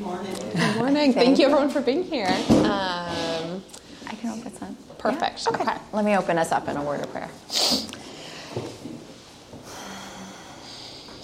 Good 0.00 0.06
morning. 0.06 0.34
Good 0.34 0.76
morning. 0.76 1.12
Thank, 1.12 1.14
Thank 1.14 1.38
you 1.38 1.48
you. 1.48 1.52
everyone 1.52 1.68
for 1.68 1.82
being 1.82 2.04
here. 2.04 2.26
Um, 2.48 3.62
I 4.06 4.14
can 4.18 4.30
open 4.30 4.50
this 4.50 4.58
one. 4.58 4.74
Perfect. 4.96 5.42
Yeah? 5.44 5.60
Okay. 5.60 5.78
Let 5.92 6.06
me 6.06 6.16
open 6.16 6.38
us 6.38 6.52
up 6.52 6.68
in 6.68 6.78
a 6.78 6.82
word 6.82 7.00
of 7.00 7.12
prayer. 7.12 7.28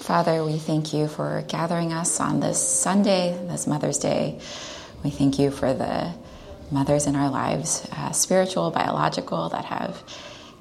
Father, 0.04 0.44
we 0.44 0.58
thank 0.58 0.92
you 0.92 1.08
for 1.08 1.42
gathering 1.48 1.94
us 1.94 2.20
on 2.20 2.40
this 2.40 2.60
Sunday, 2.60 3.38
this 3.48 3.66
Mother's 3.66 3.96
Day. 3.96 4.38
We 5.02 5.08
thank 5.08 5.38
you 5.38 5.50
for 5.50 5.72
the 5.72 6.12
mothers 6.70 7.06
in 7.06 7.16
our 7.16 7.30
lives, 7.30 7.88
uh, 7.92 8.10
spiritual, 8.10 8.70
biological, 8.72 9.48
that 9.48 9.64
have 9.64 10.02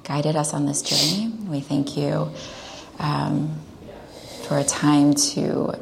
guided 0.04 0.36
us 0.36 0.54
on 0.54 0.64
this 0.64 0.80
journey. 0.80 1.34
We 1.50 1.60
thank 1.60 1.98
you 1.98 2.30
um, 2.98 3.60
for 4.48 4.56
a 4.56 4.64
time 4.64 5.12
to 5.12 5.78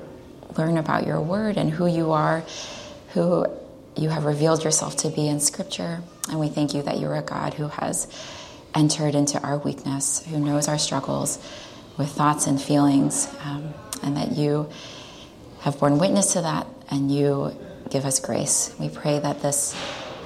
learn 0.57 0.77
about 0.77 1.07
your 1.07 1.21
word 1.21 1.57
and 1.57 1.71
who 1.71 1.87
you 1.87 2.13
are, 2.13 2.45
who 3.13 3.47
you 3.97 4.09
have 4.09 4.25
revealed 4.25 4.65
yourself 4.65 4.97
to 4.99 5.09
be 5.09 5.29
in 5.29 5.41
Scripture. 5.41 6.03
And 6.31 6.41
we 6.41 6.49
thank 6.49 6.75
you 6.75 6.83
that 6.83 6.99
you're 6.99 7.15
a 7.15 7.23
God 7.23 7.55
who 7.55 7.69
has 7.69 8.09
entered 8.75 9.15
into 9.15 9.41
our 9.41 9.59
weakness, 9.59 10.25
who 10.27 10.39
knows 10.39 10.69
our 10.69 10.79
struggles 10.79 11.39
with 11.97 12.11
thoughts 12.11 12.47
and 12.47 12.61
feelings, 12.61 13.29
um, 13.45 13.73
and 14.03 14.17
that 14.17 14.33
you 14.33 14.69
have 15.61 15.79
borne 15.79 15.99
witness 15.99 16.33
to 16.33 16.43
that 16.43 16.67
and 16.91 17.11
you 17.11 17.57
give 17.91 18.05
us 18.05 18.21
grace. 18.21 18.75
We 18.79 18.89
pray 18.89 19.19
that 19.19 19.41
this 19.43 19.77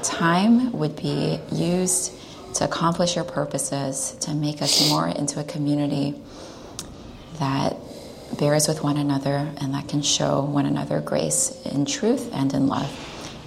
time 0.02 0.72
would 0.72 0.96
be 0.96 1.38
used 1.52 2.12
to 2.54 2.64
accomplish 2.64 3.16
your 3.16 3.24
purposes, 3.24 4.16
to 4.20 4.34
make 4.34 4.62
us 4.62 4.88
more 4.88 5.06
into 5.06 5.40
a 5.40 5.44
community 5.44 6.14
that 7.38 7.76
bears 8.36 8.68
with 8.68 8.82
one 8.82 8.96
another 8.96 9.50
and 9.58 9.74
that 9.74 9.88
can 9.88 10.02
show 10.02 10.42
one 10.42 10.66
another 10.66 11.00
grace 11.00 11.60
in 11.64 11.84
truth 11.84 12.32
and 12.32 12.52
in 12.52 12.66
love. 12.66 12.90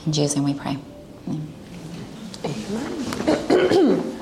In 0.05 0.13
Jesus' 0.13 0.35
name 0.35 0.45
we 0.45 0.53
pray. 0.53 0.77
Amen. 2.43 2.97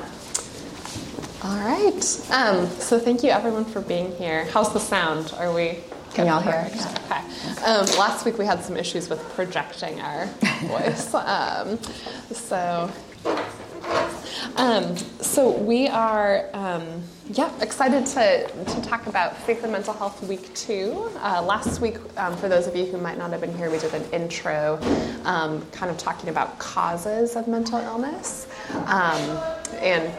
All 1.42 1.58
right. 1.58 2.28
Um, 2.32 2.68
so 2.80 3.00
thank 3.00 3.24
you 3.24 3.30
everyone 3.30 3.66
for 3.66 3.82
being 3.82 4.14
here. 4.18 4.46
How's 4.46 4.74
the 4.74 4.80
sound? 4.80 5.34
Are 5.38 5.54
we? 5.54 5.80
Can 6.14 6.28
y'all 6.28 6.42
hear 6.42 6.70
Perfect. 6.70 7.00
Okay. 7.06 7.64
Um, 7.64 7.86
last 7.98 8.26
week 8.26 8.38
we 8.38 8.46
had 8.46 8.64
some 8.64 8.76
issues 8.76 9.10
with 9.10 9.22
projecting 9.36 10.02
our 10.02 10.26
voice. 10.64 11.14
Um, 11.14 11.80
so. 12.32 12.92
Um, 14.56 14.98
so 14.98 15.52
we 15.52 15.88
are, 15.88 16.46
um, 16.54 17.02
yeah, 17.30 17.52
excited 17.62 18.06
to, 18.08 18.48
to 18.66 18.82
talk 18.82 19.08
about 19.08 19.38
Faith 19.38 19.64
and 19.64 19.72
Mental 19.72 19.94
Health 19.94 20.22
Week 20.28 20.54
Two. 20.54 21.10
Uh, 21.22 21.42
last 21.42 21.80
week, 21.80 21.98
um, 22.18 22.36
for 22.36 22.50
those 22.50 22.68
of 22.68 22.76
you 22.76 22.86
who 22.86 22.98
might 22.98 23.18
not 23.18 23.32
have 23.32 23.42
been 23.42 23.56
here, 23.58 23.70
we 23.70 23.78
did 23.78 23.94
an 23.94 24.04
intro, 24.12 24.80
um, 25.24 25.66
kind 25.72 25.90
of 25.90 25.98
talking 25.98 26.30
about 26.30 26.60
causes 26.60 27.36
of 27.36 27.48
mental 27.48 27.80
illness 27.80 28.48
um, 28.88 29.40
and 29.80 30.12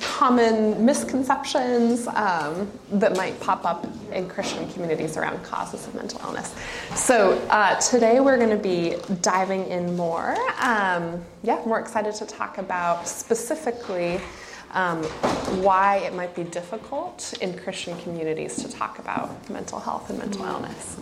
common 0.00 0.84
misconceptions 0.84 2.06
um, 2.08 2.70
that 2.92 3.16
might 3.16 3.38
pop 3.40 3.64
up 3.64 3.86
in 4.12 4.28
Christian 4.28 4.70
communities 4.72 5.16
around 5.16 5.42
causes 5.42 5.86
of 5.86 5.94
mental 5.94 6.20
illness. 6.24 6.54
So 6.94 7.38
uh, 7.48 7.78
today 7.80 8.20
we're 8.20 8.38
going 8.38 8.50
to 8.50 8.56
be 8.56 8.96
diving 9.20 9.66
in 9.66 9.96
more. 9.96 10.36
Um, 10.60 11.22
yeah, 11.42 11.62
more 11.66 11.80
excited 11.80 12.14
to 12.16 12.26
talk 12.26 12.58
about 12.58 13.08
specifically 13.08 14.20
um, 14.72 15.02
why 15.62 15.96
it 15.98 16.14
might 16.14 16.34
be 16.34 16.44
difficult 16.44 17.34
in 17.40 17.58
Christian 17.58 17.98
communities 18.00 18.56
to 18.56 18.68
talk 18.68 18.98
about 18.98 19.50
mental 19.50 19.80
health 19.80 20.10
and 20.10 20.18
mental 20.18 20.44
illness. 20.44 20.96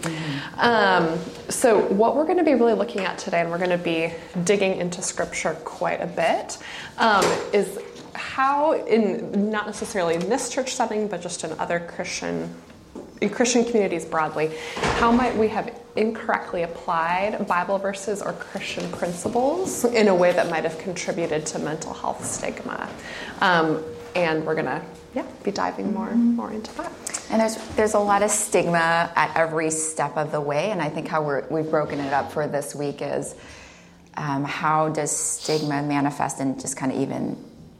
Um, 0.56 1.19
so, 1.49 1.81
what 1.93 2.17
we're 2.17 2.25
going 2.25 2.39
to 2.39 2.45
be 2.45 2.55
really 2.55 2.73
looking 2.73 3.03
at 3.03 3.19
today, 3.19 3.41
and 3.41 3.51
we're 3.51 3.59
going 3.59 3.71
to 3.71 3.79
be 3.79 4.12
digging 4.45 4.79
into 4.79 5.03
scripture 5.03 5.55
quite 5.65 6.01
a 6.01 6.06
bit, 6.06 6.59
um, 6.97 7.25
is 7.53 7.79
how, 8.19 8.73
in 8.73 9.51
not 9.51 9.67
necessarily 9.67 10.15
in 10.15 10.29
this 10.29 10.51
church 10.51 10.75
setting, 10.75 11.09
but 11.09 11.23
just 11.23 11.45
in 11.45 11.53
other 11.59 11.81
Christian 11.81 12.55
in 13.21 13.31
Christian 13.31 13.65
communities 13.65 14.05
broadly, 14.05 14.53
how 14.77 15.11
might 15.11 15.37
we 15.37 15.49
have 15.49 15.75
incorrectly 15.97 16.62
applied 16.62 17.47
Bible 17.49 17.78
verses 17.78 18.23
or 18.23 18.33
Christian 18.34 18.91
principles 18.93 19.84
in 19.84 20.07
a 20.07 20.15
way 20.15 20.31
that 20.33 20.49
might 20.49 20.62
have 20.62 20.78
contributed 20.78 21.45
to 21.47 21.59
mental 21.59 21.93
health 21.93 22.25
stigma? 22.25 22.89
Um, 23.41 23.83
and 24.15 24.47
we're 24.47 24.55
gonna, 24.55 24.84
yeah, 25.15 25.27
be 25.43 25.51
diving 25.51 25.93
more 25.93 26.11
more 26.15 26.53
into 26.53 26.75
that. 26.77 26.93
And 27.31 27.41
there's 27.41 27.57
there's 27.77 27.95
a 27.95 27.99
lot 27.99 28.23
of 28.23 28.31
stigma 28.31 29.12
at 29.15 29.37
every 29.37 29.71
step 29.71 30.17
of 30.17 30.33
the 30.33 30.41
way, 30.41 30.71
and 30.71 30.81
I 30.81 30.89
think 30.89 31.09
how 31.09 31.23
we're, 31.23 31.47
we've 31.49 31.71
broken 31.71 32.01
it 32.01 32.12
up 32.12 32.33
for 32.33 32.47
this 32.47 32.75
week 32.75 33.03
is 33.03 33.34
um, 34.17 34.45
how 34.45 34.89
does 34.89 35.11
stigma 35.11 35.83
manifest 35.83 36.41
in 36.41 36.59
just 36.59 36.77
kind 36.77 36.93
of 36.93 36.99
even 36.99 37.37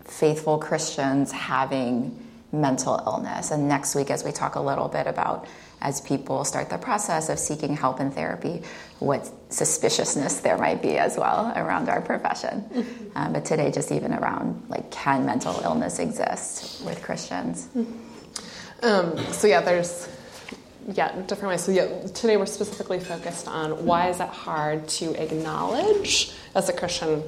faithful 0.09 0.59
Christians 0.59 1.31
having 1.33 2.25
mental 2.51 3.03
illness. 3.07 3.51
And 3.51 3.69
next 3.69 3.95
week, 3.95 4.11
as 4.11 4.25
we 4.25 4.33
talk 4.33 4.55
a 4.55 4.61
little 4.61 4.89
bit 4.89 5.07
about 5.07 5.47
as 5.81 6.01
people 6.01 6.45
start 6.45 6.71
the 6.71 6.79
process 6.79 7.29
of 7.29 7.39
seeking 7.39 7.77
help 7.77 8.01
and 8.01 8.13
therapy, 8.13 8.63
what 8.99 9.31
suspiciousness 9.51 10.39
there 10.41 10.59
might 10.59 10.83
be 10.83 10.99
as 10.99 11.17
well 11.17 11.53
around 11.55 11.89
our 11.89 12.01
profession. 12.01 12.65
Um, 13.17 13.33
but 13.33 13.45
today, 13.45 13.73
just 13.73 13.91
even 13.91 14.13
around 14.13 14.63
like, 14.69 14.93
can 14.93 15.27
mental 15.27 15.59
illness 15.65 15.99
exist 15.99 16.85
with 16.85 17.03
Christians? 17.03 17.69
Um, 18.83 19.19
so 19.33 19.49
yeah, 19.49 19.61
there's 19.61 20.09
yeah 20.93 21.21
different 21.23 21.49
ways. 21.49 21.65
So 21.65 21.73
yeah, 21.73 22.07
today 22.15 22.37
we're 22.37 22.47
specifically 22.47 23.01
focused 23.01 23.49
on 23.49 23.85
why 23.85 24.09
is 24.09 24.21
it 24.21 24.29
hard 24.29 24.87
to 24.89 25.21
acknowledge 25.21 26.33
as 26.55 26.69
a 26.69 26.73
Christian 26.73 27.25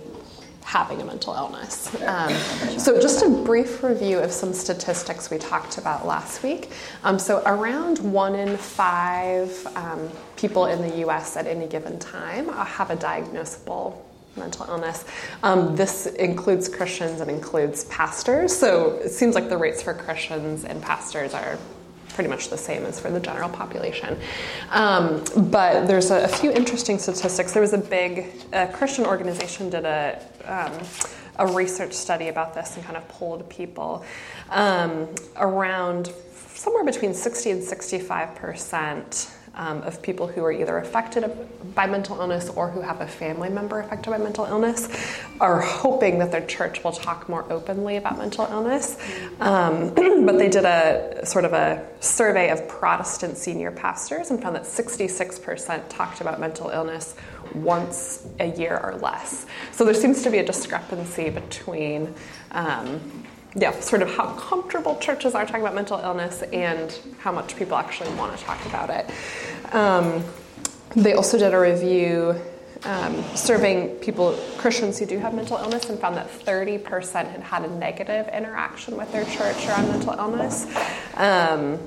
having 0.70 1.03
a 1.03 1.04
mental 1.04 1.34
illness. 1.34 1.92
Um, 2.03 2.32
so 2.78 3.00
just 3.00 3.25
a 3.25 3.28
brief 3.28 3.82
review 3.82 4.20
of 4.20 4.31
some 4.31 4.53
statistics 4.53 5.28
we 5.28 5.36
talked 5.36 5.78
about 5.78 6.06
last 6.06 6.44
week. 6.44 6.70
Um, 7.03 7.19
so 7.19 7.42
around 7.44 7.98
one 7.98 8.36
in 8.36 8.56
five 8.56 9.66
um, 9.75 10.08
people 10.36 10.66
in 10.66 10.81
the 10.81 10.98
U.S. 10.98 11.36
at 11.36 11.48
any 11.48 11.66
given 11.66 11.98
time 11.98 12.48
have 12.50 12.91
a 12.91 12.97
diagnosable 12.97 13.97
mental 14.36 14.64
illness. 14.69 15.04
Um, 15.42 15.75
this 15.75 16.06
includes 16.06 16.69
Christians 16.69 17.20
and 17.20 17.28
includes 17.28 17.82
pastors. 17.87 18.56
So 18.56 18.91
it 19.02 19.10
seems 19.10 19.34
like 19.34 19.48
the 19.48 19.58
rates 19.58 19.82
for 19.82 19.92
Christians 19.92 20.64
and 20.64 20.81
pastors 20.81 21.34
are 21.34 21.58
pretty 22.14 22.28
much 22.28 22.48
the 22.48 22.58
same 22.58 22.84
as 22.84 23.00
for 23.00 23.10
the 23.10 23.20
general 23.20 23.48
population. 23.48 24.19
Um, 24.70 25.25
but 25.50 25.87
there's 25.87 26.10
a, 26.10 26.25
a, 26.25 26.28
few 26.28 26.50
interesting 26.52 26.98
statistics. 26.98 27.52
There 27.52 27.62
was 27.62 27.72
a 27.72 27.78
big 27.78 28.26
a 28.52 28.66
Christian 28.69 29.06
organization 29.06 29.70
did 29.70 29.84
a 29.84 30.22
um, 30.46 30.72
a 31.38 31.46
research 31.46 31.92
study 31.92 32.28
about 32.28 32.54
this 32.54 32.76
and 32.76 32.84
kind 32.84 32.96
of 32.96 33.06
polled 33.08 33.48
people 33.48 34.04
um, 34.50 35.08
around 35.36 36.12
somewhere 36.54 36.84
between 36.84 37.14
60 37.14 37.50
and 37.50 37.62
65 37.64 38.34
percent 38.34 39.30
um, 39.55 39.83
of 39.83 40.00
people 40.03 40.27
who 40.27 40.44
are 40.44 40.53
either 40.53 40.78
affected 40.78 41.31
by 41.75 41.87
mental 41.87 42.21
illness 42.21 42.49
or 42.50 42.71
who 42.71 42.81
have 42.81 43.00
a 43.00 43.06
family 43.06 43.49
member 43.49 43.81
affected 43.81 44.11
by 44.11 44.19
mental 44.19 44.44
illness 44.44 44.88
are 45.41 45.61
hoping 45.61 46.19
that 46.19 46.31
their 46.31 46.44
church 46.47 46.83
will 46.84 46.93
talk 46.93 47.28
more 47.28 47.50
openly 47.53 47.97
about 47.97 48.19
mental 48.19 48.47
illness. 48.47 48.97
Um, 49.41 49.93
but 49.94 50.38
they 50.38 50.49
did 50.49 50.65
a 50.65 51.25
sort 51.25 51.44
of 51.44 51.53
a 51.53 51.87
survey 52.00 52.50
of 52.50 52.66
Protestant 52.69 53.37
senior 53.37 53.71
pastors 53.71 54.31
and 54.31 54.41
found 54.41 54.56
that 54.56 54.65
66% 54.65 55.82
talked 55.88 56.21
about 56.21 56.41
mental 56.41 56.71
illness 56.71 57.15
once 57.55 58.27
a 58.38 58.47
year 58.47 58.78
or 58.82 58.94
less. 58.97 59.47
So 59.72 59.84
there 59.84 59.94
seems 59.94 60.22
to 60.22 60.31
be 60.31 60.38
a 60.38 60.44
discrepancy 60.44 61.31
between. 61.31 62.15
Um, 62.53 63.19
yeah, 63.55 63.78
sort 63.81 64.03
of 64.03 64.15
how 64.15 64.33
comfortable 64.34 64.97
churches 64.99 65.34
are 65.34 65.44
talking 65.44 65.62
about 65.62 65.75
mental 65.75 65.99
illness 65.99 66.43
and 66.43 66.97
how 67.19 67.33
much 67.33 67.56
people 67.56 67.77
actually 67.77 68.12
want 68.15 68.37
to 68.37 68.44
talk 68.44 68.65
about 68.66 68.91
it. 68.91 69.11
Um, 69.75 70.25
they 70.94 71.15
also 71.15 71.38
did 71.38 71.55
a 71.55 71.59
review 71.59 72.41
um, 72.84 73.23
surveying 73.35 73.97
people, 73.97 74.38
Christians 74.56 74.99
who 74.99 75.06
do 75.06 75.19
have 75.19 75.35
mental 75.35 75.58
illness, 75.58 75.91
and 75.91 75.99
found 75.99 76.17
that 76.17 76.31
30% 76.31 77.12
had 77.12 77.43
had 77.43 77.64
a 77.64 77.69
negative 77.69 78.29
interaction 78.29 78.97
with 78.97 79.12
their 79.12 79.25
church 79.25 79.67
around 79.67 79.88
mental 79.88 80.14
illness. 80.14 80.64
Um, 81.14 81.79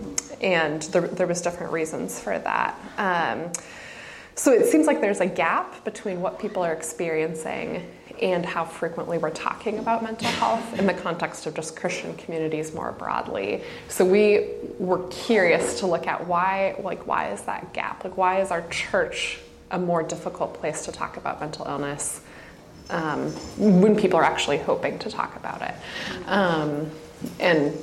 and 0.41 0.81
there, 0.83 1.07
there, 1.07 1.27
was 1.27 1.41
different 1.41 1.71
reasons 1.71 2.19
for 2.19 2.37
that. 2.37 2.79
Um, 2.97 3.51
so 4.35 4.51
it 4.51 4.67
seems 4.67 4.87
like 4.87 5.01
there's 5.01 5.21
a 5.21 5.25
gap 5.25 5.83
between 5.83 6.21
what 6.21 6.39
people 6.39 6.63
are 6.63 6.73
experiencing 6.73 7.89
and 8.23 8.45
how 8.45 8.63
frequently 8.63 9.17
we're 9.17 9.29
talking 9.29 9.79
about 9.79 10.01
mental 10.01 10.29
health 10.29 10.79
in 10.79 10.87
the 10.87 10.93
context 10.93 11.45
of 11.45 11.53
just 11.53 11.75
Christian 11.75 12.15
communities 12.15 12.73
more 12.73 12.93
broadly. 12.93 13.61
So 13.89 14.05
we 14.05 14.47
were 14.79 15.05
curious 15.09 15.79
to 15.81 15.87
look 15.87 16.07
at 16.07 16.25
why, 16.25 16.75
like, 16.81 17.05
why 17.05 17.33
is 17.33 17.41
that 17.41 17.73
gap? 17.73 18.05
Like, 18.05 18.15
why 18.15 18.39
is 18.39 18.49
our 18.49 18.65
church 18.69 19.39
a 19.71 19.77
more 19.77 20.03
difficult 20.03 20.53
place 20.53 20.85
to 20.85 20.93
talk 20.93 21.17
about 21.17 21.41
mental 21.41 21.65
illness 21.67 22.21
um, 22.89 23.29
when 23.57 23.93
people 23.93 24.17
are 24.17 24.23
actually 24.23 24.57
hoping 24.57 24.97
to 24.99 25.09
talk 25.09 25.35
about 25.35 25.61
it? 25.61 25.75
Um, 26.25 26.89
and 27.41 27.73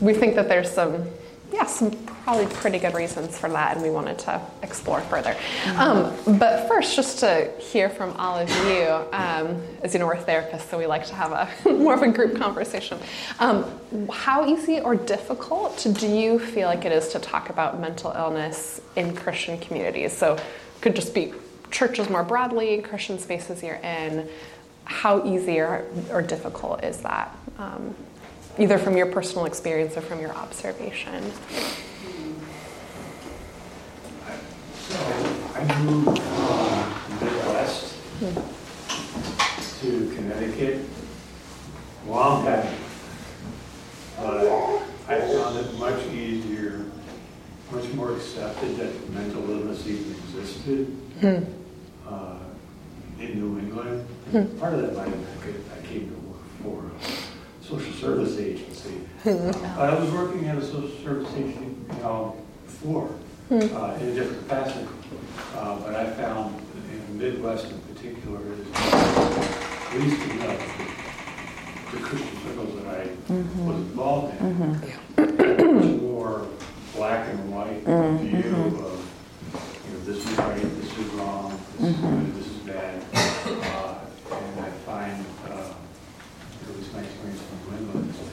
we 0.00 0.14
think 0.14 0.36
that 0.36 0.48
there's 0.48 0.70
some 0.70 1.04
yeah, 1.52 1.66
some 1.66 1.90
probably 2.24 2.46
pretty 2.46 2.78
good 2.78 2.94
reasons 2.94 3.38
for 3.38 3.48
that, 3.50 3.74
and 3.74 3.82
we 3.82 3.90
wanted 3.90 4.18
to 4.20 4.40
explore 4.62 5.00
further. 5.02 5.36
Um, 5.76 6.14
but 6.38 6.66
first, 6.66 6.96
just 6.96 7.18
to 7.18 7.52
hear 7.58 7.90
from 7.90 8.12
all 8.16 8.38
of 8.38 8.48
you, 8.48 8.88
um, 9.12 9.62
as 9.82 9.92
you 9.92 10.00
know, 10.00 10.06
we're 10.06 10.16
therapists, 10.16 10.70
so 10.70 10.78
we 10.78 10.86
like 10.86 11.06
to 11.06 11.14
have 11.14 11.32
a 11.32 11.72
more 11.72 11.94
of 11.94 12.02
a 12.02 12.08
group 12.08 12.36
conversation. 12.38 12.98
Um, 13.38 13.64
how 14.10 14.46
easy 14.46 14.80
or 14.80 14.94
difficult 14.94 15.86
do 15.98 16.08
you 16.08 16.38
feel 16.38 16.68
like 16.68 16.84
it 16.84 16.92
is 16.92 17.08
to 17.08 17.18
talk 17.18 17.50
about 17.50 17.80
mental 17.80 18.12
illness 18.12 18.80
in 18.96 19.14
Christian 19.14 19.58
communities? 19.58 20.16
So, 20.16 20.38
could 20.80 20.96
just 20.96 21.14
be 21.14 21.34
churches 21.70 22.08
more 22.08 22.22
broadly, 22.22 22.80
Christian 22.82 23.18
spaces 23.18 23.62
you're 23.62 23.76
in. 23.76 24.28
How 24.84 25.24
easy 25.24 25.58
or, 25.60 25.86
or 26.10 26.22
difficult 26.22 26.82
is 26.84 26.98
that? 26.98 27.36
Either 28.58 28.76
from 28.78 28.96
your 28.96 29.06
personal 29.06 29.46
experience 29.46 29.96
or 29.96 30.02
from 30.02 30.20
your 30.20 30.32
observation? 30.32 31.32
So 34.88 34.98
I 35.54 35.82
moved 35.82 36.18
from 36.18 37.18
the 37.18 37.24
Midwest 37.24 37.94
to 39.80 40.12
Connecticut 40.14 40.80
a 42.06 42.10
long 42.10 42.44
time. 42.44 42.68
But 44.18 44.82
I 45.08 45.20
found 45.20 45.58
it 45.58 45.74
much 45.78 46.06
easier, 46.08 46.84
much 47.70 47.90
more 47.94 48.14
accepted 48.14 48.76
that 48.76 49.10
mental 49.10 49.50
illness 49.50 49.86
even 49.86 50.12
existed 50.12 50.94
uh, 52.06 52.36
in 53.18 53.40
New 53.40 53.58
England. 53.60 54.06
Part 54.60 54.74
of 54.74 54.82
that 54.82 54.94
might 54.94 55.08
have 55.08 55.42
been 55.42 55.64
I 55.72 55.86
came 55.86 56.08
to 56.08 56.14
work 56.28 56.42
for 56.62 57.31
social 57.72 57.92
service 57.94 58.38
agency. 58.38 59.00
Uh, 59.24 59.52
I 59.78 59.94
was 60.00 60.10
working 60.10 60.46
at 60.48 60.58
a 60.58 60.62
social 60.66 60.90
service 61.04 61.32
agency, 61.36 61.60
you 61.60 62.02
know, 62.02 62.36
before, 62.66 63.08
uh, 63.52 63.54
in 64.00 64.08
a 64.08 64.14
different 64.14 64.48
capacity. 64.48 64.88
Uh, 65.54 65.78
But 65.78 65.94
I 65.94 66.10
found 66.10 66.56
in 66.92 67.18
the 67.18 67.24
Midwest 67.24 67.70
in 67.70 67.78
particular, 67.94 68.40
is 68.52 68.66
at 68.74 70.00
least 70.00 70.20
in 70.28 70.38
the 70.40 70.58
the 71.92 71.98
Christian 71.98 72.36
circles 72.44 72.74
that 72.82 72.86
I 73.00 73.02
was 73.62 73.76
involved 73.76 74.40
in, 74.40 74.70
much 75.76 76.00
more 76.02 76.46
black 76.96 77.28
and 77.28 77.52
white 77.54 77.82
view 78.20 78.56
of, 78.56 78.98
you 79.86 79.92
know, 79.92 80.00
this 80.04 80.18
is 80.26 80.38
right, 80.38 80.60
this 80.80 80.98
is 80.98 81.06
wrong, 81.14 81.60
this 81.78 81.90
is 81.90 82.00
good, 82.00 82.34
this 82.34 82.46
is 82.46 82.58
bad. 82.66 83.02
Uh, 83.14 83.94
And 84.32 84.60
I 84.60 84.70
find, 84.88 85.24
uh, 85.46 85.74
at 86.62 86.68
least 86.68 86.80
my 86.92 87.00
experience 87.00 87.42
in 87.42 87.72
New 87.72 87.78
England 87.78 88.14
is 88.14 88.30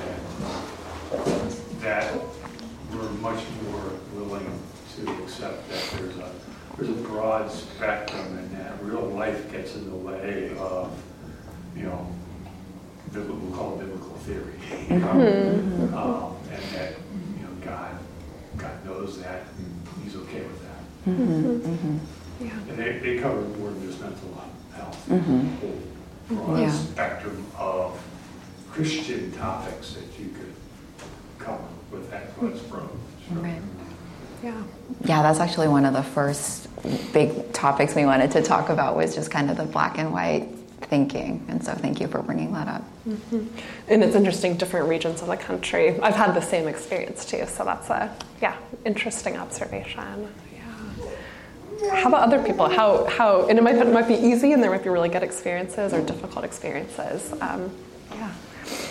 that, 1.81 1.81
that 1.81 2.21
we're 2.94 3.09
much 3.21 3.44
more 3.63 3.91
willing 4.15 4.59
to 4.95 5.23
accept 5.23 5.69
that 5.69 5.83
there's 6.00 6.17
a, 6.17 6.31
there's 6.77 6.89
a 6.89 7.01
broad 7.03 7.51
spectrum 7.51 8.38
and 8.38 8.51
that 8.57 8.81
real 8.83 9.01
life 9.06 9.51
gets 9.51 9.75
in 9.75 9.89
the 9.89 9.95
way 9.95 10.51
of, 10.57 10.91
you 11.75 11.83
know, 11.83 12.07
biblical, 13.13 13.35
we'll 13.38 13.57
call 13.57 13.79
it 13.79 13.85
biblical 13.85 14.13
theory. 14.19 14.53
you 14.89 14.97
know? 15.00 15.09
Um, 15.97 16.35
And 16.51 16.63
that, 16.75 16.91
you 17.38 17.44
know, 17.44 17.53
God, 17.65 17.97
God 18.57 18.85
knows 18.85 19.21
that 19.21 19.44
and 19.57 20.03
he's 20.03 20.15
okay 20.15 20.41
with 20.41 20.61
that. 20.63 20.81
Yeah. 22.41 22.51
And 22.69 22.77
they, 22.77 22.97
they 23.00 23.19
cover 23.19 23.41
more 23.41 23.69
than 23.71 23.81
just 23.88 24.00
mental 24.01 24.41
health, 24.73 25.07
whole 25.07 25.81
broad 26.29 26.59
Yeah. 26.59 26.71
spectrum 26.71 27.45
of 27.57 28.00
Christian 28.80 29.31
topics 29.34 29.94
that 29.94 30.20
you 30.20 30.30
could 30.30 30.54
cover 31.38 31.64
with 31.92 32.10
that 32.12 32.38
broad 32.40 32.58
stroke. 32.58 32.92
Right. 33.31 33.62
Yeah. 34.44 34.64
Yeah, 35.04 35.22
that's 35.22 35.40
actually 35.40 35.68
one 35.68 35.86
of 35.86 35.94
the 35.94 36.04
first 36.04 36.68
big 37.14 37.52
topics 37.52 37.94
we 37.94 38.06
wanted 38.06 38.31
to 38.31 38.42
talk 38.42 38.70
about 38.70 38.96
was 38.96 39.14
just 39.14 39.30
kind 39.30 39.52
of 39.52 39.58
the 39.58 39.66
black 39.66 39.98
and 39.98 40.14
white 40.14 40.48
thinking. 40.84 41.46
And 41.50 41.64
so 41.64 41.74
thank 41.74 42.00
you 42.00 42.08
for 42.08 42.22
bringing 42.22 42.54
that 42.54 42.68
up. 42.68 42.84
And 43.90 44.04
it's 44.04 44.16
interesting, 44.16 44.56
different 44.56 44.88
regions 44.88 45.22
of 45.22 45.28
the 45.28 45.36
country. 45.36 46.00
I've 46.00 46.16
had 46.16 46.34
the 46.34 46.42
same 46.42 46.68
experience 46.68 47.26
too, 47.26 47.46
so 47.48 47.66
that's 47.66 47.90
a 47.90 48.16
yeah 48.42 48.56
interesting 48.86 49.36
observation. 49.36 50.30
Yeah. 51.81 51.96
How 51.96 52.10
about 52.10 52.24
other 52.24 52.44
people? 52.44 52.70
How 52.70 53.06
how 53.06 53.48
and 53.48 53.58
it 53.58 53.62
might 53.62 53.76
it 53.76 53.88
might 53.88 54.08
be 54.08 54.16
easy, 54.16 54.54
and 54.54 54.62
there 54.62 54.70
might 54.72 54.84
be 54.84 54.90
really 54.90 55.10
good 55.10 55.24
experiences 55.24 55.94
or 55.94 56.02
difficult 56.02 56.46
experiences. 56.46 57.34
Um, 57.42 57.42
yeah. 57.42 57.88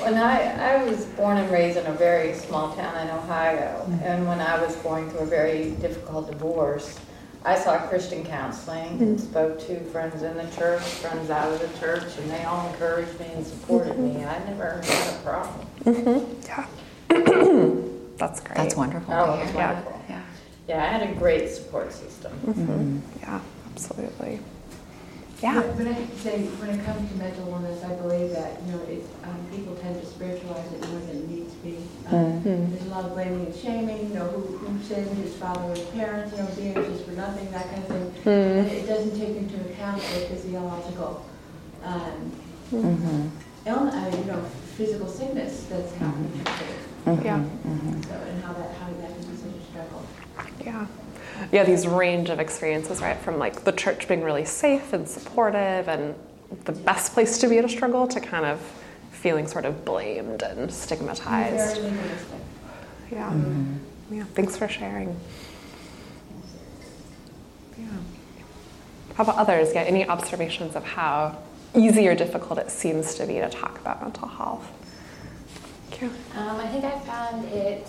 When 0.02 0.14
I, 0.14 0.76
I 0.76 0.84
was 0.84 1.04
born 1.04 1.38
and 1.38 1.50
raised 1.50 1.76
in 1.76 1.86
a 1.86 1.92
very 1.92 2.34
small 2.34 2.74
town 2.74 2.96
in 3.06 3.10
Ohio, 3.14 3.82
mm-hmm. 3.82 4.02
and 4.02 4.26
when 4.26 4.40
I 4.40 4.60
was 4.64 4.76
going 4.76 5.10
through 5.10 5.20
a 5.20 5.26
very 5.26 5.70
difficult 5.72 6.30
divorce, 6.30 6.98
I 7.44 7.56
saw 7.56 7.78
Christian 7.86 8.24
counseling 8.24 9.00
and 9.00 9.18
mm-hmm. 9.18 9.30
spoke 9.30 9.60
to 9.66 9.80
friends 9.86 10.22
in 10.22 10.36
the 10.36 10.46
church, 10.56 10.82
friends 10.82 11.30
out 11.30 11.52
of 11.52 11.60
the 11.60 11.78
church, 11.78 12.04
and 12.18 12.30
they 12.30 12.44
all 12.44 12.68
encouraged 12.68 13.18
me 13.20 13.26
and 13.34 13.46
supported 13.46 13.98
me. 13.98 14.20
Mm-hmm. 14.20 14.28
I 14.28 14.50
never 14.50 14.80
had 14.84 15.14
a 15.14 15.18
problem. 15.22 16.36
Yeah. 16.44 16.66
that's 18.18 18.40
great. 18.40 18.56
That's 18.56 18.76
wonderful. 18.76 19.14
Oh, 19.14 19.36
to 19.36 19.42
it 19.42 19.54
wonderful. 19.54 20.02
Yeah. 20.08 20.22
Yeah, 20.68 20.82
I 20.82 20.86
had 20.86 21.08
a 21.08 21.14
great 21.14 21.48
support 21.48 21.92
system. 21.92 23.02
Yeah, 23.20 23.40
absolutely. 23.70 24.40
Yeah. 25.42 25.54
But 25.54 25.78
but 25.78 25.86
I 25.86 25.92
have 25.92 26.10
to 26.10 26.18
say, 26.18 26.42
when 26.58 26.70
it 26.70 26.84
comes 26.84 27.08
to 27.10 27.16
mental 27.16 27.46
illness, 27.46 27.84
I 27.84 27.94
believe 27.94 28.32
that, 28.32 28.60
you 28.66 28.72
know, 28.72 28.82
it, 28.90 29.06
um, 29.22 29.38
people 29.54 29.76
tend 29.76 30.00
to 30.00 30.06
spiritualize 30.06 30.66
it 30.72 30.80
more 30.90 30.98
than 31.06 31.16
it 31.16 31.28
needs 31.30 31.54
to 31.54 31.58
be. 31.62 31.76
Um, 32.10 32.42
There's 32.42 32.86
a 32.86 32.90
lot 32.90 33.04
of 33.04 33.14
blaming 33.14 33.46
and 33.46 33.54
shaming, 33.54 34.08
you 34.08 34.14
know, 34.14 34.26
who, 34.26 34.58
who 34.58 34.82
sinned, 34.82 35.16
his 35.18 35.36
father 35.36 35.70
or 35.70 35.76
his 35.76 35.86
parents, 35.94 36.32
you 36.32 36.42
know, 36.42 36.48
being 36.56 36.74
just 36.74 37.04
for 37.04 37.12
nothing, 37.12 37.50
that 37.52 37.70
kind 37.70 37.82
of 37.82 37.88
thing. 37.88 38.12
And 38.26 38.66
it 38.66 38.86
doesn't 38.88 39.16
take 39.16 39.36
into 39.36 39.60
account 39.70 40.02
the 40.02 40.26
physiological, 40.26 41.24
um, 41.84 42.32
illness, 43.64 43.94
uh, 43.94 44.16
you 44.18 44.24
know, 44.24 44.42
physical 44.76 45.06
sickness 45.06 45.66
that's 45.70 45.94
happening 45.94 46.32
to 46.32 46.50
kids. 46.50 47.24
Yeah. 47.24 47.44
So, 48.10 48.14
and 48.26 48.42
how 48.42 48.52
that, 48.54 48.74
how 48.74 48.90
that 48.90 49.10
can 49.14 49.22
be 49.30 49.36
such 49.36 49.54
a 49.54 49.64
struggle. 49.70 50.02
Yeah. 50.66 50.86
Yeah, 51.52 51.64
these 51.64 51.86
range 51.86 52.30
of 52.30 52.40
experiences, 52.40 53.00
right? 53.00 53.16
From 53.16 53.38
like 53.38 53.64
the 53.64 53.72
church 53.72 54.08
being 54.08 54.22
really 54.22 54.44
safe 54.44 54.92
and 54.92 55.08
supportive 55.08 55.88
and 55.88 56.14
the 56.64 56.72
best 56.72 57.12
place 57.12 57.38
to 57.38 57.48
be 57.48 57.58
in 57.58 57.64
a 57.64 57.68
struggle 57.68 58.06
to 58.08 58.20
kind 58.20 58.44
of 58.44 58.60
feeling 59.12 59.46
sort 59.46 59.64
of 59.64 59.84
blamed 59.84 60.42
and 60.42 60.72
stigmatized. 60.72 61.80
Very 61.80 61.90
legalistic. 61.90 62.40
Yeah. 63.10 63.34
Yeah. 64.10 64.24
Thanks 64.34 64.56
for 64.56 64.68
sharing. 64.68 65.18
Yeah. 67.78 67.86
How 69.14 69.24
about 69.24 69.36
others? 69.36 69.74
Yeah. 69.74 69.82
Any 69.82 70.08
observations 70.08 70.76
of 70.76 70.84
how 70.84 71.36
easy 71.74 72.06
or 72.08 72.14
difficult 72.14 72.58
it 72.58 72.70
seems 72.70 73.14
to 73.16 73.26
be 73.26 73.34
to 73.34 73.48
talk 73.50 73.78
about 73.78 74.02
mental 74.02 74.28
health? 74.28 74.70
Thank 75.90 76.02
you. 76.02 76.08
Um, 76.38 76.56
I 76.56 76.68
think 76.68 76.84
I 76.84 76.98
found 77.00 77.44
it 77.46 77.86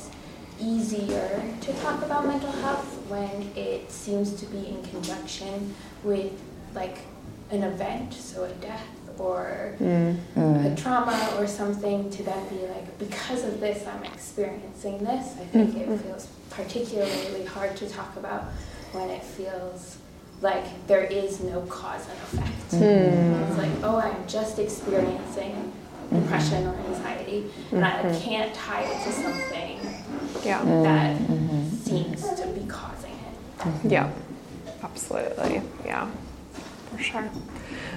easier 0.62 1.44
to 1.62 1.74
talk 1.82 2.02
about 2.04 2.26
mental 2.26 2.52
health 2.52 2.86
when 3.08 3.52
it 3.56 3.92
seems 3.92 4.34
to 4.34 4.46
be 4.48 4.68
in 4.68 4.84
conjunction 4.84 5.74
with 6.04 6.34
like 6.74 7.00
an 7.52 7.64
event, 7.64 8.14
so 8.14 8.44
a 8.44 8.50
death 8.56 8.86
or 9.18 9.76
mm-hmm. 9.80 10.66
a 10.66 10.76
trauma 10.76 11.36
or 11.38 11.48
something, 11.48 12.10
to 12.10 12.24
then 12.24 12.48
be 12.50 12.66
like, 12.68 12.98
because 13.00 13.44
of 13.44 13.60
this, 13.60 13.86
I'm 13.88 14.04
experiencing 14.04 15.00
this. 15.00 15.34
I 15.38 15.46
think 15.46 15.76
it 15.76 15.88
mm-hmm. 15.88 15.98
feels 15.98 16.28
particularly 16.50 17.46
hard 17.46 17.76
to 17.78 17.90
talk 17.90 18.16
about 18.16 18.46
when 18.92 19.10
it 19.10 19.24
feels 19.24 19.98
like 20.42 20.88
there 20.88 21.04
is 21.04 21.42
no 21.42 21.62
cause 21.64 22.08
and 22.08 22.44
effect. 22.44 22.72
Mm-hmm. 22.72 23.44
It's 23.44 23.58
like, 23.58 23.84
oh, 23.84 23.98
I'm 23.98 24.28
just 24.28 24.58
experiencing 24.60 25.74
depression 26.12 26.68
or 26.68 26.76
anxiety, 26.76 27.46
and 27.72 27.86
I 27.86 27.92
mm-hmm. 27.92 28.22
can't 28.22 28.54
tie 28.54 28.82
it 28.82 29.04
to 29.04 29.12
something 29.12 29.80
Yeah. 30.44 30.64
that 30.64 31.18
mm-hmm. 31.18 31.70
seems 31.76 32.22
to 32.22 32.48
be 32.48 32.66
causing 32.68 33.12
it. 33.12 33.60
Mm-hmm. 33.60 33.90
Yeah, 33.90 34.12
absolutely. 34.84 35.62
Yeah, 35.86 36.10
for 36.92 37.02
sure. 37.02 37.30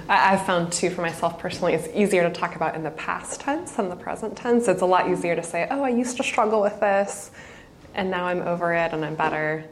I, 0.07 0.33
I've 0.33 0.45
found 0.45 0.71
too 0.71 0.89
for 0.89 1.01
myself 1.01 1.39
personally, 1.39 1.73
it's 1.73 1.87
easier 1.93 2.23
to 2.23 2.33
talk 2.33 2.55
about 2.55 2.75
in 2.75 2.83
the 2.83 2.91
past 2.91 3.41
tense 3.41 3.71
than 3.73 3.89
the 3.89 3.95
present 3.95 4.37
tense. 4.37 4.67
It's 4.67 4.81
a 4.81 4.85
lot 4.85 5.09
easier 5.09 5.35
to 5.35 5.43
say, 5.43 5.67
oh, 5.71 5.83
I 5.83 5.89
used 5.89 6.17
to 6.17 6.23
struggle 6.23 6.61
with 6.61 6.79
this, 6.79 7.31
and 7.95 8.11
now 8.11 8.25
I'm 8.25 8.41
over 8.41 8.73
it 8.73 8.93
and 8.93 9.03
I'm 9.03 9.15
better, 9.15 9.65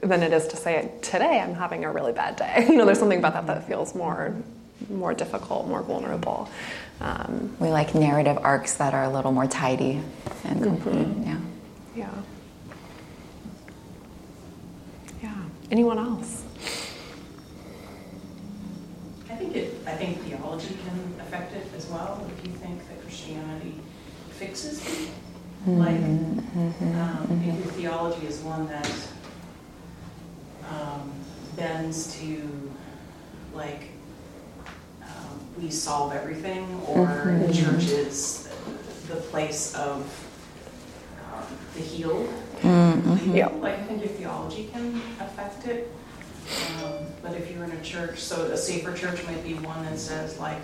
than 0.00 0.22
it 0.22 0.32
is 0.32 0.46
to 0.48 0.56
say, 0.56 0.92
today 1.02 1.40
I'm 1.40 1.54
having 1.54 1.84
a 1.84 1.92
really 1.92 2.12
bad 2.12 2.36
day. 2.36 2.66
You 2.68 2.76
know, 2.76 2.84
there's 2.84 2.98
something 2.98 3.18
about 3.18 3.34
that 3.34 3.46
that 3.46 3.66
feels 3.66 3.94
more, 3.94 4.34
more 4.88 5.14
difficult, 5.14 5.66
more 5.66 5.82
vulnerable. 5.82 6.48
Um, 7.00 7.54
We 7.60 7.68
like 7.68 7.94
narrative 7.94 8.38
arcs 8.42 8.74
that 8.74 8.94
are 8.94 9.04
a 9.04 9.10
little 9.10 9.32
more 9.32 9.46
tidy 9.46 10.00
and 10.44 10.62
complete. 10.62 11.06
Yeah. 11.24 11.38
yeah. 11.94 12.10
Yeah. 15.22 15.34
Anyone 15.70 15.98
else? 15.98 16.42
I 19.30 19.34
think 19.36 19.54
it, 19.56 19.74
I 19.86 19.92
think 19.92 20.22
theology 20.22 20.76
can 20.84 21.20
affect 21.20 21.52
it 21.54 21.66
as 21.76 21.86
well. 21.88 22.26
If 22.38 22.46
you 22.46 22.52
think 22.52 22.86
that 22.88 23.02
Christianity 23.02 23.74
fixes 24.30 24.80
people, 24.80 25.74
Like, 25.74 25.96
um, 25.96 27.42
if 27.44 27.64
your 27.64 27.72
theology 27.72 28.26
is 28.26 28.38
one 28.40 28.68
that 28.68 28.90
um, 30.70 31.12
bends 31.56 32.16
to, 32.20 32.70
like, 33.52 33.80
um, 33.80 33.95
we 35.60 35.70
solve 35.70 36.12
everything, 36.12 36.80
or 36.86 37.38
the 37.46 37.52
church 37.52 37.84
is 37.84 38.48
the 39.08 39.16
place 39.16 39.74
of 39.74 40.02
um, 41.32 41.42
the 41.74 41.80
healed. 41.80 42.28
Yeah. 42.62 43.48
Like, 43.48 43.78
I 43.78 43.82
think 43.84 44.00
your 44.00 44.08
theology 44.10 44.68
can 44.72 45.00
affect 45.20 45.66
it. 45.66 45.92
Um, 46.84 47.06
But 47.22 47.34
if 47.34 47.50
you're 47.50 47.64
in 47.64 47.72
a 47.72 47.82
church, 47.82 48.18
so 48.20 48.42
a 48.46 48.56
safer 48.56 48.92
church 48.94 49.24
might 49.26 49.42
be 49.42 49.54
one 49.54 49.84
that 49.84 49.98
says 49.98 50.38
like, 50.38 50.58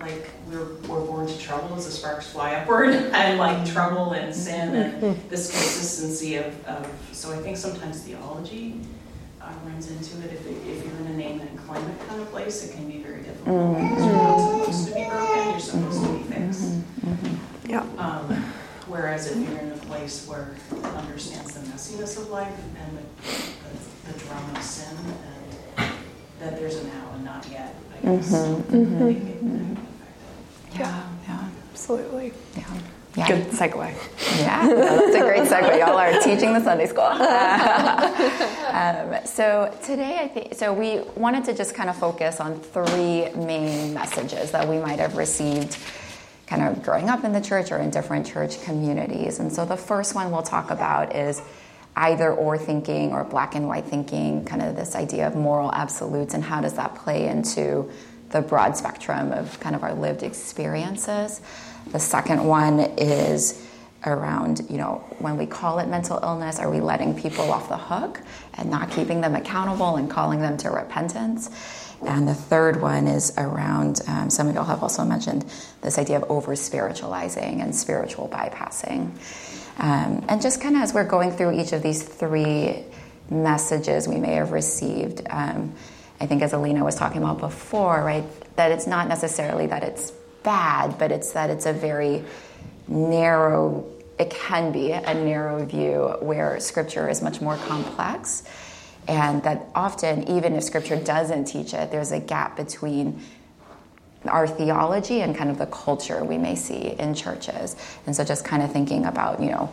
like 0.00 0.28
we're, 0.48 0.74
we're 0.88 1.04
born 1.06 1.26
to 1.26 1.38
trouble 1.38 1.74
as 1.76 1.86
the 1.86 1.92
sparks 1.92 2.30
fly 2.30 2.54
upward 2.56 2.88
and 2.90 3.38
like 3.38 3.64
trouble 3.64 4.12
and 4.12 4.34
sin 4.34 4.74
and 4.74 5.30
this 5.30 5.50
consistency 5.50 6.36
of, 6.36 6.66
of, 6.66 6.86
so 7.12 7.32
I 7.32 7.36
think 7.38 7.56
sometimes 7.56 8.02
theology 8.02 8.80
uh, 9.42 9.52
runs 9.66 9.90
into 9.90 10.18
it. 10.26 10.32
If, 10.32 10.46
it- 10.46 10.66
if 10.68 10.84
you're 10.86 10.96
in 11.00 11.06
a 11.06 11.16
name 11.16 11.40
and 11.40 11.58
claim 11.66 11.84
it 11.88 12.08
kind 12.08 12.20
of 12.20 12.30
place, 12.30 12.64
it 12.68 12.74
can 12.74 12.86
be 12.90 12.98
very 12.98 13.22
difficult. 13.22 13.76
Because 13.76 14.04
you're 14.06 14.16
not 14.16 14.38
supposed 14.60 14.88
to 14.88 14.94
be 14.94 15.04
broken, 15.08 15.50
you're 15.50 15.60
supposed 15.60 16.02
to 16.04 16.12
be 16.12 16.22
fixed. 16.24 16.62
Mm-hmm. 16.64 17.10
Mm-hmm. 17.12 17.70
Yeah. 17.70 17.86
Um, 17.98 18.44
Whereas 18.88 19.30
if 19.30 19.48
you're 19.48 19.58
in 19.60 19.70
a 19.72 19.76
place 19.86 20.26
where 20.26 20.54
it 20.76 20.84
understands 20.84 21.52
the 21.54 21.60
messiness 21.60 22.18
of 22.18 22.28
life 22.30 22.52
and 22.78 22.98
the, 22.98 23.02
the, 24.08 24.12
the 24.12 24.18
drama 24.18 24.58
of 24.58 24.62
sin 24.62 24.96
and 25.78 25.92
that 26.40 26.58
there's 26.58 26.76
a 26.76 26.84
now 26.88 27.12
and 27.14 27.24
not 27.24 27.46
yet, 27.50 27.74
I 27.96 28.00
guess. 28.16 28.34
I 28.34 28.54
think 28.54 28.66
it 28.66 28.70
can 28.70 29.72
affect 29.72 30.74
it. 30.74 30.78
Yeah, 30.80 31.02
yeah, 31.28 31.48
Absolutely. 31.70 32.32
yeah. 32.56 32.64
Yeah. 33.14 33.28
Good 33.28 33.46
segue. 33.48 33.94
Yeah, 34.40 34.66
that's 34.66 35.14
a 35.14 35.20
great 35.20 35.42
segue. 35.42 35.78
Y'all 35.78 35.98
are 35.98 36.18
teaching 36.20 36.54
the 36.54 36.60
Sunday 36.60 36.86
school. 36.86 37.04
um, 38.72 39.26
so 39.26 39.76
today, 39.82 40.18
I 40.18 40.28
think 40.28 40.54
so. 40.54 40.72
We 40.72 41.00
wanted 41.14 41.44
to 41.44 41.54
just 41.54 41.74
kind 41.74 41.90
of 41.90 41.96
focus 41.96 42.40
on 42.40 42.58
three 42.58 43.28
main 43.34 43.92
messages 43.92 44.52
that 44.52 44.66
we 44.66 44.78
might 44.78 44.98
have 44.98 45.18
received, 45.18 45.76
kind 46.46 46.62
of 46.62 46.82
growing 46.82 47.10
up 47.10 47.22
in 47.22 47.32
the 47.32 47.40
church 47.42 47.70
or 47.70 47.76
in 47.78 47.90
different 47.90 48.26
church 48.26 48.62
communities. 48.62 49.40
And 49.40 49.52
so 49.52 49.66
the 49.66 49.76
first 49.76 50.14
one 50.14 50.30
we'll 50.30 50.40
talk 50.40 50.70
about 50.70 51.14
is 51.14 51.42
either 51.94 52.32
or 52.32 52.56
thinking 52.56 53.12
or 53.12 53.24
black 53.24 53.54
and 53.54 53.68
white 53.68 53.84
thinking, 53.84 54.46
kind 54.46 54.62
of 54.62 54.74
this 54.74 54.94
idea 54.94 55.26
of 55.26 55.36
moral 55.36 55.70
absolutes, 55.74 56.32
and 56.32 56.42
how 56.42 56.62
does 56.62 56.72
that 56.74 56.94
play 56.94 57.28
into 57.28 57.90
the 58.32 58.40
broad 58.40 58.76
spectrum 58.76 59.30
of 59.32 59.60
kind 59.60 59.76
of 59.76 59.82
our 59.82 59.92
lived 59.94 60.22
experiences. 60.22 61.40
The 61.90 61.98
second 61.98 62.44
one 62.44 62.80
is 62.80 63.66
around, 64.04 64.66
you 64.68 64.78
know, 64.78 65.04
when 65.18 65.36
we 65.36 65.46
call 65.46 65.78
it 65.78 65.88
mental 65.88 66.18
illness, 66.22 66.58
are 66.58 66.70
we 66.70 66.80
letting 66.80 67.14
people 67.14 67.50
off 67.52 67.68
the 67.68 67.76
hook 67.76 68.20
and 68.54 68.70
not 68.70 68.90
keeping 68.90 69.20
them 69.20 69.34
accountable 69.34 69.96
and 69.96 70.10
calling 70.10 70.40
them 70.40 70.56
to 70.58 70.70
repentance? 70.70 71.50
And 72.04 72.26
the 72.26 72.34
third 72.34 72.80
one 72.80 73.06
is 73.06 73.32
around, 73.38 74.00
um, 74.08 74.28
some 74.28 74.48
of 74.48 74.54
y'all 74.54 74.64
have 74.64 74.82
also 74.82 75.04
mentioned 75.04 75.44
this 75.82 75.98
idea 75.98 76.16
of 76.16 76.30
over 76.30 76.56
spiritualizing 76.56 77.60
and 77.60 77.74
spiritual 77.74 78.28
bypassing. 78.28 79.10
Um, 79.78 80.24
and 80.28 80.42
just 80.42 80.60
kind 80.60 80.76
of 80.76 80.82
as 80.82 80.92
we're 80.92 81.06
going 81.06 81.30
through 81.30 81.60
each 81.60 81.72
of 81.72 81.82
these 81.82 82.02
three 82.02 82.84
messages 83.30 84.08
we 84.08 84.16
may 84.16 84.34
have 84.34 84.50
received, 84.50 85.22
um, 85.30 85.74
I 86.20 86.26
think 86.26 86.42
as 86.42 86.52
Alina 86.52 86.84
was 86.84 86.96
talking 86.96 87.22
about 87.22 87.38
before, 87.38 88.02
right, 88.02 88.24
that 88.56 88.72
it's 88.72 88.86
not 88.86 89.08
necessarily 89.08 89.66
that 89.68 89.84
it's 89.84 90.12
bad, 90.42 90.98
but 90.98 91.12
it's 91.12 91.32
that 91.32 91.50
it's 91.50 91.66
a 91.66 91.72
very 91.72 92.24
narrow, 92.88 93.84
it 94.18 94.30
can 94.30 94.72
be 94.72 94.92
a 94.92 95.14
narrow 95.14 95.64
view 95.64 96.16
where 96.20 96.58
scripture 96.60 97.08
is 97.08 97.22
much 97.22 97.40
more 97.40 97.56
complex. 97.56 98.44
And 99.08 99.42
that 99.42 99.66
often, 99.74 100.28
even 100.28 100.54
if 100.54 100.62
scripture 100.62 100.96
doesn't 100.96 101.46
teach 101.46 101.74
it, 101.74 101.90
there's 101.90 102.12
a 102.12 102.20
gap 102.20 102.56
between 102.56 103.20
our 104.26 104.46
theology 104.46 105.20
and 105.20 105.36
kind 105.36 105.50
of 105.50 105.58
the 105.58 105.66
culture 105.66 106.24
we 106.24 106.38
may 106.38 106.54
see 106.54 106.94
in 106.98 107.14
churches. 107.14 107.74
And 108.06 108.14
so 108.14 108.24
just 108.24 108.44
kind 108.44 108.62
of 108.62 108.72
thinking 108.72 109.04
about, 109.04 109.40
you 109.40 109.50
know, 109.50 109.66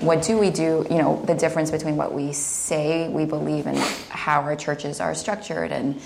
what 0.00 0.22
do 0.22 0.38
we 0.38 0.50
do, 0.50 0.86
you 0.90 0.98
know, 0.98 1.22
the 1.24 1.34
difference 1.34 1.70
between 1.70 1.96
what 1.96 2.12
we 2.12 2.32
say 2.32 3.08
we 3.08 3.24
believe 3.24 3.66
and 3.66 3.78
how 4.10 4.42
our 4.42 4.54
churches 4.54 5.00
are 5.00 5.14
structured 5.14 5.72
and 5.72 6.00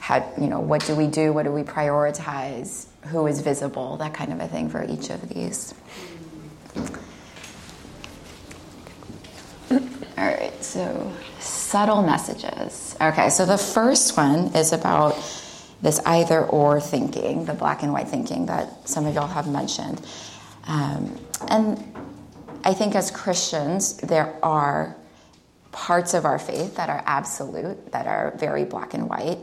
how, 0.00 0.26
you 0.40 0.46
know, 0.46 0.60
what 0.60 0.84
do 0.86 0.96
we 0.96 1.06
do, 1.06 1.32
what 1.32 1.44
do 1.44 1.52
we 1.52 1.62
prioritize, 1.62 2.86
who 3.10 3.26
is 3.26 3.40
visible, 3.40 3.96
that 3.98 4.14
kind 4.14 4.32
of 4.32 4.40
a 4.40 4.48
thing 4.48 4.68
for 4.68 4.84
each 4.84 5.10
of 5.10 5.28
these. 5.28 5.74
All 9.70 10.24
right, 10.24 10.52
so 10.64 11.12
subtle 11.38 12.02
messages. 12.02 12.96
Okay, 13.00 13.30
so 13.30 13.46
the 13.46 13.58
first 13.58 14.16
one 14.16 14.54
is 14.56 14.72
about 14.72 15.14
this 15.80 16.00
either 16.06 16.44
or 16.44 16.80
thinking, 16.80 17.44
the 17.44 17.54
black 17.54 17.82
and 17.82 17.92
white 17.92 18.08
thinking 18.08 18.46
that 18.46 18.88
some 18.88 19.06
of 19.06 19.14
y'all 19.14 19.28
have 19.28 19.48
mentioned. 19.48 20.04
Um, 20.66 21.18
and 21.48 21.94
I 22.64 22.74
think 22.74 22.94
as 22.94 23.10
Christians, 23.10 23.96
there 23.98 24.38
are 24.42 24.96
parts 25.70 26.14
of 26.14 26.24
our 26.24 26.38
faith 26.38 26.76
that 26.76 26.88
are 26.88 27.02
absolute, 27.06 27.92
that 27.92 28.06
are 28.06 28.32
very 28.36 28.64
black 28.64 28.94
and 28.94 29.08
white. 29.08 29.38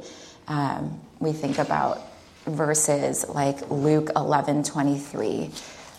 Um, 0.47 0.99
we 1.19 1.31
think 1.31 1.57
about 1.57 2.01
verses 2.45 3.27
like 3.27 3.69
Luke 3.69 4.09
11 4.15 4.63
23, 4.63 5.51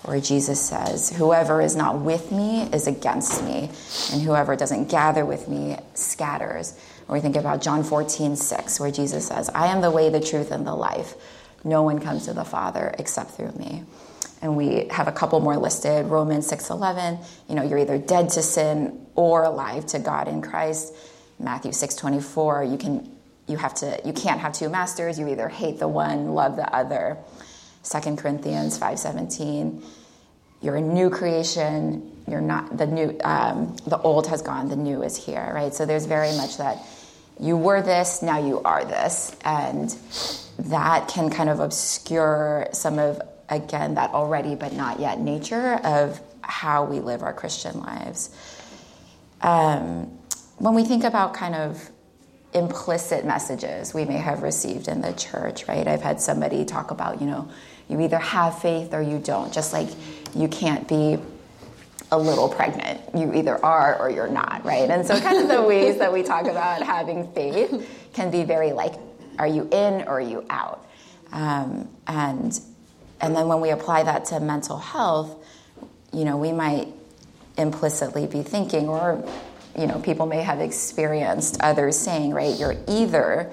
where 0.04 0.20
Jesus 0.20 0.60
says, 0.60 1.10
Whoever 1.16 1.60
is 1.60 1.76
not 1.76 2.00
with 2.00 2.30
me 2.32 2.62
is 2.72 2.86
against 2.86 3.42
me, 3.42 3.70
and 4.12 4.22
whoever 4.22 4.56
doesn't 4.56 4.88
gather 4.88 5.24
with 5.24 5.48
me 5.48 5.78
scatters. 5.94 6.78
Or 7.08 7.14
we 7.14 7.20
think 7.20 7.36
about 7.36 7.60
John 7.60 7.84
14 7.84 8.36
6, 8.36 8.80
where 8.80 8.90
Jesus 8.90 9.26
says, 9.26 9.48
I 9.50 9.66
am 9.66 9.80
the 9.80 9.90
way, 9.90 10.08
the 10.08 10.20
truth, 10.20 10.50
and 10.50 10.66
the 10.66 10.74
life. 10.74 11.14
No 11.64 11.82
one 11.82 11.98
comes 11.98 12.26
to 12.26 12.32
the 12.32 12.44
Father 12.44 12.94
except 12.98 13.32
through 13.32 13.52
me. 13.52 13.84
And 14.42 14.56
we 14.56 14.86
have 14.90 15.08
a 15.08 15.12
couple 15.12 15.40
more 15.40 15.56
listed. 15.56 16.06
Romans 16.06 16.46
6:11, 16.46 17.18
you 17.48 17.54
know, 17.54 17.62
you're 17.62 17.78
either 17.78 17.98
dead 17.98 18.28
to 18.30 18.42
sin 18.42 19.06
or 19.14 19.44
alive 19.44 19.86
to 19.86 19.98
God 19.98 20.28
in 20.28 20.42
Christ. 20.42 20.94
Matthew 21.38 21.72
6:24, 21.72 22.62
you 22.62 22.76
can 22.76 23.15
you 23.46 23.56
have 23.56 23.74
to 23.74 24.00
you 24.04 24.12
can't 24.12 24.40
have 24.40 24.52
two 24.52 24.68
masters. 24.68 25.18
You 25.18 25.28
either 25.28 25.48
hate 25.48 25.78
the 25.78 25.88
one, 25.88 26.34
love 26.34 26.56
the 26.56 26.74
other. 26.74 27.16
2 27.84 28.16
Corinthians 28.16 28.78
5:17, 28.78 29.82
you're 30.60 30.76
a 30.76 30.80
new 30.80 31.10
creation. 31.10 32.12
You're 32.28 32.40
not 32.40 32.76
the 32.76 32.86
new 32.86 33.18
um, 33.22 33.76
the 33.86 33.98
old 33.98 34.26
has 34.26 34.42
gone, 34.42 34.68
the 34.68 34.76
new 34.76 35.02
is 35.02 35.16
here, 35.16 35.52
right? 35.54 35.72
So 35.72 35.86
there's 35.86 36.06
very 36.06 36.36
much 36.36 36.56
that 36.56 36.78
you 37.38 37.56
were 37.56 37.82
this, 37.82 38.22
now 38.22 38.38
you 38.38 38.62
are 38.62 38.84
this. 38.84 39.36
And 39.44 39.94
that 40.58 41.08
can 41.08 41.30
kind 41.30 41.50
of 41.50 41.60
obscure 41.60 42.68
some 42.72 42.98
of 42.98 43.20
again 43.48 43.94
that 43.94 44.10
already 44.10 44.54
but 44.54 44.72
not 44.72 44.98
yet 44.98 45.20
nature 45.20 45.74
of 45.84 46.20
how 46.40 46.84
we 46.84 47.00
live 47.00 47.22
our 47.22 47.32
Christian 47.32 47.80
lives. 47.80 48.30
Um, 49.42 50.18
when 50.58 50.74
we 50.74 50.84
think 50.84 51.04
about 51.04 51.34
kind 51.34 51.54
of 51.54 51.90
implicit 52.56 53.24
messages 53.24 53.92
we 53.92 54.04
may 54.04 54.16
have 54.16 54.42
received 54.42 54.88
in 54.88 55.00
the 55.02 55.12
church, 55.12 55.68
right? 55.68 55.86
I've 55.86 56.02
had 56.02 56.20
somebody 56.20 56.64
talk 56.64 56.90
about, 56.90 57.20
you 57.20 57.26
know, 57.26 57.48
you 57.88 58.00
either 58.00 58.18
have 58.18 58.60
faith 58.60 58.94
or 58.94 59.02
you 59.02 59.18
don't, 59.18 59.52
just 59.52 59.72
like 59.72 59.88
you 60.34 60.48
can't 60.48 60.88
be 60.88 61.18
a 62.10 62.18
little 62.18 62.48
pregnant. 62.48 63.00
You 63.14 63.34
either 63.34 63.62
are 63.64 63.98
or 63.98 64.10
you're 64.10 64.28
not, 64.28 64.64
right? 64.64 64.88
And 64.88 65.06
so, 65.06 65.20
kind 65.20 65.38
of 65.38 65.48
the 65.48 65.62
ways 65.68 65.98
that 65.98 66.12
we 66.12 66.22
talk 66.22 66.46
about 66.46 66.82
having 66.82 67.30
faith 67.32 67.88
can 68.12 68.30
be 68.30 68.44
very 68.44 68.72
like, 68.72 68.94
are 69.38 69.46
you 69.46 69.68
in 69.70 70.02
or 70.02 70.18
are 70.18 70.20
you 70.20 70.44
out? 70.50 70.86
Um, 71.32 71.88
and 72.06 72.58
and 73.20 73.34
then 73.34 73.48
when 73.48 73.60
we 73.60 73.70
apply 73.70 74.04
that 74.04 74.26
to 74.26 74.40
mental 74.40 74.78
health, 74.78 75.36
you 76.12 76.24
know, 76.24 76.36
we 76.36 76.52
might 76.52 76.88
implicitly 77.56 78.26
be 78.26 78.42
thinking, 78.42 78.88
or, 78.88 79.24
you 79.78 79.86
know, 79.86 79.98
people 79.98 80.26
may 80.26 80.42
have 80.42 80.60
experienced 80.60 81.58
others 81.60 81.98
saying, 81.98 82.32
right, 82.32 82.58
you're 82.58 82.76
either 82.88 83.52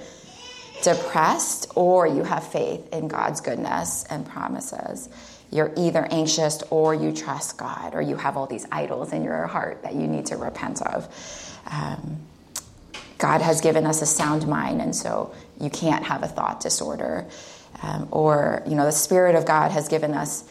depressed 0.84 1.72
or 1.76 2.08
you 2.08 2.24
have 2.24 2.46
faith 2.46 2.92
in 2.94 3.08
God's 3.08 3.42
goodness 3.42 4.06
and 4.10 4.26
promises. 4.26 5.10
You're 5.52 5.72
either 5.78 6.08
anxious 6.10 6.64
or 6.70 6.96
you 6.96 7.14
trust 7.14 7.58
God, 7.58 7.94
or 7.94 8.02
you 8.02 8.16
have 8.16 8.38
all 8.38 8.48
these 8.48 8.66
idols 8.72 9.14
in 9.14 9.24
your 9.24 9.46
heart 9.48 9.84
that 9.84 9.94
you 9.94 10.08
need 10.08 10.26
to 10.28 10.38
repent 10.38 10.82
of. 10.82 11.08
Um, 11.70 12.18
God 13.18 13.42
has 13.42 13.62
given 13.62 13.86
us 13.86 14.02
a 14.02 14.06
sound 14.06 14.48
mind, 14.48 14.82
and 14.82 14.96
so 14.96 15.34
you 15.62 15.70
can't 15.70 16.04
have 16.04 16.24
a 16.24 16.28
thought 16.28 16.60
disorder. 16.60 17.26
Um, 17.82 18.08
or, 18.12 18.64
you 18.66 18.76
know, 18.76 18.86
the 18.86 18.92
Spirit 18.92 19.36
of 19.36 19.46
God 19.46 19.72
has 19.72 19.88
given 19.88 20.14
us 20.14 20.44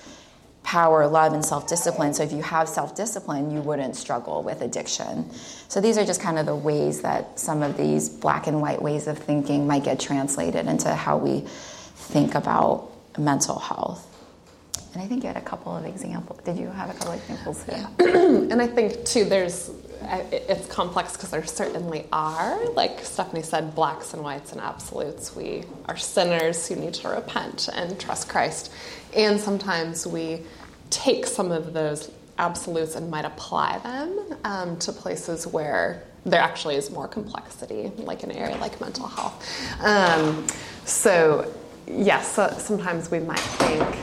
power, 0.62 1.07
love, 1.07 1.33
and 1.33 1.45
self 1.45 1.66
discipline. 1.69 2.14
So 2.14 2.23
if 2.23 2.33
you 2.33 2.42
have 2.42 2.69
self 2.69 2.95
discipline, 2.95 3.50
you 3.50 3.61
wouldn't 3.61 3.97
struggle 3.97 4.42
with 4.42 4.62
addiction. 4.62 5.31
So 5.69 5.81
these 5.81 5.99
are 5.99 6.04
just 6.04 6.21
kind 6.21 6.38
of 6.38 6.47
the 6.47 6.57
ways 6.57 7.02
that 7.02 7.38
some 7.38 7.62
of 7.62 7.76
these 7.76 8.09
black 8.09 8.47
and 8.47 8.61
white 8.61 8.81
ways 8.81 9.07
of 9.07 9.19
thinking 9.19 9.66
might 9.66 9.85
get 9.85 10.00
translated 10.00 10.66
into 10.66 10.95
how 10.95 11.19
we 11.19 11.40
think 11.95 12.35
about 12.35 12.90
mental 13.19 13.59
health. 13.59 14.07
and 14.95 15.02
I 15.02 15.07
think 15.07 15.23
you 15.23 15.28
had 15.28 15.37
a 15.37 15.42
couple 15.42 15.76
of 15.76 15.85
examples. 15.85 16.40
Did 16.45 16.57
you 16.59 16.69
have 16.69 16.90
a 16.90 16.95
couple 16.95 17.12
of 17.12 17.21
examples? 17.21 17.64
Yeah. 17.69 17.88
and 17.99 18.61
I 18.61 18.66
think 18.66 19.04
too, 19.04 19.25
there's 19.25 19.71
it's 20.30 20.66
complex 20.66 21.12
because 21.12 21.30
there 21.30 21.44
certainly 21.44 22.06
are, 22.12 22.64
like 22.71 23.04
Stephanie 23.04 23.42
said, 23.42 23.75
blacks 23.75 24.14
and 24.14 24.23
whites 24.23 24.52
and 24.52 24.61
absolutes. 24.61 25.35
We 25.35 25.64
are 25.87 25.97
sinners 25.97 26.68
who 26.68 26.76
need 26.76 26.94
to 26.94 27.09
repent 27.09 27.68
and 27.73 27.99
trust 27.99 28.28
Christ, 28.28 28.73
and 29.14 29.40
sometimes 29.40 30.06
we 30.06 30.42
take 30.90 31.26
some 31.26 31.50
of 31.50 31.73
those 31.73 32.11
absolutes 32.38 32.94
and 32.94 33.11
might 33.11 33.25
apply 33.25 33.78
them 33.78 34.38
um, 34.44 34.78
to 34.78 34.92
places 34.92 35.47
where 35.47 36.02
there 36.25 36.40
actually 36.40 36.76
is 36.76 36.90
more 36.90 37.09
complexity, 37.09 37.90
like 37.97 38.23
an 38.23 38.30
area 38.32 38.56
like 38.59 38.80
mental 38.80 39.06
health. 39.06 39.44
Um, 39.80 40.47
so, 40.85 41.52
yes, 41.87 42.32
so 42.32 42.54
sometimes 42.59 43.11
we 43.11 43.21
might 43.21 43.38
think. 43.38 43.99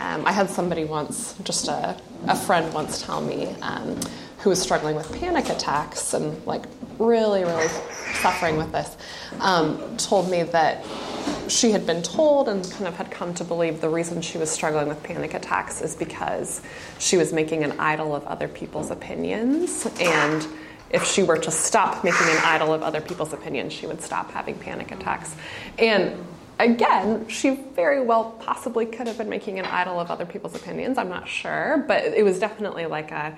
Um, 0.00 0.26
I 0.26 0.32
had 0.32 0.50
somebody 0.50 0.84
once, 0.84 1.34
just 1.42 1.68
a, 1.68 1.96
a 2.28 2.36
friend 2.36 2.72
once 2.72 3.02
tell 3.02 3.20
me, 3.20 3.46
um, 3.62 3.98
who 4.46 4.50
was 4.50 4.62
struggling 4.62 4.94
with 4.94 5.12
panic 5.18 5.48
attacks 5.48 6.14
and 6.14 6.46
like 6.46 6.62
really, 7.00 7.42
really 7.42 7.66
suffering 8.14 8.56
with 8.56 8.70
this, 8.70 8.96
um, 9.40 9.96
told 9.96 10.30
me 10.30 10.44
that 10.44 10.86
she 11.48 11.72
had 11.72 11.84
been 11.84 12.00
told 12.00 12.48
and 12.48 12.62
kind 12.70 12.86
of 12.86 12.94
had 12.94 13.10
come 13.10 13.34
to 13.34 13.42
believe 13.42 13.80
the 13.80 13.88
reason 13.88 14.22
she 14.22 14.38
was 14.38 14.48
struggling 14.48 14.86
with 14.86 15.02
panic 15.02 15.34
attacks 15.34 15.82
is 15.82 15.96
because 15.96 16.62
she 17.00 17.16
was 17.16 17.32
making 17.32 17.64
an 17.64 17.72
idol 17.80 18.14
of 18.14 18.24
other 18.26 18.46
people's 18.46 18.92
opinions. 18.92 19.84
And 19.98 20.46
if 20.90 21.04
she 21.04 21.24
were 21.24 21.38
to 21.38 21.50
stop 21.50 22.04
making 22.04 22.28
an 22.28 22.38
idol 22.44 22.72
of 22.72 22.84
other 22.84 23.00
people's 23.00 23.32
opinions, 23.32 23.72
she 23.72 23.88
would 23.88 24.00
stop 24.00 24.30
having 24.30 24.56
panic 24.60 24.92
attacks. 24.92 25.34
And 25.76 26.24
again, 26.60 27.26
she 27.26 27.50
very 27.74 28.00
well 28.00 28.36
possibly 28.38 28.86
could 28.86 29.08
have 29.08 29.18
been 29.18 29.28
making 29.28 29.58
an 29.58 29.64
idol 29.64 29.98
of 29.98 30.08
other 30.08 30.24
people's 30.24 30.54
opinions. 30.54 30.98
I'm 30.98 31.08
not 31.08 31.28
sure, 31.28 31.84
but 31.88 32.04
it 32.04 32.24
was 32.24 32.38
definitely 32.38 32.86
like 32.86 33.10
a 33.10 33.36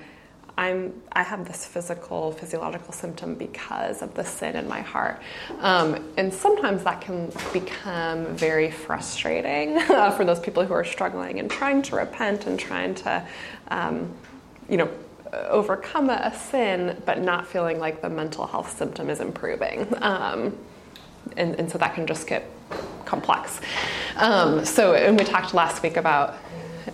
I'm, 0.58 0.92
I 1.12 1.22
have 1.22 1.46
this 1.46 1.64
physical, 1.64 2.32
physiological 2.32 2.92
symptom 2.92 3.36
because 3.36 4.02
of 4.02 4.12
the 4.14 4.24
sin 4.24 4.56
in 4.56 4.66
my 4.66 4.80
heart. 4.80 5.22
Um, 5.60 6.04
and 6.16 6.34
sometimes 6.34 6.82
that 6.82 7.00
can 7.00 7.30
become 7.52 8.26
very 8.36 8.68
frustrating 8.68 9.78
uh, 9.88 10.10
for 10.10 10.24
those 10.24 10.40
people 10.40 10.64
who 10.64 10.74
are 10.74 10.84
struggling 10.84 11.38
and 11.38 11.48
trying 11.48 11.80
to 11.82 11.96
repent 11.96 12.46
and 12.48 12.58
trying 12.58 12.96
to, 12.96 13.24
um, 13.68 14.12
you 14.68 14.78
know, 14.78 14.90
overcome 15.32 16.10
a, 16.10 16.36
sin, 16.36 17.00
but 17.06 17.20
not 17.20 17.46
feeling 17.46 17.78
like 17.78 18.02
the 18.02 18.10
mental 18.10 18.44
health 18.44 18.76
symptom 18.76 19.10
is 19.10 19.20
improving. 19.20 19.86
Um, 20.02 20.58
and, 21.36 21.54
and, 21.54 21.70
so 21.70 21.78
that 21.78 21.94
can 21.94 22.06
just 22.06 22.26
get 22.26 22.50
complex. 23.04 23.60
Um, 24.16 24.64
so, 24.64 24.94
and 24.94 25.16
we 25.16 25.24
talked 25.24 25.54
last 25.54 25.84
week 25.84 25.96
about 25.96 26.36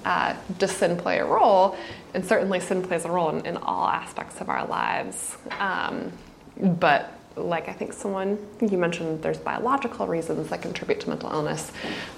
uh, 0.04 0.34
does 0.58 0.72
sin 0.72 0.96
play 0.96 1.18
a 1.18 1.24
role? 1.24 1.76
And 2.14 2.24
certainly 2.24 2.60
sin 2.60 2.82
plays 2.82 3.04
a 3.04 3.10
role 3.10 3.30
in, 3.30 3.44
in 3.44 3.56
all 3.56 3.88
aspects 3.88 4.40
of 4.40 4.48
our 4.48 4.66
lives. 4.66 5.36
Um, 5.58 6.12
but 6.56 7.12
like 7.36 7.68
I 7.68 7.72
think 7.72 7.92
someone 7.92 8.38
you 8.60 8.78
mentioned, 8.78 9.22
there's 9.22 9.38
biological 9.38 10.06
reasons 10.06 10.48
that 10.50 10.62
contribute 10.62 11.00
to 11.00 11.08
mental 11.08 11.30
illness, 11.30 11.72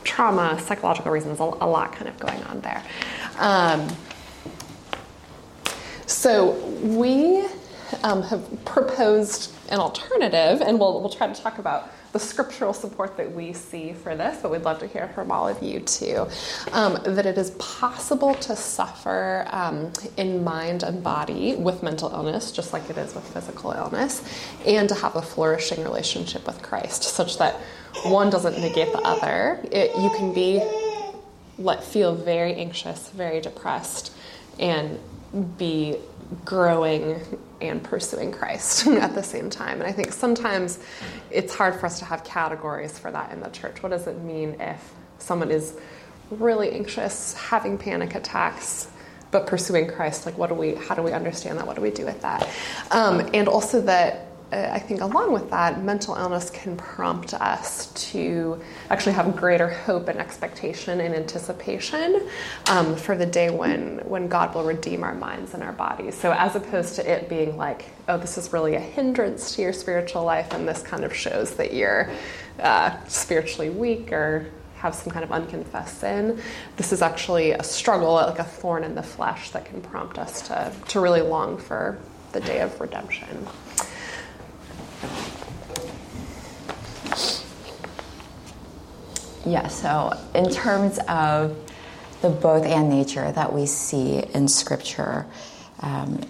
trauma, 0.04 0.60
psychological 0.60 1.10
reasons, 1.10 1.40
a, 1.40 1.42
a 1.42 1.66
lot 1.66 1.92
kind 1.92 2.08
of 2.08 2.18
going 2.18 2.42
on 2.44 2.60
there. 2.60 2.82
Um, 3.38 3.88
so 6.06 6.52
we 6.82 7.46
um, 8.02 8.22
have 8.22 8.64
proposed 8.64 9.52
an 9.70 9.80
alternative, 9.80 10.60
and 10.60 10.78
we'll, 10.78 11.00
we'll 11.00 11.10
try 11.10 11.26
to 11.26 11.42
talk 11.42 11.58
about 11.58 11.90
the 12.16 12.24
scriptural 12.24 12.72
support 12.72 13.14
that 13.18 13.30
we 13.30 13.52
see 13.52 13.92
for 13.92 14.16
this, 14.16 14.40
but 14.40 14.50
we'd 14.50 14.62
love 14.62 14.78
to 14.78 14.86
hear 14.86 15.06
from 15.08 15.30
all 15.30 15.46
of 15.46 15.62
you 15.62 15.80
too. 15.80 16.26
Um, 16.72 16.98
that 17.04 17.26
it 17.26 17.36
is 17.36 17.50
possible 17.58 18.34
to 18.36 18.56
suffer 18.56 19.46
um, 19.50 19.92
in 20.16 20.42
mind 20.42 20.82
and 20.82 21.02
body 21.02 21.56
with 21.56 21.82
mental 21.82 22.10
illness, 22.10 22.52
just 22.52 22.72
like 22.72 22.88
it 22.88 22.96
is 22.96 23.14
with 23.14 23.26
physical 23.34 23.72
illness, 23.72 24.22
and 24.64 24.88
to 24.88 24.94
have 24.94 25.14
a 25.14 25.20
flourishing 25.20 25.84
relationship 25.84 26.46
with 26.46 26.62
Christ, 26.62 27.02
such 27.02 27.36
that 27.36 27.56
one 28.04 28.30
doesn't 28.30 28.58
negate 28.58 28.92
the 28.92 29.02
other. 29.02 29.60
It, 29.70 29.94
you 30.00 30.08
can 30.16 30.32
be 30.32 30.62
let 31.58 31.84
feel 31.84 32.14
very 32.14 32.54
anxious, 32.54 33.10
very 33.10 33.42
depressed, 33.42 34.10
and 34.58 34.98
be 35.58 35.96
growing 36.46 37.20
and 37.60 37.82
pursuing 37.82 38.32
Christ 38.32 38.86
at 38.86 39.14
the 39.14 39.22
same 39.22 39.50
time. 39.50 39.80
And 39.80 39.84
I 39.88 39.92
think 39.92 40.12
sometimes 40.12 40.78
it's 41.30 41.54
hard 41.54 41.74
for 41.74 41.86
us 41.86 41.98
to 42.00 42.04
have 42.04 42.24
categories 42.24 42.98
for 42.98 43.10
that 43.10 43.32
in 43.32 43.40
the 43.40 43.48
church. 43.50 43.82
What 43.82 43.90
does 43.90 44.06
it 44.06 44.18
mean 44.22 44.60
if 44.60 44.92
someone 45.18 45.50
is 45.50 45.76
really 46.30 46.72
anxious, 46.72 47.34
having 47.34 47.78
panic 47.78 48.14
attacks, 48.14 48.88
but 49.30 49.46
pursuing 49.46 49.88
Christ? 49.88 50.26
Like, 50.26 50.38
what 50.38 50.48
do 50.48 50.54
we? 50.54 50.74
How 50.74 50.94
do 50.94 51.02
we 51.02 51.12
understand 51.12 51.58
that? 51.58 51.66
What 51.66 51.76
do 51.76 51.82
we 51.82 51.90
do 51.90 52.04
with 52.04 52.20
that? 52.22 52.48
Um, 52.90 53.28
and 53.32 53.48
also 53.48 53.80
that 53.82 54.26
I 54.72 54.78
think 54.78 55.00
along 55.00 55.32
with 55.32 55.50
that, 55.50 55.82
mental 55.82 56.14
illness 56.14 56.50
can 56.50 56.76
prompt 56.76 57.34
us 57.34 57.92
to 58.12 58.60
actually 58.90 59.12
have 59.12 59.36
greater 59.36 59.68
hope 59.68 60.08
and 60.08 60.18
expectation 60.18 61.00
and 61.00 61.14
anticipation 61.14 62.28
um, 62.70 62.96
for 62.96 63.16
the 63.16 63.26
day 63.26 63.50
when, 63.50 63.98
when 63.98 64.28
God 64.28 64.54
will 64.54 64.64
redeem 64.64 65.02
our 65.02 65.14
minds 65.14 65.54
and 65.54 65.62
our 65.62 65.72
bodies. 65.72 66.14
So, 66.14 66.32
as 66.32 66.56
opposed 66.56 66.96
to 66.96 67.10
it 67.10 67.28
being 67.28 67.56
like, 67.56 67.86
oh, 68.08 68.18
this 68.18 68.38
is 68.38 68.52
really 68.52 68.74
a 68.74 68.80
hindrance 68.80 69.54
to 69.56 69.62
your 69.62 69.72
spiritual 69.72 70.24
life, 70.24 70.52
and 70.52 70.66
this 70.66 70.82
kind 70.82 71.04
of 71.04 71.14
shows 71.14 71.54
that 71.56 71.74
you're 71.74 72.10
uh, 72.60 72.96
spiritually 73.06 73.70
weak 73.70 74.12
or 74.12 74.46
have 74.76 74.94
some 74.94 75.12
kind 75.12 75.24
of 75.24 75.32
unconfessed 75.32 76.00
sin. 76.00 76.40
This 76.76 76.92
is 76.92 77.02
actually 77.02 77.52
a 77.52 77.62
struggle, 77.62 78.14
like 78.14 78.38
a 78.38 78.44
thorn 78.44 78.84
in 78.84 78.94
the 78.94 79.02
flesh, 79.02 79.50
that 79.50 79.64
can 79.64 79.80
prompt 79.80 80.18
us 80.18 80.42
to, 80.48 80.72
to 80.88 81.00
really 81.00 81.22
long 81.22 81.58
for 81.58 81.98
the 82.32 82.40
day 82.40 82.60
of 82.60 82.78
redemption. 82.80 83.46
Yeah, 89.46 89.68
so 89.68 90.12
in 90.34 90.50
terms 90.50 90.98
of 91.08 91.56
the 92.20 92.30
both 92.30 92.64
and 92.64 92.90
nature 92.90 93.30
that 93.30 93.52
we 93.52 93.66
see 93.66 94.18
in 94.34 94.48
Scripture, 94.48 95.24
um, 95.80 96.20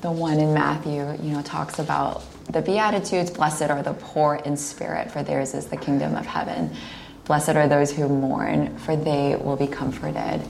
the 0.00 0.10
one 0.10 0.40
in 0.40 0.52
Matthew, 0.52 1.12
you 1.22 1.32
know, 1.34 1.42
talks 1.42 1.78
about 1.78 2.24
the 2.52 2.62
Beatitudes, 2.62 3.30
blessed 3.30 3.70
are 3.70 3.82
the 3.84 3.92
poor 3.92 4.34
in 4.44 4.56
spirit, 4.56 5.12
for 5.12 5.22
theirs 5.22 5.54
is 5.54 5.66
the 5.66 5.76
kingdom 5.76 6.16
of 6.16 6.26
heaven. 6.26 6.74
Blessed 7.26 7.50
are 7.50 7.68
those 7.68 7.92
who 7.92 8.08
mourn, 8.08 8.76
for 8.78 8.96
they 8.96 9.36
will 9.36 9.56
be 9.56 9.68
comforted. 9.68 10.42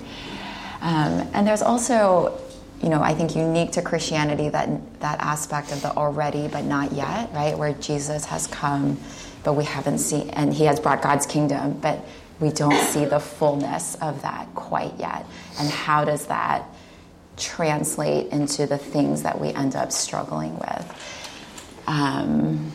Um, 0.80 1.28
and 1.34 1.46
there's 1.46 1.60
also, 1.60 2.40
you 2.82 2.88
know, 2.88 3.02
I 3.02 3.14
think 3.14 3.36
unique 3.36 3.72
to 3.72 3.82
Christianity 3.82 4.48
that 4.48 5.00
that 5.00 5.20
aspect 5.20 5.72
of 5.72 5.82
the 5.82 5.94
already 5.94 6.48
but 6.48 6.64
not 6.64 6.92
yet, 6.92 7.32
right, 7.32 7.56
where 7.56 7.74
Jesus 7.74 8.24
has 8.26 8.46
come 8.46 8.98
but 9.42 9.54
we 9.54 9.64
haven't 9.64 9.98
seen, 9.98 10.30
and 10.30 10.52
He 10.52 10.64
has 10.64 10.80
brought 10.80 11.02
God's 11.02 11.26
kingdom, 11.26 11.78
but 11.80 12.04
we 12.40 12.50
don't 12.50 12.76
see 12.76 13.04
the 13.04 13.20
fullness 13.20 13.94
of 13.96 14.22
that 14.22 14.54
quite 14.54 14.98
yet. 14.98 15.26
And 15.58 15.68
how 15.68 16.04
does 16.04 16.26
that 16.26 16.64
translate 17.36 18.28
into 18.32 18.66
the 18.66 18.78
things 18.78 19.22
that 19.22 19.40
we 19.40 19.48
end 19.48 19.76
up 19.76 19.92
struggling 19.92 20.58
with? 20.58 21.82
Um, 21.86 22.72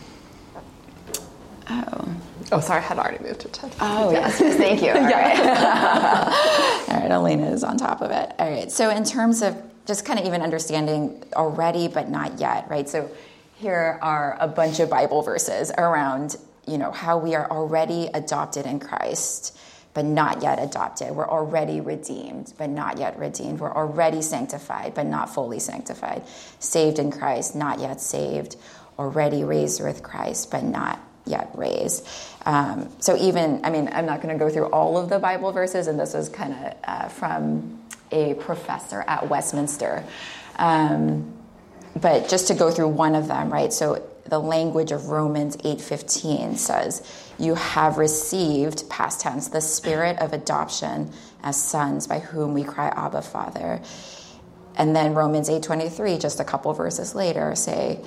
oh. 1.69 2.15
Oh, 2.51 2.59
sorry, 2.59 2.79
I 2.79 2.83
had 2.83 2.99
already 2.99 3.23
moved 3.23 3.41
to 3.41 3.47
10. 3.47 3.71
Oh, 3.79 4.11
yes, 4.11 4.39
yes 4.39 4.57
thank 4.57 4.81
you. 4.81 4.89
All 4.89 5.01
right. 5.01 5.39
All 6.89 6.99
right, 6.99 7.11
Alina 7.11 7.49
is 7.49 7.63
on 7.63 7.77
top 7.77 8.01
of 8.01 8.11
it. 8.11 8.33
All 8.37 8.49
right, 8.49 8.71
so 8.71 8.89
in 8.89 9.03
terms 9.03 9.41
of 9.41 9.61
just 9.86 10.06
kind 10.06 10.19
of 10.19 10.26
even 10.26 10.41
understanding 10.41 11.24
already, 11.36 11.88
but 11.88 12.10
not 12.10 12.39
yet, 12.39 12.69
right? 12.69 12.89
So 12.89 13.10
here 13.58 14.00
are 14.02 14.38
a 14.39 14.48
bunch 14.48 14.80
of 14.80 14.89
Bible 14.89 15.21
verses 15.21 15.71
around 15.78 16.36
you 16.67 16.78
know, 16.78 16.91
how 16.91 17.17
we 17.17 17.36
are 17.36 17.50
already 17.50 18.10
adopted 18.13 18.65
in 18.65 18.80
Christ, 18.80 19.58
but 19.93 20.06
not 20.06 20.41
yet 20.41 20.62
adopted. 20.62 21.12
We're 21.12 21.30
already 21.30 21.80
redeemed, 21.80 22.54
but 22.58 22.69
not 22.69 22.98
yet 22.98 23.17
redeemed. 23.17 23.60
We're 23.60 23.74
already 23.74 24.21
sanctified, 24.21 24.93
but 24.93 25.06
not 25.06 25.34
fully 25.34 25.60
sanctified. 25.60 26.24
Saved 26.60 27.00
in 27.00 27.12
Christ, 27.12 27.56
not 27.56 27.80
yet 27.80 28.02
saved. 28.02 28.58
Already 28.98 29.43
raised 29.43 29.82
with 29.82 30.04
Christ, 30.04 30.52
but 30.52 30.63
not 30.63 31.00
yet 31.26 31.50
raised. 31.54 32.08
Um, 32.45 32.89
so 33.00 33.15
even, 33.17 33.62
I 33.63 33.69
mean, 33.69 33.89
I'm 33.91 34.06
not 34.06 34.21
going 34.21 34.38
to 34.38 34.43
go 34.43 34.50
through 34.50 34.67
all 34.67 34.98
of 34.98 35.10
the 35.10 35.19
Bible 35.19 35.52
verses, 35.52 35.88
and 35.88 36.00
this 36.00 36.13
is 36.13 36.30
kind 36.30 36.54
of 36.54 36.74
uh, 36.84 37.08
from 37.10 37.80
a 38.11 38.33
professor 38.35 39.03
at 39.07 39.29
Westminster. 39.29 40.03
Um, 40.57 41.33
but 41.95 42.27
just 42.27 42.47
to 42.47 42.53
go 42.53 42.71
through 42.71 42.89
one 42.89 43.15
of 43.15 43.27
them, 43.27 43.51
right? 43.51 43.71
So 43.71 44.05
the 44.25 44.39
language 44.39 44.91
of 44.91 45.09
Romans 45.09 45.57
8:15 45.63 46.57
says, 46.57 47.01
"You 47.37 47.55
have 47.55 47.97
received 47.97 48.89
past 48.89 49.21
tense 49.21 49.47
the 49.47 49.61
spirit 49.61 50.19
of 50.19 50.33
adoption 50.33 51.11
as 51.43 51.55
sons 51.55 52.07
by 52.07 52.19
whom 52.19 52.53
we 52.53 52.63
cry 52.63 52.87
Abba 52.87 53.21
Father." 53.21 53.81
And 54.75 54.95
then 54.95 55.13
Romans 55.13 55.49
8:23 55.49 56.17
just 56.17 56.39
a 56.39 56.43
couple 56.43 56.73
verses 56.73 57.15
later 57.15 57.55
say, 57.55 58.01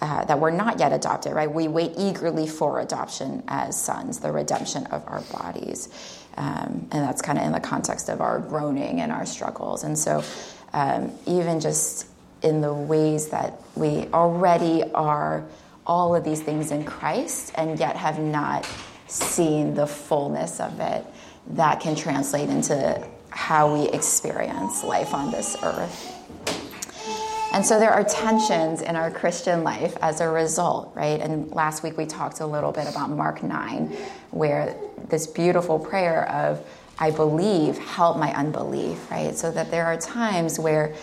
uh, 0.00 0.24
that 0.24 0.38
we're 0.38 0.50
not 0.50 0.78
yet 0.78 0.92
adopted, 0.92 1.32
right? 1.34 1.50
We 1.52 1.68
wait 1.68 1.92
eagerly 1.98 2.46
for 2.46 2.80
adoption 2.80 3.42
as 3.48 3.78
sons, 3.80 4.20
the 4.20 4.32
redemption 4.32 4.86
of 4.86 5.04
our 5.06 5.20
bodies. 5.32 5.90
Um, 6.36 6.88
and 6.92 7.04
that's 7.04 7.22
kind 7.22 7.38
of 7.38 7.44
in 7.44 7.52
the 7.52 7.60
context 7.60 8.08
of 8.08 8.20
our 8.20 8.38
groaning 8.38 9.00
and 9.00 9.12
our 9.12 9.26
struggles. 9.26 9.84
And 9.84 9.98
so, 9.98 10.22
um, 10.72 11.12
even 11.26 11.60
just 11.60 12.06
in 12.42 12.60
the 12.60 12.72
ways 12.72 13.28
that 13.28 13.60
we 13.74 14.06
already 14.12 14.84
are 14.92 15.44
all 15.86 16.14
of 16.14 16.24
these 16.24 16.40
things 16.40 16.70
in 16.70 16.84
Christ 16.84 17.52
and 17.56 17.78
yet 17.78 17.96
have 17.96 18.18
not 18.18 18.66
seen 19.06 19.74
the 19.74 19.86
fullness 19.86 20.60
of 20.60 20.78
it, 20.80 21.04
that 21.48 21.80
can 21.80 21.96
translate 21.96 22.48
into 22.48 23.06
how 23.30 23.74
we 23.74 23.88
experience 23.88 24.84
life 24.84 25.14
on 25.14 25.30
this 25.30 25.56
earth. 25.62 26.16
And 27.52 27.66
so 27.66 27.80
there 27.80 27.90
are 27.90 28.04
tensions 28.04 28.80
in 28.80 28.94
our 28.94 29.10
Christian 29.10 29.64
life 29.64 29.96
as 30.02 30.20
a 30.20 30.28
result, 30.28 30.92
right? 30.94 31.20
And 31.20 31.50
last 31.50 31.82
week 31.82 31.96
we 31.96 32.06
talked 32.06 32.38
a 32.40 32.46
little 32.46 32.70
bit 32.70 32.88
about 32.88 33.10
Mark 33.10 33.42
9, 33.42 33.86
where 34.30 34.76
this 35.08 35.26
beautiful 35.26 35.78
prayer 35.78 36.28
of, 36.28 36.64
I 36.98 37.10
believe, 37.10 37.78
help 37.78 38.18
my 38.18 38.32
unbelief, 38.34 39.10
right? 39.10 39.36
So 39.36 39.50
that 39.52 39.70
there 39.70 39.86
are 39.86 39.96
times 39.96 40.58
where, 40.58 40.94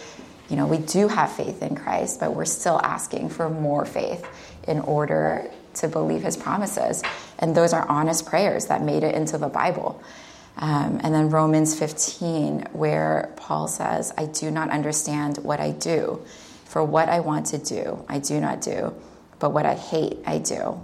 you 0.49 0.55
know, 0.55 0.67
we 0.67 0.77
do 0.77 1.07
have 1.07 1.31
faith 1.31 1.62
in 1.62 1.75
Christ, 1.75 2.19
but 2.19 2.36
we're 2.36 2.45
still 2.45 2.79
asking 2.83 3.29
for 3.29 3.49
more 3.49 3.86
faith 3.86 4.27
in 4.67 4.79
order 4.81 5.49
to 5.75 5.88
believe 5.88 6.23
his 6.23 6.38
promises. 6.38 7.03
And 7.39 7.55
those 7.55 7.73
are 7.73 7.88
honest 7.88 8.25
prayers 8.25 8.67
that 8.67 8.81
made 8.81 9.03
it 9.03 9.15
into 9.15 9.38
the 9.38 9.47
Bible. 9.47 10.01
Um, 10.57 10.99
and 11.03 11.13
then 11.13 11.29
Romans 11.29 11.77
15, 11.77 12.69
where 12.73 13.31
Paul 13.36 13.67
says, 13.67 14.12
I 14.17 14.25
do 14.25 14.49
not 14.49 14.69
understand 14.71 15.38
what 15.38 15.60
I 15.60 15.71
do. 15.71 16.21
For 16.65 16.83
what 16.83 17.10
I 17.10 17.19
want 17.19 17.45
to 17.47 17.57
do, 17.57 18.03
I 18.10 18.19
do 18.19 18.41
not 18.41 18.62
do. 18.62 18.93
But 19.39 19.51
what 19.51 19.65
I 19.65 19.75
hate, 19.75 20.19
I 20.25 20.39
do. 20.39 20.83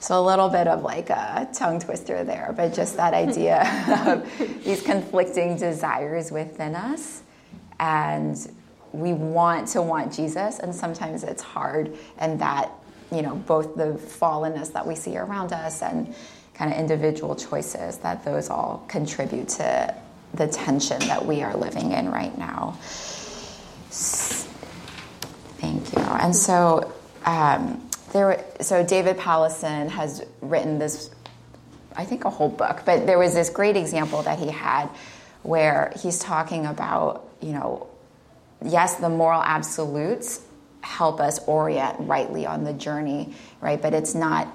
So 0.00 0.18
a 0.18 0.24
little 0.24 0.48
bit 0.48 0.66
of 0.66 0.82
like 0.82 1.10
a 1.10 1.46
tongue 1.52 1.78
twister 1.78 2.24
there, 2.24 2.54
but 2.56 2.72
just 2.72 2.96
that 2.96 3.12
idea 3.12 3.62
of 4.06 4.64
these 4.64 4.80
conflicting 4.82 5.56
desires 5.56 6.32
within 6.32 6.74
us. 6.74 7.22
And 7.78 8.36
we 8.92 9.12
want 9.12 9.68
to 9.68 9.82
want 9.82 10.12
Jesus, 10.12 10.58
and 10.58 10.74
sometimes 10.74 11.22
it's 11.22 11.42
hard, 11.42 11.96
and 12.18 12.40
that, 12.40 12.72
you 13.12 13.20
know, 13.20 13.36
both 13.36 13.76
the 13.76 13.92
fallenness 13.92 14.72
that 14.72 14.86
we 14.86 14.94
see 14.94 15.18
around 15.18 15.52
us 15.52 15.82
and 15.82 16.14
kind 16.54 16.72
of 16.72 16.78
individual 16.78 17.36
choices, 17.36 17.98
that 17.98 18.24
those 18.24 18.48
all 18.48 18.84
contribute 18.88 19.48
to 19.48 19.94
the 20.32 20.48
tension 20.48 20.98
that 21.00 21.24
we 21.24 21.42
are 21.42 21.56
living 21.56 21.92
in 21.92 22.10
right 22.10 22.36
now. 22.38 22.76
Thank 25.60 25.92
you. 25.92 26.00
And 26.00 26.34
so, 26.34 26.92
um, 27.26 27.89
there, 28.12 28.44
so 28.60 28.84
David 28.84 29.16
Powlison 29.16 29.88
has 29.88 30.24
written 30.40 30.78
this, 30.78 31.10
I 31.96 32.04
think, 32.04 32.24
a 32.24 32.30
whole 32.30 32.48
book, 32.48 32.82
but 32.84 33.06
there 33.06 33.18
was 33.18 33.34
this 33.34 33.50
great 33.50 33.76
example 33.76 34.22
that 34.22 34.38
he 34.38 34.48
had 34.48 34.88
where 35.42 35.92
he's 36.00 36.18
talking 36.18 36.66
about, 36.66 37.28
you 37.40 37.52
know, 37.52 37.86
yes, 38.64 38.96
the 38.96 39.08
moral 39.08 39.42
absolutes 39.42 40.42
help 40.82 41.20
us 41.20 41.38
orient 41.46 41.96
rightly 42.00 42.46
on 42.46 42.64
the 42.64 42.72
journey, 42.72 43.34
right? 43.60 43.80
But 43.80 43.94
it's 43.94 44.14
not 44.14 44.48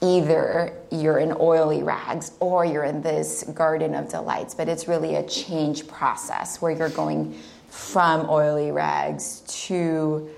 either 0.00 0.72
you're 0.90 1.18
in 1.18 1.34
oily 1.38 1.82
rags 1.82 2.32
or 2.40 2.64
you're 2.64 2.84
in 2.84 3.02
this 3.02 3.42
garden 3.54 3.94
of 3.94 4.08
delights, 4.08 4.54
but 4.54 4.68
it's 4.68 4.86
really 4.86 5.14
a 5.16 5.26
change 5.26 5.86
process 5.88 6.60
where 6.60 6.72
you're 6.72 6.90
going 6.90 7.38
from 7.68 8.28
oily 8.28 8.70
rags 8.70 9.40
to 9.46 10.30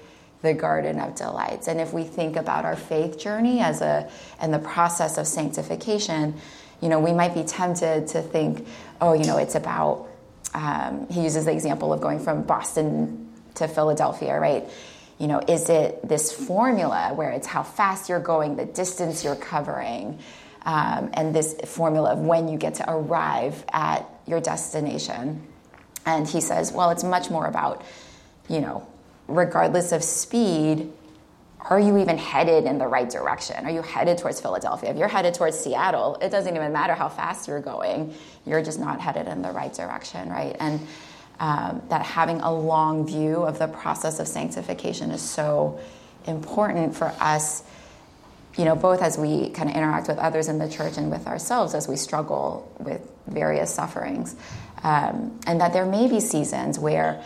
the 0.46 0.54
garden 0.54 1.00
of 1.00 1.14
delights. 1.14 1.68
And 1.68 1.80
if 1.80 1.92
we 1.92 2.04
think 2.04 2.36
about 2.36 2.64
our 2.64 2.76
faith 2.76 3.18
journey 3.18 3.60
as 3.60 3.80
a 3.80 4.08
and 4.40 4.54
the 4.54 4.58
process 4.58 5.18
of 5.18 5.26
sanctification, 5.26 6.34
you 6.80 6.88
know, 6.88 7.00
we 7.00 7.12
might 7.12 7.34
be 7.34 7.42
tempted 7.42 8.08
to 8.08 8.22
think, 8.22 8.66
oh, 9.00 9.12
you 9.12 9.24
know, 9.24 9.38
it's 9.38 9.54
about. 9.54 10.08
Um, 10.54 11.08
he 11.10 11.22
uses 11.22 11.44
the 11.44 11.52
example 11.52 11.92
of 11.92 12.00
going 12.00 12.20
from 12.20 12.44
Boston 12.44 13.30
to 13.56 13.68
Philadelphia, 13.68 14.38
right? 14.38 14.64
You 15.18 15.26
know, 15.26 15.40
is 15.46 15.68
it 15.68 16.06
this 16.06 16.32
formula 16.32 17.12
where 17.14 17.30
it's 17.30 17.46
how 17.46 17.62
fast 17.62 18.08
you're 18.08 18.20
going, 18.20 18.56
the 18.56 18.64
distance 18.64 19.24
you're 19.24 19.36
covering, 19.36 20.18
um, 20.64 21.10
and 21.12 21.34
this 21.34 21.54
formula 21.64 22.12
of 22.12 22.20
when 22.20 22.48
you 22.48 22.58
get 22.58 22.76
to 22.76 22.90
arrive 22.90 23.64
at 23.72 24.08
your 24.26 24.40
destination? 24.40 25.42
And 26.06 26.28
he 26.28 26.40
says, 26.40 26.72
well, 26.72 26.90
it's 26.90 27.04
much 27.04 27.30
more 27.30 27.46
about, 27.46 27.82
you 28.48 28.60
know, 28.60 28.86
regardless 29.28 29.92
of 29.92 30.02
speed, 30.02 30.92
are 31.68 31.80
you 31.80 31.98
even 31.98 32.16
headed 32.16 32.64
in 32.64 32.78
the 32.78 32.86
right 32.86 33.10
direction? 33.10 33.64
Are 33.66 33.70
you 33.70 33.82
headed 33.82 34.18
towards 34.18 34.40
Philadelphia? 34.40 34.90
If 34.90 34.96
you're 34.96 35.08
headed 35.08 35.34
towards 35.34 35.58
Seattle, 35.58 36.16
it 36.22 36.30
doesn't 36.30 36.54
even 36.54 36.72
matter 36.72 36.94
how 36.94 37.08
fast 37.08 37.48
you're 37.48 37.60
going, 37.60 38.14
you're 38.44 38.62
just 38.62 38.78
not 38.78 39.00
headed 39.00 39.26
in 39.26 39.42
the 39.42 39.50
right 39.50 39.72
direction, 39.72 40.28
right? 40.28 40.56
And 40.60 40.86
um, 41.40 41.82
that 41.88 42.02
having 42.02 42.40
a 42.40 42.52
long 42.52 43.06
view 43.06 43.42
of 43.42 43.58
the 43.58 43.66
process 43.66 44.20
of 44.20 44.28
sanctification 44.28 45.10
is 45.10 45.20
so 45.20 45.80
important 46.26 46.96
for 46.96 47.12
us, 47.20 47.64
you 48.56 48.64
know, 48.64 48.76
both 48.76 49.02
as 49.02 49.18
we 49.18 49.50
kind 49.50 49.68
of 49.68 49.76
interact 49.76 50.08
with 50.08 50.18
others 50.18 50.48
in 50.48 50.58
the 50.58 50.68
church 50.68 50.96
and 50.96 51.10
with 51.10 51.26
ourselves 51.26 51.74
as 51.74 51.88
we 51.88 51.96
struggle 51.96 52.72
with 52.78 53.00
various 53.26 53.74
sufferings. 53.74 54.36
Um, 54.82 55.38
and 55.46 55.60
that 55.60 55.72
there 55.72 55.84
may 55.84 56.06
be 56.08 56.20
seasons 56.20 56.78
where 56.78 57.22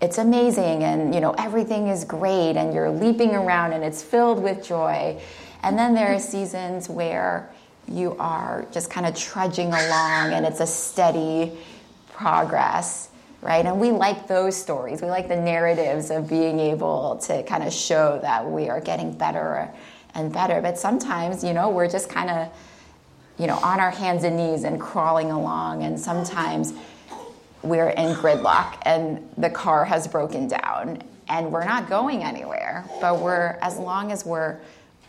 it's 0.00 0.18
amazing 0.18 0.82
and 0.84 1.14
you 1.14 1.20
know 1.20 1.32
everything 1.32 1.88
is 1.88 2.04
great 2.04 2.56
and 2.56 2.74
you're 2.74 2.90
leaping 2.90 3.34
around 3.34 3.72
and 3.72 3.82
it's 3.82 4.02
filled 4.02 4.42
with 4.42 4.64
joy. 4.64 5.20
And 5.62 5.78
then 5.78 5.94
there 5.94 6.14
are 6.14 6.18
seasons 6.18 6.88
where 6.88 7.50
you 7.88 8.16
are 8.18 8.66
just 8.72 8.90
kind 8.90 9.06
of 9.06 9.16
trudging 9.16 9.68
along 9.68 10.32
and 10.32 10.44
it's 10.44 10.60
a 10.60 10.66
steady 10.66 11.56
progress 12.12 13.10
right? 13.46 13.64
And 13.64 13.78
we 13.78 13.92
like 13.92 14.26
those 14.26 14.56
stories. 14.56 15.00
We 15.00 15.08
like 15.08 15.28
the 15.28 15.36
narratives 15.36 16.10
of 16.10 16.28
being 16.28 16.58
able 16.58 17.16
to 17.26 17.44
kind 17.44 17.62
of 17.62 17.72
show 17.72 18.18
that 18.22 18.44
we 18.44 18.68
are 18.68 18.80
getting 18.80 19.16
better 19.16 19.70
and 20.14 20.32
better. 20.32 20.60
But 20.60 20.78
sometimes 20.78 21.44
you 21.44 21.52
know 21.52 21.70
we're 21.70 21.88
just 21.88 22.08
kind 22.08 22.28
of 22.28 22.48
you 23.38 23.46
know 23.46 23.56
on 23.56 23.78
our 23.78 23.90
hands 23.90 24.24
and 24.24 24.36
knees 24.36 24.64
and 24.64 24.80
crawling 24.80 25.30
along. 25.30 25.84
And 25.84 25.98
sometimes 25.98 26.72
we're 27.68 27.90
in 27.90 28.14
gridlock 28.14 28.78
and 28.82 29.28
the 29.36 29.50
car 29.50 29.84
has 29.84 30.06
broken 30.08 30.48
down 30.48 31.02
and 31.28 31.50
we're 31.50 31.64
not 31.64 31.88
going 31.88 32.22
anywhere 32.22 32.84
but 33.00 33.20
we're 33.20 33.58
as 33.62 33.78
long 33.78 34.12
as 34.12 34.24
we're 34.24 34.58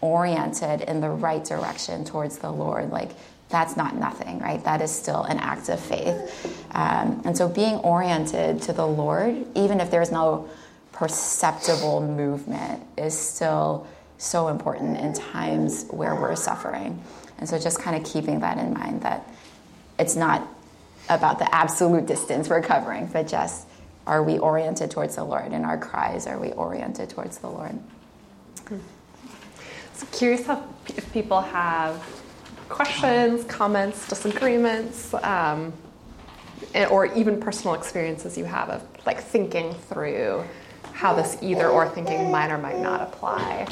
oriented 0.01 0.81
in 0.81 1.01
the 1.01 1.09
right 1.09 1.43
direction 1.43 2.03
towards 2.03 2.37
the 2.39 2.51
lord 2.51 2.89
like 2.91 3.11
that's 3.49 3.77
not 3.77 3.95
nothing 3.95 4.39
right? 4.39 4.61
That 4.65 4.81
is 4.81 4.91
still 4.91 5.23
an 5.23 5.37
act 5.39 5.69
of 5.69 5.79
faith. 5.79 6.65
Um, 6.71 7.21
and 7.23 7.37
so 7.37 7.47
being 7.47 7.75
oriented 7.75 8.61
to 8.63 8.73
the 8.73 8.85
lord 8.85 9.45
even 9.55 9.79
if 9.79 9.89
there's 9.89 10.11
no 10.11 10.49
perceptible 10.91 12.01
movement 12.01 12.83
is 12.97 13.17
still 13.17 13.87
so 14.17 14.47
important 14.47 14.97
in 14.97 15.13
times 15.13 15.85
where 15.91 16.15
we're 16.15 16.35
suffering. 16.35 17.01
And 17.37 17.47
so 17.47 17.59
just 17.59 17.79
kind 17.79 17.95
of 17.95 18.11
keeping 18.11 18.39
that 18.39 18.57
in 18.57 18.73
mind 18.73 19.03
that 19.03 19.29
it's 19.99 20.15
not 20.15 20.47
about 21.09 21.39
the 21.39 21.53
absolute 21.53 22.05
distance 22.05 22.49
we're 22.49 22.61
covering, 22.61 23.07
but 23.07 23.27
just 23.27 23.67
are 24.05 24.23
we 24.23 24.37
oriented 24.39 24.91
towards 24.91 25.15
the 25.15 25.23
Lord? 25.23 25.51
In 25.53 25.65
our 25.65 25.77
cries, 25.77 26.27
are 26.27 26.39
we 26.39 26.51
oriented 26.53 27.09
towards 27.09 27.37
the 27.39 27.49
Lord? 27.49 27.77
So 29.93 30.05
curious 30.11 30.45
how, 30.45 30.63
if 30.89 31.11
people 31.11 31.41
have 31.41 32.03
questions, 32.69 33.43
comments, 33.45 34.07
disagreements, 34.07 35.13
um, 35.15 35.73
or 36.89 37.07
even 37.15 37.39
personal 37.39 37.73
experiences 37.73 38.37
you 38.37 38.45
have 38.45 38.69
of 38.69 38.83
like 39.05 39.21
thinking 39.21 39.73
through 39.73 40.43
how 40.91 41.13
this 41.13 41.37
either 41.41 41.67
or 41.67 41.87
thinking 41.87 42.31
might 42.31 42.51
or 42.51 42.57
might 42.57 42.79
not 42.79 43.01
apply 43.01 43.67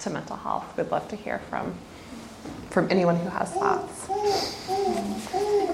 to 0.00 0.10
mental 0.10 0.36
health. 0.36 0.76
We'd 0.76 0.90
love 0.90 1.08
to 1.08 1.16
hear 1.16 1.40
from 1.50 1.74
from 2.70 2.88
anyone 2.90 3.16
who 3.16 3.28
has 3.28 3.50
thoughts. 3.52 4.06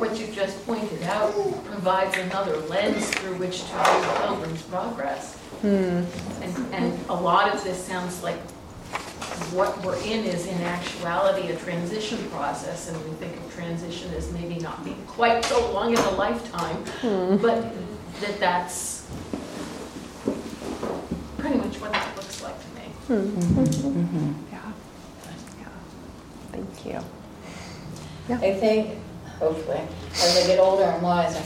What 0.00 0.18
you 0.18 0.26
just 0.28 0.64
pointed 0.66 1.02
out 1.04 1.32
provides 1.64 2.16
another 2.16 2.56
lens 2.68 3.08
through 3.10 3.36
which 3.36 3.60
to 3.60 3.66
view 3.66 4.26
Pilgrim's 4.26 4.62
Progress. 4.62 5.36
Hmm. 5.60 6.04
And, 6.42 6.74
and 6.74 7.00
a 7.08 7.14
lot 7.14 7.54
of 7.54 7.62
this 7.64 7.82
sounds 7.82 8.22
like 8.22 8.38
what 9.52 9.84
we're 9.84 9.96
in 9.96 10.24
is 10.24 10.46
in 10.46 10.60
actuality 10.62 11.48
a 11.48 11.56
transition 11.56 12.18
process, 12.30 12.88
and 12.90 13.04
we 13.04 13.10
think 13.16 13.36
of 13.36 13.54
transition 13.54 14.12
as 14.14 14.32
maybe 14.32 14.56
not 14.56 14.84
being 14.84 15.02
quite 15.06 15.44
so 15.44 15.72
long 15.72 15.92
in 15.92 15.98
a 15.98 16.10
lifetime, 16.12 16.76
hmm. 17.00 17.36
but 17.36 17.72
that 18.20 18.40
that's 18.40 19.06
pretty 21.38 21.58
much 21.58 21.80
what 21.80 21.92
that 21.92 22.16
looks 22.16 22.42
like 22.42 22.56
to 22.60 22.68
me. 22.74 22.82
Yeah. 23.08 24.32
Yeah. 24.34 24.45
Thank 26.76 26.94
you. 26.94 28.34
I 28.34 28.54
think, 28.54 28.98
hopefully, 29.38 29.80
as 30.14 30.36
I 30.36 30.46
get 30.46 30.58
older 30.58 30.84
and 30.84 31.02
wiser, 31.02 31.42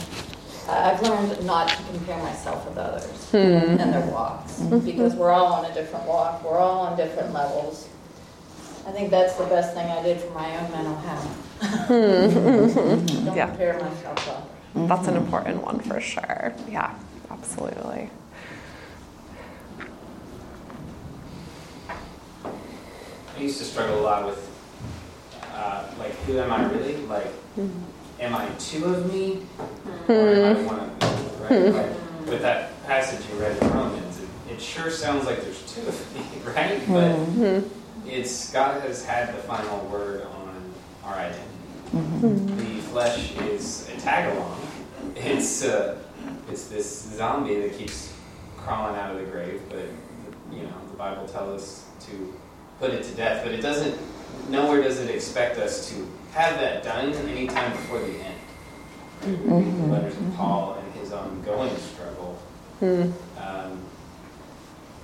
I- 0.67 0.91
I've 0.91 1.01
learned 1.01 1.45
not 1.45 1.69
to 1.69 1.75
compare 1.75 2.17
myself 2.17 2.67
with 2.67 2.77
others 2.77 3.29
hmm. 3.31 3.37
and 3.37 3.93
their 3.93 4.05
walks 4.11 4.53
mm-hmm. 4.53 4.79
because 4.79 5.13
we're 5.15 5.31
all 5.31 5.53
on 5.53 5.65
a 5.65 5.73
different 5.73 6.05
walk, 6.05 6.43
we're 6.43 6.57
all 6.57 6.81
on 6.81 6.97
different 6.97 7.33
levels. 7.33 7.87
I 8.87 8.91
think 8.91 9.11
that's 9.11 9.35
the 9.35 9.45
best 9.45 9.75
thing 9.75 9.85
I 9.89 10.01
did 10.01 10.19
for 10.19 10.31
my 10.31 10.57
own 10.57 10.71
mental 10.71 10.95
health. 10.95 11.27
Hmm. 11.87 13.25
Don't 13.25 13.35
Yeah. 13.35 13.47
compare 13.47 13.79
myself 13.79 14.29
up. 14.29 14.49
That's 14.73 15.07
an 15.07 15.15
mm-hmm. 15.15 15.25
important 15.25 15.63
one 15.63 15.79
for 15.79 15.99
sure. 15.99 16.53
Yeah, 16.69 16.95
absolutely. 17.29 18.09
I 23.37 23.43
used 23.43 23.57
to 23.59 23.63
struggle 23.63 23.99
a 23.99 24.01
lot 24.01 24.25
with, 24.25 24.50
uh, 25.61 25.85
like, 25.99 26.13
who 26.25 26.39
am 26.39 26.51
I 26.51 26.69
really? 26.71 26.97
Like, 27.05 27.27
mm-hmm. 27.55 27.69
am 28.19 28.35
I 28.35 28.49
two 28.57 28.85
of 28.85 29.13
me? 29.13 29.45
Or 30.07 30.15
am 30.15 30.57
I 30.57 30.59
mm-hmm. 30.59 30.65
one 30.65 30.79
of 30.79 30.87
me? 30.87 31.43
Right? 31.43 31.51
Mm-hmm. 31.51 31.77
Like, 31.77 32.29
with 32.29 32.41
that 32.41 32.83
passage 32.85 33.23
you 33.29 33.39
read 33.39 33.61
in 33.61 33.69
Romans, 33.69 34.19
it, 34.19 34.53
it 34.53 34.61
sure 34.61 34.89
sounds 34.89 35.25
like 35.25 35.41
there's 35.41 35.61
two 35.71 35.81
of 35.81 36.15
me, 36.15 36.23
right? 36.55 36.81
But 36.87 37.63
it's 38.07 38.51
God 38.51 38.81
has 38.81 39.05
had 39.05 39.29
the 39.29 39.41
final 39.43 39.85
word 39.87 40.25
on 40.25 40.73
our 41.03 41.15
identity. 41.15 41.45
The 41.91 42.81
flesh 42.83 43.35
is 43.37 43.89
a 43.89 43.99
tag 43.99 44.35
along. 44.35 44.59
It's 45.15 45.63
uh, 45.63 45.99
it's 46.49 46.67
this 46.67 47.03
zombie 47.15 47.59
that 47.59 47.77
keeps 47.77 48.13
crawling 48.57 48.95
out 48.95 49.11
of 49.15 49.19
the 49.19 49.29
grave, 49.29 49.61
but 49.69 49.85
you 50.51 50.63
know 50.63 50.73
the 50.89 50.97
Bible 50.97 51.27
tells 51.27 51.61
us 51.61 51.85
to 52.07 52.33
put 52.79 52.91
it 52.91 53.03
to 53.03 53.11
death. 53.15 53.43
But 53.43 53.53
it 53.53 53.61
doesn't. 53.61 53.97
Nowhere 54.49 54.81
does 54.81 54.99
it 54.99 55.09
expect 55.13 55.57
us 55.57 55.89
to 55.89 56.07
have 56.33 56.59
that 56.59 56.83
done 56.83 57.13
anytime 57.13 57.71
before 57.71 57.99
the 57.99 58.07
end. 58.07 58.35
Mm-hmm. 59.21 59.51
Right? 59.51 59.65
We 59.65 59.71
read 59.71 59.81
the 59.81 59.87
letters 59.87 60.17
of 60.17 60.35
Paul 60.35 60.81
and 60.83 60.93
his 60.93 61.11
ongoing 61.11 61.75
struggle. 61.77 62.39
Hmm. 62.79 63.11
Um, 63.37 63.79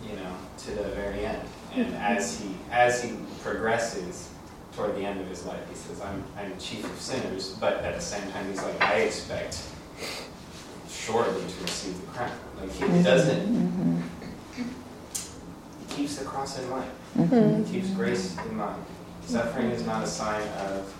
you 0.04 0.16
know, 0.16 0.36
to 0.60 0.72
the 0.72 0.84
very 0.90 1.26
end. 1.26 1.42
And 1.74 1.96
as 1.96 2.40
he 2.40 2.56
as 2.72 3.04
he 3.04 3.14
progresses 3.44 4.30
toward 4.76 4.96
the 4.96 5.02
end 5.02 5.22
of 5.22 5.28
his 5.28 5.46
life, 5.46 5.62
he 5.70 5.76
says, 5.76 6.02
"I'm 6.02 6.24
I'm 6.38 6.58
chief 6.58 6.84
of 6.86 7.00
sinners," 7.00 7.56
but 7.60 7.84
at 7.84 7.96
the 7.96 8.02
same 8.02 8.32
time, 8.32 8.48
he's 8.50 8.64
like, 8.64 8.82
"I 8.82 9.02
expect 9.02 9.62
shortly 10.90 11.42
to 11.42 11.62
receive 11.62 12.00
the 12.02 12.08
crown." 12.08 12.32
Like 12.60 12.72
he 12.72 12.84
mm-hmm. 12.86 13.04
doesn't. 13.04 13.48
Mm-hmm. 13.48 14.02
He 15.88 15.96
keeps 15.96 16.18
the 16.18 16.26
cross 16.26 16.58
in 16.60 16.70
mind. 16.70 17.68
He 17.68 17.74
keeps 17.74 17.90
grace 17.92 18.36
in 18.38 18.56
mind. 18.56 18.84
Suffering 19.28 19.72
is 19.72 19.86
not 19.86 20.04
a 20.04 20.08
sign 20.08 20.48
of 20.60 20.94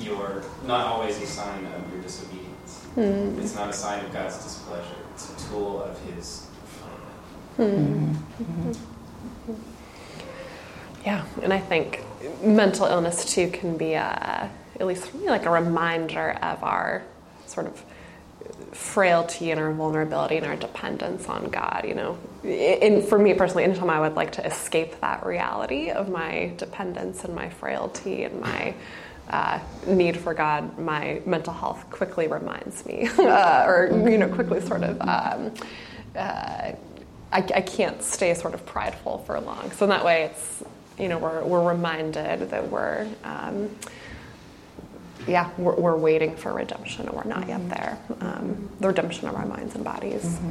your, 0.00 0.42
not 0.66 0.86
always 0.86 1.20
a 1.20 1.26
sign 1.26 1.66
of 1.66 1.92
your 1.92 2.00
disobedience. 2.00 2.84
Hmm. 2.94 3.38
It's 3.38 3.54
not 3.54 3.68
a 3.68 3.74
sign 3.74 4.02
of 4.04 4.12
God's 4.12 4.42
displeasure. 4.42 4.96
It's 5.12 5.30
a 5.30 5.48
tool 5.50 5.82
of 5.82 6.00
His 6.04 6.46
fulfillment. 7.56 8.16
Yeah, 11.04 11.24
and 11.42 11.52
I 11.52 11.58
think 11.58 12.04
mental 12.42 12.86
illness 12.86 13.34
too 13.34 13.50
can 13.50 13.76
be 13.76 13.92
a, 13.94 14.50
at 14.78 14.86
least 14.86 15.08
for 15.08 15.18
me, 15.18 15.28
like 15.28 15.44
a 15.44 15.50
reminder 15.50 16.32
of 16.42 16.62
our 16.62 17.02
sort 17.46 17.66
of 17.66 17.84
frailty 18.72 19.50
and 19.50 19.60
our 19.60 19.72
vulnerability 19.72 20.36
and 20.38 20.46
our 20.46 20.56
dependence 20.56 21.28
on 21.28 21.50
God. 21.50 21.84
You 21.86 21.94
know, 21.94 22.18
for 22.42 23.18
me 23.18 23.34
personally, 23.34 23.64
anytime 23.64 23.90
I 23.90 24.00
would 24.00 24.14
like 24.14 24.32
to 24.32 24.46
escape 24.46 25.00
that 25.00 25.26
reality 25.26 25.90
of 25.90 26.08
my 26.08 26.52
dependence 26.56 27.24
and 27.24 27.34
my 27.34 27.50
frailty 27.50 28.24
and 28.24 28.40
my 28.40 28.74
uh, 29.28 29.60
need 29.86 30.16
for 30.16 30.34
God, 30.34 30.78
my 30.78 31.22
mental 31.26 31.52
health 31.52 31.88
quickly 31.90 32.26
reminds 32.26 32.84
me, 32.86 33.08
uh, 33.18 33.64
or 33.66 33.90
you 34.08 34.18
know, 34.18 34.28
quickly 34.28 34.60
sort 34.60 34.82
of. 34.82 35.00
Um, 35.00 35.54
uh, 36.16 36.72
I, 37.32 37.38
I 37.38 37.60
can't 37.60 38.02
stay 38.02 38.34
sort 38.34 38.54
of 38.54 38.66
prideful 38.66 39.18
for 39.18 39.38
long. 39.40 39.70
So 39.72 39.84
in 39.84 39.90
that 39.90 40.04
way, 40.04 40.24
it's 40.24 40.64
you 40.98 41.08
know 41.08 41.18
we're 41.18 41.44
we're 41.44 41.68
reminded 41.68 42.50
that 42.50 42.68
we're 42.68 43.06
um, 43.22 43.70
yeah 45.28 45.50
we're, 45.58 45.76
we're 45.76 45.96
waiting 45.96 46.34
for 46.36 46.52
redemption 46.52 47.06
and 47.06 47.14
we're 47.14 47.24
not 47.24 47.46
yet 47.46 47.68
there. 47.68 47.98
Um, 48.20 48.68
the 48.80 48.88
redemption 48.88 49.28
of 49.28 49.36
our 49.36 49.46
minds 49.46 49.74
and 49.74 49.84
bodies. 49.84 50.24
Yeah. 50.24 50.50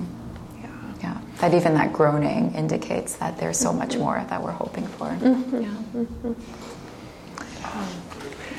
Yeah, 1.01 1.17
that 1.37 1.53
even 1.53 1.73
that 1.75 1.93
groaning 1.93 2.53
indicates 2.55 3.15
that 3.15 3.37
there's 3.37 3.57
so 3.57 3.71
much 3.71 3.95
more 3.95 4.23
that 4.29 4.43
we're 4.43 4.51
hoping 4.51 4.85
for. 4.87 5.15
Yeah. 5.21 6.33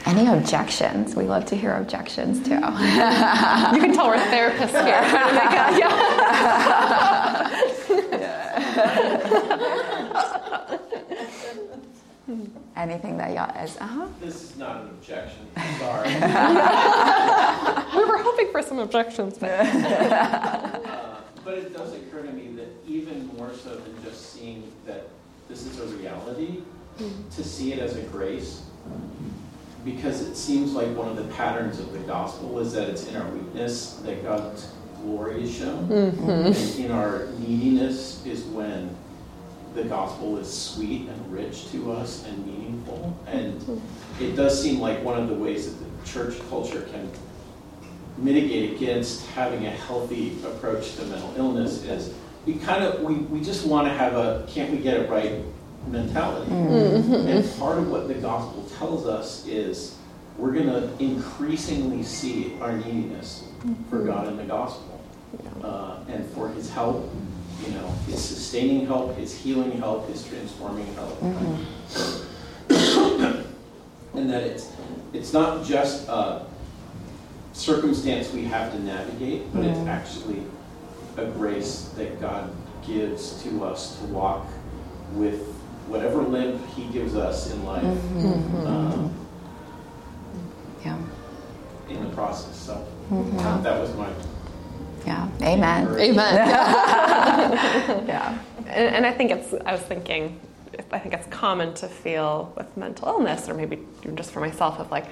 Any 0.06 0.26
objections? 0.26 1.14
We 1.14 1.24
love 1.24 1.44
to 1.46 1.56
hear 1.56 1.74
objections 1.76 2.40
too. 2.46 2.54
You 3.74 3.80
can 3.80 3.92
tell 3.94 4.08
we're 4.08 4.16
therapists 4.16 4.70
here. 4.84 5.02
yeah. 5.78 6.00
Anything 12.76 13.16
that 13.18 13.32
y'all 13.34 13.62
is, 13.64 13.76
uh-huh. 13.78 14.06
This 14.20 14.42
is 14.42 14.56
not 14.56 14.82
an 14.82 14.88
objection, 14.88 15.46
sorry. 15.78 16.08
We 17.96 18.04
were 18.08 18.18
hoping 18.18 18.50
for 18.52 18.62
some 18.62 18.78
objections, 18.78 19.36
but 19.38 19.50
Uh, 19.50 21.09
But 21.44 21.54
it 21.54 21.72
does 21.72 21.94
occur 21.94 22.22
to 22.22 22.32
me 22.32 22.48
that 22.56 22.68
even 22.86 23.26
more 23.36 23.52
so 23.54 23.74
than 23.74 24.04
just 24.04 24.34
seeing 24.34 24.70
that 24.86 25.08
this 25.48 25.66
is 25.66 25.80
a 25.80 25.86
reality, 25.96 26.60
hmm. 26.98 27.28
to 27.30 27.44
see 27.44 27.72
it 27.72 27.78
as 27.78 27.96
a 27.96 28.02
grace, 28.02 28.62
because 29.84 30.22
it 30.22 30.36
seems 30.36 30.72
like 30.72 30.88
one 30.94 31.08
of 31.08 31.16
the 31.16 31.34
patterns 31.34 31.78
of 31.78 31.92
the 31.92 31.98
gospel 32.00 32.58
is 32.58 32.72
that 32.72 32.88
it's 32.88 33.06
in 33.08 33.16
our 33.16 33.28
weakness 33.30 33.94
that 34.04 34.22
God's 34.22 34.68
glory 35.02 35.44
is 35.44 35.56
shown. 35.56 35.88
Mm-hmm. 35.88 36.30
And 36.30 36.84
in 36.84 36.90
our 36.90 37.26
neediness 37.38 38.24
is 38.26 38.44
when 38.44 38.94
the 39.74 39.84
gospel 39.84 40.36
is 40.36 40.52
sweet 40.52 41.08
and 41.08 41.32
rich 41.32 41.70
to 41.70 41.92
us 41.92 42.26
and 42.26 42.46
meaningful. 42.46 43.18
And 43.26 43.60
hmm. 43.62 44.22
it 44.22 44.36
does 44.36 44.60
seem 44.60 44.80
like 44.80 45.02
one 45.02 45.20
of 45.20 45.28
the 45.28 45.34
ways 45.34 45.74
that 45.74 45.84
the 45.84 46.08
church 46.08 46.38
culture 46.48 46.82
can 46.92 47.10
mitigate 48.20 48.76
against 48.76 49.26
having 49.28 49.66
a 49.66 49.70
healthy 49.70 50.36
approach 50.44 50.94
to 50.96 51.04
mental 51.06 51.32
illness 51.36 51.84
is 51.84 52.14
we 52.46 52.54
kind 52.54 52.84
of 52.84 53.02
we, 53.02 53.14
we 53.14 53.40
just 53.40 53.66
want 53.66 53.86
to 53.86 53.92
have 53.92 54.14
a 54.14 54.46
can't 54.48 54.70
we 54.70 54.78
get 54.78 54.96
it 54.98 55.10
right 55.10 55.42
mentality. 55.86 56.50
Mm-hmm. 56.50 57.28
And 57.28 57.58
part 57.58 57.78
of 57.78 57.90
what 57.90 58.08
the 58.08 58.14
gospel 58.14 58.64
tells 58.78 59.06
us 59.06 59.46
is 59.46 59.96
we're 60.36 60.52
going 60.52 60.66
to 60.66 60.90
increasingly 61.02 62.02
see 62.02 62.54
our 62.60 62.76
neediness 62.76 63.44
for 63.88 63.98
mm-hmm. 63.98 64.06
god 64.06 64.28
in 64.28 64.36
the 64.36 64.44
gospel 64.44 65.02
uh, 65.62 65.98
and 66.08 66.26
for 66.30 66.48
his 66.48 66.70
help 66.70 67.10
you 67.66 67.72
know 67.72 67.88
his 68.06 68.22
sustaining 68.22 68.86
help 68.86 69.16
his 69.16 69.36
healing 69.36 69.72
help 69.72 70.08
his 70.08 70.24
transforming 70.24 70.86
help. 70.94 71.20
Mm-hmm. 71.20 71.66
And 74.12 74.28
that 74.28 74.42
it's 74.42 74.68
it's 75.12 75.32
not 75.32 75.64
just 75.64 76.08
a 76.08 76.44
circumstance 77.52 78.32
we 78.32 78.44
have 78.44 78.72
to 78.72 78.78
navigate, 78.80 79.52
but 79.52 79.64
it's 79.64 79.86
actually 79.88 80.42
a 81.16 81.26
grace 81.26 81.90
that 81.96 82.20
God 82.20 82.50
gives 82.86 83.42
to 83.42 83.64
us 83.64 83.98
to 83.98 84.04
walk 84.06 84.46
with 85.14 85.40
whatever 85.86 86.22
limp 86.22 86.64
He 86.74 86.84
gives 86.86 87.14
us 87.16 87.50
in 87.52 87.64
life 87.64 87.84
um, 87.84 89.12
Yeah. 90.84 90.96
in 91.88 92.02
the 92.04 92.10
process. 92.14 92.56
So 92.56 92.86
uh, 93.12 93.60
that 93.62 93.80
was 93.80 93.94
my. 93.96 94.08
Yeah. 95.06 95.28
Amen. 95.42 95.88
amen. 95.98 96.48
Yeah. 98.06 98.38
And, 98.66 98.94
and 98.96 99.06
I 99.06 99.12
think 99.12 99.30
it's, 99.32 99.52
I 99.66 99.72
was 99.72 99.80
thinking, 99.80 100.38
I 100.92 100.98
think 100.98 101.14
it's 101.14 101.26
common 101.26 101.74
to 101.74 101.88
feel 101.88 102.52
with 102.56 102.76
mental 102.76 103.08
illness, 103.08 103.48
or 103.48 103.54
maybe 103.54 103.78
even 104.02 104.14
just 104.16 104.30
for 104.30 104.40
myself, 104.40 104.78
of 104.78 104.90
like, 104.92 105.06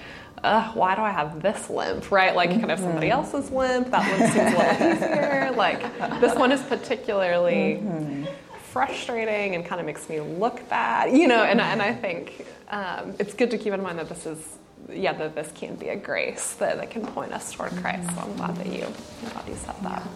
Ugh, 0.45 0.77
why 0.77 0.95
do 0.95 1.03
I 1.03 1.11
have 1.11 1.43
this 1.43 1.69
limp, 1.69 2.11
right? 2.11 2.35
Like, 2.35 2.53
you 2.53 2.61
can 2.61 2.69
have 2.69 2.79
somebody 2.79 3.09
mm-hmm. 3.09 3.35
else's 3.35 3.51
limp, 3.51 3.91
that 3.91 4.09
one 4.09 4.31
seems 4.31 4.55
a 4.55 4.59
little 4.59 4.97
easier. 4.97 5.53
Like, 5.57 5.83
this 6.21 6.35
one 6.37 6.53
is 6.53 6.63
particularly 6.63 7.81
mm-hmm. 7.83 8.27
frustrating 8.71 9.57
and 9.57 9.65
kind 9.65 9.81
of 9.81 9.87
makes 9.87 10.09
me 10.09 10.21
look 10.21 10.69
bad, 10.69 11.17
you 11.17 11.27
know, 11.27 11.43
and, 11.43 11.61
and 11.61 11.83
I 11.83 11.93
think 11.93 12.47
um, 12.69 13.15
it's 13.19 13.35
good 13.35 13.51
to 13.51 13.59
keep 13.59 13.73
in 13.73 13.83
mind 13.83 13.99
that 13.99 14.09
this 14.09 14.27
is, 14.27 14.39
yeah, 14.89 15.13
that 15.15 15.35
this 15.35 15.51
can 15.55 15.75
be 15.75 15.89
a 15.89 15.97
grace 15.97 16.53
that, 16.55 16.77
that 16.77 16.91
can 16.91 17.05
point 17.05 17.33
us 17.33 17.53
toward 17.53 17.73
Christ. 17.73 18.09
So 18.11 18.21
I'm 18.21 18.37
glad 18.37 18.55
that 18.57 18.67
you, 18.67 18.85
I'm 18.85 18.95
glad 19.33 19.49
you 19.49 19.57
said 19.57 19.75
that. 19.83 20.07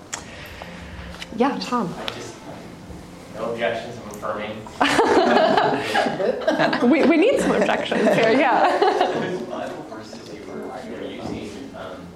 Yeah, 1.37 1.59
Tom. 1.61 1.93
No 3.35 3.53
objections, 3.53 3.99
I'm 4.05 4.11
affirming. 4.11 4.57
we, 6.91 7.05
we 7.05 7.17
need 7.17 7.41
some 7.41 7.53
objections 7.53 8.15
here, 8.15 8.33
yeah. 8.33 8.79
Those 9.11 9.41
Bible 9.43 9.83
verses 9.89 10.35
you 10.35 10.43
were, 10.47 10.79
you 10.85 10.93
were 10.93 11.03
using, 11.03 11.75
um, 11.75 12.07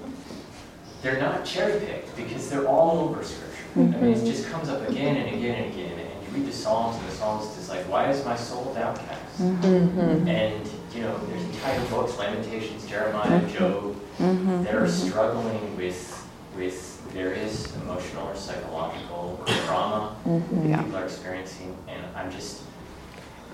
they're 1.07 1.21
not 1.21 1.45
cherry 1.45 1.79
picked 1.79 2.17
because 2.17 2.51
they're 2.51 2.67
all 2.67 2.99
over 2.99 3.23
Scripture. 3.23 3.53
I 3.77 3.79
mean, 3.79 3.95
it 3.95 4.17
mm-hmm. 4.17 4.27
just 4.27 4.49
comes 4.49 4.69
up 4.69 4.89
again 4.89 5.17
and 5.17 5.37
again 5.37 5.63
and 5.63 5.73
again. 5.73 5.99
And 5.99 6.27
you 6.27 6.35
read 6.35 6.47
the 6.47 6.53
Psalms, 6.53 6.97
and 6.97 7.07
the 7.07 7.13
Psalmist 7.13 7.59
is 7.59 7.69
like, 7.69 7.89
"Why 7.89 8.11
is 8.11 8.25
my 8.25 8.35
soul 8.35 8.75
downcast?" 8.75 9.39
Mm-hmm. 9.39 10.27
And 10.27 10.69
you 10.95 11.03
know, 11.03 11.17
there's 11.27 11.43
entire 11.45 11.85
books, 11.91 12.19
Lamentations, 12.19 12.89
Jeremiah, 12.89 13.41
mm-hmm. 13.41 13.57
Job. 13.57 14.65
that 14.65 14.75
are 14.75 14.89
struggling 14.89 15.77
with 15.77 16.13
with 16.57 17.01
various 17.13 17.77
emotional 17.77 18.27
or 18.29 18.35
psychological 18.35 19.41
trauma 19.67 20.17
Yeah. 20.27 20.83
people 20.83 20.97
are 20.97 21.05
experiencing, 21.05 21.77
and 21.87 22.03
I'm 22.17 22.33
just 22.33 22.63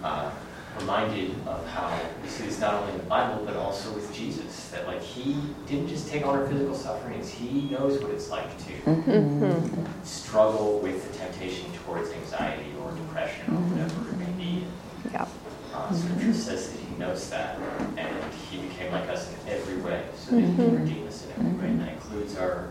uh, 0.02 0.30
reminded 0.80 1.30
of 1.46 1.66
how 1.68 1.98
we 2.22 2.28
see 2.28 2.44
this 2.44 2.60
not 2.60 2.74
only 2.74 2.92
in 2.92 2.98
the 2.98 3.04
Bible 3.04 3.44
but 3.44 3.56
also 3.56 3.92
with 3.92 4.12
Jesus. 4.14 4.70
That 4.70 4.86
like 4.86 5.02
he 5.02 5.36
didn't 5.66 5.88
just 5.88 6.08
take 6.08 6.26
on 6.26 6.38
our 6.38 6.46
physical 6.46 6.74
sufferings; 6.74 7.30
he 7.30 7.68
knows 7.70 8.00
what 8.02 8.10
it's 8.10 8.30
like 8.30 8.56
to 8.58 8.72
mm-hmm. 8.90 9.84
struggle 10.04 10.78
with 10.78 11.10
the 11.10 11.18
temptation 11.18 11.70
towards 11.84 12.10
anxiety 12.10 12.70
or 12.82 12.90
depression 12.92 13.54
or 13.54 13.58
mm-hmm. 13.58 13.70
whatever 13.72 14.10
it 14.10 14.18
may 14.18 14.44
be. 14.44 14.66
Yeah. 15.12 15.26
Uh, 15.74 15.92
scripture 15.92 16.34
says 16.34 16.70
that 16.70 16.78
he 16.78 16.96
knows 16.96 17.30
that, 17.30 17.58
and 17.96 18.34
he 18.50 18.58
became 18.62 18.92
like 18.92 19.08
us 19.08 19.32
in 19.32 19.52
every 19.52 19.76
way, 19.80 20.04
so 20.16 20.32
that 20.32 20.40
he 20.40 20.46
can 20.46 20.56
mm-hmm. 20.56 20.84
redeem 20.84 21.06
us 21.06 21.26
in 21.26 21.32
every 21.32 21.58
way, 21.60 21.66
and 21.68 21.80
that 21.80 21.92
includes 21.94 22.36
our 22.36 22.70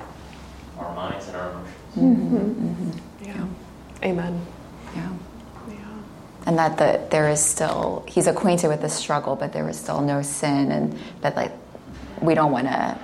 our 0.77 0.95
minds 0.95 1.27
and 1.27 1.37
our 1.37 1.51
emotions. 1.51 3.01
Yeah. 3.23 3.47
Amen. 4.03 4.45
And 6.45 6.57
that 6.57 6.77
the, 6.77 7.05
there 7.09 7.29
is 7.29 7.43
still, 7.43 8.03
he's 8.07 8.27
acquainted 8.27 8.67
with 8.67 8.81
the 8.81 8.89
struggle, 8.89 9.35
but 9.35 9.53
there 9.53 9.69
is 9.69 9.79
still 9.79 10.01
no 10.01 10.21
sin. 10.21 10.71
And 10.71 10.97
that, 11.21 11.35
like, 11.35 11.51
we 12.21 12.33
don't 12.33 12.51
want 12.51 12.67
to 12.67 12.97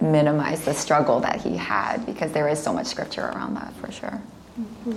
minimize 0.00 0.64
the 0.64 0.74
struggle 0.74 1.20
that 1.20 1.40
he 1.40 1.56
had 1.56 2.04
because 2.06 2.32
there 2.32 2.48
is 2.48 2.62
so 2.62 2.72
much 2.72 2.86
scripture 2.86 3.26
around 3.26 3.54
that 3.54 3.72
for 3.74 3.90
sure. 3.90 4.22
Yeah. 4.86 4.94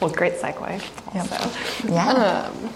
Well, 0.00 0.10
great 0.10 0.34
segue. 0.34 1.14
Yep. 1.14 1.32
Also. 1.32 1.92
Yeah. 1.92 2.50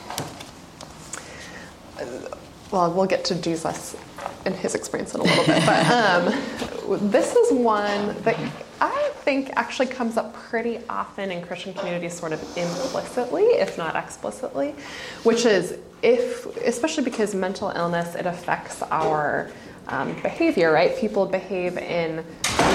Um, 1.98 2.26
well, 2.70 2.92
we'll 2.92 3.06
get 3.06 3.24
to 3.26 3.34
Jesus 3.34 3.96
and 4.44 4.54
his 4.54 4.74
experience 4.74 5.14
in 5.14 5.20
a 5.20 5.24
little 5.24 5.44
bit, 5.44 5.64
but 5.66 5.86
um, 5.90 7.10
this 7.10 7.34
is 7.34 7.52
one 7.52 8.20
that 8.22 8.36
I 8.80 9.10
think 9.16 9.50
actually 9.56 9.86
comes 9.86 10.16
up 10.16 10.34
pretty 10.34 10.80
often 10.88 11.30
in 11.30 11.42
Christian 11.42 11.74
communities, 11.74 12.14
sort 12.14 12.32
of 12.32 12.40
implicitly, 12.56 13.42
if 13.42 13.78
not 13.78 13.96
explicitly, 13.96 14.74
which 15.22 15.46
is 15.46 15.78
if, 16.02 16.46
especially 16.58 17.04
because 17.04 17.34
mental 17.34 17.70
illness, 17.70 18.14
it 18.14 18.26
affects 18.26 18.82
our 18.82 19.50
um, 19.88 20.14
behavior, 20.22 20.72
right? 20.72 20.96
People 20.96 21.26
behave 21.26 21.78
in 21.78 22.24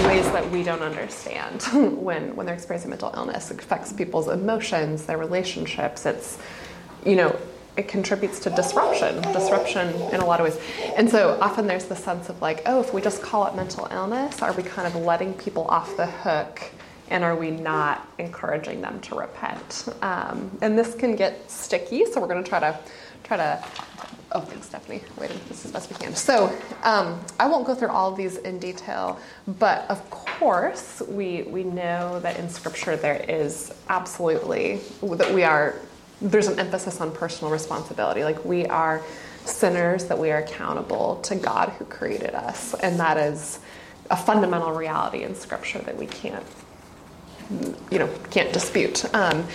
ways 0.06 0.26
that 0.32 0.50
we 0.50 0.64
don't 0.64 0.82
understand 0.82 1.62
when, 2.02 2.36
when 2.36 2.46
they're 2.46 2.56
experiencing 2.56 2.90
mental 2.90 3.12
illness. 3.16 3.52
It 3.52 3.60
affects 3.60 3.94
people's 3.94 4.28
emotions, 4.28 5.06
their 5.06 5.18
relationships. 5.18 6.06
It's, 6.06 6.38
you 7.06 7.16
know, 7.16 7.38
it 7.78 7.88
contributes 7.88 8.40
to 8.40 8.50
disruption, 8.50 9.22
disruption 9.34 9.90
in 10.12 10.20
a 10.20 10.26
lot 10.26 10.40
of 10.40 10.46
ways. 10.46 10.60
And 10.98 11.10
so 11.10 11.38
often 11.42 11.68
there's 11.68 11.86
the 11.86 11.96
sense 11.96 12.30
of 12.30 12.42
like, 12.42 12.64
oh, 12.66 12.82
if 12.82 12.94
we 12.94 13.02
just 13.02 13.22
call 13.22 13.48
it 13.48 13.56
mental 13.56 13.88
illness, 13.92 14.42
are 14.42 14.52
we 14.54 14.64
kind 14.64 14.88
of 14.88 14.96
letting 14.96 15.34
people 15.34 15.66
off 15.68 15.96
the 15.96 16.08
hook? 16.08 16.62
And 17.10 17.26
are 17.26 17.36
we 17.36 17.52
not 17.52 18.08
encouraging 18.20 18.82
them 18.82 19.00
to 19.02 19.16
repent? 19.16 19.90
Um, 20.02 20.58
and 20.62 20.80
this 20.80 20.96
can 20.96 21.16
get 21.16 21.52
sticky, 21.52 22.06
so 22.06 22.22
we're 22.22 22.28
going 22.28 22.42
to 22.42 22.50
try 22.50 22.60
to 22.62 22.80
try 23.24 23.38
to. 23.38 23.64
Oh, 24.34 24.40
thanks, 24.40 24.68
Stephanie. 24.68 25.02
Wait, 25.18 25.30
this 25.50 25.66
is 25.66 25.72
best 25.72 25.90
we 25.90 25.98
can. 25.98 26.16
So 26.16 26.58
um, 26.84 27.20
I 27.38 27.48
won't 27.48 27.68
go 27.68 27.76
through 27.76 27.90
all 27.90 28.10
of 28.10 28.18
these 28.18 28.38
in 28.38 28.60
detail, 28.60 29.20
but 29.60 29.86
of 29.90 30.10
course 30.10 31.02
we 31.10 31.44
we 31.44 31.66
know 31.66 32.22
that 32.22 32.38
in 32.38 32.48
Scripture 32.50 32.96
there 32.96 33.26
is 33.28 33.74
absolutely 33.90 34.80
that 35.02 35.34
we 35.34 35.44
are 35.44 35.76
there's 36.22 36.48
an 36.48 36.60
emphasis 36.60 37.02
on 37.02 37.12
personal 37.12 37.52
responsibility. 37.52 38.24
Like 38.24 38.46
we 38.46 38.66
are 38.68 39.02
sinners, 39.46 40.06
that 40.06 40.18
we 40.18 40.32
are 40.32 40.38
accountable 40.38 41.20
to 41.24 41.36
God 41.36 41.70
who 41.70 41.86
created 41.86 42.36
us. 42.36 42.74
And 42.76 43.00
that 43.00 43.18
is 43.18 43.60
a 44.10 44.18
fundamental 44.18 44.72
reality 44.72 45.24
in 45.24 45.36
Scripture 45.36 45.80
that 45.80 45.98
we 45.98 46.06
can't, 46.06 46.46
you 47.90 48.00
know, 48.00 48.10
can't 48.30 48.54
dispute. 48.54 49.04
Um, 49.16 49.46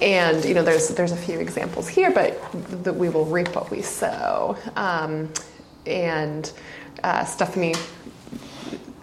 and 0.00 0.44
you 0.44 0.54
know, 0.54 0.62
there's 0.62 0.88
there's 0.90 1.12
a 1.12 1.16
few 1.16 1.38
examples 1.38 1.88
here, 1.88 2.10
but 2.10 2.40
that 2.84 2.94
we 2.94 3.08
will 3.08 3.26
reap 3.26 3.54
what 3.54 3.70
we 3.70 3.82
sow. 3.82 4.56
Um, 4.76 5.32
and 5.86 6.50
uh, 7.02 7.24
Stephanie 7.24 7.74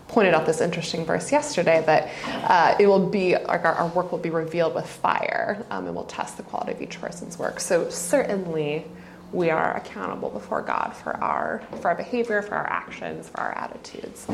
pointed 0.09 0.33
out 0.33 0.45
this 0.45 0.59
interesting 0.59 1.05
verse 1.05 1.31
yesterday 1.31 1.83
that 1.85 2.09
uh, 2.49 2.75
it 2.79 2.87
will 2.87 3.07
be 3.07 3.35
like 3.35 3.63
our, 3.63 3.73
our, 3.75 3.87
work 3.89 4.11
will 4.11 4.19
be 4.19 4.31
revealed 4.31 4.75
with 4.75 4.85
fire 4.85 5.63
um, 5.69 5.85
and 5.85 5.95
we'll 5.95 6.03
test 6.05 6.35
the 6.35 6.43
quality 6.43 6.71
of 6.71 6.81
each 6.81 6.99
person's 6.99 7.37
work. 7.37 7.59
So 7.59 7.89
certainly 7.89 8.85
we 9.31 9.51
are 9.51 9.77
accountable 9.77 10.31
before 10.31 10.61
god 10.63 10.91
for 10.95 11.15
our 11.17 11.61
for 11.81 11.89
our 11.89 11.95
behavior 11.95 12.41
for 12.41 12.55
our 12.55 12.67
actions 12.67 13.29
for 13.29 13.39
our 13.39 13.51
attitudes. 13.51 14.25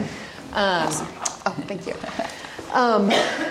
Um, 0.53 0.87
oh 1.45 1.55
thank 1.67 1.85
you 1.85 1.93
um, 2.75 3.09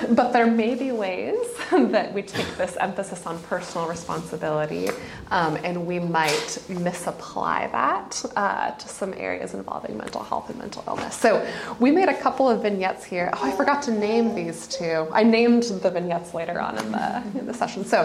but 0.14 0.32
there 0.32 0.46
may 0.46 0.74
be 0.74 0.92
ways 0.92 1.37
that 1.70 2.12
we 2.12 2.22
take 2.22 2.46
this 2.56 2.76
emphasis 2.76 3.26
on 3.26 3.42
personal 3.44 3.88
responsibility 3.88 4.88
um, 5.30 5.56
and 5.64 5.87
we 5.87 5.98
might 5.98 6.62
misapply 6.68 7.68
that 7.72 8.22
uh, 8.37 8.70
to 8.72 8.88
some 8.88 9.14
areas 9.16 9.54
involving 9.54 9.96
mental 9.96 10.22
health 10.22 10.50
and 10.50 10.58
mental 10.58 10.84
illness. 10.87 11.16
So 11.16 11.44
we 11.80 11.90
made 11.90 12.08
a 12.08 12.16
couple 12.16 12.48
of 12.48 12.62
vignettes 12.62 13.04
here. 13.04 13.30
Oh, 13.32 13.44
I 13.44 13.52
forgot 13.52 13.82
to 13.84 13.92
name 13.92 14.34
these 14.34 14.68
two. 14.68 15.08
I 15.12 15.22
named 15.22 15.64
the 15.64 15.90
vignettes 15.90 16.34
later 16.34 16.60
on 16.60 16.78
in 16.78 16.92
the, 16.92 17.22
in 17.38 17.46
the 17.46 17.54
session. 17.54 17.84
So, 17.84 18.02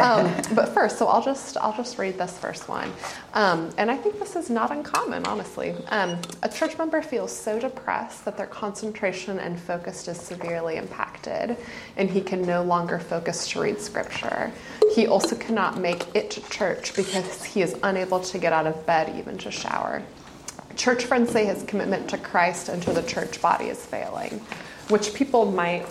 um, 0.00 0.32
but 0.54 0.68
first, 0.68 0.98
so 0.98 1.08
I'll 1.08 1.22
just 1.22 1.56
I'll 1.56 1.76
just 1.76 1.98
read 1.98 2.16
this 2.16 2.38
first 2.38 2.68
one, 2.68 2.92
um, 3.34 3.70
and 3.76 3.90
I 3.90 3.96
think 3.96 4.18
this 4.18 4.36
is 4.36 4.48
not 4.50 4.70
uncommon, 4.70 5.26
honestly. 5.26 5.74
Um, 5.88 6.18
a 6.42 6.48
church 6.48 6.78
member 6.78 7.02
feels 7.02 7.36
so 7.36 7.58
depressed 7.58 8.24
that 8.24 8.36
their 8.36 8.46
concentration 8.46 9.38
and 9.40 9.58
focus 9.58 10.06
is 10.06 10.20
severely 10.20 10.59
impacted, 10.68 11.56
and 11.96 12.10
he 12.10 12.20
can 12.20 12.42
no 12.42 12.62
longer 12.62 12.98
focus 12.98 13.48
to 13.48 13.60
read 13.60 13.80
scripture. 13.80 14.52
He 14.94 15.06
also 15.06 15.36
cannot 15.36 15.78
make 15.78 16.04
it 16.14 16.30
to 16.32 16.40
church 16.50 16.94
because 16.94 17.44
he 17.44 17.62
is 17.62 17.76
unable 17.82 18.20
to 18.20 18.38
get 18.38 18.52
out 18.52 18.66
of 18.66 18.86
bed 18.86 19.16
even 19.18 19.38
to 19.38 19.50
shower. 19.50 20.02
Church 20.76 21.04
friends 21.04 21.30
say 21.30 21.44
his 21.44 21.62
commitment 21.64 22.08
to 22.10 22.18
Christ 22.18 22.68
and 22.68 22.82
to 22.82 22.92
the 22.92 23.02
church 23.02 23.40
body 23.42 23.66
is 23.66 23.84
failing, 23.84 24.40
which 24.88 25.14
people 25.14 25.50
might 25.50 25.86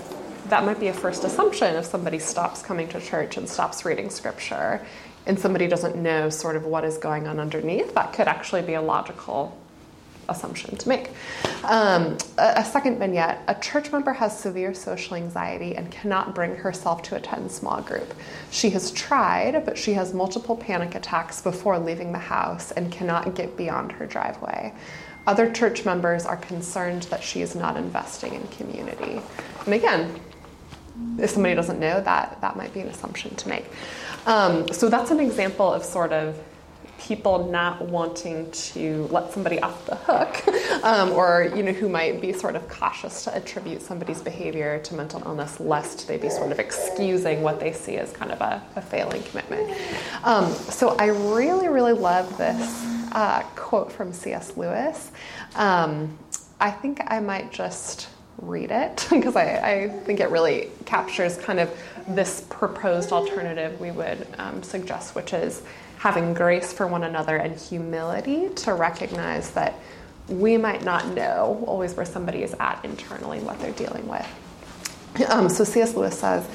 that 0.46 0.66
might 0.66 0.80
be 0.80 0.88
a 0.88 0.94
first 0.94 1.24
assumption 1.26 1.76
if 1.76 1.86
somebody 1.86 2.18
stops 2.18 2.64
coming 2.64 2.88
to 2.88 3.00
church 3.00 3.38
and 3.38 3.48
stops 3.48 3.86
reading 3.86 4.10
scripture 4.10 4.84
and 5.28 5.38
somebody 5.38 5.68
doesn't 5.68 5.96
know 5.96 6.30
sort 6.30 6.56
of 6.56 6.66
what 6.66 6.84
is 6.84 6.98
going 6.98 7.28
on 7.28 7.40
underneath 7.40 7.94
that 7.94 8.14
could 8.14 8.28
actually 8.28 8.62
be 8.62 8.74
a 8.74 8.82
logical 8.82 9.56
assumption 10.30 10.76
to 10.78 10.90
make. 10.90 11.10
Um, 11.64 12.18
a, 12.38 12.54
a, 12.58 12.66
second 12.66 13.00
vignette 13.00 13.44
a 13.48 13.56
church 13.56 13.92
member 13.92 14.14
has 14.14 14.38
severe 14.38 14.74
social 14.74 15.16
anxiety 15.16 15.76
and 15.76 15.92
cannot 15.92 16.34
bring 16.34 16.56
herself 16.56 17.02
to 17.04 17.16
attend 17.16 17.52
small 17.52 17.82
group. 17.82 18.14
She 18.52 18.70
has 18.72 18.92
tried, 18.92 19.66
but 19.66 19.78
she 19.78 19.94
has 19.94 20.14
multiple 20.14 20.56
panic 20.56 20.96
attacks 20.96 21.42
before 21.42 21.78
leaving 21.80 22.12
the 22.12 22.20
house 22.20 22.72
and 22.72 22.92
cannot 22.92 23.36
get 23.36 23.58
beyond 23.58 23.92
her 23.94 24.06
driveway. 24.06 24.74
Other 25.28 25.52
church 25.52 25.86
members 25.86 26.26
are 26.26 26.38
concerned 26.38 27.04
that 27.04 27.24
she 27.24 27.42
is 27.42 27.56
not 27.56 27.78
investing 27.78 28.34
in 28.34 28.48
community. 28.48 29.22
And 29.66 29.74
again, 29.74 30.20
if 31.18 31.30
somebody 31.30 31.56
doesn't 31.56 31.80
know 31.80 32.02
that, 32.02 32.40
that 32.42 32.56
might 32.56 32.74
be 32.74 32.80
an 32.80 32.88
assumption 32.88 33.36
to 33.36 33.50
make. 33.50 33.66
Um, 34.26 34.68
so 34.74 34.90
that's 34.90 35.12
an 35.12 35.20
example 35.20 35.72
of 35.72 35.84
sort 35.84 36.12
of 36.14 36.38
people 37.00 37.50
not 37.50 37.82
wanting 37.82 38.52
to 38.52 39.08
let 39.12 39.32
somebody 39.32 39.60
off 39.62 39.86
the 39.86 39.96
hook, 39.96 40.84
um, 40.84 41.12
or 41.12 41.52
you 41.56 41.64
know, 41.64 41.72
who 41.72 41.90
might 41.90 42.22
be 42.22 42.34
sort 42.34 42.56
of 42.56 42.68
cautious 42.68 43.24
to 43.24 43.36
attribute 43.36 43.82
somebody's 43.82 44.22
behavior 44.22 44.80
to 44.80 44.94
mental 44.94 45.22
illness, 45.26 45.60
lest 45.60 46.08
they 46.08 46.18
be 46.18 46.30
sort 46.30 46.52
of 46.52 46.60
excusing 46.60 47.42
what 47.42 47.60
they 47.60 47.72
see 47.72 47.98
as 47.98 48.12
kind 48.12 48.32
of 48.32 48.42
a, 48.42 48.62
a 48.76 48.82
failing 48.82 49.24
commitment. 49.24 49.76
Um, 50.24 50.52
so 50.52 50.96
I 50.98 51.08
really, 51.08 51.70
really 51.70 51.94
love 51.94 52.38
this 52.38 52.86
uh, 53.14 53.44
quote 53.56 53.92
from 53.92 54.14
C.S. 54.14 54.56
Lewis. 54.58 55.12
Um, 55.56 56.18
I 56.60 56.72
think 56.72 57.02
I 57.08 57.20
might 57.20 57.52
just 57.52 58.10
read 58.42 58.72
it 58.72 59.08
because 59.12 59.36
I, 59.36 59.56
I, 59.58 59.90
think 59.90 60.20
it 60.20 60.30
really 60.30 60.70
captures 60.86 61.38
kind 61.38 61.60
of 61.60 61.70
this 62.08 62.46
proposed 62.50 63.12
alternative 63.12 63.80
we 63.80 63.92
would 63.92 64.28
um, 64.38 64.64
suggest, 64.64 65.16
which 65.16 65.34
is 65.34 65.62
having 66.00 66.34
grace 66.34 66.72
for 66.72 66.88
one 66.88 67.04
another 67.04 67.36
and 67.36 67.60
humility 67.60 68.50
to 68.56 68.74
recognize 68.74 69.52
that 69.52 69.76
we 70.30 70.58
might 70.58 70.84
not 70.84 71.08
know 71.10 71.64
always 71.68 71.94
where 71.94 72.06
somebody 72.06 72.42
is 72.42 72.56
at 72.60 72.84
internally, 72.86 73.40
what 73.40 73.60
they're 73.60 73.72
dealing 73.74 74.08
with. 74.08 74.26
Um, 75.28 75.50
so 75.50 75.66
C.S. 75.66 75.96
Lewis 75.96 76.18
says, 76.18 76.48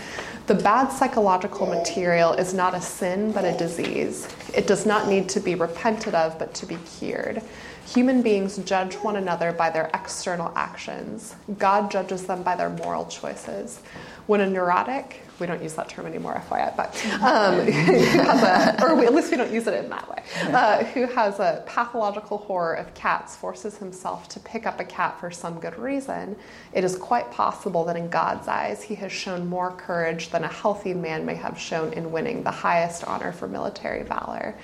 the 0.46 0.54
bad 0.54 0.88
psychological 0.88 1.66
material 1.66 2.32
is 2.32 2.54
not 2.54 2.74
a 2.74 2.80
sin 2.80 3.32
but 3.32 3.44
a 3.44 3.56
disease. 3.58 4.28
It 4.54 4.66
does 4.66 4.86
not 4.86 5.08
need 5.08 5.28
to 5.30 5.40
be 5.40 5.54
repented 5.54 6.14
of 6.14 6.38
but 6.38 6.54
to 6.54 6.66
be 6.66 6.76
cured. 6.98 7.42
Human 7.86 8.22
beings 8.22 8.56
judge 8.58 8.94
one 8.94 9.16
another 9.16 9.52
by 9.52 9.68
their 9.68 9.90
external 9.92 10.52
actions. 10.56 11.34
God 11.58 11.90
judges 11.90 12.26
them 12.26 12.42
by 12.42 12.56
their 12.56 12.70
moral 12.70 13.04
choices. 13.06 13.80
When 14.26 14.40
a 14.40 14.48
neurotic, 14.48 15.23
we 15.40 15.46
don't 15.46 15.62
use 15.62 15.74
that 15.74 15.88
term 15.88 16.06
anymore, 16.06 16.40
FYI, 16.48 16.76
but 16.76 16.94
um, 17.22 17.60
who 17.66 18.18
has 18.20 18.42
a, 18.42 18.84
or 18.84 18.94
we, 18.94 19.06
at 19.06 19.14
least 19.14 19.30
we 19.30 19.36
don't 19.36 19.52
use 19.52 19.66
it 19.66 19.74
in 19.74 19.90
that 19.90 20.08
way, 20.08 20.22
uh, 20.52 20.84
who 20.84 21.06
has 21.06 21.40
a 21.40 21.62
pathological 21.66 22.38
horror 22.38 22.74
of 22.74 22.92
cats 22.94 23.36
forces 23.36 23.76
himself 23.78 24.28
to 24.28 24.40
pick 24.40 24.66
up 24.66 24.80
a 24.80 24.84
cat 24.84 25.18
for 25.18 25.30
some 25.30 25.58
good 25.60 25.78
reason, 25.78 26.36
it 26.72 26.84
is 26.84 26.96
quite 26.96 27.30
possible 27.30 27.84
that 27.84 27.96
in 27.96 28.08
God's 28.08 28.48
eyes 28.48 28.82
he 28.82 28.94
has 28.96 29.12
shown 29.12 29.46
more 29.46 29.72
courage 29.72 30.30
than 30.30 30.44
a 30.44 30.48
healthy 30.48 30.94
man 30.94 31.26
may 31.26 31.34
have 31.34 31.58
shown 31.58 31.92
in 31.92 32.12
winning 32.12 32.42
the 32.42 32.50
highest 32.50 33.04
honor 33.04 33.32
for 33.32 33.48
military 33.48 34.02
valor. 34.02 34.54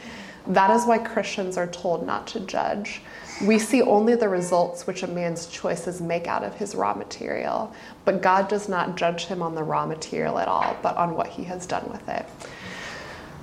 That 0.47 0.71
is 0.71 0.87
why 0.87 0.99
Christians 0.99 1.57
are 1.57 1.67
told 1.67 2.07
not 2.07 2.27
to 2.29 2.41
judge. 2.41 3.03
We 3.45 3.59
see 3.59 3.83
only 3.83 4.17
the 4.17 4.29
results 4.29 4.87
which 4.87 5.03
a 5.03 5.07
man's 5.07 5.47
choices 5.47 6.01
make 6.01 6.27
out 6.27 6.45
of 6.45 6.55
his 6.55 6.75
raw 6.75 6.95
material, 6.95 7.73
but 8.05 8.23
God 8.23 8.49
does 8.49 8.69
not 8.69 8.97
judge 8.97 9.27
him 9.27 9.43
on 9.43 9.55
the 9.55 9.63
raw 9.63 9.87
material 9.87 10.39
at 10.39 10.49
all, 10.49 10.77
but 10.83 10.97
on 10.97 11.15
what 11.15 11.29
he 11.29 11.45
has 11.45 11.67
done 11.67 11.89
with 11.91 12.09
it. 12.09 12.27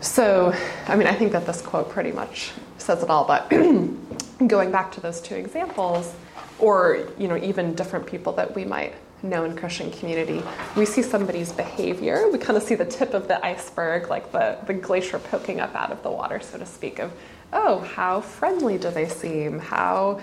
So, 0.01 0.53
I 0.88 0.95
mean, 0.95 1.08
I 1.08 1.14
think 1.14 1.32
that 1.32 1.45
this 1.45 1.62
quote 1.62 1.89
pretty 1.89 2.12
much 2.12 2.51
says 2.78 3.03
it 3.03 3.10
all, 3.10 3.26
but 3.26 3.49
going 4.47 4.72
back 4.72 4.91
to 4.93 5.01
those 5.01 5.22
two 5.22 5.36
examples, 5.36 6.14
or, 6.60 7.08
you 7.18 7.28
know, 7.28 7.38
even 7.38 7.76
different 7.76 8.05
people 8.05 8.34
that 8.34 8.55
we 8.55 8.66
might 8.66 8.93
know 9.24 9.43
in 9.43 9.55
Christian 9.55 9.91
community, 9.91 10.43
we 10.76 10.86
see 10.86 11.01
somebody's 11.01 11.51
behavior, 11.51 12.30
we 12.32 12.38
kind 12.38 12.55
of 12.55 12.64
see 12.64 12.76
the 12.76 12.86
tip 12.86 13.14
of 13.14 13.28
the 13.28 13.43
iceberg, 13.43 14.10
like 14.10 14.32
the, 14.32 14.58
the 14.68 14.74
glacier 14.74 15.20
poking 15.20 15.60
up 15.60 15.74
out 15.76 15.91
of 15.91 16.03
the 16.03 16.12
water, 16.12 16.39
so 16.39 16.58
to 16.58 16.66
speak, 16.66 16.99
of 16.99 17.12
oh, 17.53 17.80
how 17.80 18.22
friendly 18.22 18.78
do 18.78 18.91
they 18.91 19.08
seem? 19.08 19.60
How 19.60 20.20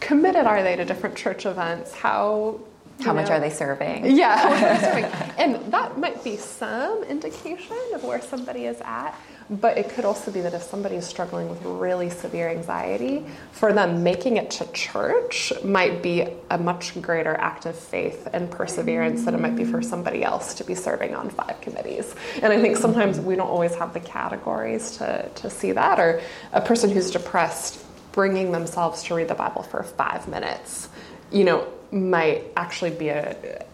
committed 0.00 0.46
are 0.46 0.62
they 0.62 0.76
to 0.76 0.84
different 0.84 1.16
church 1.16 1.46
events? 1.46 1.94
How 1.94 2.60
how 3.00 3.12
much 3.12 3.28
know, 3.28 3.34
are 3.34 3.40
they 3.40 3.50
serving? 3.50 4.16
Yeah, 4.16 4.36
how 4.38 4.50
much 4.50 4.62
are 4.62 4.74
they 4.74 5.02
serving? 5.02 5.30
And 5.38 5.72
that 5.72 5.98
might 5.98 6.22
be 6.22 6.36
some 6.36 7.02
indication 7.04 7.76
of 7.94 8.04
where 8.04 8.20
somebody 8.20 8.66
is 8.66 8.80
at. 8.80 9.18
But 9.50 9.76
it 9.76 9.90
could 9.90 10.04
also 10.04 10.30
be 10.30 10.40
that 10.40 10.54
if 10.54 10.62
somebody 10.62 10.96
is 10.96 11.06
struggling 11.06 11.50
with 11.50 11.62
really 11.64 12.08
severe 12.08 12.48
anxiety, 12.48 13.26
for 13.50 13.72
them 13.72 14.02
making 14.02 14.36
it 14.36 14.50
to 14.52 14.72
church 14.72 15.52
might 15.64 16.02
be 16.02 16.26
a 16.50 16.56
much 16.56 17.00
greater 17.02 17.34
act 17.34 17.66
of 17.66 17.76
faith 17.76 18.28
and 18.32 18.50
perseverance 18.50 19.24
than 19.24 19.34
it 19.34 19.40
might 19.40 19.56
be 19.56 19.64
for 19.64 19.80
mm. 19.80 19.84
somebody 19.84 20.24
else 20.24 20.54
to 20.54 20.64
be 20.64 20.74
serving 20.74 21.14
on 21.14 21.28
five 21.28 21.60
committees. 21.60 22.14
And 22.40 22.52
I 22.52 22.60
think 22.62 22.76
sometimes 22.76 23.20
we 23.20 23.36
don't 23.36 23.48
always 23.48 23.74
have 23.74 23.92
the 23.92 24.00
categories 24.00 24.96
to, 24.98 25.28
to 25.34 25.50
see 25.50 25.72
that. 25.72 25.98
Or 25.98 26.22
a 26.52 26.60
person 26.60 26.88
who's 26.88 27.10
depressed 27.10 27.84
bringing 28.12 28.52
themselves 28.52 29.02
to 29.04 29.14
read 29.14 29.28
the 29.28 29.34
Bible 29.34 29.62
for 29.62 29.82
five 29.82 30.28
minutes, 30.28 30.88
you 31.30 31.44
know, 31.44 31.66
might 31.92 32.44
actually 32.56 32.90
be 32.90 33.08
a 33.10 33.64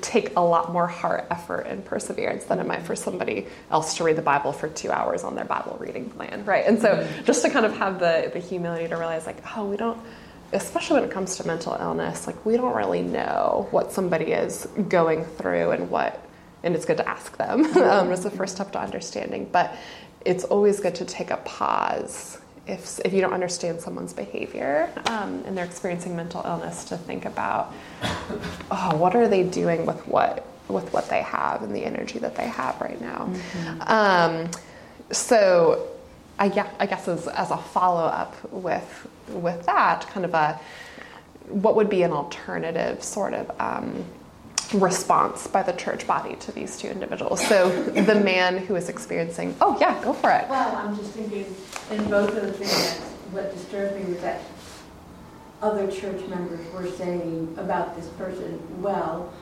take 0.00 0.36
a 0.36 0.40
lot 0.40 0.72
more 0.72 0.86
heart, 0.86 1.26
effort, 1.30 1.66
and 1.66 1.84
perseverance 1.84 2.44
than 2.44 2.58
it 2.58 2.66
might 2.66 2.82
for 2.82 2.94
somebody 2.94 3.46
else 3.70 3.96
to 3.96 4.04
read 4.04 4.16
the 4.16 4.22
Bible 4.22 4.52
for 4.52 4.68
two 4.68 4.90
hours 4.90 5.24
on 5.24 5.34
their 5.34 5.44
Bible 5.44 5.76
reading 5.80 6.08
plan, 6.10 6.44
right? 6.44 6.64
And 6.66 6.80
so 6.80 7.08
just 7.24 7.42
to 7.42 7.50
kind 7.50 7.66
of 7.66 7.76
have 7.76 7.98
the, 7.98 8.30
the 8.32 8.38
humility 8.38 8.88
to 8.88 8.96
realize, 8.96 9.26
like, 9.26 9.38
oh, 9.56 9.66
we 9.66 9.76
don't, 9.76 9.98
especially 10.52 11.00
when 11.00 11.08
it 11.08 11.12
comes 11.12 11.36
to 11.36 11.46
mental 11.46 11.76
illness, 11.80 12.26
like, 12.26 12.44
we 12.46 12.56
don't 12.56 12.76
really 12.76 13.02
know 13.02 13.66
what 13.70 13.92
somebody 13.92 14.26
is 14.26 14.66
going 14.88 15.24
through 15.24 15.72
and 15.72 15.90
what, 15.90 16.24
and 16.62 16.76
it's 16.76 16.84
good 16.84 16.98
to 16.98 17.08
ask 17.08 17.36
them. 17.36 17.64
um, 17.78 18.12
it's 18.12 18.22
the 18.22 18.30
first 18.30 18.54
step 18.54 18.70
to 18.72 18.80
understanding. 18.80 19.48
But 19.50 19.74
it's 20.24 20.44
always 20.44 20.78
good 20.78 20.94
to 20.96 21.04
take 21.04 21.30
a 21.30 21.38
pause 21.38 22.38
if, 22.66 23.00
if 23.00 23.12
you 23.12 23.20
don't 23.20 23.32
understand 23.32 23.80
someone's 23.80 24.12
behavior 24.12 24.88
um, 25.06 25.42
and 25.46 25.56
they're 25.56 25.64
experiencing 25.64 26.14
mental 26.14 26.42
illness 26.44 26.84
to 26.84 26.96
think 26.96 27.24
about 27.24 27.72
oh 28.70 28.96
what 28.96 29.16
are 29.16 29.28
they 29.28 29.42
doing 29.42 29.84
with 29.84 30.06
what 30.06 30.46
with 30.68 30.92
what 30.92 31.08
they 31.08 31.22
have 31.22 31.62
and 31.62 31.74
the 31.74 31.84
energy 31.84 32.18
that 32.18 32.36
they 32.36 32.46
have 32.46 32.80
right 32.80 33.00
now 33.00 33.26
mm-hmm. 33.26 33.82
um, 33.82 34.50
so 35.10 35.88
I, 36.38 36.46
yeah, 36.46 36.70
I 36.80 36.86
guess 36.86 37.06
as, 37.08 37.28
as 37.28 37.50
a 37.50 37.56
follow-up 37.56 38.50
with 38.52 39.06
with 39.28 39.64
that 39.66 40.08
kind 40.08 40.26
of 40.26 40.34
a 40.34 40.58
what 41.48 41.76
would 41.76 41.90
be 41.90 42.02
an 42.02 42.12
alternative 42.12 43.02
sort 43.02 43.34
of 43.34 43.50
um, 43.60 44.04
response 44.74 45.46
by 45.46 45.62
the 45.62 45.72
church 45.72 46.06
body 46.06 46.36
to 46.36 46.52
these 46.52 46.76
two 46.76 46.88
individuals. 46.88 47.46
So 47.46 47.68
the 47.92 48.14
man 48.14 48.58
who 48.58 48.74
is 48.76 48.88
experiencing, 48.88 49.54
oh 49.60 49.76
yeah, 49.80 50.02
go 50.02 50.12
for 50.12 50.30
it. 50.30 50.48
Well, 50.48 50.74
I'm 50.76 50.96
just 50.96 51.10
thinking, 51.10 51.54
in 51.92 52.08
both 52.08 52.34
of 52.36 52.42
the 52.42 52.52
things, 52.52 53.00
what 53.32 53.52
disturbed 53.54 53.96
me 53.96 54.12
was 54.12 54.22
that 54.22 54.40
other 55.60 55.90
church 55.90 56.26
members 56.28 56.60
were 56.72 56.88
saying 56.90 57.54
about 57.58 57.94
this 57.94 58.08
person, 58.18 58.60
well, 58.82 59.32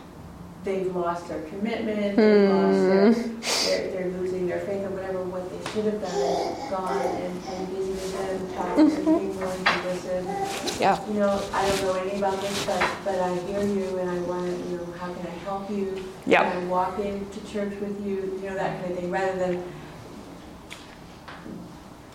they've 0.64 0.94
lost 0.94 1.28
their 1.28 1.40
commitment, 1.42 2.16
they've 2.16 2.51
lost 2.51 2.78
their, 2.78 3.12
hmm. 3.12 3.40
they're, 3.66 3.90
they're 3.92 4.20
losing 4.20 4.46
their 4.46 4.61
faith 4.61 4.84
or 4.84 4.90
whatever. 4.90 5.22
What 5.24 5.48
they 5.48 5.70
should 5.70 5.84
have 5.86 6.03
done 6.03 6.12
is 6.12 6.70
gone 6.70 7.01
and, 7.01 7.44
and 7.46 7.68
visited 7.68 8.12
them, 8.18 8.53
talked 8.55 8.76
to 8.76 8.84
them, 8.84 9.18
being 9.18 9.38
willing 9.38 9.64
to 9.64 9.82
listen. 9.86 10.80
Yeah. 10.80 11.09
You 11.09 11.20
know, 11.20 11.42
I 11.55 11.68
don't 11.68 11.82
know 11.82 11.94
anything 11.94 12.18
about 12.18 12.40
this, 12.42 12.66
but, 12.66 12.90
but 13.05 13.18
I 13.18 13.34
hear 13.46 13.62
you 13.62 13.98
and 13.98 14.11
I 14.11 14.18
want 14.20 14.44
to, 14.44 14.70
you 14.70 14.76
know, 14.76 14.92
how 14.98 15.12
can 15.14 15.26
I 15.26 15.36
help 15.44 15.70
you? 15.70 16.05
Yeah. 16.26 16.51
Can 16.51 16.64
I 16.64 16.66
walk 16.66 16.98
into 16.98 17.40
church 17.46 17.72
with 17.80 18.05
you? 18.05 18.38
You 18.42 18.51
know, 18.51 18.57
that 18.57 18.80
kind 18.80 18.92
of 18.92 18.98
thing, 18.98 19.11
rather 19.11 19.38
than 19.38 19.64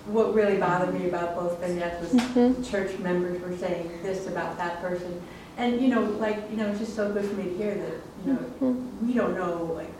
what 0.08 0.34
really 0.34 0.58
bothered 0.58 0.93
me 0.93 1.08
about 1.08 1.36
both 1.36 1.60
vignettes 1.60 2.01
was 2.01 2.22
mm-hmm. 2.22 2.64
church 2.64 2.97
members 2.99 3.41
were 3.41 3.56
saying 3.58 3.89
this 4.03 4.28
about 4.28 4.58
that 4.58 4.82
person 4.82 5.22
and 5.58 5.82
you 5.82 5.88
know, 5.88 6.01
like 6.01 6.49
you 6.51 6.58
know, 6.58 6.68
it's 6.68 6.80
just 6.80 6.95
so 6.95 7.12
good 7.12 7.26
for 7.26 7.36
me 7.36 7.43
to 7.45 7.58
hear 7.58 7.76
that 7.76 7.93
you 8.26 8.34
know 8.34 8.39
mm-hmm. 8.39 9.08
we 9.08 9.14
don't 9.14 9.36
know 9.36 9.64
like 9.74 9.93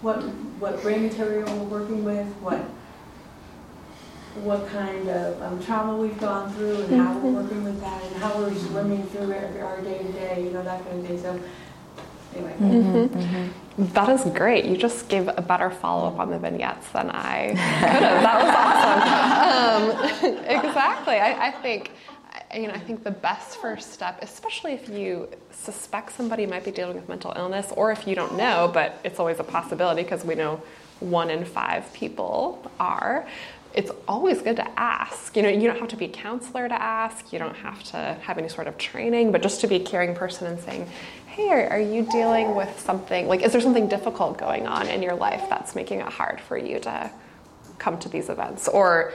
what 0.00 0.22
what 0.58 0.80
brain 0.82 1.02
material 1.02 1.46
we're 1.58 1.80
working 1.80 2.04
with, 2.04 2.26
what 2.40 2.60
what 4.42 4.66
kind 4.68 5.08
of 5.08 5.40
um, 5.42 5.62
trauma 5.62 5.96
we've 5.96 6.18
gone 6.18 6.52
through, 6.54 6.82
and 6.82 7.00
how 7.00 7.14
we're 7.18 7.30
mm-hmm. 7.30 7.34
working 7.34 7.64
with 7.64 7.80
that, 7.80 8.02
and 8.02 8.16
how 8.16 8.38
we're 8.38 8.54
swimming 8.54 9.06
through 9.08 9.32
our 9.32 9.80
day 9.82 9.98
to 9.98 10.12
day, 10.12 10.44
you 10.44 10.50
know, 10.50 10.62
that 10.62 10.82
kind 10.84 11.00
of 11.00 11.06
thing. 11.06 11.20
So 11.20 11.40
anyway. 12.34 12.56
Mm-hmm. 12.58 13.65
That 13.78 14.08
is 14.08 14.24
great. 14.32 14.64
You 14.64 14.76
just 14.76 15.08
gave 15.08 15.28
a 15.28 15.42
better 15.42 15.70
follow 15.70 16.08
up 16.08 16.18
on 16.18 16.30
the 16.30 16.38
vignettes 16.38 16.88
than 16.92 17.10
I 17.10 17.48
could 17.48 17.58
have. 17.58 18.22
That 18.22 18.42
was 18.42 20.00
awesome. 20.22 20.32
Um, 20.32 20.44
exactly. 20.46 21.16
I, 21.16 21.48
I 21.48 21.50
think 21.50 21.90
you 22.54 22.68
know, 22.68 22.74
I 22.74 22.78
think 22.78 23.02
the 23.04 23.10
best 23.10 23.58
first 23.58 23.92
step, 23.92 24.18
especially 24.22 24.72
if 24.72 24.88
you 24.88 25.28
suspect 25.50 26.12
somebody 26.12 26.46
might 26.46 26.64
be 26.64 26.70
dealing 26.70 26.96
with 26.96 27.08
mental 27.08 27.32
illness, 27.36 27.72
or 27.76 27.92
if 27.92 28.06
you 28.06 28.14
don't 28.14 28.36
know, 28.36 28.70
but 28.72 28.98
it's 29.04 29.18
always 29.18 29.40
a 29.40 29.44
possibility 29.44 30.02
because 30.02 30.24
we 30.24 30.34
know 30.34 30.62
one 31.00 31.30
in 31.30 31.44
five 31.44 31.92
people 31.92 32.70
are. 32.80 33.26
It's 33.74 33.90
always 34.08 34.40
good 34.40 34.56
to 34.56 34.80
ask. 34.80 35.36
You 35.36 35.42
know, 35.42 35.50
you 35.50 35.66
don't 35.66 35.78
have 35.78 35.88
to 35.88 35.96
be 35.96 36.06
a 36.06 36.10
counselor 36.10 36.66
to 36.68 36.80
ask. 36.82 37.30
You 37.32 37.38
don't 37.38 37.56
have 37.56 37.82
to 37.84 38.16
have 38.22 38.38
any 38.38 38.48
sort 38.48 38.68
of 38.68 38.78
training, 38.78 39.32
but 39.32 39.42
just 39.42 39.60
to 39.60 39.66
be 39.66 39.76
a 39.76 39.80
caring 39.80 40.14
person 40.14 40.46
and 40.46 40.58
saying, 40.58 40.88
"Hey, 41.36 41.50
are, 41.50 41.68
are 41.68 41.80
you 41.80 42.02
dealing 42.10 42.54
with 42.54 42.80
something? 42.80 43.28
Like, 43.28 43.42
is 43.42 43.52
there 43.52 43.60
something 43.60 43.88
difficult 43.88 44.38
going 44.38 44.66
on 44.66 44.88
in 44.88 45.02
your 45.02 45.14
life 45.14 45.44
that's 45.50 45.74
making 45.74 46.00
it 46.00 46.08
hard 46.08 46.40
for 46.40 46.56
you 46.56 46.80
to 46.80 47.10
come 47.78 47.98
to 47.98 48.08
these 48.08 48.30
events?" 48.30 48.68
Or 48.68 49.12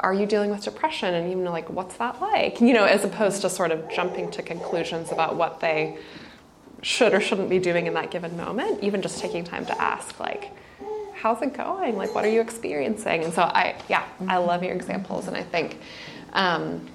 are 0.00 0.12
you 0.12 0.26
dealing 0.26 0.50
with 0.50 0.62
depression 0.62 1.14
and 1.14 1.30
even 1.30 1.44
like 1.44 1.70
what's 1.70 1.96
that 1.96 2.20
like 2.20 2.60
you 2.60 2.74
know 2.74 2.84
as 2.84 3.04
opposed 3.04 3.40
to 3.42 3.48
sort 3.48 3.70
of 3.70 3.88
jumping 3.88 4.30
to 4.30 4.42
conclusions 4.42 5.12
about 5.12 5.36
what 5.36 5.60
they 5.60 5.96
should 6.82 7.14
or 7.14 7.20
shouldn't 7.20 7.48
be 7.48 7.58
doing 7.58 7.86
in 7.86 7.94
that 7.94 8.10
given 8.10 8.36
moment 8.36 8.82
even 8.82 9.00
just 9.00 9.18
taking 9.18 9.44
time 9.44 9.64
to 9.64 9.80
ask 9.80 10.20
like 10.20 10.50
how's 11.14 11.40
it 11.40 11.54
going 11.54 11.96
like 11.96 12.14
what 12.14 12.24
are 12.24 12.28
you 12.28 12.40
experiencing 12.40 13.24
and 13.24 13.32
so 13.32 13.42
i 13.42 13.74
yeah 13.88 14.04
i 14.28 14.36
love 14.36 14.62
your 14.62 14.74
examples 14.74 15.26
and 15.26 15.36
i 15.36 15.42
think 15.42 15.78
um, 16.34 16.86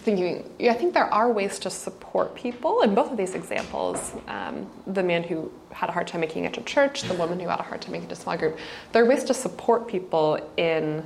thinking 0.00 0.48
i 0.68 0.72
think 0.72 0.94
there 0.94 1.12
are 1.12 1.30
ways 1.30 1.58
to 1.58 1.68
support 1.68 2.34
people 2.34 2.82
in 2.82 2.94
both 2.94 3.10
of 3.10 3.16
these 3.16 3.34
examples 3.34 4.12
um, 4.28 4.66
the 4.86 5.02
man 5.02 5.22
who 5.22 5.52
had 5.70 5.88
a 5.88 5.92
hard 5.92 6.06
time 6.06 6.20
making 6.20 6.44
it 6.44 6.52
to 6.54 6.62
church 6.62 7.02
the 7.02 7.14
woman 7.14 7.38
who 7.38 7.48
had 7.48 7.60
a 7.60 7.62
hard 7.62 7.80
time 7.80 7.92
making 7.92 8.06
it 8.06 8.14
to 8.14 8.16
small 8.16 8.36
group 8.36 8.58
there 8.92 9.02
are 9.02 9.06
ways 9.06 9.24
to 9.24 9.34
support 9.34 9.86
people 9.86 10.38
in 10.56 11.04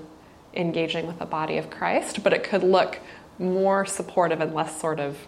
engaging 0.57 1.07
with 1.07 1.19
the 1.19 1.27
body 1.27 1.59
of 1.59 1.71
Christ, 1.71 2.23
but 2.23 2.33
it 2.33 2.43
could 2.43 2.63
look 2.63 2.99
more 3.39 3.85
supportive 3.85 4.41
and 4.41 4.55
less 4.55 4.81
sort 4.81 4.99
of 4.99 5.19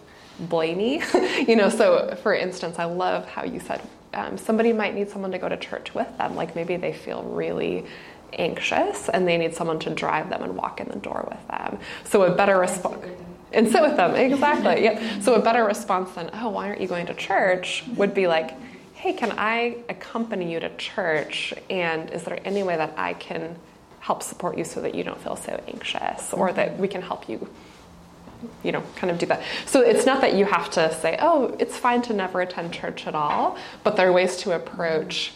blamey. 0.41 1.01
you 1.47 1.55
know, 1.55 1.69
so 1.69 2.17
for 2.23 2.33
instance, 2.33 2.79
I 2.79 2.85
love 2.85 3.27
how 3.27 3.43
you 3.43 3.59
said 3.59 3.81
um, 4.13 4.37
somebody 4.37 4.73
might 4.73 4.95
need 4.95 5.09
someone 5.09 5.31
to 5.31 5.37
go 5.37 5.47
to 5.47 5.57
church 5.57 5.93
with 5.93 6.17
them. 6.17 6.35
Like 6.35 6.55
maybe 6.55 6.75
they 6.77 6.93
feel 6.93 7.23
really 7.23 7.85
anxious 8.33 9.09
and 9.09 9.27
they 9.27 9.37
need 9.37 9.53
someone 9.53 9.79
to 9.79 9.93
drive 9.93 10.29
them 10.29 10.43
and 10.43 10.55
walk 10.55 10.79
in 10.81 10.89
the 10.89 10.97
door 10.97 11.27
with 11.29 11.47
them. 11.47 11.79
So 12.05 12.23
a 12.23 12.35
better 12.35 12.57
response. 12.57 13.05
And 13.53 13.67
sit 13.71 13.81
with 13.81 13.97
them. 13.97 14.15
Exactly. 14.15 14.83
Yep. 14.83 15.23
So 15.23 15.35
a 15.35 15.41
better 15.41 15.63
response 15.63 16.11
than, 16.11 16.29
oh, 16.33 16.49
why 16.49 16.67
aren't 16.67 16.81
you 16.81 16.87
going 16.87 17.07
to 17.07 17.13
church? 17.13 17.83
would 17.95 18.13
be 18.13 18.27
like, 18.27 18.55
hey, 18.93 19.13
can 19.13 19.33
I 19.37 19.77
accompany 19.87 20.51
you 20.51 20.59
to 20.59 20.75
church? 20.77 21.53
And 21.69 22.09
is 22.11 22.23
there 22.23 22.39
any 22.45 22.63
way 22.63 22.75
that 22.77 22.93
I 22.97 23.13
can 23.13 23.55
help 24.01 24.23
support 24.23 24.57
you 24.57 24.63
so 24.63 24.81
that 24.81 24.93
you 24.95 25.03
don't 25.03 25.21
feel 25.21 25.35
so 25.35 25.61
anxious 25.67 26.33
or 26.33 26.47
mm-hmm. 26.47 26.55
that 26.57 26.77
we 26.77 26.87
can 26.87 27.01
help 27.01 27.29
you? 27.29 27.47
You 28.63 28.71
know, 28.71 28.83
kind 28.95 29.11
of 29.11 29.17
do 29.17 29.25
that. 29.25 29.41
So 29.65 29.81
it's 29.81 30.05
not 30.05 30.21
that 30.21 30.33
you 30.33 30.45
have 30.45 30.69
to 30.71 30.93
say, 30.93 31.17
oh, 31.19 31.55
it's 31.59 31.77
fine 31.77 32.01
to 32.03 32.13
never 32.13 32.41
attend 32.41 32.73
church 32.73 33.05
at 33.07 33.15
all, 33.15 33.57
but 33.83 33.97
there 33.97 34.09
are 34.09 34.13
ways 34.13 34.37
to 34.37 34.53
approach 34.53 35.33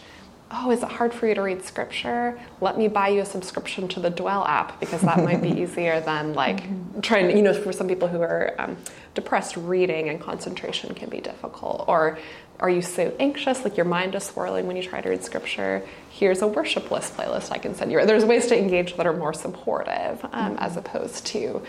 oh, 0.56 0.72
is 0.72 0.84
it 0.84 0.90
hard 0.90 1.14
for 1.14 1.28
you 1.28 1.36
to 1.36 1.42
read 1.42 1.64
scripture? 1.64 2.40
Let 2.62 2.78
me 2.78 2.88
buy 2.88 3.10
you 3.10 3.22
a 3.22 3.26
subscription 3.26 3.88
to 3.90 4.00
the 4.00 4.10
Dwell 4.10 4.46
app 4.46 4.80
because 4.80 5.02
that 5.02 5.24
might 5.24 5.42
be 5.42 5.50
easier 5.62 6.00
than 6.00 6.34
like 6.34 6.64
trying, 7.02 7.36
you 7.36 7.42
know, 7.42 7.54
for 7.54 7.74
some 7.74 7.88
people 7.88 8.08
who 8.08 8.22
are 8.22 8.56
um, 8.60 8.78
depressed, 9.16 9.58
reading 9.58 10.10
and 10.10 10.22
concentration 10.22 10.94
can 10.94 11.10
be 11.10 11.20
difficult. 11.22 11.86
Or 11.88 12.20
are 12.60 12.70
you 12.70 12.82
so 12.82 13.14
anxious, 13.20 13.64
like 13.64 13.78
your 13.78 13.86
mind 13.86 14.16
is 14.16 14.24
swirling 14.24 14.68
when 14.68 14.76
you 14.76 14.84
try 14.84 15.02
to 15.02 15.10
read 15.10 15.24
scripture? 15.24 15.84
Here's 16.10 16.42
a 16.42 16.48
worship 16.48 16.92
list 16.92 17.18
playlist 17.18 17.52
I 17.52 17.58
can 17.58 17.74
send 17.74 17.92
you. 17.92 18.06
There's 18.06 18.26
ways 18.26 18.48
to 18.48 18.58
engage 18.58 18.96
that 18.98 19.08
are 19.08 19.14
more 19.14 19.34
supportive 19.34 20.24
um, 20.32 20.58
as 20.60 20.78
opposed 20.78 21.26
to, 21.28 21.64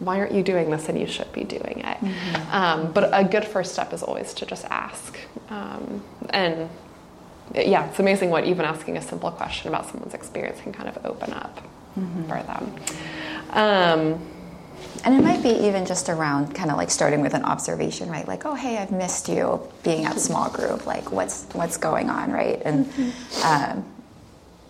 why 0.00 0.18
aren't 0.18 0.32
you 0.32 0.42
doing 0.42 0.70
this 0.70 0.88
and 0.88 0.98
you 0.98 1.06
should 1.06 1.32
be 1.32 1.44
doing 1.44 1.80
it? 1.84 1.98
Mm-hmm. 1.98 2.52
Um, 2.52 2.92
but 2.92 3.10
a 3.12 3.24
good 3.24 3.44
first 3.44 3.72
step 3.72 3.92
is 3.92 4.02
always 4.02 4.34
to 4.34 4.46
just 4.46 4.64
ask. 4.64 5.16
Um, 5.50 6.02
and 6.30 6.68
yeah, 7.54 7.88
it's 7.88 7.98
amazing 7.98 8.30
what 8.30 8.44
even 8.44 8.64
asking 8.64 8.96
a 8.96 9.02
simple 9.02 9.30
question 9.30 9.68
about 9.68 9.86
someone's 9.86 10.14
experience 10.14 10.60
can 10.60 10.72
kind 10.72 10.88
of 10.88 11.04
open 11.04 11.32
up 11.32 11.60
mm-hmm. 11.98 12.22
for 12.24 12.42
them. 12.42 12.74
Um, 13.50 14.30
and 15.04 15.14
it 15.14 15.22
might 15.22 15.42
be 15.42 15.50
even 15.66 15.84
just 15.84 16.08
around 16.08 16.54
kind 16.54 16.70
of 16.70 16.76
like 16.76 16.90
starting 16.90 17.20
with 17.20 17.34
an 17.34 17.44
observation, 17.44 18.08
right? 18.08 18.26
Like, 18.26 18.46
oh, 18.46 18.54
hey, 18.54 18.78
I've 18.78 18.90
missed 18.90 19.28
you 19.28 19.60
being 19.82 20.06
at 20.06 20.18
small 20.18 20.48
group. 20.50 20.86
Like, 20.86 21.12
what's 21.12 21.44
what's 21.52 21.76
going 21.76 22.08
on, 22.10 22.32
right? 22.32 22.60
And 22.64 22.86
mm-hmm. 22.86 23.72
um, 23.74 23.84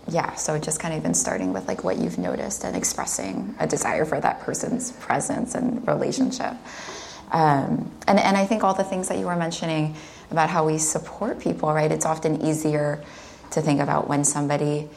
yeah, 0.09 0.35
so 0.35 0.59
just 0.59 0.81
kind 0.81 0.93
of 0.93 1.01
even 1.01 1.15
starting 1.15 1.53
with 1.53 1.67
like 1.69 1.85
what 1.85 1.99
you've 1.99 2.19
noticed 2.19 2.65
and 2.65 2.77
expressing 2.77 3.55
a 3.61 3.67
desire 3.67 4.05
for 4.05 4.21
that 4.21 4.41
person's 4.41 4.93
presence 4.93 5.55
and 5.55 5.87
relationship. 5.87 6.55
Um, 7.31 7.91
and 8.07 8.19
and 8.19 8.37
I 8.37 8.45
think 8.45 8.65
all 8.65 8.75
the 8.75 8.85
things 8.85 9.09
that 9.09 9.19
you 9.19 9.27
were 9.27 9.37
mentioning 9.37 9.95
about 10.31 10.51
how 10.51 10.67
we 10.67 10.79
support 10.79 11.41
people, 11.41 11.73
right? 11.73 11.91
It's 11.91 12.07
often 12.07 12.43
easier 12.43 13.03
to 13.51 13.63
think 13.63 13.81
about 13.81 14.09
when 14.09 14.25
somebody, 14.25 14.89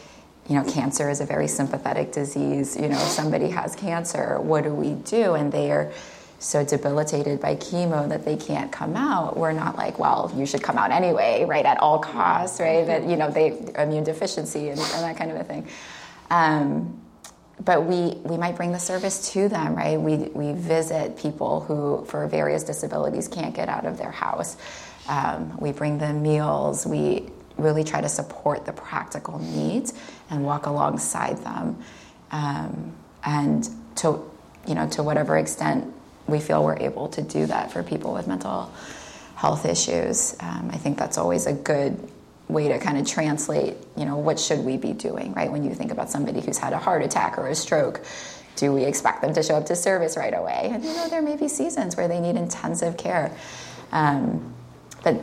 you 0.48 0.56
know, 0.56 0.64
cancer 0.64 1.10
is 1.10 1.22
a 1.22 1.26
very 1.26 1.48
sympathetic 1.48 2.12
disease. 2.12 2.76
You 2.76 2.90
know, 2.90 2.98
somebody 2.98 3.50
has 3.50 3.76
cancer, 3.76 4.40
what 4.40 4.64
do 4.64 4.74
we 4.74 4.94
do? 4.94 5.34
And 5.34 5.52
they 5.52 5.72
are 5.72 5.92
so 6.40 6.64
debilitated 6.64 7.40
by 7.40 7.56
chemo 7.56 8.08
that 8.10 8.24
they 8.24 8.36
can't 8.36 8.72
come 8.72 8.96
out. 8.96 9.38
We're 9.38 9.54
not 9.54 9.76
like, 9.76 9.98
well, 9.98 10.32
you 10.36 10.46
should 10.46 10.62
come 10.62 10.78
out 10.78 10.92
anyway, 10.92 11.46
right? 11.48 11.66
At 11.66 11.80
all 11.80 12.00
costs, 12.00 12.60
right? 12.60 12.86
That 12.86 13.06
you 13.06 13.16
know, 13.16 13.32
they 13.32 13.58
immune 13.78 14.04
deficiency 14.04 14.70
and, 14.70 14.80
and 14.80 15.04
that 15.04 15.18
kind 15.18 15.32
of 15.32 15.38
a 15.38 15.44
thing. 15.44 15.68
Um, 16.30 17.02
but 17.64 17.86
we, 17.86 18.20
we 18.24 18.38
might 18.38 18.56
bring 18.56 18.72
the 18.72 18.80
service 18.80 19.32
to 19.34 19.50
them, 19.50 19.76
right? 19.76 20.00
We, 20.00 20.18
we 20.18 20.54
visit 20.54 21.18
people 21.18 21.62
who, 21.62 22.06
for 22.06 22.28
various 22.28 22.64
disabilities, 22.64 23.28
can't 23.28 23.56
get 23.56 23.68
out 23.68 23.86
of 23.86 23.98
their 23.98 24.12
house. 24.12 24.58
Um, 25.08 25.58
we 25.58 25.72
bring 25.72 25.97
them 25.97 26.22
meals. 26.22 26.86
We 26.86 27.30
really 27.58 27.84
try 27.84 28.01
to 28.01 28.10
support 28.10 28.66
the 28.66 28.74
practical 28.74 29.39
needs 29.39 29.93
and 30.30 30.43
walk 30.43 30.66
alongside 30.66 31.38
them. 31.43 31.84
Um, 32.32 32.93
and 33.24 33.68
to, 33.97 34.30
you 34.68 34.76
know, 34.76 34.88
to 34.89 35.03
whatever 35.03 35.38
extent 35.38 35.93
we 36.28 36.39
feel 36.39 36.64
we're 36.64 36.78
able 36.78 37.08
to 37.10 37.22
do 37.22 37.45
that 37.45 37.72
for 37.72 37.84
people 37.84 38.14
with 38.14 38.28
mental 38.28 38.72
health 39.36 39.66
issues, 39.66 40.36
um, 40.39 40.70
I 40.72 40.78
think 40.78 40.97
that's 40.97 41.18
always 41.18 41.45
a 41.45 41.53
good 41.53 41.97
way 42.47 42.70
to 42.70 42.80
kind 42.80 42.97
of 42.97 43.08
translate, 43.08 43.76
you 43.95 44.05
know, 44.05 44.18
what 44.18 44.39
should 44.39 44.60
we 44.60 44.78
be 44.78 44.93
doing, 44.93 45.34
right? 45.34 45.51
When 45.51 45.64
you 45.64 45.74
think 45.74 45.91
about 45.91 46.10
somebody 46.10 46.41
who's 46.41 46.58
had 46.58 46.74
a 46.74 46.78
heart 46.78 47.03
attack 47.03 47.38
or 47.38 47.47
a 47.47 47.55
stroke, 47.55 48.01
do 48.55 48.72
we 48.74 48.86
expect 48.86 49.22
them 49.22 49.34
to 49.34 49.43
show 49.43 49.55
up 49.55 49.66
to 49.68 49.76
service 49.76 50.18
right 50.18 50.34
away? 50.34 50.70
And 50.74 50.84
you 50.84 50.93
know, 50.93 51.10
there 51.10 51.22
may 51.22 51.36
be 51.36 51.47
seasons 51.47 51.95
where 51.95 52.08
they 52.08 52.20
need 52.20 52.36
intensive 52.36 52.97
care. 52.97 53.36
Um, 53.91 54.53
but 55.04 55.16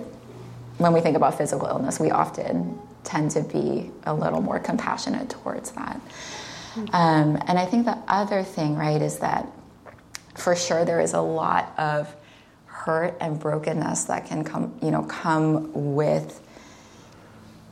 when 0.79 0.93
we 0.93 1.01
think 1.01 1.16
about 1.16 1.37
physical 1.39 1.68
illness, 1.68 2.01
we 2.01 2.11
often 2.11 2.79
tend 3.05 3.31
to 3.33 3.43
be 3.43 3.91
a 4.05 4.14
little 4.14 4.41
more 4.41 4.59
compassionate 4.59 5.31
towards 5.31 5.70
that. 5.72 6.01
Um, 6.93 7.39
and 7.47 7.59
I 7.59 7.66
think 7.66 7.85
the 7.85 7.99
other 8.09 8.43
thing, 8.43 8.75
right, 8.75 9.01
is 9.01 9.18
that 9.18 9.47
for 10.35 10.57
sure 10.57 10.85
there 10.85 11.01
is 11.01 11.12
a 11.12 11.20
lot 11.20 11.72
of 11.79 12.14
hurt 12.66 13.16
and 13.20 13.39
brokenness 13.39 14.05
that 14.05 14.27
can 14.27 14.43
come, 14.43 14.77
you 14.83 14.91
know, 14.91 15.05
come 15.05 15.95
with 15.95 16.41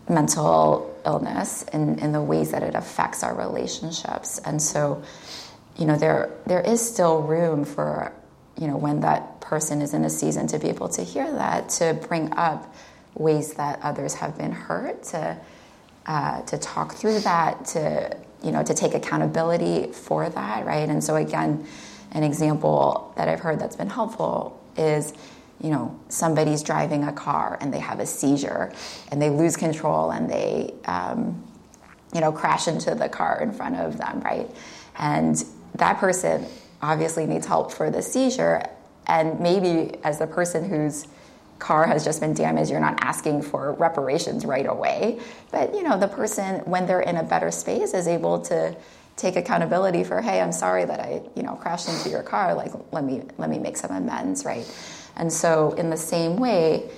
mental 0.09 0.97
illness 1.05 1.65
in, 1.73 1.99
in 1.99 2.13
the 2.13 2.23
ways 2.23 2.53
that 2.53 2.63
it 2.63 2.77
affects 2.77 3.25
our 3.25 3.35
relationships. 3.35 4.39
And 4.45 4.63
so, 4.63 5.03
you 5.77 5.87
know, 5.87 5.97
there 5.97 6.31
there 6.47 6.61
is 6.61 6.81
still 6.81 7.23
room 7.23 7.65
for 7.65 8.13
you 8.59 8.67
know, 8.67 8.77
when 8.77 9.01
that 9.01 9.32
person 9.53 9.83
is 9.83 9.93
in 9.93 10.03
a 10.03 10.09
season 10.09 10.47
to 10.47 10.59
be 10.59 10.71
able 10.71 10.89
to 10.89 11.03
hear 11.05 11.31
that, 11.31 11.69
to 11.69 11.93
bring 12.09 12.33
up 12.33 12.75
ways 13.13 13.53
that 13.53 13.79
others 13.83 14.15
have 14.15 14.39
been 14.39 14.51
hurt, 14.51 15.03
to 15.03 15.37
uh, 16.07 16.41
to 16.47 16.57
talk 16.57 16.95
through 16.95 17.21
that, 17.21 17.67
to 17.67 18.17
you 18.43 18.51
know, 18.51 18.63
to 18.63 18.73
take 18.73 18.95
accountability 18.95 19.93
for 19.93 20.27
that, 20.27 20.65
right? 20.65 20.89
And 20.89 21.05
so 21.05 21.17
again, 21.17 21.67
an 22.13 22.23
example 22.23 23.13
that 23.19 23.29
I've 23.29 23.41
heard 23.41 23.59
that's 23.59 23.77
been 23.77 23.91
helpful 23.91 24.59
is, 24.79 25.13
you 25.61 25.69
know, 25.69 26.01
somebody's 26.09 26.63
driving 26.63 27.05
a 27.05 27.13
car 27.13 27.59
and 27.61 27.75
they 27.75 27.81
have 27.81 28.01
a 28.01 28.07
seizure 28.07 28.73
and 29.11 29.21
they 29.21 29.29
lose 29.29 29.59
control 29.59 30.13
and 30.13 30.31
they, 30.31 30.73
um, 30.87 31.45
you 32.15 32.23
know, 32.23 32.33
crash 32.33 32.69
into 32.69 32.95
the 32.95 33.11
car 33.11 33.39
in 33.43 33.53
front 33.53 33.77
of 33.77 33.99
them, 33.99 34.21
right? 34.21 34.51
And 34.99 35.45
that 35.75 35.99
person 35.99 36.47
obviously 36.81 37.27
needs 37.27 37.47
help 37.47 37.71
for 37.71 37.91
the 37.91 38.01
seizure. 38.01 38.63
And 39.07 39.41
maybe 39.41 39.97
as 40.05 40.19
the 40.19 40.27
person 40.27 40.69
whose 40.69 41.07
car 41.59 41.87
has 41.87 42.05
just 42.05 42.21
been 42.21 42.35
damaged, 42.35 42.71
you're 42.71 42.81
not 42.81 42.99
asking 43.03 43.43
for 43.43 43.73
reparations 43.75 44.45
right 44.45 44.67
away. 44.67 45.21
But 45.51 45.75
you 45.75 45.83
know, 45.83 45.99
the 45.99 46.09
person 46.09 46.61
when 46.61 46.87
they're 46.87 47.01
in 47.01 47.17
a 47.17 47.23
better 47.23 47.51
space 47.51 47.95
is 47.95 48.09
able 48.09 48.41
to 48.43 48.77
take 49.17 49.37
accountability 49.37 50.03
for, 50.03 50.21
hey, 50.21 50.41
I'm 50.41 50.53
sorry 50.53 50.85
that 50.85 50.99
I, 50.99 51.23
you 51.37 51.43
know, 51.43 51.55
crashed 51.55 51.89
into 51.89 52.09
your 52.09 52.23
car. 52.23 52.55
Like, 52.55 52.73
let 52.93 53.05
me 53.05 53.23
let 53.39 53.51
me 53.51 53.59
make 53.59 53.77
some 53.77 53.95
amends, 53.95 54.45
right? 54.45 54.67
And 55.17 55.33
so, 55.33 55.73
in 55.73 55.91
the 55.91 55.97
same 55.97 56.37
way, 56.37 56.91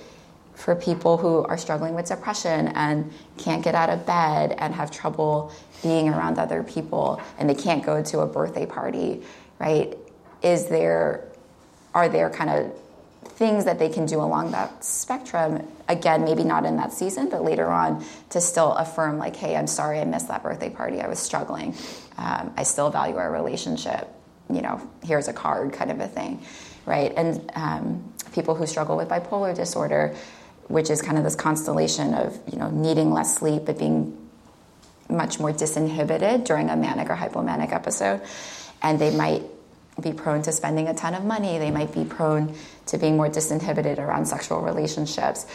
for 0.53 0.73
people 0.73 1.17
who 1.17 1.43
are 1.43 1.57
struggling 1.57 1.93
with 1.93 2.07
depression 2.07 2.69
and 2.69 3.11
can't 3.37 3.61
get 3.61 3.75
out 3.75 3.89
of 3.89 4.05
bed 4.05 4.55
and 4.57 4.73
have 4.73 4.89
trouble 4.89 5.51
being 5.83 6.07
around 6.07 6.39
other 6.39 6.63
people 6.63 7.21
and 7.37 7.49
they 7.49 7.53
can't 7.53 7.85
go 7.85 8.01
to 8.01 8.19
a 8.19 8.25
birthday 8.25 8.65
party 8.65 9.21
right? 9.59 9.97
Is 10.41 10.67
there, 10.67 11.31
are 11.95 12.09
there 12.09 12.29
kind 12.29 12.49
of 12.49 12.77
things 13.23 13.65
that 13.65 13.79
they 13.79 13.89
can 13.89 14.05
do 14.05 14.21
along 14.21 14.51
that 14.51 14.83
spectrum? 14.83 15.65
Again, 15.87 16.25
maybe 16.25 16.43
not 16.43 16.65
in 16.65 16.75
that 16.77 16.91
season, 16.91 17.29
but 17.29 17.43
later 17.43 17.67
on 17.67 18.03
to 18.29 18.41
still 18.41 18.73
affirm, 18.73 19.17
like, 19.17 19.35
hey, 19.35 19.55
I'm 19.55 19.65
sorry 19.65 19.99
I 19.99 20.05
missed 20.05 20.27
that 20.27 20.43
birthday 20.43 20.69
party. 20.69 21.01
I 21.01 21.07
was 21.07 21.19
struggling. 21.19 21.73
Um, 22.17 22.53
I 22.57 22.63
still 22.63 22.89
value 22.89 23.15
our 23.15 23.31
relationship. 23.31 24.07
You 24.49 24.61
know, 24.61 24.89
here's 25.03 25.27
a 25.27 25.33
card, 25.33 25.73
kind 25.73 25.89
of 25.89 25.99
a 26.01 26.07
thing, 26.07 26.45
right? 26.85 27.13
And 27.15 27.49
um, 27.55 28.13
people 28.33 28.55
who 28.55 28.67
struggle 28.67 28.97
with 28.97 29.07
bipolar 29.07 29.55
disorder, 29.55 30.15
which 30.67 30.89
is 30.89 31.01
kind 31.01 31.17
of 31.17 31.23
this 31.23 31.35
constellation 31.35 32.13
of, 32.13 32.37
you 32.51 32.59
know, 32.59 32.69
needing 32.69 33.11
less 33.11 33.37
sleep 33.37 33.63
but 33.65 33.79
being 33.79 34.17
much 35.09 35.39
more 35.39 35.51
disinhibited 35.51 36.45
during 36.45 36.69
a 36.69 36.75
manic 36.75 37.09
or 37.09 37.15
hypomanic 37.15 37.71
episode 37.71 38.21
and 38.81 38.99
they 38.99 39.15
might 39.15 39.43
be 40.01 40.11
prone 40.11 40.41
to 40.43 40.51
spending 40.51 40.87
a 40.87 40.93
ton 40.93 41.13
of 41.13 41.23
money. 41.23 41.57
They 41.57 41.71
might 41.71 41.93
be 41.93 42.03
prone 42.03 42.55
to 42.87 42.97
being 42.97 43.17
more 43.17 43.29
disinhibited 43.29 43.97
around 43.97 44.25
sexual 44.25 44.61
relationships. 44.61 45.45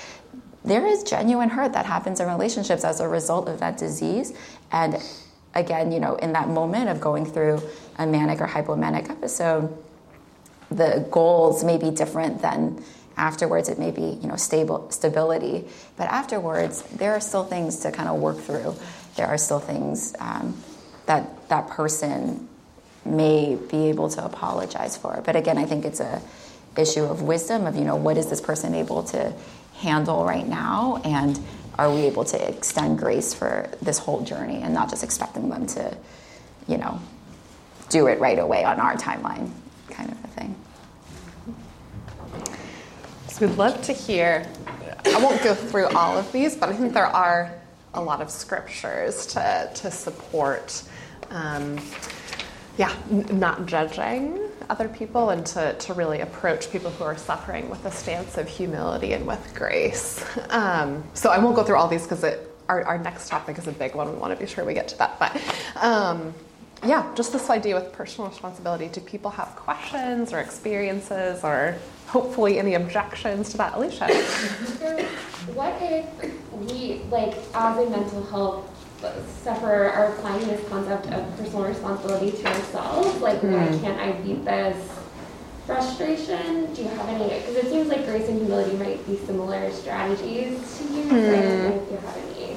There 0.65 0.87
is 0.87 1.03
genuine 1.03 1.51
hurt 1.51 1.73
that 1.73 1.87
happens 1.87 2.21
in 2.21 2.29
relationships 2.29 2.85
as 2.85 3.01
a 3.01 3.09
result 3.09 3.49
of 3.49 3.61
that 3.61 3.79
disease. 3.79 4.33
And 4.73 5.03
again, 5.55 5.93
you 5.93 6.01
know, 6.01 6.17
in 6.17 6.33
that 6.33 6.49
moment 6.49 6.89
of 6.89 7.01
going 7.01 7.27
through 7.27 7.63
a 7.99 8.07
manic 8.07 8.41
or 8.41 8.47
hypomanic 8.47 9.11
episode, 9.11 9.77
the 10.71 11.07
goals 11.11 11.65
may 11.65 11.79
be 11.79 11.91
different 11.91 12.43
than 12.43 12.83
afterwards 13.17 13.69
it 13.69 13.79
may 13.79 13.91
be 13.91 14.19
you 14.23 14.29
know 14.29 14.37
stable 14.37 14.91
stability 14.91 15.67
but 15.97 16.05
afterwards 16.09 16.83
there 16.83 17.13
are 17.13 17.21
still 17.21 17.45
things 17.45 17.81
to 17.81 17.91
kind 17.91 18.09
of 18.09 18.19
work 18.19 18.39
through 18.39 18.75
there 19.17 19.27
are 19.27 19.37
still 19.37 19.59
things 19.59 20.15
um, 20.21 20.57
that 21.07 21.49
that 21.49 21.69
person 21.69 22.49
may 23.05 23.57
be 23.71 23.89
able 23.89 24.09
to 24.11 24.25
apologize 24.25 24.97
for. 24.97 25.23
But 25.25 25.37
again, 25.37 25.59
I 25.59 25.65
think 25.65 25.85
it's 25.85 26.01
a 26.01 26.23
issue 26.77 27.05
of 27.05 27.23
wisdom 27.23 27.67
of 27.67 27.77
you 27.77 27.85
know 27.85 27.97
what 27.97 28.17
is 28.17 28.31
this 28.31 28.41
person 28.41 28.75
able 28.75 29.03
to 29.03 29.33
handle 29.75 30.25
right 30.25 30.47
now 30.47 31.01
and 31.05 31.39
are 31.79 31.93
we 31.93 32.03
able 32.03 32.25
to 32.25 32.49
extend 32.49 32.99
grace 32.99 33.35
for 33.35 33.69
this 33.83 33.99
whole 33.99 34.23
journey 34.23 34.63
and 34.63 34.73
not 34.73 34.89
just 34.89 35.03
expecting 35.03 35.49
them 35.49 35.67
to 35.67 35.97
you 36.69 36.79
know 36.79 37.01
do 37.89 38.07
it 38.07 38.21
right 38.21 38.39
away 38.39 38.65
on 38.65 38.79
our 38.79 38.95
timeline 38.95 39.51
kind 39.91 40.13
of 40.13 40.25
a 40.25 40.29
thing 40.29 40.55
So 43.29 43.47
we'd 43.47 43.57
love 43.57 43.81
to 43.83 43.93
hear. 43.93 44.47
I 45.07 45.19
won't 45.23 45.43
go 45.43 45.55
through 45.55 45.87
all 45.89 46.19
of 46.19 46.31
these, 46.31 46.57
but 46.57 46.69
I 46.69 46.73
think 46.75 46.93
there 46.93 47.07
are 47.07 47.51
a 47.95 48.03
lot 48.03 48.21
of 48.21 48.31
scriptures 48.31 49.27
to, 49.29 49.71
to 49.77 49.91
support, 49.91 50.83
um, 51.31 51.79
yeah, 52.81 52.97
not 53.11 53.67
judging 53.67 54.41
other 54.71 54.89
people 54.89 55.29
and 55.29 55.45
to, 55.45 55.75
to 55.75 55.93
really 55.93 56.21
approach 56.21 56.73
people 56.73 56.91
who 56.91 57.05
are 57.05 57.17
suffering 57.17 57.69
with 57.69 57.85
a 57.85 57.91
stance 57.91 58.39
of 58.39 58.49
humility 58.49 59.13
and 59.13 59.27
with 59.27 59.55
grace. 59.55 60.25
Um, 60.49 61.05
so 61.15 61.31
I 61.31 61.39
won't 61.39 61.55
go 61.55 61.63
through 61.63 61.77
all 61.77 61.87
these 61.87 62.03
because 62.03 62.25
our, 62.69 62.83
our 62.85 62.99
next 62.99 63.29
topic 63.29 63.57
is 63.59 63.69
a 63.69 63.73
big 63.73 63.95
one. 63.95 64.11
We 64.11 64.19
want 64.19 64.33
to 64.33 64.45
be 64.45 64.51
sure 64.51 64.65
we 64.65 64.75
get 64.75 64.89
to 64.89 64.99
that. 64.99 65.19
But 65.19 65.41
um, 65.77 66.35
yeah, 66.85 67.13
just 67.15 67.33
this 67.33 67.51
idea 67.51 67.75
with 67.75 67.93
personal 67.93 68.31
responsibility. 68.31 68.89
Do 68.89 69.01
people 69.01 69.31
have 69.31 69.49
questions 69.55 70.33
or 70.33 70.41
experiences 70.41 71.45
or 71.45 71.77
hopefully 72.07 72.59
any 72.59 72.75
objections 72.75 73.51
to 73.51 73.59
that, 73.59 73.75
Alicia? 73.75 74.07
what 75.55 75.77
if 75.81 76.07
we, 76.53 77.03
like, 77.11 77.37
as 77.55 77.79
a 77.79 77.91
mental 77.91 78.25
health 78.25 78.80
sufferer, 79.43 79.91
are 79.91 80.07
applying 80.15 80.47
this 80.47 80.67
concept 80.69 81.07
of 81.09 81.37
personal 81.37 81.65
responsibility 81.65 82.33
to 82.33 82.47
ourselves? 82.47 83.21
Like, 83.21 83.43
why 83.43 83.67
Hmm. 83.67 83.81
can't 83.85 84.01
I 84.01 84.13
beat 84.21 84.45
this 84.45 84.77
frustration? 85.67 86.73
Do 86.75 86.83
you 86.83 86.89
have 86.89 87.09
any? 87.09 87.25
Because 87.41 87.57
it 87.57 87.71
seems 87.71 87.89
like 87.89 88.05
grace 88.07 88.29
and 88.29 88.39
humility 88.39 88.77
might 88.77 89.07
be 89.07 89.17
similar 89.27 89.71
strategies 89.71 90.59
to 90.79 90.85
use. 90.85 91.13
I 91.13 91.43
don't 91.43 91.83
if 91.83 91.91
you 91.91 91.97
have 91.97 92.17
any. 92.37 92.53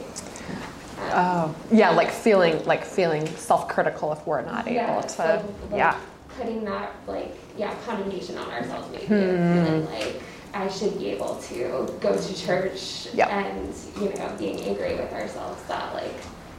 um, 1.11 1.13
Oh, 1.15 1.55
yeah, 1.71 1.89
like 1.91 2.09
feeling 2.11 2.63
like 2.65 2.83
feeling 2.85 3.27
self-critical 3.35 4.13
if 4.13 4.25
we're 4.25 4.41
not 4.41 4.67
able 4.67 4.75
yeah, 4.75 5.01
to. 5.01 5.09
so, 5.09 5.23
like, 5.69 5.77
yeah. 5.77 5.97
Putting 6.37 6.65
that, 6.65 6.91
like, 7.07 7.35
yeah, 7.57 7.75
condemnation 7.85 8.37
on 8.37 8.49
ourselves, 8.49 8.87
maybe. 8.91 9.05
Hmm. 9.05 9.53
Feeling 9.63 9.85
like 9.85 10.21
I 10.55 10.67
should 10.69 10.97
be 10.97 11.09
able 11.09 11.35
to 11.49 11.87
go 11.99 12.15
to 12.19 12.35
church 12.35 13.07
Yep. 13.13 13.29
and, 13.29 13.73
you 13.99 14.09
know, 14.17 14.31
being 14.39 14.59
angry 14.61 14.95
with 14.95 15.11
ourselves 15.13 15.61
that, 15.67 15.93
like, 15.93 16.13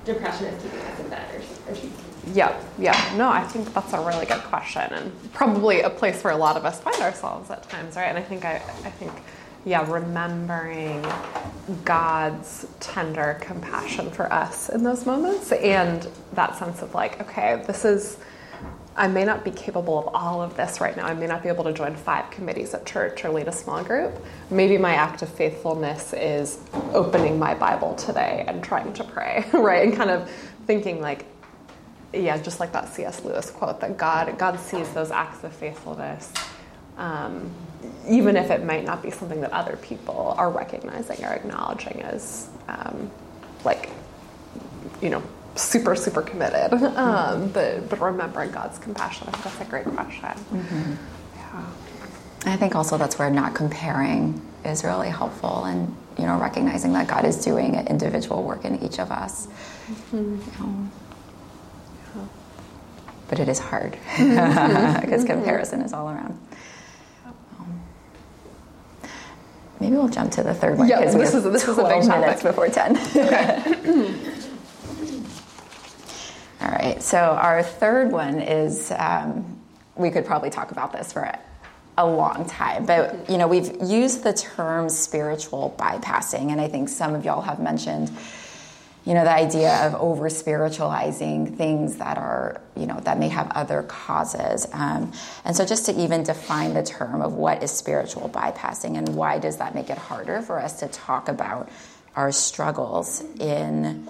depression 0.05 0.47
is 0.47 0.63
keeping 0.63 0.81
us 0.81 1.01
in 1.01 1.09
bed 1.09 1.43
or. 1.69 1.77
Yeah, 2.33 2.59
yeah. 2.79 3.15
No, 3.17 3.29
I 3.29 3.45
think 3.45 3.73
that's 3.75 3.93
a 3.93 4.01
really 4.01 4.27
good 4.27 4.43
question 4.45 4.83
and 4.93 5.33
probably 5.33 5.83
a 5.83 5.91
place 5.91 6.25
where 6.25 6.33
a 6.33 6.37
lot 6.37 6.57
of 6.57 6.65
us 6.65 6.81
find 6.81 6.97
ourselves 7.03 7.51
at 7.51 7.69
times, 7.69 7.97
right? 7.97 8.07
And 8.07 8.17
I 8.17 8.23
think 8.23 8.45
I, 8.45 8.57
I 8.57 8.91
think, 8.91 9.13
yeah, 9.65 9.91
remembering 9.91 11.05
God's 11.85 12.67
tender 12.81 13.39
compassion 13.41 14.11
for 14.11 14.33
us 14.33 14.69
in 14.69 14.83
those 14.83 15.07
moments 15.07 15.53
and 15.53 16.09
that 16.33 16.57
sense 16.57 16.83
of 16.83 16.95
like, 16.95 17.21
okay, 17.21 17.63
this 17.67 17.85
is, 17.85 18.19
I 18.97 19.09
may 19.09 19.25
not 19.25 19.45
be 19.45 19.51
capable 19.51 19.99
of 19.99 20.15
all 20.15 20.41
of 20.41 20.57
this 20.57 20.81
right 20.81 20.97
now. 20.97 21.07
I 21.07 21.15
may 21.15 21.27
not 21.27 21.43
be 21.43 21.49
able 21.49 21.65
to 21.65 21.73
join 21.73 21.97
five 21.97 22.31
committees 22.31 22.75
at 22.75 22.87
church 22.87 23.25
or 23.25 23.31
lead 23.31 23.49
a 23.49 23.53
small 23.53 23.83
group. 23.83 24.15
Maybe 24.51 24.79
my 24.79 24.95
act 24.95 25.23
of 25.23 25.29
faithfulness 25.29 26.13
is 26.13 26.61
opening 26.93 27.39
my 27.39 27.55
Bible 27.55 27.95
today 27.97 28.45
and 28.47 28.63
trying 28.63 28.93
to 28.95 29.05
pray, 29.05 29.45
right? 29.53 29.89
And 29.89 29.97
kind 29.97 30.11
of 30.11 30.31
thinking 30.67 31.01
like, 31.01 31.27
yeah, 32.13 32.39
just 32.39 32.61
like 32.61 32.73
that 32.73 32.89
C.S. 32.95 33.25
Lewis 33.25 33.51
quote 33.51 33.81
that 33.81 33.97
God 33.97 34.39
God 34.39 34.61
sees 34.61 34.89
those 34.91 35.11
acts 35.11 35.43
of 35.43 35.53
faithfulness, 35.53 36.33
um, 36.97 37.51
even 38.09 38.37
if 38.37 38.51
it 38.51 38.65
might 38.65 38.85
not 38.85 39.03
be 39.03 39.11
something 39.11 39.41
that 39.41 39.51
other 39.51 39.77
people 39.77 40.35
are 40.39 40.51
recognizing 40.51 41.25
or 41.25 41.31
acknowledging 41.31 42.03
as 42.03 42.49
um, 42.69 43.11
like 43.65 43.91
you 45.03 45.11
know 45.11 45.23
super 45.57 45.95
super 45.97 46.23
committed. 46.23 46.73
Um, 46.97 47.49
but 47.49 47.89
but 47.89 48.01
remembering 48.01 48.51
God's 48.51 48.79
compassion, 48.79 49.29
I 49.29 49.33
think 49.33 49.45
that's 49.45 49.61
a 49.61 49.71
great 49.71 49.87
question. 49.87 50.29
Mm-hmm. 50.29 50.93
Yeah. 51.37 52.53
I 52.53 52.57
think 52.57 52.75
also 52.75 52.99
that's 52.99 53.19
where 53.19 53.31
not 53.31 53.55
comparing 53.55 54.41
is 54.65 54.85
really 54.85 55.09
helpful 55.09 55.65
and 55.65 55.95
you 56.19 56.27
know 56.27 56.39
recognizing 56.39 56.93
that 56.95 57.09
God 57.09 57.25
is 57.25 57.45
doing 57.45 57.77
an 57.77 57.87
individual 57.87 58.43
work 58.43 58.65
in 58.65 58.83
each 58.83 58.99
of 58.99 59.11
us. 59.11 59.47
Mm-hmm. 60.13 60.19
You 60.19 60.67
know. 60.67 60.91
But 63.29 63.41
it 63.41 63.49
is 63.49 63.59
hard 63.59 63.99
mm-hmm. 64.17 65.01
because 65.05 65.25
comparison 65.25 65.81
is 65.81 65.93
all 65.93 66.09
around. 66.11 66.39
Maybe 69.81 69.97
we'll 69.97 70.09
jump 70.09 70.31
to 70.33 70.43
the 70.43 70.55
third 70.55 70.79
one 70.79 70.89
Yeah, 70.89 71.01
because 71.01 71.15
we 71.15 71.23
this 71.23 71.33
have 71.35 71.47
is- 71.47 71.53
this 71.53 71.69
is 71.69 71.77
a 71.79 71.83
big 71.83 72.05
12 72.05 72.09
minutes 72.09 72.43
topic. 72.43 72.57
before 72.57 72.69
10. 72.69 74.41
All 76.65 76.71
right, 76.71 77.03
so 77.03 77.19
our 77.19 77.63
third 77.63 78.11
one 78.11 78.41
is 78.41 78.91
um, 78.97 79.61
we 79.97 80.11
could 80.11 80.25
probably 80.25 80.49
talk 80.49 80.71
about 80.71 80.95
this 80.95 81.13
for 81.13 81.31
a 81.99 82.07
long 82.07 82.47
time, 82.47 82.87
but 82.87 83.29
you 83.29 83.37
know 83.37 83.47
we've 83.47 83.83
used 83.83 84.25
the 84.25 84.33
term 84.33 84.89
spiritual 84.89 85.75
bypassing, 85.79 86.53
and 86.53 86.63
I 86.63 86.69
think 86.69 86.89
some 86.89 87.15
of 87.15 87.23
y'all 87.27 87.43
have 87.43 87.61
mentioned, 87.61 88.11
you 89.05 89.13
know, 89.13 89.25
the 89.25 89.35
idea 89.35 89.87
of 89.87 89.95
over 89.97 90.31
spiritualizing 90.31 91.55
things 91.55 91.97
that 91.97 92.17
are 92.17 92.63
you 92.79 92.87
know 92.87 92.99
that 93.01 93.19
may 93.19 93.29
have 93.29 93.51
other 93.51 93.83
causes, 93.83 94.67
um, 94.73 95.13
and 95.45 95.55
so 95.55 95.67
just 95.67 95.85
to 95.85 96.03
even 96.03 96.23
define 96.23 96.73
the 96.73 96.83
term 96.83 97.21
of 97.21 97.35
what 97.35 97.63
is 97.63 97.73
spiritual 97.73 98.31
bypassing 98.31 98.97
and 98.97 99.15
why 99.15 99.39
does 99.39 99.59
that 99.59 99.75
make 99.75 99.91
it 99.91 99.99
harder 99.99 100.41
for 100.41 100.59
us 100.59 100.81
to 100.81 100.89
talk 100.89 101.29
about 101.29 101.69
our 102.17 102.33
struggles 102.33 103.23
in 103.39 104.09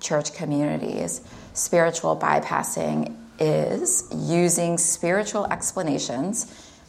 church 0.00 0.34
communities, 0.34 1.20
spiritual 1.58 2.16
bypassing 2.16 3.14
is 3.38 4.08
using 4.14 4.78
spiritual 4.78 5.46
explanations 5.46 6.46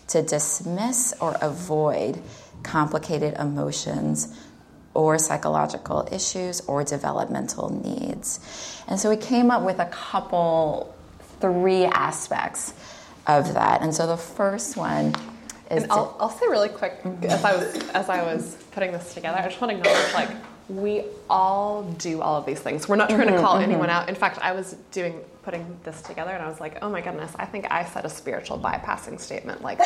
to 0.07 0.22
dismiss 0.22 1.13
or 1.20 1.36
avoid 1.41 2.22
complicated 2.63 3.36
emotions 3.36 4.36
or 4.93 5.17
psychological 5.17 6.07
issues 6.11 6.61
or 6.61 6.84
developmental 6.84 7.70
needs. 7.70 8.39
And 8.88 8.99
so 8.99 9.09
we 9.09 9.17
came 9.17 9.51
up 9.51 9.63
with 9.63 9.80
a 9.80 9.86
couple, 9.86 10.95
three 11.39 11.86
aspects 11.86 12.74
of 13.28 13.53
that. 13.53 13.82
And 13.82 13.93
so 13.93 14.07
the 14.07 14.17
first 14.17 14.78
one 14.78 15.15
is. 15.70 15.84
And 15.84 15.91
I'll, 15.91 16.15
I'll 16.20 16.30
say 16.30 16.47
really 16.47 16.70
quick 16.70 16.99
as 17.24 17.43
I 17.43 17.55
was 17.55 17.89
as 17.89 18.09
I 18.09 18.24
was 18.24 18.55
putting 18.72 18.91
this 18.91 19.13
together, 19.13 19.38
I 19.38 19.47
just 19.47 19.61
want 19.61 19.72
to 19.72 19.78
acknowledge 19.78 20.13
like 20.13 20.30
we 20.70 21.03
all 21.30 21.84
do 21.84 22.22
all 22.22 22.38
of 22.38 22.45
these 22.45 22.59
things. 22.59 22.88
We're 22.88 22.95
not 22.95 23.09
trying 23.09 23.28
to 23.28 23.34
mm-hmm, 23.34 23.43
call 23.43 23.55
mm-hmm. 23.55 23.72
anyone 23.72 23.89
out. 23.89 24.07
In 24.07 24.15
fact, 24.15 24.39
I 24.41 24.53
was 24.53 24.76
doing 24.91 25.20
putting 25.43 25.80
this 25.84 26.01
together 26.03 26.32
and 26.32 26.43
I 26.43 26.47
was 26.47 26.59
like, 26.59 26.78
oh 26.84 26.89
my 26.89 27.01
goodness, 27.01 27.32
I 27.38 27.45
think 27.45 27.72
I 27.72 27.86
said 27.86 28.05
a 28.05 28.09
spiritual 28.09 28.59
bypassing 28.59 29.20
statement 29.20 29.63
like 29.63 29.80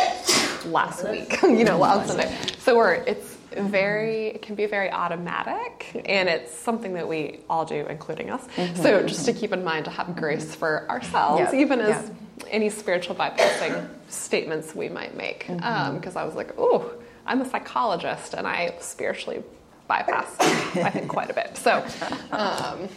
last 0.65 1.07
week, 1.09 1.41
you 1.43 1.63
know, 1.63 1.77
last 1.77 2.09
Sunday. 2.09 2.35
So 2.59 2.75
we're 2.75 2.95
it's 2.95 3.37
very 3.51 4.27
it 4.27 4.41
can 4.41 4.55
be 4.55 4.65
very 4.65 4.91
automatic 4.91 6.03
and 6.05 6.27
it's 6.27 6.53
something 6.53 6.93
that 6.95 7.07
we 7.07 7.39
all 7.49 7.65
do, 7.65 7.85
including 7.87 8.29
us. 8.29 8.45
Mm-hmm, 8.55 8.81
so 8.81 9.07
just 9.07 9.25
to 9.25 9.33
keep 9.33 9.53
in 9.53 9.63
mind 9.63 9.85
to 9.85 9.91
have 9.91 10.15
grace 10.15 10.53
for 10.53 10.89
ourselves, 10.89 11.39
Yep, 11.39 11.53
even 11.53 11.79
as 11.79 12.07
yep. 12.07 12.15
any 12.49 12.69
spiritual 12.69 13.15
bypassing 13.15 13.87
statements 14.09 14.75
we 14.75 14.89
might 14.89 15.15
make. 15.15 15.49
Um, 15.49 15.97
because 15.97 16.15
I 16.15 16.25
was 16.25 16.35
like, 16.35 16.53
oh, 16.57 16.91
I'm 17.25 17.41
a 17.41 17.49
psychologist 17.49 18.33
and 18.33 18.45
I 18.45 18.75
spiritually 18.79 19.43
bypass, 19.87 20.35
I 20.39 20.89
think, 20.89 21.07
quite 21.07 21.29
a 21.29 21.33
bit. 21.33 21.57
So, 21.57 21.71
um, 22.31 22.87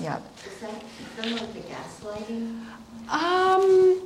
yeah. 0.00 0.18
Is 0.46 0.60
that 0.60 0.82
similar 1.16 1.40
to 1.40 1.60
gaslighting? 1.60 2.64
Um, 3.08 4.02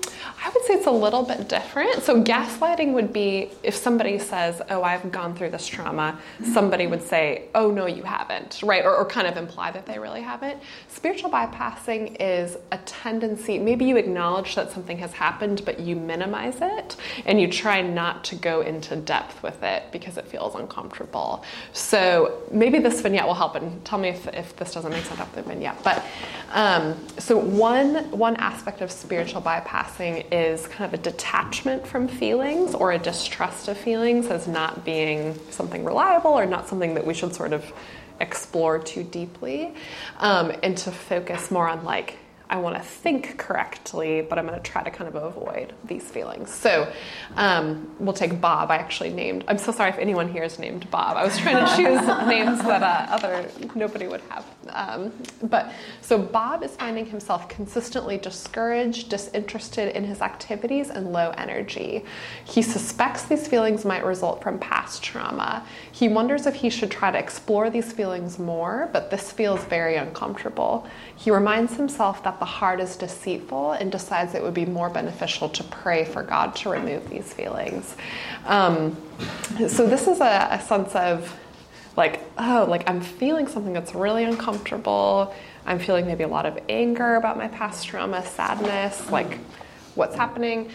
I 0.46 0.50
would 0.50 0.64
say 0.64 0.74
it's 0.74 0.86
a 0.86 0.90
little 0.92 1.24
bit 1.24 1.48
different. 1.48 2.02
So, 2.02 2.22
gaslighting 2.22 2.92
would 2.92 3.12
be 3.12 3.50
if 3.64 3.74
somebody 3.74 4.18
says, 4.18 4.62
Oh, 4.70 4.82
I've 4.82 5.10
gone 5.10 5.34
through 5.34 5.50
this 5.50 5.66
trauma, 5.66 6.20
somebody 6.52 6.86
would 6.86 7.02
say, 7.02 7.46
Oh, 7.54 7.70
no, 7.70 7.86
you 7.86 8.04
haven't, 8.04 8.60
right? 8.62 8.84
Or, 8.84 8.94
or 8.94 9.04
kind 9.04 9.26
of 9.26 9.36
imply 9.36 9.72
that 9.72 9.86
they 9.86 9.98
really 9.98 10.20
haven't. 10.20 10.62
Spiritual 10.88 11.30
bypassing 11.30 12.16
is 12.20 12.56
a 12.70 12.78
tendency, 12.78 13.58
maybe 13.58 13.84
you 13.84 13.96
acknowledge 13.96 14.54
that 14.54 14.70
something 14.70 14.98
has 14.98 15.12
happened, 15.12 15.62
but 15.64 15.80
you 15.80 15.96
minimize 15.96 16.58
it 16.60 16.96
and 17.24 17.40
you 17.40 17.50
try 17.50 17.82
not 17.82 18.22
to 18.24 18.36
go 18.36 18.60
into 18.60 18.94
depth 18.94 19.42
with 19.42 19.62
it 19.64 19.84
because 19.90 20.16
it 20.16 20.26
feels 20.28 20.54
uncomfortable. 20.54 21.44
So, 21.72 22.42
maybe 22.52 22.78
this 22.78 23.00
vignette 23.00 23.26
will 23.26 23.34
help, 23.34 23.56
and 23.56 23.84
tell 23.84 23.98
me 23.98 24.10
if, 24.10 24.28
if 24.28 24.54
this 24.56 24.74
doesn't 24.74 24.92
make 24.92 25.04
sense 25.04 25.18
up 25.18 25.34
the 25.34 25.42
vignette. 25.42 25.82
But 25.82 26.04
um, 26.52 26.96
so, 27.18 27.36
one, 27.36 28.10
one 28.10 28.36
aspect 28.36 28.80
of 28.80 28.85
spiritual 28.90 29.42
bypassing 29.42 30.26
is 30.32 30.66
kind 30.66 30.92
of 30.92 30.98
a 30.98 31.02
detachment 31.02 31.86
from 31.86 32.08
feelings 32.08 32.74
or 32.74 32.92
a 32.92 32.98
distrust 32.98 33.68
of 33.68 33.76
feelings 33.76 34.26
as 34.26 34.46
not 34.46 34.84
being 34.84 35.38
something 35.50 35.84
reliable 35.84 36.32
or 36.32 36.46
not 36.46 36.68
something 36.68 36.94
that 36.94 37.06
we 37.06 37.14
should 37.14 37.34
sort 37.34 37.52
of 37.52 37.64
explore 38.20 38.78
too 38.78 39.02
deeply, 39.02 39.74
um, 40.18 40.52
and 40.62 40.76
to 40.78 40.90
focus 40.90 41.50
more 41.50 41.68
on 41.68 41.84
like, 41.84 42.18
I 42.48 42.58
want 42.58 42.76
to 42.76 42.82
think 42.82 43.38
correctly, 43.38 44.20
but 44.20 44.38
I'm 44.38 44.46
going 44.46 44.60
to 44.60 44.70
try 44.70 44.82
to 44.82 44.90
kind 44.90 45.08
of 45.08 45.16
avoid 45.16 45.72
these 45.84 46.04
feelings. 46.04 46.54
So 46.54 46.90
um, 47.34 47.90
we'll 47.98 48.14
take 48.14 48.40
Bob. 48.40 48.70
I 48.70 48.76
actually 48.76 49.10
named. 49.10 49.44
I'm 49.48 49.58
so 49.58 49.72
sorry 49.72 49.90
if 49.90 49.98
anyone 49.98 50.28
here 50.28 50.44
is 50.44 50.58
named 50.58 50.88
Bob. 50.90 51.16
I 51.16 51.24
was 51.24 51.36
trying 51.38 51.64
to 51.64 51.76
choose 51.76 52.06
names 52.28 52.62
that 52.62 52.82
uh, 52.82 53.12
other 53.12 53.50
nobody 53.74 54.06
would 54.06 54.20
have. 54.28 54.44
Um, 54.68 55.12
but 55.44 55.72
so 56.00 56.18
Bob 56.18 56.62
is 56.62 56.76
finding 56.76 57.06
himself 57.06 57.48
consistently 57.48 58.16
discouraged, 58.16 59.08
disinterested 59.08 59.96
in 59.96 60.04
his 60.04 60.20
activities, 60.20 60.90
and 60.90 61.12
low 61.12 61.32
energy. 61.36 62.04
He 62.44 62.62
suspects 62.62 63.24
these 63.24 63.48
feelings 63.48 63.84
might 63.84 64.04
result 64.04 64.40
from 64.40 64.58
past 64.60 65.02
trauma. 65.02 65.66
He 65.90 66.08
wonders 66.08 66.46
if 66.46 66.54
he 66.54 66.70
should 66.70 66.92
try 66.92 67.10
to 67.10 67.18
explore 67.18 67.70
these 67.70 67.92
feelings 67.92 68.38
more, 68.38 68.88
but 68.92 69.10
this 69.10 69.32
feels 69.32 69.64
very 69.64 69.96
uncomfortable. 69.96 70.86
He 71.16 71.30
reminds 71.30 71.74
himself 71.74 72.22
that 72.22 72.35
the 72.38 72.44
heart 72.44 72.80
is 72.80 72.96
deceitful 72.96 73.72
and 73.72 73.90
decides 73.90 74.34
it 74.34 74.42
would 74.42 74.54
be 74.54 74.66
more 74.66 74.90
beneficial 74.90 75.48
to 75.50 75.64
pray 75.64 76.04
for 76.04 76.22
God 76.22 76.54
to 76.56 76.70
remove 76.70 77.08
these 77.10 77.32
feelings. 77.32 77.96
Um, 78.44 78.96
so 79.68 79.86
this 79.86 80.06
is 80.06 80.20
a, 80.20 80.48
a 80.50 80.60
sense 80.60 80.94
of 80.94 81.38
like, 81.96 82.20
oh, 82.38 82.66
like 82.68 82.88
I'm 82.88 83.00
feeling 83.00 83.46
something 83.48 83.72
that's 83.72 83.94
really 83.94 84.24
uncomfortable. 84.24 85.34
I'm 85.64 85.78
feeling 85.78 86.06
maybe 86.06 86.24
a 86.24 86.28
lot 86.28 86.46
of 86.46 86.58
anger 86.68 87.16
about 87.16 87.36
my 87.36 87.48
past 87.48 87.86
trauma, 87.86 88.24
sadness, 88.24 89.10
like 89.10 89.38
what's 89.94 90.14
happening. 90.14 90.70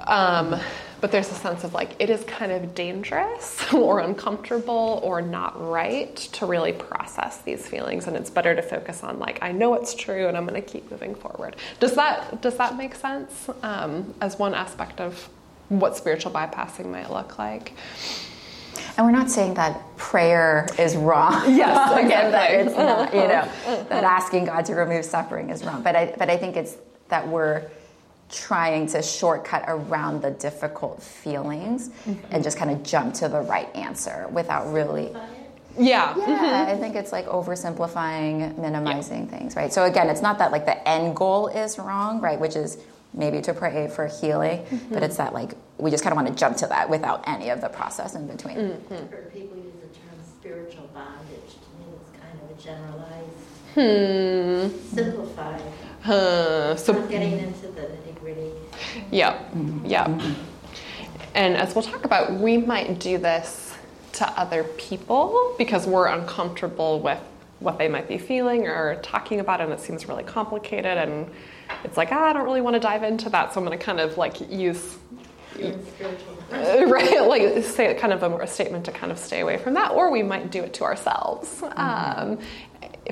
Um, 0.00 0.58
but 1.02 1.10
there's 1.10 1.30
a 1.30 1.34
sense 1.34 1.64
of 1.64 1.74
like 1.74 1.94
it 1.98 2.08
is 2.08 2.22
kind 2.24 2.52
of 2.52 2.74
dangerous 2.74 3.60
or 3.74 4.00
uncomfortable 4.00 5.00
or 5.02 5.20
not 5.20 5.60
right 5.60 6.16
to 6.16 6.46
really 6.46 6.72
process 6.72 7.42
these 7.42 7.68
feelings 7.68 8.06
and 8.06 8.16
it's 8.16 8.30
better 8.30 8.54
to 8.54 8.62
focus 8.62 9.02
on 9.02 9.18
like 9.18 9.38
i 9.42 9.52
know 9.52 9.74
it's 9.74 9.94
true 9.94 10.28
and 10.28 10.36
i'm 10.36 10.46
going 10.46 10.60
to 10.60 10.66
keep 10.66 10.90
moving 10.90 11.14
forward 11.14 11.56
does 11.80 11.94
that 11.94 12.40
does 12.40 12.56
that 12.56 12.78
make 12.78 12.94
sense 12.94 13.50
um, 13.62 14.14
as 14.22 14.38
one 14.38 14.54
aspect 14.54 15.00
of 15.00 15.28
what 15.68 15.96
spiritual 15.96 16.32
bypassing 16.32 16.86
might 16.86 17.10
look 17.10 17.38
like 17.38 17.72
and 18.96 19.06
we're 19.06 19.12
not 19.12 19.30
saying 19.30 19.54
that 19.54 19.96
prayer 19.96 20.66
is 20.78 20.96
wrong. 20.96 21.42
Yes, 21.54 21.92
Again, 22.04 22.30
that 22.32 22.50
it's 22.50 22.76
not, 22.76 23.14
you 23.14 23.20
know, 23.20 23.48
that 23.88 24.04
asking 24.04 24.46
God 24.46 24.66
to 24.66 24.74
remove 24.74 25.04
suffering 25.06 25.48
is 25.48 25.64
wrong. 25.64 25.82
But 25.82 25.96
I, 25.96 26.14
but 26.18 26.28
I 26.28 26.36
think 26.36 26.56
it's 26.56 26.76
that 27.08 27.26
we're 27.26 27.70
trying 28.32 28.86
to 28.88 29.02
shortcut 29.02 29.64
around 29.68 30.22
the 30.22 30.30
difficult 30.30 31.02
feelings 31.02 31.90
mm-hmm. 31.90 32.14
and 32.30 32.42
just 32.42 32.56
kind 32.56 32.70
of 32.70 32.82
jump 32.82 33.14
to 33.14 33.28
the 33.28 33.40
right 33.42 33.74
answer 33.76 34.26
without 34.32 34.72
really. 34.72 35.10
Yeah. 35.12 35.28
Yeah, 35.78 36.12
mm-hmm. 36.12 36.70
I 36.70 36.76
think 36.76 36.96
it's 36.96 37.12
like 37.12 37.26
oversimplifying, 37.26 38.58
minimizing 38.58 39.24
yeah. 39.24 39.38
things, 39.38 39.56
right? 39.56 39.72
So 39.72 39.84
again, 39.84 40.10
it's 40.10 40.20
not 40.20 40.38
that 40.38 40.52
like 40.52 40.66
the 40.66 40.86
end 40.86 41.16
goal 41.16 41.48
is 41.48 41.78
wrong, 41.78 42.20
right? 42.20 42.38
Which 42.38 42.56
is 42.56 42.76
maybe 43.14 43.40
to 43.42 43.54
pray 43.54 43.88
for 43.88 44.06
healing, 44.06 44.64
mm-hmm. 44.64 44.92
but 44.92 45.02
it's 45.02 45.16
that 45.16 45.32
like 45.32 45.52
we 45.78 45.90
just 45.90 46.02
kind 46.02 46.12
of 46.12 46.16
want 46.22 46.28
to 46.28 46.34
jump 46.34 46.58
to 46.58 46.66
that 46.66 46.90
without 46.90 47.26
any 47.26 47.48
of 47.48 47.60
the 47.60 47.68
process 47.68 48.14
in 48.14 48.26
between. 48.26 48.56
Mm-hmm. 48.56 48.94
I've 48.94 49.10
heard 49.10 49.32
people 49.32 49.56
use 49.56 49.72
the 49.80 49.88
term 49.98 50.18
spiritual 50.38 50.90
bondage. 50.92 51.54
To 51.54 51.68
me, 51.78 51.86
it's 52.00 52.10
kind 52.20 52.38
of 52.38 52.50
a 52.50 52.60
generalized, 52.60 53.40
hmm. 53.74 54.94
simplified. 54.94 55.62
Uh, 56.04 56.74
so 56.76 56.92
not 56.92 57.08
getting 57.08 57.38
into 57.38 57.68
the 57.68 57.82
nitty 57.82 58.01
gritty. 58.01 58.01
Yeah, 59.10 59.42
yeah. 59.84 60.34
And 61.34 61.56
as 61.56 61.74
we'll 61.74 61.84
talk 61.84 62.04
about, 62.04 62.32
we 62.34 62.58
might 62.58 62.98
do 62.98 63.18
this 63.18 63.74
to 64.14 64.28
other 64.38 64.64
people 64.64 65.54
because 65.56 65.86
we're 65.86 66.06
uncomfortable 66.06 67.00
with 67.00 67.20
what 67.60 67.78
they 67.78 67.88
might 67.88 68.08
be 68.08 68.18
feeling 68.18 68.66
or 68.66 68.96
talking 69.02 69.40
about, 69.40 69.60
and 69.60 69.72
it 69.72 69.80
seems 69.80 70.06
really 70.08 70.24
complicated 70.24 70.98
and 70.98 71.30
it's 71.84 71.96
like, 71.96 72.10
ah, 72.12 72.26
I 72.26 72.32
don't 72.32 72.44
really 72.44 72.60
want 72.60 72.74
to 72.74 72.80
dive 72.80 73.02
into 73.02 73.30
that, 73.30 73.52
so 73.52 73.60
I'm 73.60 73.66
going 73.66 73.78
to 73.78 73.84
kind 73.84 74.00
of 74.00 74.18
like 74.18 74.50
use. 74.50 74.98
Uh, 75.60 75.76
right, 76.86 77.26
like 77.26 77.62
say 77.62 77.94
kind 77.94 78.12
of 78.12 78.22
a, 78.22 78.38
a, 78.38 78.46
statement 78.46 78.86
to 78.86 78.92
kind 78.92 79.12
of 79.12 79.18
stay 79.18 79.40
away 79.40 79.58
from 79.58 79.74
that, 79.74 79.92
or 79.92 80.10
we 80.10 80.22
might 80.22 80.50
do 80.50 80.62
it 80.62 80.72
to 80.74 80.84
ourselves 80.84 81.60
mm-hmm. 81.60 81.78
um, 81.78 82.38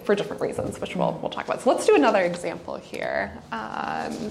for 0.05 0.15
different 0.15 0.41
reasons, 0.41 0.81
which 0.81 0.97
we'll, 0.97 1.13
we'll 1.21 1.31
talk 1.31 1.45
about. 1.45 1.61
So 1.61 1.71
let's 1.71 1.87
do 1.87 1.95
another 1.95 2.23
example 2.23 2.77
here. 2.77 3.33
Um, 3.53 4.31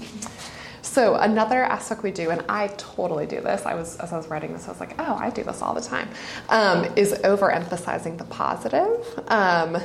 so 0.90 1.14
another 1.14 1.62
aspect 1.62 2.02
we 2.02 2.10
do, 2.10 2.30
and 2.30 2.42
I 2.48 2.66
totally 2.76 3.24
do 3.24 3.40
this. 3.40 3.64
I 3.64 3.74
was 3.74 3.96
as 3.98 4.12
I 4.12 4.16
was 4.16 4.26
writing 4.26 4.52
this, 4.52 4.66
I 4.66 4.72
was 4.72 4.80
like, 4.80 4.96
oh, 4.98 5.14
I 5.14 5.30
do 5.30 5.44
this 5.44 5.62
all 5.62 5.72
the 5.72 5.80
time. 5.80 6.08
Um, 6.48 6.84
is 6.96 7.12
overemphasizing 7.12 8.18
the 8.18 8.24
positive. 8.24 9.06
Um, 9.28 9.78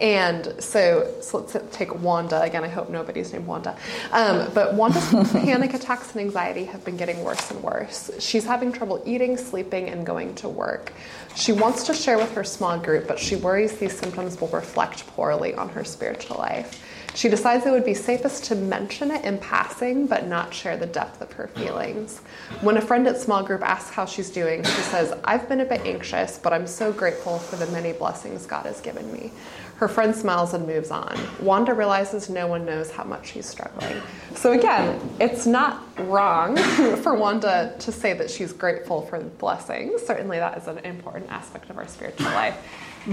and 0.00 0.52
so, 0.58 1.14
so 1.20 1.38
let's 1.38 1.56
take 1.70 2.02
Wanda 2.02 2.42
again. 2.42 2.64
I 2.64 2.68
hope 2.68 2.90
nobody's 2.90 3.32
named 3.32 3.46
Wanda, 3.46 3.76
um, 4.10 4.50
but 4.52 4.74
Wanda's 4.74 5.08
panic 5.32 5.74
attacks 5.74 6.10
and 6.10 6.20
anxiety 6.22 6.64
have 6.64 6.84
been 6.84 6.96
getting 6.96 7.22
worse 7.22 7.52
and 7.52 7.62
worse. 7.62 8.10
She's 8.18 8.44
having 8.44 8.72
trouble 8.72 9.00
eating, 9.06 9.36
sleeping, 9.36 9.88
and 9.88 10.04
going 10.04 10.34
to 10.36 10.48
work. 10.48 10.92
She 11.36 11.52
wants 11.52 11.84
to 11.84 11.94
share 11.94 12.18
with 12.18 12.32
her 12.32 12.42
small 12.42 12.76
group, 12.78 13.06
but 13.06 13.20
she 13.20 13.36
worries 13.36 13.78
these 13.78 13.96
symptoms 13.96 14.40
will 14.40 14.48
reflect 14.48 15.06
poorly 15.06 15.54
on 15.54 15.68
her 15.68 15.84
spiritual 15.84 16.36
life. 16.36 16.82
She 17.18 17.28
decides 17.28 17.66
it 17.66 17.72
would 17.72 17.84
be 17.84 17.94
safest 17.94 18.44
to 18.44 18.54
mention 18.54 19.10
it 19.10 19.24
in 19.24 19.38
passing, 19.38 20.06
but 20.06 20.28
not 20.28 20.54
share 20.54 20.76
the 20.76 20.86
depth 20.86 21.20
of 21.20 21.32
her 21.32 21.48
feelings. 21.48 22.20
When 22.60 22.76
a 22.76 22.80
friend 22.80 23.08
at 23.08 23.18
small 23.18 23.42
group 23.42 23.60
asks 23.60 23.90
how 23.90 24.06
she's 24.06 24.30
doing, 24.30 24.62
she 24.62 24.82
says, 24.82 25.12
I've 25.24 25.48
been 25.48 25.58
a 25.58 25.64
bit 25.64 25.80
anxious, 25.80 26.38
but 26.38 26.52
I'm 26.52 26.68
so 26.68 26.92
grateful 26.92 27.40
for 27.40 27.56
the 27.56 27.66
many 27.72 27.92
blessings 27.92 28.46
God 28.46 28.66
has 28.66 28.80
given 28.80 29.12
me. 29.12 29.32
Her 29.78 29.88
friend 29.88 30.14
smiles 30.14 30.54
and 30.54 30.64
moves 30.64 30.92
on. 30.92 31.18
Wanda 31.40 31.74
realizes 31.74 32.30
no 32.30 32.46
one 32.46 32.64
knows 32.64 32.92
how 32.92 33.02
much 33.02 33.32
she's 33.32 33.46
struggling. 33.46 34.00
So, 34.36 34.52
again, 34.52 35.00
it's 35.18 35.44
not 35.44 35.82
wrong 36.08 36.56
for 37.02 37.16
Wanda 37.16 37.74
to 37.80 37.90
say 37.90 38.12
that 38.12 38.30
she's 38.30 38.52
grateful 38.52 39.02
for 39.02 39.18
the 39.18 39.24
blessings. 39.24 40.02
Certainly, 40.02 40.38
that 40.38 40.56
is 40.56 40.68
an 40.68 40.78
important 40.78 41.32
aspect 41.32 41.68
of 41.68 41.78
our 41.78 41.88
spiritual 41.88 42.26
life. 42.26 42.56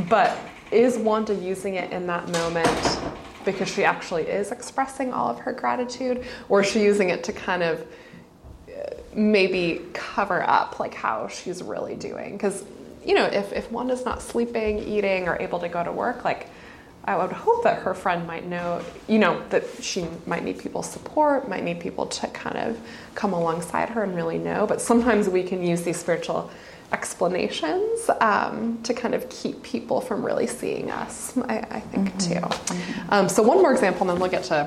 But 0.07 0.37
is 0.69 0.95
Wanda 0.95 1.33
using 1.33 1.73
it 1.73 1.91
in 1.91 2.05
that 2.05 2.29
moment 2.29 2.99
because 3.45 3.69
she 3.69 3.83
actually 3.83 4.23
is 4.23 4.51
expressing 4.51 5.13
all 5.13 5.29
of 5.29 5.39
her 5.39 5.53
gratitude, 5.53 6.25
or 6.49 6.61
is 6.61 6.67
she 6.67 6.81
using 6.81 7.09
it 7.09 7.23
to 7.25 7.33
kind 7.33 7.63
of 7.63 7.81
uh, 8.69 8.95
maybe 9.13 9.81
cover 9.93 10.43
up 10.43 10.79
like 10.79 10.93
how 10.93 11.27
she's 11.27 11.61
really 11.63 11.95
doing? 11.95 12.33
Because 12.33 12.63
you 13.05 13.13
know, 13.13 13.25
if 13.25 13.53
if 13.53 13.71
Wanda's 13.71 14.03
not 14.03 14.21
sleeping, 14.21 14.79
eating, 14.79 15.27
or 15.27 15.37
able 15.39 15.59
to 15.59 15.69
go 15.69 15.83
to 15.83 15.91
work, 15.91 16.25
like 16.25 16.49
I 17.07 17.15
would 17.15 17.31
hope 17.31 17.63
that 17.63 17.83
her 17.83 17.93
friend 17.93 18.25
might 18.25 18.47
know, 18.47 18.81
you 19.07 19.19
know, 19.19 19.43
that 19.49 19.63
she 19.81 20.07
might 20.25 20.43
need 20.43 20.57
people's 20.57 20.89
support, 20.89 21.47
might 21.47 21.63
need 21.63 21.79
people 21.79 22.07
to 22.07 22.27
kind 22.27 22.57
of 22.57 22.79
come 23.13 23.31
alongside 23.31 23.89
her 23.89 24.03
and 24.03 24.15
really 24.15 24.39
know. 24.39 24.65
But 24.65 24.81
sometimes 24.81 25.29
we 25.29 25.43
can 25.43 25.61
use 25.61 25.83
these 25.83 25.97
spiritual 25.97 26.49
explanations 26.95 28.09
um, 28.21 28.79
to 28.83 28.93
kind 28.93 29.13
of 29.13 29.27
keep 29.29 29.61
people 29.63 29.99
from 29.99 30.25
really 30.25 30.47
seeing 30.47 30.89
us, 30.91 31.37
I, 31.37 31.57
I 31.77 31.79
think, 31.91 32.05
mm-hmm. 32.13 32.73
too. 32.73 33.05
Um, 33.09 33.27
so, 33.27 33.43
one 33.43 33.59
more 33.61 33.73
example, 33.73 34.01
and 34.03 34.11
then 34.11 34.19
we'll 34.21 34.31
get 34.31 34.45
to 34.45 34.65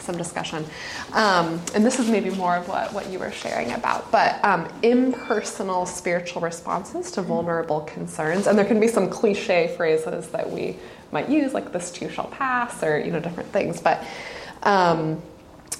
some 0.00 0.16
discussion. 0.16 0.64
Um, 1.12 1.60
and 1.74 1.84
this 1.86 2.00
is 2.00 2.10
maybe 2.10 2.30
more 2.30 2.56
of 2.56 2.66
what, 2.66 2.92
what 2.92 3.10
you 3.10 3.18
were 3.18 3.30
sharing 3.30 3.72
about, 3.72 4.10
but 4.10 4.42
um, 4.44 4.68
impersonal 4.82 5.86
spiritual 5.86 6.42
responses 6.42 7.12
to 7.12 7.22
vulnerable 7.22 7.82
concerns. 7.82 8.46
And 8.46 8.58
there 8.58 8.64
can 8.64 8.80
be 8.80 8.88
some 8.88 9.08
cliche 9.08 9.74
phrases 9.76 10.28
that 10.30 10.50
we 10.50 10.76
might 11.12 11.28
use, 11.28 11.52
like 11.54 11.72
this 11.72 11.92
too 11.92 12.08
shall 12.10 12.28
pass, 12.28 12.82
or 12.82 12.98
you 12.98 13.12
know, 13.12 13.20
different 13.20 13.52
things. 13.52 13.80
But 13.80 14.04
um, 14.62 15.22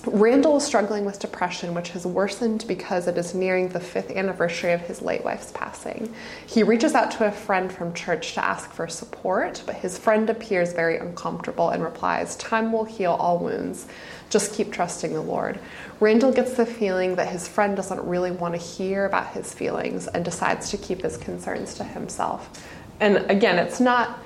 Randall 0.07 0.57
is 0.57 0.65
struggling 0.65 1.05
with 1.05 1.19
depression, 1.19 1.75
which 1.75 1.91
has 1.91 2.07
worsened 2.07 2.65
because 2.69 3.09
it 3.09 3.19
is 3.19 3.35
nearing 3.35 3.69
the 3.69 3.81
fifth 3.81 4.11
anniversary 4.11 4.73
of 4.73 4.81
his 4.83 5.03
late 5.03 5.25
wife's 5.25 5.51
passing. 5.53 6.15
He 6.47 6.63
reaches 6.63 6.95
out 6.95 7.11
to 7.13 7.27
a 7.27 7.33
friend 7.33 7.71
from 7.71 7.93
church 7.93 8.35
to 8.35 8.45
ask 8.45 8.71
for 8.71 8.87
support, 8.89 9.63
but 9.67 9.75
his 9.75 9.99
friend 9.99 10.31
appears 10.31 10.73
very 10.73 10.99
uncomfortable 10.99 11.71
and 11.71 11.83
replies, 11.83 12.37
Time 12.37 12.73
will 12.73 12.85
heal 12.85 13.13
all 13.13 13.39
wounds. 13.39 13.87
Just 14.31 14.55
keep 14.55 14.73
trusting 14.73 15.13
the 15.13 15.21
Lord. 15.21 15.59
Randall 16.01 16.33
gets 16.33 16.55
the 16.55 16.67
feeling 16.67 17.17
that 17.17 17.29
his 17.29 17.49
friend 17.49 17.77
doesn't 17.77 18.03
really 18.05 18.31
want 18.31 18.55
to 18.55 18.61
hear 18.61 19.05
about 19.05 19.33
his 19.33 19.53
feelings 19.53 20.07
and 20.07 20.25
decides 20.25 20.71
to 20.71 20.77
keep 20.77 21.03
his 21.03 21.17
concerns 21.17 21.75
to 21.75 21.85
himself. 21.85 22.67
And 23.01 23.31
again, 23.31 23.59
it's 23.59 23.81
not 23.81 24.21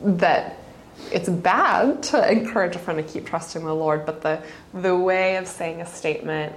that 0.00 0.58
it's 1.10 1.28
bad 1.28 2.02
to 2.04 2.30
encourage 2.30 2.76
a 2.76 2.78
friend 2.78 3.04
to 3.04 3.12
keep 3.12 3.26
trusting 3.26 3.64
the 3.64 3.74
Lord, 3.74 4.06
but 4.06 4.22
the 4.22 4.42
the 4.74 4.96
way 4.96 5.36
of 5.36 5.46
saying 5.46 5.80
a 5.80 5.86
statement, 5.86 6.54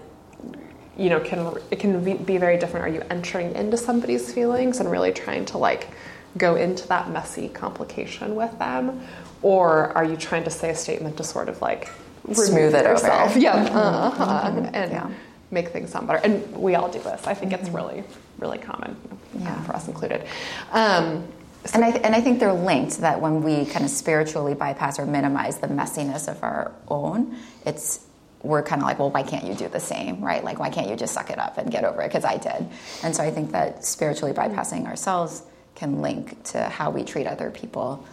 you 0.98 1.10
know, 1.10 1.20
can 1.20 1.58
it 1.72 1.80
can 1.80 2.24
be 2.24 2.38
very 2.38 2.58
different. 2.58 2.86
Are 2.86 2.90
you 2.90 3.04
entering 3.10 3.56
into 3.56 3.78
somebody's 3.78 4.34
feelings 4.34 4.80
and 4.80 4.92
really 4.92 5.12
trying 5.12 5.46
to 5.46 5.58
like 5.58 5.90
go 6.38 6.56
into 6.56 6.88
that 6.90 7.10
messy 7.10 7.50
complication 7.50 8.36
with 8.36 8.58
them, 8.60 9.02
or 9.42 9.92
are 9.98 10.06
you 10.06 10.18
trying 10.18 10.44
to 10.44 10.50
say 10.50 10.70
a 10.70 10.76
statement 10.76 11.18
to 11.18 11.24
sort 11.24 11.50
of 11.50 11.62
like 11.62 11.90
smooth 12.34 12.76
it 12.76 12.84
yourself? 12.84 13.32
Over. 13.32 13.40
Yeah, 13.40 13.54
uh-huh. 13.56 14.50
mm-hmm. 14.52 14.76
and 14.76 14.92
yeah. 14.92 15.10
make 15.52 15.70
things 15.70 15.92
sound 15.92 16.08
better. 16.08 16.20
And 16.24 16.56
we 16.58 16.76
all 16.76 16.90
do 16.90 17.00
this. 17.00 17.26
I 17.28 17.34
think 17.34 17.52
mm-hmm. 17.52 17.66
it's 17.66 17.74
really 17.74 18.04
really 18.38 18.58
common 18.58 18.98
yeah. 19.40 19.62
for 19.64 19.76
us 19.76 19.88
included. 19.88 20.26
Um, 20.72 21.28
and 21.74 21.84
I, 21.84 21.90
and 21.90 22.16
I 22.16 22.22
think 22.22 22.40
they're 22.40 22.54
linked 22.54 23.00
that 23.00 23.22
when 23.22 23.44
we 23.44 23.66
kind 23.66 23.86
of 23.86 23.92
spiritually 23.92 24.54
bypass 24.54 25.00
or 25.00 25.06
minimize 25.06 25.58
the 25.60 25.68
messiness 25.68 26.28
of 26.30 26.42
our 26.44 26.72
own, 26.88 27.36
it's 27.66 28.06
we're 28.44 28.62
kind 28.62 28.82
of 28.82 28.88
like, 28.88 29.00
well, 29.00 29.10
why 29.10 29.24
can't 29.24 29.46
you 29.46 29.56
do 29.56 29.68
the 29.68 29.80
same, 29.80 30.22
right? 30.24 30.44
Like, 30.44 30.60
why 30.60 30.70
can't 30.70 30.88
you 30.88 30.96
just 30.96 31.14
suck 31.14 31.32
it 31.32 31.40
up 31.40 31.58
and 31.58 31.72
get 31.72 31.84
over 31.84 32.02
it? 32.04 32.10
Because 32.10 32.26
I 32.26 32.38
did. 32.38 32.68
And 33.04 33.16
so 33.16 33.24
I 33.24 33.32
think 33.32 33.52
that 33.54 33.84
spiritually 33.84 34.34
bypassing 34.34 34.86
ourselves 34.86 35.42
can 35.74 36.02
link 36.02 36.44
to 36.46 36.62
how 36.70 36.92
we 36.92 37.04
treat 37.04 37.26
other 37.26 37.50
people 37.50 38.06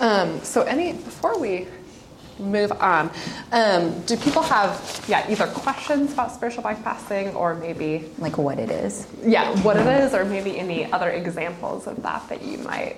Um, 0.00 0.40
so, 0.42 0.62
any 0.62 0.92
before 0.92 1.38
we 1.38 1.66
move 2.38 2.72
on, 2.72 3.10
um, 3.52 4.00
do 4.02 4.16
people 4.16 4.42
have 4.42 5.04
yeah 5.08 5.30
either 5.30 5.46
questions 5.46 6.12
about 6.12 6.32
spiritual 6.32 6.62
bypassing 6.62 7.34
or 7.34 7.54
maybe 7.54 8.10
like 8.18 8.38
what 8.38 8.58
it 8.58 8.70
is? 8.70 9.06
Yeah, 9.22 9.54
what 9.62 9.76
it 9.76 9.86
is, 9.86 10.14
or 10.14 10.24
maybe 10.24 10.58
any 10.58 10.90
other 10.92 11.10
examples 11.10 11.86
of 11.86 12.02
that 12.02 12.28
that 12.28 12.42
you 12.42 12.58
might 12.58 12.96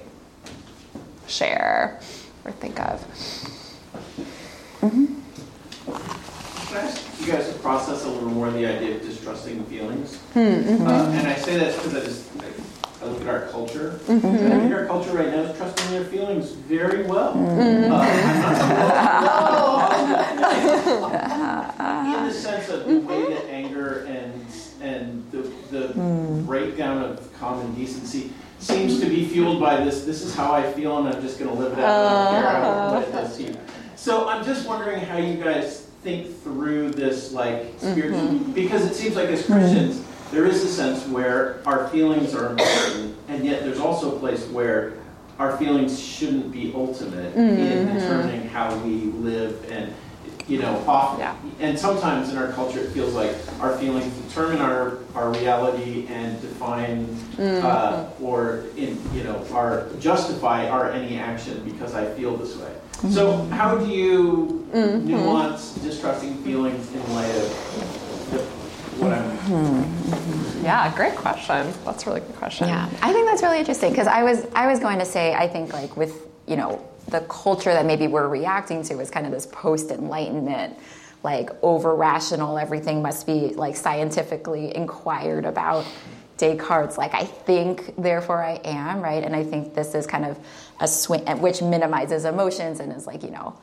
share 1.26 2.00
or 2.44 2.52
think 2.52 2.80
of. 2.80 3.04
Can 6.70 6.78
I 6.78 6.82
ask 6.82 7.20
you 7.20 7.32
guys 7.32 7.52
to 7.52 7.58
process 7.58 8.04
a 8.04 8.08
little 8.08 8.30
more 8.30 8.50
the 8.50 8.64
idea 8.64 8.94
of 8.96 9.02
distrusting 9.02 9.64
feelings? 9.64 10.18
Mm-hmm. 10.34 10.86
Uh, 10.86 11.10
and 11.10 11.26
I 11.26 11.34
say 11.34 11.56
that 11.58 11.74
because 11.74 11.96
I 11.96 12.00
just 12.04 12.30
I 13.02 13.06
look 13.06 13.20
at 13.22 13.28
our 13.28 13.46
culture. 13.48 13.98
Mhm. 14.06 14.24
And 14.24 14.52
I 14.52 14.60
think 14.60 14.74
our 14.74 14.84
culture 14.86 15.12
right 15.12 15.28
now 15.28 15.40
is 15.42 15.56
trusting 15.56 15.90
their 15.90 16.04
feelings 16.04 16.50
very 16.50 17.04
well. 17.04 17.32
Mhm. 17.34 17.90
Uh, 17.90 18.04
in 22.20 22.26
the 22.26 22.32
sense 22.32 22.68
of 22.68 22.86
the 22.86 22.98
way 23.00 23.32
that 23.34 23.48
anger 23.50 24.04
and 24.08 24.32
and 24.82 25.24
the, 25.30 25.42
the 25.70 25.88
breakdown 26.46 27.02
of 27.02 27.32
common 27.38 27.74
decency 27.74 28.30
seems 28.58 28.98
to 29.00 29.06
be 29.06 29.24
fueled 29.26 29.60
by 29.60 29.76
this. 29.82 30.04
This 30.04 30.22
is 30.22 30.34
how 30.34 30.52
I 30.52 30.70
feel, 30.72 30.98
and 30.98 31.08
I'm 31.14 31.22
just 31.22 31.38
going 31.38 31.50
to 31.50 31.56
live 31.56 31.72
it 31.72 31.78
out. 31.78 31.88
I 31.88 32.32
don't 32.32 32.42
care 32.42 32.50
how- 32.62 32.92
what 32.94 33.02
it 33.08 33.12
does 33.12 33.36
to 33.36 33.42
you. 33.44 33.56
So 33.96 34.28
I'm 34.28 34.44
just 34.44 34.66
wondering 34.66 35.00
how 35.00 35.18
you 35.18 35.42
guys 35.42 35.86
think 36.02 36.42
through 36.42 36.90
this, 36.92 37.32
like 37.32 37.74
spiritual, 37.78 38.38
because 38.54 38.86
it 38.90 38.94
seems 38.94 39.16
like 39.16 39.28
as 39.28 39.44
Christians, 39.44 40.02
there 40.32 40.46
is 40.46 40.62
a 40.64 40.68
sense 40.68 41.06
where 41.08 41.60
our 41.66 41.88
feelings 41.88 42.34
are 42.34 42.50
important, 42.50 43.16
and 43.28 43.44
yet 43.44 43.62
there's 43.64 43.80
also 43.80 44.16
a 44.16 44.18
place 44.18 44.46
where 44.48 44.94
our 45.38 45.56
feelings 45.56 45.98
shouldn't 45.98 46.52
be 46.52 46.72
ultimate 46.74 47.34
in 47.34 47.86
Mhm. 47.88 47.98
determining 48.00 48.48
how 48.48 48.74
we 48.84 49.10
live 49.20 49.56
and 49.70 49.88
you 50.46 50.58
know 50.60 50.82
often. 50.86 51.26
And 51.60 51.78
sometimes 51.78 52.30
in 52.30 52.36
our 52.36 52.48
culture 52.48 52.80
it 52.80 52.90
feels 52.90 53.14
like 53.14 53.34
our 53.60 53.72
feelings 53.78 54.12
determine 54.28 54.58
our 54.60 54.94
our 55.14 55.30
reality 55.30 56.06
and 56.10 56.40
define 56.42 57.06
uh, 57.62 58.04
or 58.20 58.64
in 58.76 58.98
you 59.14 59.22
know 59.24 59.36
our 59.54 59.84
justify 60.00 60.68
our 60.68 60.90
any 60.90 61.16
action 61.18 61.62
because 61.64 61.94
I 61.94 62.04
feel 62.04 62.36
this 62.36 62.56
way. 62.56 62.72
So 63.10 63.36
how 63.50 63.78
do 63.78 63.86
you 63.86 64.66
nuance 65.04 65.72
distrusting 65.82 66.34
feelings 66.44 66.86
in 66.92 67.14
light 67.14 67.34
of 67.34 67.99
what 68.98 69.12
I'm 69.12 69.30
hmm, 69.38 69.82
hmm. 69.82 70.64
Yeah, 70.64 70.94
great 70.94 71.16
question. 71.16 71.72
That's 71.84 72.06
a 72.06 72.10
really 72.10 72.20
good 72.20 72.36
question. 72.36 72.68
Yeah, 72.68 72.88
I 73.02 73.12
think 73.12 73.26
that's 73.28 73.42
really 73.42 73.58
interesting 73.58 73.90
because 73.90 74.06
I 74.06 74.22
was 74.22 74.46
I 74.54 74.66
was 74.66 74.78
going 74.78 74.98
to 74.98 75.04
say 75.04 75.34
I 75.34 75.48
think 75.48 75.72
like 75.72 75.96
with 75.96 76.26
you 76.46 76.56
know 76.56 76.86
the 77.08 77.20
culture 77.22 77.72
that 77.72 77.86
maybe 77.86 78.06
we're 78.06 78.28
reacting 78.28 78.82
to 78.84 79.00
is 79.00 79.10
kind 79.10 79.26
of 79.26 79.32
this 79.32 79.46
post 79.46 79.90
enlightenment 79.90 80.76
like 81.22 81.50
over 81.62 81.94
rational 81.94 82.58
everything 82.58 83.02
must 83.02 83.26
be 83.26 83.54
like 83.54 83.76
scientifically 83.76 84.74
inquired 84.74 85.44
about 85.44 85.84
Descartes 86.38 86.96
like 86.96 87.14
I 87.14 87.24
think 87.24 87.94
therefore 87.96 88.42
I 88.42 88.60
am 88.64 89.00
right 89.00 89.22
and 89.22 89.36
I 89.36 89.44
think 89.44 89.74
this 89.74 89.94
is 89.94 90.06
kind 90.06 90.24
of 90.24 90.38
a 90.80 90.88
swing 90.88 91.22
which 91.40 91.60
minimizes 91.62 92.24
emotions 92.24 92.80
and 92.80 92.92
is 92.92 93.06
like 93.06 93.22
you 93.22 93.30
know 93.30 93.58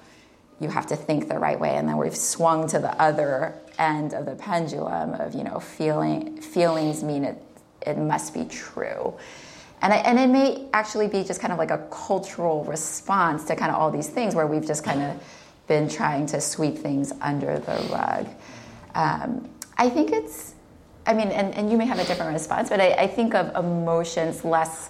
you 0.60 0.70
have 0.70 0.88
to 0.88 0.96
think 0.96 1.28
the 1.28 1.40
right 1.40 1.60
way 1.60 1.76
and 1.76 1.88
then 1.88 1.98
we've 1.98 2.16
swung 2.16 2.68
to 2.70 2.80
the 2.80 3.00
other 3.02 3.56
end 3.80 4.14
of 4.14 4.26
the 4.26 4.36
pendulum 4.36 5.14
of 5.14 5.36
you 5.36 5.44
know 5.44 5.60
feeling 5.60 6.42
feelings 6.42 7.04
mean 7.04 7.24
it 7.24 7.42
it 7.82 7.98
must 7.98 8.34
be 8.34 8.44
true. 8.46 9.14
And, 9.82 9.94
I, 9.94 9.98
and 9.98 10.18
it 10.18 10.28
may 10.28 10.68
actually 10.74 11.08
be 11.08 11.24
just 11.24 11.40
kind 11.40 11.54
of 11.54 11.60
like 11.60 11.70
a 11.70 11.88
cultural 11.92 12.64
response 12.64 13.46
to 13.46 13.56
kind 13.56 13.72
of 13.72 13.78
all 13.78 13.92
these 13.92 14.08
things 14.10 14.34
where 14.34 14.48
we've 14.48 14.66
just 14.66 14.84
kind 14.84 15.04
of 15.04 15.24
been 15.68 15.88
trying 15.88 16.26
to 16.28 16.42
sweep 16.42 16.80
things 16.80 17.14
under 17.22 17.60
the 17.60 17.88
rug. 17.92 18.28
Um, 18.96 19.48
i 19.78 19.90
think 19.90 20.12
it's 20.12 20.56
i 21.06 21.14
mean 21.14 21.28
and, 21.28 21.54
and 21.54 21.72
you 21.72 21.78
may 21.78 21.86
have 21.86 22.00
a 22.00 22.04
different 22.04 22.34
response 22.34 22.70
but 22.70 22.82
I, 22.82 22.94
I 22.94 23.08
think 23.08 23.36
of 23.36 23.56
emotions 23.56 24.44
less 24.44 24.90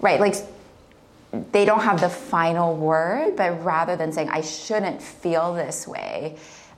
right 0.00 0.20
like 0.20 0.34
they 1.50 1.64
don't 1.64 1.80
have 1.80 2.00
the 2.00 2.08
final 2.08 2.76
word, 2.76 3.36
but 3.36 3.64
rather 3.64 3.96
than 3.96 4.12
saying, 4.12 4.28
I 4.28 4.40
shouldn't 4.40 5.02
feel 5.02 5.54
this 5.54 5.86
way, 5.86 6.36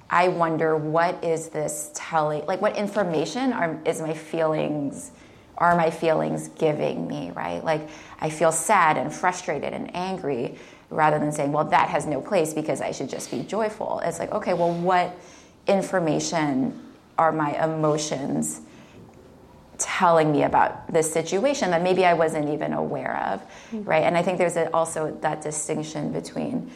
I 0.08 0.28
wonder 0.28 0.76
what 0.76 1.22
is 1.24 1.48
this 1.48 1.90
telling, 1.94 2.46
like 2.46 2.60
what 2.60 2.76
information 2.76 3.52
are, 3.52 3.80
is 3.84 4.00
my 4.00 4.14
feelings, 4.14 5.10
are 5.58 5.76
my 5.76 5.90
feelings 5.90 6.48
giving 6.48 7.08
me, 7.08 7.32
right? 7.32 7.64
Like 7.64 7.88
I 8.20 8.30
feel 8.30 8.52
sad 8.52 8.96
and 8.96 9.12
frustrated 9.12 9.72
and 9.72 9.94
angry 9.94 10.58
rather 10.90 11.18
than 11.18 11.32
saying, 11.32 11.52
well, 11.52 11.64
that 11.64 11.88
has 11.88 12.06
no 12.06 12.20
place 12.20 12.54
because 12.54 12.80
I 12.80 12.92
should 12.92 13.08
just 13.08 13.30
be 13.30 13.42
joyful. 13.42 14.00
It's 14.04 14.18
like, 14.18 14.32
okay, 14.32 14.54
well, 14.54 14.72
what 14.72 15.16
information 15.66 16.80
are 17.18 17.32
my 17.32 17.62
emotions 17.64 18.60
telling 19.78 20.32
me 20.32 20.44
about 20.44 20.90
this 20.90 21.12
situation 21.12 21.70
that 21.70 21.82
maybe 21.82 22.04
I 22.04 22.14
wasn't 22.14 22.48
even 22.50 22.72
aware 22.72 23.16
of, 23.26 23.42
right? 23.84 24.04
And 24.04 24.16
I 24.16 24.22
think 24.22 24.38
there's 24.38 24.56
a, 24.56 24.72
also 24.72 25.16
that 25.20 25.42
distinction 25.42 26.12
between, 26.12 26.70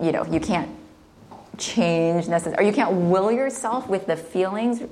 you 0.00 0.12
know, 0.12 0.24
you 0.26 0.40
can't 0.40 0.70
change 1.58 2.28
necessarily, 2.28 2.64
or 2.64 2.66
you 2.66 2.74
can't 2.74 2.92
will 3.10 3.30
yourself 3.30 3.88
with 3.88 4.06
the 4.06 4.16
feelings 4.16 4.82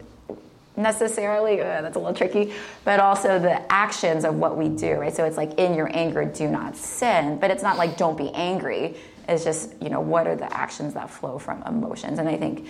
necessarily. 0.77 1.61
Uh, 1.61 1.83
that's 1.83 1.97
a 1.97 1.99
little 1.99 2.15
tricky, 2.15 2.53
but 2.85 3.01
also 3.01 3.39
the 3.39 3.73
actions 3.73 4.25
of 4.25 4.35
what 4.35 4.57
we 4.57 4.69
do, 4.69 4.95
right? 4.95 5.15
So 5.15 5.25
it's 5.25 5.37
like 5.37 5.59
in 5.59 5.75
your 5.75 5.89
anger, 5.97 6.25
do 6.25 6.49
not 6.49 6.77
sin, 6.77 7.39
but 7.39 7.51
it's 7.51 7.63
not 7.63 7.79
like 7.79 7.97
don't 7.97 8.19
be 8.19 8.31
angry. 8.31 8.97
It's 9.29 9.45
just 9.45 9.75
you 9.81 9.89
know 9.89 10.01
what 10.01 10.27
are 10.27 10.37
the 10.37 10.53
actions 10.55 10.95
that 10.95 11.11
flow 11.11 11.39
from 11.39 11.63
emotions, 11.63 12.19
and 12.19 12.29
I 12.29 12.37
think 12.37 12.67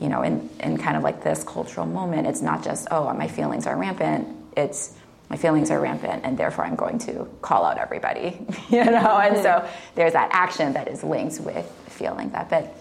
you 0.00 0.08
know, 0.08 0.22
in, 0.22 0.48
in 0.60 0.78
kind 0.78 0.96
of 0.96 1.02
like 1.02 1.22
this 1.22 1.44
cultural 1.44 1.86
moment, 1.86 2.26
it's 2.26 2.40
not 2.40 2.64
just, 2.64 2.88
oh, 2.90 3.12
my 3.12 3.28
feelings 3.28 3.66
are 3.66 3.76
rampant. 3.76 4.26
It's 4.56 4.94
my 5.28 5.36
feelings 5.36 5.70
are 5.70 5.78
rampant, 5.78 6.24
and 6.24 6.36
therefore 6.36 6.64
I'm 6.64 6.74
going 6.74 6.98
to 7.00 7.28
call 7.40 7.64
out 7.64 7.78
everybody, 7.78 8.44
you 8.70 8.84
know? 8.84 9.18
And 9.18 9.36
so 9.36 9.68
there's 9.94 10.14
that 10.14 10.30
action 10.32 10.72
that 10.72 10.88
is 10.88 11.04
linked 11.04 11.38
with 11.40 11.70
feeling 11.88 12.30
that. 12.30 12.50
But 12.50 12.74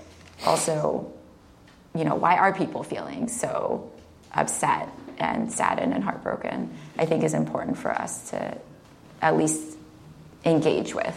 also, 0.46 1.12
you 1.96 2.04
know, 2.04 2.16
why 2.16 2.38
are 2.38 2.54
people 2.54 2.84
feeling 2.84 3.28
so 3.28 3.92
upset 4.34 4.90
and 5.18 5.52
saddened 5.52 5.94
and 5.94 6.04
heartbroken? 6.04 6.76
I 6.98 7.06
think 7.06 7.24
is 7.24 7.34
important 7.34 7.78
for 7.78 7.92
us 7.92 8.30
to 8.32 8.58
at 9.22 9.38
least 9.38 9.78
engage 10.46 10.94
with. 10.94 11.16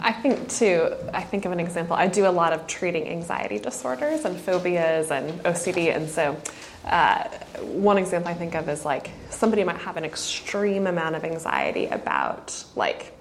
I 0.00 0.12
think 0.12 0.48
too, 0.48 0.92
I 1.12 1.22
think 1.22 1.44
of 1.44 1.52
an 1.52 1.60
example. 1.60 1.96
I 1.96 2.08
do 2.08 2.26
a 2.26 2.30
lot 2.30 2.52
of 2.52 2.66
treating 2.66 3.08
anxiety 3.08 3.58
disorders 3.58 4.24
and 4.24 4.38
phobias 4.38 5.10
and 5.10 5.40
OCD. 5.44 5.94
And 5.94 6.08
so, 6.08 6.36
uh, 6.84 7.28
one 7.60 7.98
example 7.98 8.30
I 8.30 8.34
think 8.34 8.54
of 8.54 8.68
is 8.68 8.84
like 8.84 9.10
somebody 9.30 9.64
might 9.64 9.78
have 9.78 9.96
an 9.96 10.04
extreme 10.04 10.86
amount 10.86 11.14
of 11.14 11.24
anxiety 11.24 11.86
about, 11.86 12.64
like, 12.74 13.15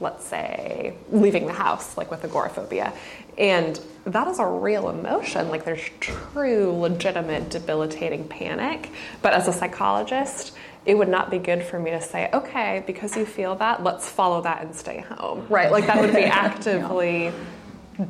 let's 0.00 0.24
say, 0.24 0.94
leaving 1.10 1.46
the 1.46 1.52
house, 1.52 1.96
like 1.96 2.10
with 2.10 2.24
agoraphobia. 2.24 2.92
And 3.38 3.80
that 4.04 4.28
is 4.28 4.38
a 4.38 4.46
real 4.46 4.88
emotion. 4.88 5.48
Like, 5.48 5.64
there's 5.64 5.88
true, 6.00 6.72
legitimate, 6.72 7.50
debilitating 7.50 8.28
panic. 8.28 8.90
But 9.22 9.32
as 9.32 9.48
a 9.48 9.52
psychologist, 9.52 10.56
it 10.84 10.96
would 10.96 11.08
not 11.08 11.30
be 11.30 11.38
good 11.38 11.62
for 11.64 11.78
me 11.78 11.90
to 11.90 12.00
say, 12.00 12.30
okay, 12.32 12.84
because 12.86 13.16
you 13.16 13.26
feel 13.26 13.56
that, 13.56 13.82
let's 13.82 14.08
follow 14.08 14.40
that 14.42 14.62
and 14.62 14.74
stay 14.74 15.00
home, 15.00 15.46
right? 15.48 15.70
Like 15.70 15.86
that 15.86 16.00
would 16.00 16.14
be 16.14 16.24
actively 16.24 17.32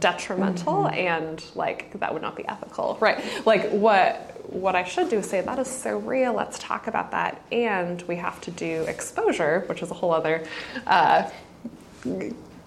detrimental 0.00 0.88
and 0.88 1.42
like 1.54 1.98
that 2.00 2.12
would 2.12 2.22
not 2.22 2.36
be 2.36 2.46
ethical, 2.46 2.98
right? 3.00 3.22
Like 3.46 3.70
what 3.70 4.32
what 4.48 4.76
I 4.76 4.84
should 4.84 5.08
do 5.08 5.18
is 5.18 5.28
say 5.28 5.40
that 5.40 5.58
is 5.58 5.68
so 5.68 5.98
real. 5.98 6.32
Let's 6.32 6.58
talk 6.58 6.86
about 6.86 7.10
that, 7.10 7.42
and 7.50 8.00
we 8.02 8.16
have 8.16 8.40
to 8.42 8.50
do 8.52 8.82
exposure, 8.82 9.64
which 9.66 9.82
is 9.82 9.90
a 9.90 9.94
whole 9.94 10.12
other 10.12 10.46
uh, 10.86 11.28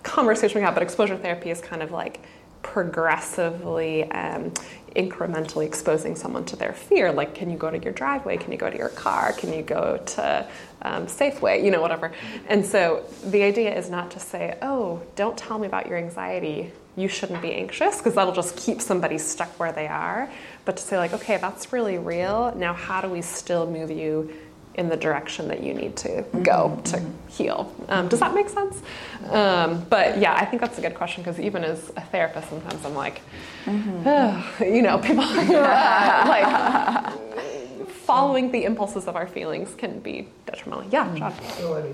conversation 0.04 0.60
we 0.60 0.66
have. 0.66 0.74
But 0.74 0.84
exposure 0.84 1.18
therapy 1.18 1.50
is 1.50 1.62
kind 1.62 1.82
of 1.82 1.92
like 1.92 2.22
progressively 2.62 4.04
um, 4.12 4.52
incrementally 4.96 5.66
exposing 5.66 6.16
someone 6.16 6.44
to 6.46 6.56
their 6.56 6.74
fear 6.74 7.12
like 7.12 7.36
can 7.36 7.50
you 7.50 7.58
go 7.58 7.70
to 7.70 7.78
your 7.80 7.94
driveway? 7.94 8.38
Can 8.38 8.52
you 8.52 8.58
go 8.58 8.70
to 8.70 8.78
your 8.78 8.90
car? 8.90 9.34
Can 9.34 9.54
you 9.54 9.62
go 9.62 9.98
to 9.98 10.48
um, 10.82 11.08
safeway? 11.08 11.64
You 11.64 11.72
know 11.72 11.82
whatever. 11.82 12.12
And 12.48 12.66
so 12.66 13.06
the 13.26 13.44
idea 13.44 13.76
is 13.76 13.90
not 13.90 14.12
to 14.12 14.20
say 14.20 14.58
oh 14.62 15.02
don't 15.16 15.38
tell 15.38 15.60
me 15.60 15.68
about 15.68 15.88
your 15.88 15.98
anxiety. 15.98 16.72
You 16.96 17.08
shouldn't 17.08 17.42
be 17.42 17.54
anxious 17.54 17.98
because 17.98 18.16
that'll 18.16 18.34
just 18.34 18.58
keep 18.58 18.82
somebody 18.82 19.18
stuck 19.18 19.60
where 19.60 19.72
they 19.72 19.88
are. 19.88 20.30
But 20.66 20.78
to 20.78 20.84
say 20.84 20.98
like 20.98 21.14
okay 21.14 21.38
that's 21.38 21.72
really 21.72 21.98
real. 21.98 22.54
Now 22.56 22.74
how 22.74 23.02
do 23.02 23.10
we 23.10 23.22
still 23.22 23.70
move 23.70 23.92
you 23.92 24.34
in 24.80 24.88
the 24.88 24.96
direction 24.96 25.50
that 25.50 25.62
you 25.62 25.74
need 25.74 25.98
to 25.98 26.26
go 26.42 26.82
to 26.86 27.06
heal. 27.28 27.72
Um, 27.90 28.08
does 28.08 28.22
that 28.22 28.34
make 28.34 28.48
sense? 28.48 28.82
Um, 29.30 29.86
but 29.90 30.18
yeah, 30.18 30.34
I 30.34 30.46
think 30.46 30.62
that's 30.62 30.78
a 30.78 30.82
good 30.82 30.96
question 30.96 31.22
because 31.22 31.38
even 31.38 31.66
as 31.66 31.90
a 31.98 32.02
therapist, 32.02 32.50
sometimes 32.50 32.86
I'm 32.86 32.96
like, 32.96 33.22
you 33.68 34.82
know, 34.82 34.98
people 34.98 35.26
uh, 35.26 36.24
like 36.28 37.88
following 37.90 38.52
the 38.54 38.64
impulses 38.64 39.08
of 39.08 39.18
our 39.18 39.28
feelings 39.28 39.76
can 39.76 40.00
be 40.00 40.30
detrimental. 40.46 40.90
Yeah, 40.90 41.14
John. 41.18 41.34
So, 41.58 41.74
any, 41.74 41.94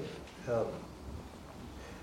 um, 0.54 0.68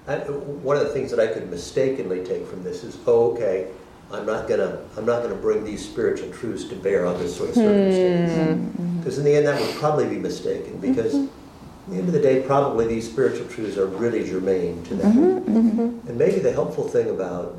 I, 0.09 0.17
one 0.19 0.77
of 0.77 0.83
the 0.83 0.91
things 0.91 1.13
that 1.13 1.21
I 1.21 1.29
could 1.29 1.49
mistakenly 1.49 2.25
take 2.25 2.45
from 2.49 2.65
this 2.65 2.83
is, 2.83 2.99
oh, 3.07 3.31
okay, 3.33 3.69
I'm 4.13 4.27
not 4.27 4.49
gonna, 4.49 4.79
I'm 4.97 5.07
not 5.07 5.23
gonna 5.23 5.35
bring 5.35 5.65
these 5.65 5.85
spiritual 5.85 6.31
truths 6.33 6.65
to 6.65 6.77
bear 6.77 7.07
on 7.07 7.19
this 7.19 7.37
sort 7.37 7.51
of 7.51 7.55
hmm. 7.55 7.63
circumstance. 7.63 8.77
Hmm. 8.77 8.99
Because 8.99 9.19
in 9.19 9.25
the 9.25 9.35
end, 9.35 9.47
that 9.47 9.61
would 9.61 9.75
probably 9.77 10.09
be 10.09 10.19
mistaken. 10.19 10.79
Because 10.79 11.15
mm-hmm. 11.15 11.25
at 11.25 11.91
the 11.91 11.97
end 11.97 12.09
of 12.09 12.15
the 12.15 12.21
day, 12.21 12.43
probably 12.43 12.87
these 12.87 13.11
spiritual 13.11 13.49
truths 13.49 13.77
are 13.79 13.87
really 13.87 14.25
germane 14.25 14.83
to 14.85 14.95
them. 14.95 15.13
Mm-hmm. 15.13 15.57
Mm-hmm. 15.57 16.09
And 16.09 16.19
maybe 16.19 16.39
the 16.41 16.53
helpful 16.53 16.87
thing 16.87 17.11
about 17.11 17.57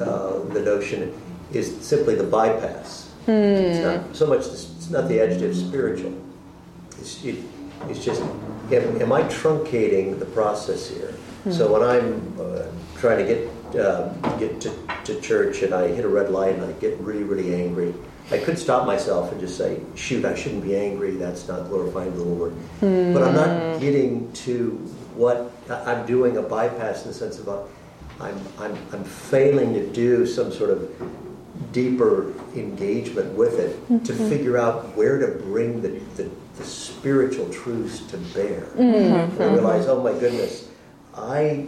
uh, 0.00 0.40
the 0.54 0.62
notion 0.62 1.14
is 1.52 1.80
simply 1.80 2.14
the 2.14 2.24
bypass. 2.24 3.10
It's 3.26 3.84
not 3.84 4.00
hmm. 4.00 4.14
so 4.14 4.26
much. 4.26 4.40
It's 4.46 4.90
not 4.90 5.08
the 5.08 5.20
adjective 5.20 5.54
spiritual. 5.54 6.14
It's, 6.98 7.22
it, 7.24 7.36
it's 7.88 8.04
just, 8.04 8.20
am, 8.20 9.00
am 9.00 9.12
I 9.12 9.22
truncating 9.24 10.18
the 10.18 10.26
process 10.26 10.88
here? 10.88 11.14
So 11.48 11.72
when 11.72 11.82
I'm 11.82 12.38
uh, 12.38 12.66
trying 12.98 13.18
to 13.18 13.24
get 13.24 13.48
uh, 13.76 14.08
get 14.38 14.60
to, 14.62 14.72
to 15.04 15.20
church 15.20 15.62
and 15.62 15.74
I 15.74 15.88
hit 15.88 16.04
a 16.04 16.08
red 16.08 16.30
light 16.30 16.54
and 16.54 16.64
I 16.64 16.72
get 16.72 16.98
really 16.98 17.22
really 17.24 17.54
angry, 17.54 17.94
I 18.30 18.38
could 18.38 18.58
stop 18.58 18.86
myself 18.86 19.32
and 19.32 19.40
just 19.40 19.56
say, 19.56 19.80
"Shoot, 19.94 20.24
I 20.24 20.34
shouldn't 20.34 20.62
be 20.62 20.76
angry. 20.76 21.12
That's 21.12 21.48
not 21.48 21.68
glorifying 21.68 22.14
the 22.16 22.24
Lord." 22.24 22.54
But 22.80 23.22
I'm 23.22 23.34
not 23.34 23.80
getting 23.80 24.32
to 24.44 24.70
what 25.14 25.52
I'm 25.68 26.06
doing 26.06 26.36
a 26.36 26.42
bypass 26.42 27.02
in 27.02 27.08
the 27.08 27.14
sense 27.14 27.38
of 27.38 27.48
uh, 27.48 27.62
I'm, 28.20 28.38
I'm, 28.58 28.76
I'm 28.92 29.04
failing 29.04 29.72
to 29.74 29.86
do 29.92 30.26
some 30.26 30.52
sort 30.52 30.70
of 30.70 30.90
deeper 31.72 32.32
engagement 32.54 33.32
with 33.34 33.58
it 33.58 34.04
to 34.04 34.12
figure 34.14 34.58
out 34.58 34.94
where 34.96 35.18
to 35.18 35.38
bring 35.44 35.80
the, 35.80 35.88
the, 36.16 36.30
the 36.56 36.64
spiritual 36.64 37.48
truths 37.50 38.00
to 38.10 38.16
bear. 38.34 38.66
And 38.76 39.42
I 39.42 39.52
realize, 39.52 39.86
oh 39.86 40.02
my 40.02 40.12
goodness, 40.12 40.68
I, 41.16 41.66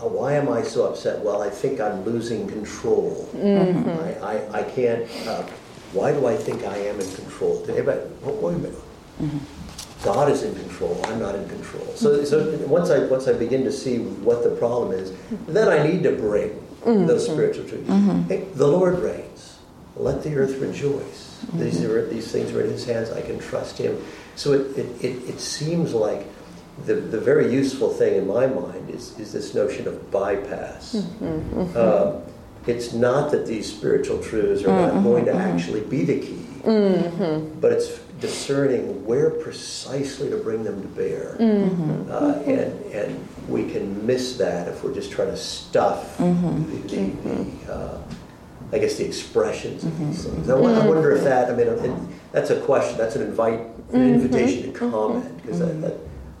why 0.00 0.34
am 0.34 0.48
I 0.48 0.62
so 0.62 0.86
upset? 0.88 1.22
Well, 1.22 1.42
I 1.42 1.50
think 1.50 1.80
I'm 1.80 2.04
losing 2.04 2.48
control. 2.48 3.28
Mm-hmm. 3.34 4.24
I, 4.24 4.34
I, 4.34 4.60
I 4.60 4.62
can't, 4.62 5.08
uh, 5.26 5.42
why 5.92 6.12
do 6.12 6.26
I 6.26 6.36
think 6.36 6.64
I 6.64 6.76
am 6.76 7.00
in 7.00 7.10
control? 7.14 7.64
Anybody, 7.68 8.00
wait 8.22 8.34
wait 8.36 8.54
a 8.54 8.58
minute. 8.58 8.78
Mm-hmm. 9.20 10.04
God 10.04 10.30
is 10.30 10.42
in 10.42 10.54
control. 10.54 11.00
I'm 11.06 11.18
not 11.18 11.34
in 11.34 11.48
control. 11.48 11.86
So, 11.94 12.22
so 12.24 12.56
once 12.66 12.90
I 12.90 13.06
once 13.06 13.26
I 13.26 13.32
begin 13.32 13.64
to 13.64 13.72
see 13.72 13.98
what 13.98 14.44
the 14.44 14.50
problem 14.50 14.92
is, 14.92 15.12
then 15.48 15.68
I 15.68 15.86
need 15.86 16.02
to 16.02 16.12
bring 16.12 16.50
mm-hmm. 16.50 17.06
those 17.06 17.24
spiritual 17.24 17.66
truths. 17.66 17.88
Hey, 18.28 18.46
the 18.54 18.66
Lord 18.66 18.98
reigns. 18.98 19.58
Let 19.96 20.22
the 20.22 20.36
earth 20.36 20.58
rejoice. 20.58 21.44
These 21.54 21.82
are 21.82 22.06
these 22.06 22.30
things 22.30 22.52
are 22.52 22.60
in 22.60 22.70
His 22.70 22.84
hands. 22.84 23.10
I 23.10 23.22
can 23.22 23.38
trust 23.38 23.78
Him. 23.78 24.02
So 24.36 24.52
it 24.52 24.76
it, 24.76 25.04
it, 25.04 25.28
it 25.30 25.40
seems 25.40 25.94
like 25.94 26.26
the, 26.84 26.94
the 26.94 27.20
very 27.20 27.52
useful 27.52 27.88
thing 27.90 28.16
in 28.16 28.26
my 28.26 28.46
mind 28.46 28.90
is, 28.90 29.18
is 29.18 29.32
this 29.32 29.54
notion 29.54 29.88
of 29.88 30.10
bypass. 30.10 30.94
Uh, 31.74 32.20
it's 32.66 32.92
not 32.92 33.30
that 33.30 33.46
these 33.46 33.72
spiritual 33.72 34.22
truths 34.22 34.62
are 34.64 34.68
not 34.68 34.92
mm-hmm, 34.92 35.04
going 35.04 35.24
to 35.26 35.34
actually 35.34 35.82
be 35.82 36.04
the 36.04 36.20
key, 36.20 36.46
but 37.60 37.72
it's 37.72 37.98
discerning 38.20 39.04
where 39.04 39.30
precisely 39.30 40.28
to 40.30 40.36
bring 40.36 40.64
them 40.64 40.82
to 40.82 40.88
bear. 40.88 41.36
Uh, 42.10 42.42
and, 42.46 42.72
and 42.92 43.28
we 43.48 43.70
can 43.70 44.04
miss 44.06 44.36
that 44.38 44.68
if 44.68 44.82
we're 44.82 44.94
just 44.94 45.12
trying 45.12 45.28
to 45.28 45.36
stuff 45.36 46.18
the, 46.18 46.24
the, 46.24 47.10
the, 47.22 47.72
uh, 47.72 47.98
I 48.72 48.78
guess, 48.78 48.96
the 48.96 49.04
expressions 49.04 49.84
of 49.84 49.98
these 49.98 50.24
things. 50.24 50.50
I, 50.50 50.54
I 50.54 50.86
wonder 50.86 51.12
if 51.12 51.22
that, 51.24 51.50
I 51.50 51.54
mean, 51.54 51.68
it, 51.68 52.32
that's 52.32 52.50
a 52.50 52.60
question, 52.62 52.98
that's 52.98 53.14
an 53.16 53.22
invite, 53.22 53.60
an 53.92 54.14
invitation 54.14 54.72
to 54.72 54.78
comment, 54.78 55.36
because 55.40 55.60
that, 55.60 55.80
that, 55.82 55.96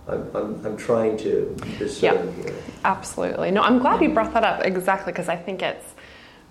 I'm, 0.08 0.30
I'm, 0.34 0.66
I'm 0.66 0.76
trying 0.76 1.16
to 1.18 1.56
discern 1.78 2.32
here. 2.34 2.54
Absolutely. 2.84 3.50
No, 3.50 3.62
I'm 3.62 3.78
glad 3.78 4.00
you 4.02 4.10
brought 4.10 4.32
that 4.34 4.44
up 4.44 4.64
exactly 4.64 5.12
because 5.12 5.28
I 5.28 5.36
think 5.36 5.62
it's, 5.62 5.84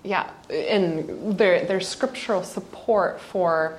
yeah, 0.03 0.30
and 0.49 1.38
there, 1.38 1.66
there's 1.66 1.88
scriptural 1.88 2.43
support 2.43 3.22
for 3.22 3.78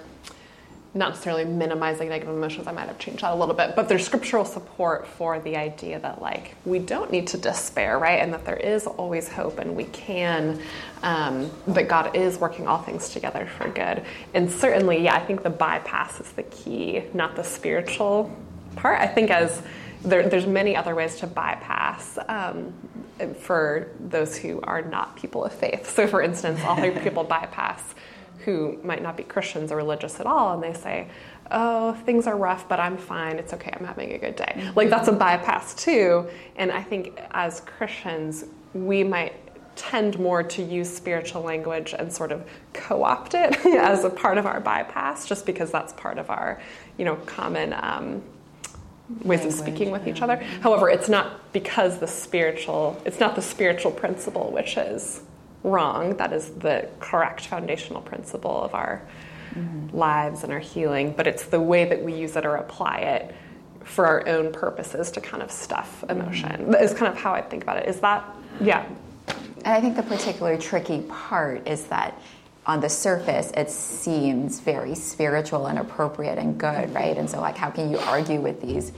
not 0.94 1.10
necessarily 1.10 1.44
minimizing 1.44 2.08
negative 2.08 2.34
emotions. 2.34 2.66
I 2.66 2.72
might 2.72 2.88
have 2.88 2.98
changed 2.98 3.22
that 3.22 3.32
a 3.32 3.36
little 3.36 3.54
bit, 3.54 3.76
but 3.76 3.86
there's 3.86 4.04
scriptural 4.04 4.46
support 4.46 5.06
for 5.06 5.38
the 5.40 5.54
idea 5.56 6.00
that 6.00 6.22
like 6.22 6.54
we 6.64 6.78
don't 6.78 7.12
need 7.12 7.26
to 7.28 7.38
despair, 7.38 7.98
right? 7.98 8.20
And 8.20 8.32
that 8.32 8.46
there 8.46 8.56
is 8.56 8.86
always 8.86 9.28
hope, 9.28 9.58
and 9.58 9.76
we 9.76 9.84
can, 9.84 10.58
um, 11.02 11.50
that 11.68 11.86
God 11.88 12.16
is 12.16 12.38
working 12.38 12.66
all 12.66 12.80
things 12.80 13.10
together 13.10 13.46
for 13.58 13.68
good. 13.68 14.04
And 14.32 14.50
certainly, 14.50 15.04
yeah, 15.04 15.14
I 15.14 15.20
think 15.20 15.42
the 15.42 15.50
bypass 15.50 16.18
is 16.18 16.32
the 16.32 16.44
key, 16.44 17.02
not 17.12 17.36
the 17.36 17.44
spiritual 17.44 18.34
part. 18.76 19.00
I 19.00 19.06
think 19.06 19.30
as 19.30 19.62
there, 20.02 20.28
there's 20.28 20.46
many 20.46 20.76
other 20.76 20.94
ways 20.94 21.16
to 21.16 21.26
bypass 21.26 22.18
um, 22.28 22.72
for 23.40 23.88
those 24.00 24.36
who 24.36 24.60
are 24.62 24.82
not 24.82 25.16
people 25.16 25.44
of 25.44 25.52
faith. 25.52 25.90
So, 25.90 26.06
for 26.06 26.22
instance, 26.22 26.60
I'll 26.62 26.76
hear 26.76 26.92
people 27.00 27.24
bypass 27.36 27.94
who 28.44 28.78
might 28.84 29.02
not 29.02 29.16
be 29.16 29.24
Christians 29.24 29.72
or 29.72 29.76
religious 29.76 30.20
at 30.20 30.26
all, 30.26 30.54
and 30.54 30.62
they 30.62 30.78
say, 30.78 31.08
"Oh, 31.50 31.94
things 32.04 32.26
are 32.26 32.36
rough, 32.36 32.68
but 32.68 32.78
I'm 32.78 32.96
fine. 32.96 33.38
It's 33.38 33.52
okay. 33.54 33.72
I'm 33.72 33.84
having 33.84 34.12
a 34.12 34.18
good 34.18 34.36
day." 34.36 34.70
Like 34.76 34.90
that's 34.90 35.08
a 35.08 35.12
bypass 35.12 35.74
too. 35.74 36.28
And 36.56 36.70
I 36.70 36.82
think 36.82 37.20
as 37.32 37.60
Christians, 37.60 38.44
we 38.74 39.02
might 39.02 39.34
tend 39.74 40.18
more 40.18 40.42
to 40.42 40.62
use 40.62 40.94
spiritual 40.94 41.42
language 41.42 41.94
and 41.98 42.10
sort 42.10 42.32
of 42.32 42.48
co-opt 42.72 43.34
it 43.34 43.66
as 43.66 44.04
a 44.04 44.10
part 44.10 44.38
of 44.38 44.46
our 44.46 44.60
bypass, 44.60 45.26
just 45.26 45.44
because 45.44 45.70
that's 45.70 45.92
part 45.94 46.18
of 46.18 46.30
our, 46.30 46.60
you 46.98 47.04
know, 47.04 47.16
common. 47.26 47.74
Um, 47.74 48.22
ways 49.22 49.44
of 49.44 49.52
speaking 49.52 49.90
with 49.90 50.06
each 50.08 50.22
other. 50.22 50.36
However, 50.60 50.88
it's 50.88 51.08
not 51.08 51.52
because 51.52 51.98
the 51.98 52.08
spiritual, 52.08 53.00
it's 53.04 53.20
not 53.20 53.36
the 53.36 53.42
spiritual 53.42 53.92
principle 53.92 54.50
which 54.50 54.76
is 54.76 55.22
wrong. 55.62 56.16
That 56.16 56.32
is 56.32 56.50
the 56.50 56.88
correct 57.00 57.46
foundational 57.46 58.02
principle 58.02 58.62
of 58.62 58.74
our 58.74 59.02
mm-hmm. 59.54 59.96
lives 59.96 60.42
and 60.42 60.52
our 60.52 60.58
healing, 60.58 61.14
but 61.16 61.26
it's 61.26 61.44
the 61.44 61.60
way 61.60 61.84
that 61.84 62.02
we 62.02 62.14
use 62.14 62.36
it 62.36 62.44
or 62.44 62.56
apply 62.56 62.98
it 62.98 63.34
for 63.84 64.06
our 64.06 64.28
own 64.28 64.52
purposes 64.52 65.10
to 65.12 65.20
kind 65.20 65.42
of 65.42 65.50
stuff 65.50 66.02
mm-hmm. 66.02 66.20
emotion. 66.20 66.74
Is 66.74 66.92
kind 66.92 67.12
of 67.12 67.18
how 67.18 67.32
I 67.32 67.42
think 67.42 67.62
about 67.62 67.78
it. 67.78 67.88
Is 67.88 68.00
that, 68.00 68.24
yeah. 68.60 68.86
And 69.64 69.74
I 69.74 69.80
think 69.80 69.96
the 69.96 70.02
particularly 70.02 70.58
tricky 70.58 71.02
part 71.08 71.66
is 71.66 71.84
that 71.86 72.20
on 72.66 72.80
the 72.80 72.88
surface 72.88 73.52
it 73.56 73.70
seems 73.70 74.60
very 74.60 74.94
spiritual 74.94 75.66
and 75.66 75.78
appropriate 75.78 76.38
and 76.38 76.58
good, 76.58 76.92
right? 76.92 77.16
And 77.16 77.30
so 77.30 77.40
like 77.40 77.56
how 77.56 77.70
can 77.70 77.90
you 77.90 77.98
argue 77.98 78.40
with 78.40 78.60
these, 78.60 78.92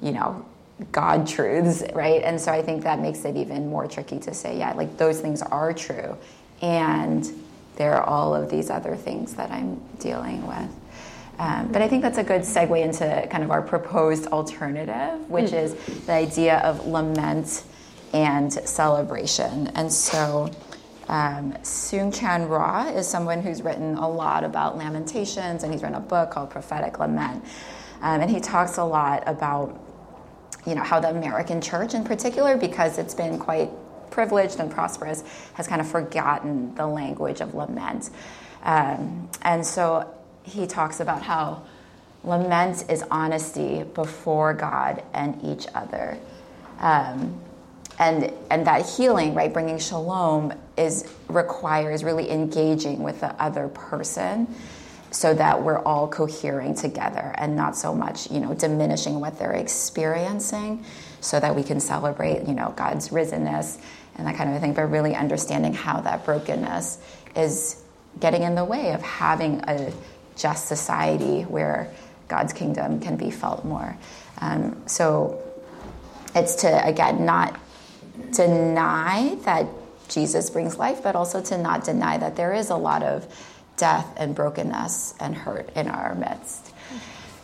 you 0.00 0.12
know, 0.12 0.44
God 0.90 1.26
truths, 1.26 1.84
right? 1.94 2.22
And 2.22 2.40
so 2.40 2.50
I 2.50 2.62
think 2.62 2.82
that 2.84 2.98
makes 2.98 3.24
it 3.24 3.36
even 3.36 3.68
more 3.68 3.86
tricky 3.86 4.18
to 4.20 4.34
say, 4.34 4.58
yeah, 4.58 4.72
like 4.72 4.96
those 4.96 5.20
things 5.20 5.42
are 5.42 5.72
true. 5.72 6.16
And 6.60 7.30
there 7.76 7.94
are 7.94 8.04
all 8.04 8.34
of 8.34 8.50
these 8.50 8.70
other 8.70 8.96
things 8.96 9.34
that 9.34 9.50
I'm 9.50 9.80
dealing 9.98 10.46
with. 10.46 10.68
Um, 11.38 11.72
but 11.72 11.82
I 11.82 11.88
think 11.88 12.02
that's 12.02 12.18
a 12.18 12.24
good 12.24 12.42
segue 12.42 12.82
into 12.82 13.26
kind 13.30 13.42
of 13.42 13.50
our 13.50 13.62
proposed 13.62 14.26
alternative, 14.26 15.28
which 15.28 15.52
is 15.52 15.74
the 16.06 16.12
idea 16.12 16.58
of 16.58 16.86
lament 16.86 17.64
and 18.12 18.52
celebration. 18.52 19.68
And 19.68 19.92
so 19.92 20.50
um, 21.08 21.52
Soong 21.62 22.14
Chan 22.14 22.48
Rah 22.48 22.88
is 22.88 23.08
someone 23.08 23.42
who's 23.42 23.62
written 23.62 23.96
a 23.96 24.08
lot 24.08 24.44
about 24.44 24.76
lamentations, 24.76 25.62
and 25.62 25.72
he's 25.72 25.82
written 25.82 25.96
a 25.96 26.00
book 26.00 26.30
called 26.30 26.50
Prophetic 26.50 26.98
Lament. 26.98 27.44
Um, 28.00 28.20
and 28.20 28.30
he 28.30 28.40
talks 28.40 28.78
a 28.78 28.84
lot 28.84 29.22
about 29.26 29.80
you 30.66 30.74
know 30.74 30.82
how 30.82 31.00
the 31.00 31.10
American 31.10 31.60
church 31.60 31.94
in 31.94 32.04
particular, 32.04 32.56
because 32.56 32.98
it's 32.98 33.14
been 33.14 33.38
quite 33.38 33.70
privileged 34.10 34.60
and 34.60 34.70
prosperous, 34.70 35.24
has 35.54 35.66
kind 35.66 35.80
of 35.80 35.88
forgotten 35.88 36.74
the 36.74 36.86
language 36.86 37.40
of 37.40 37.54
lament. 37.54 38.10
Um, 38.62 39.28
and 39.42 39.66
so 39.66 40.12
he 40.44 40.66
talks 40.66 41.00
about 41.00 41.22
how 41.22 41.62
lament 42.22 42.84
is 42.88 43.02
honesty 43.10 43.82
before 43.82 44.54
God 44.54 45.02
and 45.12 45.42
each 45.42 45.66
other. 45.74 46.18
Um, 46.78 47.40
and, 48.02 48.32
and 48.50 48.66
that 48.66 48.84
healing, 48.84 49.32
right, 49.32 49.52
bringing 49.52 49.78
shalom, 49.78 50.52
is 50.76 51.08
requires 51.28 52.02
really 52.02 52.30
engaging 52.30 53.02
with 53.02 53.20
the 53.20 53.32
other 53.40 53.68
person 53.68 54.52
so 55.12 55.32
that 55.34 55.62
we're 55.62 55.78
all 55.80 56.08
cohering 56.08 56.74
together 56.74 57.34
and 57.36 57.54
not 57.54 57.76
so 57.76 57.94
much 57.94 58.30
you 58.30 58.40
know 58.40 58.54
diminishing 58.54 59.20
what 59.20 59.38
they're 59.38 59.52
experiencing 59.52 60.82
so 61.20 61.38
that 61.38 61.54
we 61.54 61.62
can 61.62 61.78
celebrate 61.78 62.48
you 62.48 62.54
know 62.54 62.72
god's 62.78 63.10
risenness 63.10 63.78
and 64.14 64.26
that 64.26 64.34
kind 64.36 64.54
of 64.54 64.58
thing 64.62 64.72
but 64.72 64.86
really 64.86 65.14
understanding 65.14 65.74
how 65.74 66.00
that 66.00 66.24
brokenness 66.24 66.98
is 67.36 67.82
getting 68.20 68.42
in 68.42 68.54
the 68.54 68.64
way 68.64 68.92
of 68.92 69.02
having 69.02 69.60
a 69.68 69.92
just 70.34 70.66
society 70.66 71.42
where 71.42 71.92
god's 72.28 72.54
kingdom 72.54 72.98
can 72.98 73.16
be 73.16 73.30
felt 73.30 73.62
more. 73.62 73.94
Um, 74.40 74.82
so 74.86 75.42
it's 76.34 76.54
to 76.56 76.86
again 76.86 77.26
not 77.26 77.60
deny 78.32 79.36
that 79.44 79.66
jesus 80.08 80.50
brings 80.50 80.76
life 80.76 81.02
but 81.02 81.16
also 81.16 81.40
to 81.40 81.56
not 81.56 81.84
deny 81.84 82.18
that 82.18 82.36
there 82.36 82.52
is 82.52 82.70
a 82.70 82.76
lot 82.76 83.02
of 83.02 83.26
death 83.76 84.12
and 84.16 84.34
brokenness 84.34 85.14
and 85.18 85.34
hurt 85.34 85.70
in 85.74 85.88
our 85.88 86.14
midst. 86.14 86.72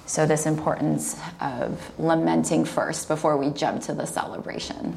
So, 0.07 0.25
this 0.25 0.47
importance 0.47 1.19
of 1.41 1.99
lamenting 1.99 2.65
first 2.65 3.09
before 3.09 3.37
we 3.37 3.51
jump 3.51 3.83
to 3.83 3.93
the 3.93 4.07
celebration. 4.07 4.97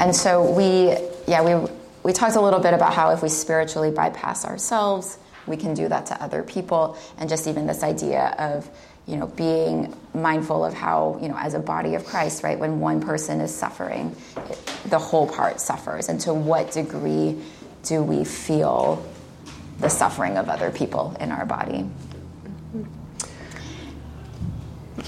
and 0.00 0.14
so 0.14 0.50
we, 0.50 0.96
yeah, 1.26 1.42
we 1.42 1.70
we 2.02 2.12
talked 2.12 2.36
a 2.36 2.40
little 2.40 2.60
bit 2.60 2.72
about 2.72 2.94
how 2.94 3.10
if 3.10 3.22
we 3.22 3.28
spiritually 3.28 3.90
bypass 3.90 4.44
ourselves, 4.44 5.18
we 5.46 5.56
can 5.56 5.74
do 5.74 5.88
that 5.88 6.06
to 6.06 6.22
other 6.22 6.42
people, 6.42 6.96
and 7.18 7.28
just 7.28 7.46
even 7.46 7.66
this 7.66 7.82
idea 7.82 8.34
of 8.38 8.68
you 9.06 9.16
know 9.16 9.26
being 9.26 9.94
mindful 10.14 10.64
of 10.64 10.74
how 10.74 11.18
you 11.20 11.28
know 11.28 11.36
as 11.36 11.54
a 11.54 11.58
body 11.58 11.94
of 11.94 12.04
Christ, 12.04 12.42
right? 12.42 12.58
When 12.58 12.80
one 12.80 13.00
person 13.00 13.40
is 13.40 13.54
suffering, 13.54 14.16
it, 14.36 14.58
the 14.86 14.98
whole 14.98 15.28
part 15.28 15.60
suffers, 15.60 16.08
and 16.08 16.20
to 16.20 16.34
what 16.34 16.72
degree 16.72 17.40
do 17.82 18.02
we 18.02 18.24
feel 18.24 19.04
the 19.80 19.88
suffering 19.88 20.36
of 20.36 20.48
other 20.48 20.70
people 20.70 21.16
in 21.20 21.30
our 21.30 21.44
body? 21.44 21.88
Mm-hmm. 22.74 22.84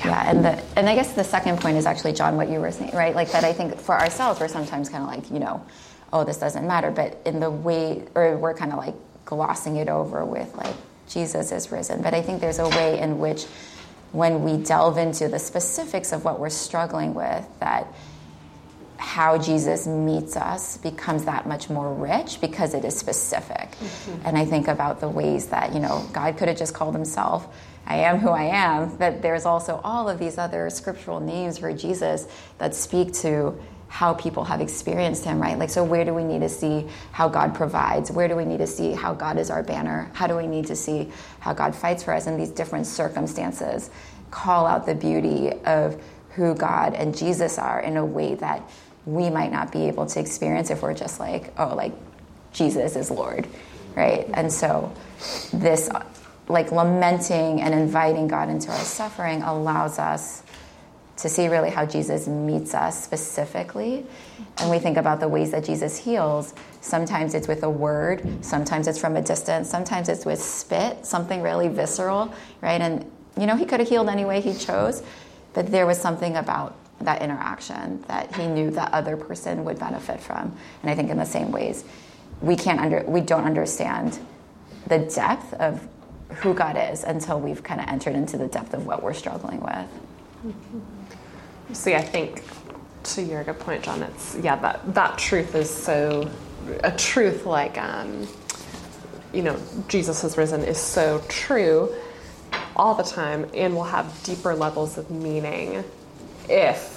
Yeah, 0.05 0.31
and 0.31 0.45
the 0.45 0.63
and 0.77 0.89
I 0.89 0.95
guess 0.95 1.13
the 1.13 1.25
second 1.25 1.61
point 1.61 1.77
is 1.77 1.87
actually 1.87 2.13
John, 2.13 2.37
what 2.37 2.49
you 2.49 2.61
were 2.61 2.73
saying, 2.73 2.95
right? 2.95 3.15
Like 3.15 3.33
that. 3.33 3.45
I 3.45 3.53
think 3.53 3.79
for 3.79 3.99
ourselves, 3.99 4.41
we're 4.41 4.49
sometimes 4.49 4.89
kind 4.89 5.03
of 5.03 5.09
like, 5.09 5.31
you 5.31 5.39
know, 5.39 5.65
oh, 6.13 6.25
this 6.25 6.39
doesn't 6.39 6.67
matter, 6.67 6.91
but 6.91 7.21
in 7.25 7.41
the 7.41 7.51
way, 7.51 8.05
or 8.15 8.37
we're 8.37 8.55
kind 8.55 8.73
of 8.73 8.79
like 8.79 8.95
glossing 9.25 9.77
it 9.77 9.89
over 9.89 10.25
with 10.25 10.55
like 10.57 10.75
Jesus 11.09 11.53
is 11.53 11.71
risen. 11.71 12.03
But 12.03 12.15
I 12.15 12.23
think 12.23 12.41
there's 12.41 12.59
a 12.59 12.69
way 12.69 12.99
in 12.99 13.19
which, 13.19 13.47
when 14.13 14.43
we 14.43 14.57
delve 14.63 14.99
into 14.99 15.29
the 15.29 15.39
specifics 15.39 16.13
of 16.13 16.25
what 16.25 16.39
we're 16.41 16.51
struggling 16.51 17.15
with, 17.15 17.47
that 17.61 17.87
how 18.97 19.39
Jesus 19.39 19.87
meets 19.87 20.37
us 20.37 20.79
becomes 20.79 21.25
that 21.27 21.47
much 21.47 21.69
more 21.69 21.93
rich 21.93 22.41
because 22.41 22.73
it 22.75 22.85
is 22.85 22.97
specific. 22.97 23.73
Mm-hmm. 23.73 24.27
And 24.27 24.39
I 24.39 24.45
think 24.45 24.69
about 24.69 25.01
the 25.01 25.09
ways 25.09 25.49
that, 25.49 25.75
you 25.75 25.81
know, 25.81 26.07
God 26.13 26.37
could 26.39 26.49
have 26.49 26.57
just 26.57 26.75
called 26.75 26.95
himself 26.95 27.47
I 27.87 27.99
am 27.99 28.19
who 28.19 28.31
I 28.31 28.45
am, 28.45 28.99
that 28.99 29.23
there's 29.23 29.47
also 29.47 29.81
all 29.85 30.09
of 30.09 30.19
these 30.19 30.39
other 30.39 30.69
scriptural 30.71 31.21
names 31.21 31.59
for 31.59 31.73
Jesus 31.73 32.27
that 32.59 32.75
speak 32.75 33.13
to 33.15 33.57
how 33.89 34.15
people 34.15 34.45
have 34.45 34.61
experienced 34.61 35.25
him, 35.25 35.41
right? 35.41 35.59
Like, 35.59 35.71
so 35.71 35.85
where 35.85 36.05
do 36.05 36.13
we 36.13 36.25
need 36.25 36.41
to 36.41 36.49
see 36.49 36.87
how 37.13 37.29
God 37.29 37.55
provides? 37.55 38.11
Where 38.11 38.29
do 38.29 38.37
we 38.37 38.45
need 38.45 38.59
to 38.59 38.67
see 38.67 38.93
how 38.93 39.15
God 39.15 39.39
is 39.39 39.51
our 39.51 39.63
banner? 39.63 40.11
How 40.13 40.27
do 40.27 40.37
we 40.37 40.47
need 40.47 40.67
to 40.67 40.77
see 40.77 41.11
how 41.41 41.55
God 41.55 41.75
fights 41.75 42.03
for 42.03 42.13
us 42.13 42.27
in 42.27 42.37
these 42.37 42.51
different 42.51 42.87
circumstances? 42.87 43.91
Call 44.31 44.67
out 44.67 44.87
the 44.87 44.95
beauty 44.95 45.53
of 45.65 46.03
who 46.31 46.55
God 46.55 46.95
and 46.95 47.17
Jesus 47.17 47.59
are 47.59 47.81
in 47.81 47.97
a 47.97 48.05
way 48.05 48.35
that 48.35 48.69
we 49.07 49.31
might 49.31 49.53
not 49.53 49.73
be 49.73 49.87
able 49.87 50.05
to 50.07 50.21
experience 50.21 50.71
if 50.71 50.83
we're 50.83 50.93
just 50.93 51.21
like, 51.21 51.53
oh, 51.59 51.75
like 51.75 51.93
Jesus 52.53 52.97
is 52.97 53.11
Lord, 53.11 53.47
right? 53.95 54.29
And 54.35 54.53
so 54.53 54.93
this 55.53 55.89
like 56.49 56.73
lamenting 56.73 57.61
and 57.61 57.75
inviting 57.75 58.29
God 58.29 58.49
into 58.49 58.71
our 58.71 58.79
suffering 58.79 59.43
allows 59.43 59.99
us 59.99 60.43
to 61.17 61.29
see 61.29 61.49
really 61.49 61.71
how 61.71 61.87
Jesus 61.87 62.29
meets 62.29 62.75
us 62.75 63.03
specifically. 63.03 64.05
And 64.59 64.71
we 64.71 64.79
think 64.79 64.97
about 64.97 65.19
the 65.21 65.29
ways 65.29 65.51
that 65.53 65.65
Jesus 65.65 65.97
heals. 65.97 66.55
Sometimes 66.81 67.35
it's 67.35 67.49
with 67.49 67.63
a 67.63 67.71
word, 67.71 68.45
sometimes 68.45 68.87
it's 68.87 68.99
from 68.99 69.17
a 69.17 69.23
distance, 69.23 69.69
sometimes 69.69 70.09
it's 70.09 70.27
with 70.27 70.43
spit, 70.43 71.07
something 71.07 71.43
really 71.43 71.69
visceral, 71.69 72.33
right? 72.61 72.81
And, 72.81 73.11
you 73.39 73.47
know, 73.47 73.57
he 73.57 73.65
could 73.65 73.81
have 73.81 73.89
healed 73.89 74.09
any 74.09 74.25
way 74.25 74.41
he 74.41 74.55
chose, 74.55 75.03
but 75.55 75.71
there 75.71 75.87
was 75.87 75.99
something 75.99 76.37
about 76.37 76.77
that 77.01 77.23
interaction 77.23 78.03
that 78.09 78.35
he 78.37 78.47
knew 78.47 78.71
that 78.71 78.93
other 78.93 79.17
person 79.17 79.65
would 79.65 79.79
benefit 79.79 80.21
from. 80.21 80.57
And 80.83 80.91
I 80.91 80.95
think 80.95 81.11
in 81.11 81.19
the 81.19 81.27
same 81.27 81.51
ways, 81.51 81.85
we 82.41 82.57
can't 82.57 82.81
under, 82.81 83.03
we 83.07 83.21
don't 83.21 83.45
understand 83.45 84.19
the 84.87 84.99
depth 84.99 85.55
of 85.55 85.87
who 86.37 86.55
God 86.55 86.77
is 86.93 87.05
until 87.05 87.41
we've 87.41 87.63
kind 87.63 87.81
of 87.81 87.89
entered 87.89 88.15
into 88.15 88.37
the 88.37 88.47
depth 88.47 88.75
of 88.75 88.87
what 88.87 89.03
we're 89.03 89.15
struggling 89.15 89.61
with. 89.61 89.89
Mm-hmm. 90.47 90.96
See, 91.73 91.95
I 91.95 92.03
think 92.03 92.43
to 93.05 93.23
your 93.23 93.45
good 93.45 93.59
point, 93.59 93.83
John, 93.85 94.03
it's 94.03 94.37
yeah 94.37 94.57
that 94.57 94.95
that 94.95 95.19
truth 95.19 95.55
is 95.55 95.71
so 95.71 96.31
a 96.85 96.93
truth 96.93 97.47
like 97.47 97.79
um, 97.79 98.27
you 99.33 99.43
know 99.43 99.57
Jesus 99.89 100.23
has 100.23 100.37
risen 100.37 100.63
is 100.63 100.79
so 100.79 101.23
true 101.29 101.95
all 102.75 102.95
the 102.95 103.03
time 103.03 103.49
and 103.55 103.75
will 103.75 103.85
have 103.85 104.23
deeper 104.23 104.55
levels 104.55 104.99
of 104.99 105.11
meaning 105.11 105.83
if 106.49 106.97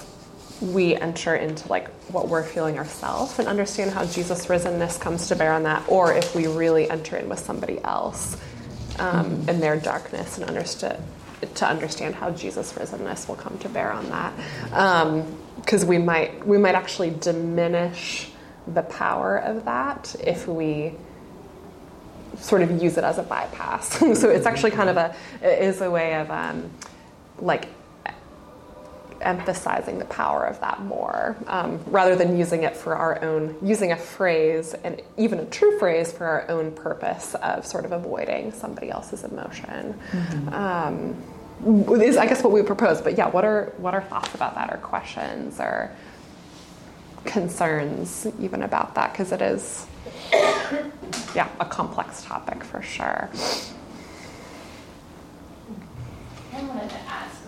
we 0.60 0.94
enter 0.94 1.34
into 1.34 1.66
like 1.68 1.88
what 2.10 2.28
we're 2.28 2.44
feeling 2.44 2.78
ourselves 2.78 3.38
and 3.38 3.48
understand 3.48 3.90
how 3.90 4.04
Jesus 4.04 4.46
risenness 4.46 5.00
comes 5.00 5.28
to 5.28 5.36
bear 5.36 5.52
on 5.52 5.62
that, 5.62 5.82
or 5.88 6.12
if 6.12 6.34
we 6.34 6.46
really 6.46 6.90
enter 6.90 7.16
in 7.16 7.28
with 7.28 7.38
somebody 7.38 7.82
else 7.82 8.36
um, 8.98 9.48
in 9.48 9.60
their 9.60 9.78
darkness 9.78 10.36
and 10.38 10.46
understood 10.48 11.00
to 11.54 11.66
understand 11.66 12.14
how 12.14 12.30
Jesus' 12.30 12.72
risenness 12.72 13.28
will 13.28 13.36
come 13.36 13.58
to 13.58 13.68
bear 13.68 13.92
on 13.92 14.08
that. 14.10 14.32
Because 15.56 15.82
um, 15.82 15.88
we 15.88 15.98
might 15.98 16.46
we 16.46 16.58
might 16.58 16.74
actually 16.74 17.10
diminish 17.10 18.30
the 18.66 18.82
power 18.82 19.38
of 19.38 19.64
that 19.64 20.14
if 20.20 20.46
we 20.46 20.94
sort 22.38 22.62
of 22.62 22.82
use 22.82 22.96
it 22.96 23.04
as 23.04 23.18
a 23.18 23.22
bypass. 23.22 23.88
so 24.18 24.30
it's 24.30 24.46
actually 24.46 24.70
kind 24.70 24.90
of 24.90 24.96
a 24.96 25.14
is 25.42 25.80
a 25.80 25.90
way 25.90 26.14
of 26.14 26.30
um, 26.30 26.70
like 27.38 27.68
emphasizing 29.20 29.98
the 29.98 30.04
power 30.06 30.44
of 30.44 30.60
that 30.60 30.80
more 30.82 31.36
um, 31.46 31.78
rather 31.86 32.16
than 32.16 32.38
using 32.38 32.62
it 32.62 32.76
for 32.76 32.96
our 32.96 33.22
own 33.22 33.56
using 33.62 33.92
a 33.92 33.96
phrase 33.96 34.74
and 34.84 35.00
even 35.16 35.38
a 35.38 35.44
true 35.46 35.78
phrase 35.78 36.10
for 36.12 36.26
our 36.26 36.50
own 36.50 36.72
purpose 36.72 37.34
of 37.36 37.66
sort 37.66 37.84
of 37.84 37.92
avoiding 37.92 38.52
somebody 38.52 38.90
else's 38.90 39.24
emotion. 39.24 39.98
Mm-hmm. 40.10 40.48
um, 40.54 41.22
is 42.00 42.16
i 42.16 42.24
guess 42.26 42.42
what 42.42 42.54
we 42.54 42.62
propose 42.62 43.02
but 43.02 43.18
yeah 43.18 43.28
what 43.28 43.44
are 43.44 43.74
what 43.76 43.92
are 43.92 44.00
thoughts 44.00 44.34
about 44.34 44.54
that 44.54 44.72
or 44.72 44.78
questions 44.78 45.60
or 45.60 45.94
concerns 47.24 48.26
even 48.40 48.62
about 48.62 48.94
that? 48.94 49.12
Because 49.12 49.32
it 49.32 49.42
is 49.42 49.86
yeah 51.34 51.48
a 51.60 51.64
complex 51.64 52.22
topic 52.24 52.62
for 52.64 52.82
sure. 52.82 53.30
I 56.52 56.62
wanted 56.62 56.90
to 56.90 56.98
ask 57.08 57.46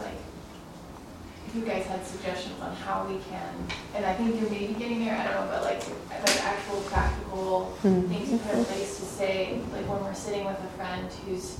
you 1.54 1.62
guys 1.62 1.86
had 1.86 2.04
suggestions 2.04 2.60
on 2.60 2.74
how 2.76 3.06
we 3.06 3.18
can, 3.30 3.54
and 3.94 4.04
I 4.04 4.14
think 4.14 4.40
you're 4.40 4.50
maybe 4.50 4.74
getting 4.74 5.04
there, 5.04 5.16
I 5.16 5.24
don't 5.24 5.34
know, 5.34 5.46
but 5.50 5.62
like, 5.64 5.80
like 6.08 6.44
actual 6.44 6.80
practical 6.82 7.76
mm-hmm. 7.82 8.08
things 8.08 8.30
to 8.30 8.38
put 8.38 8.58
in 8.58 8.64
place 8.64 8.98
to 8.98 9.04
say, 9.04 9.60
like 9.72 9.88
when 9.88 10.02
we're 10.02 10.14
sitting 10.14 10.44
with 10.46 10.58
a 10.58 10.68
friend 10.76 11.10
who's 11.26 11.58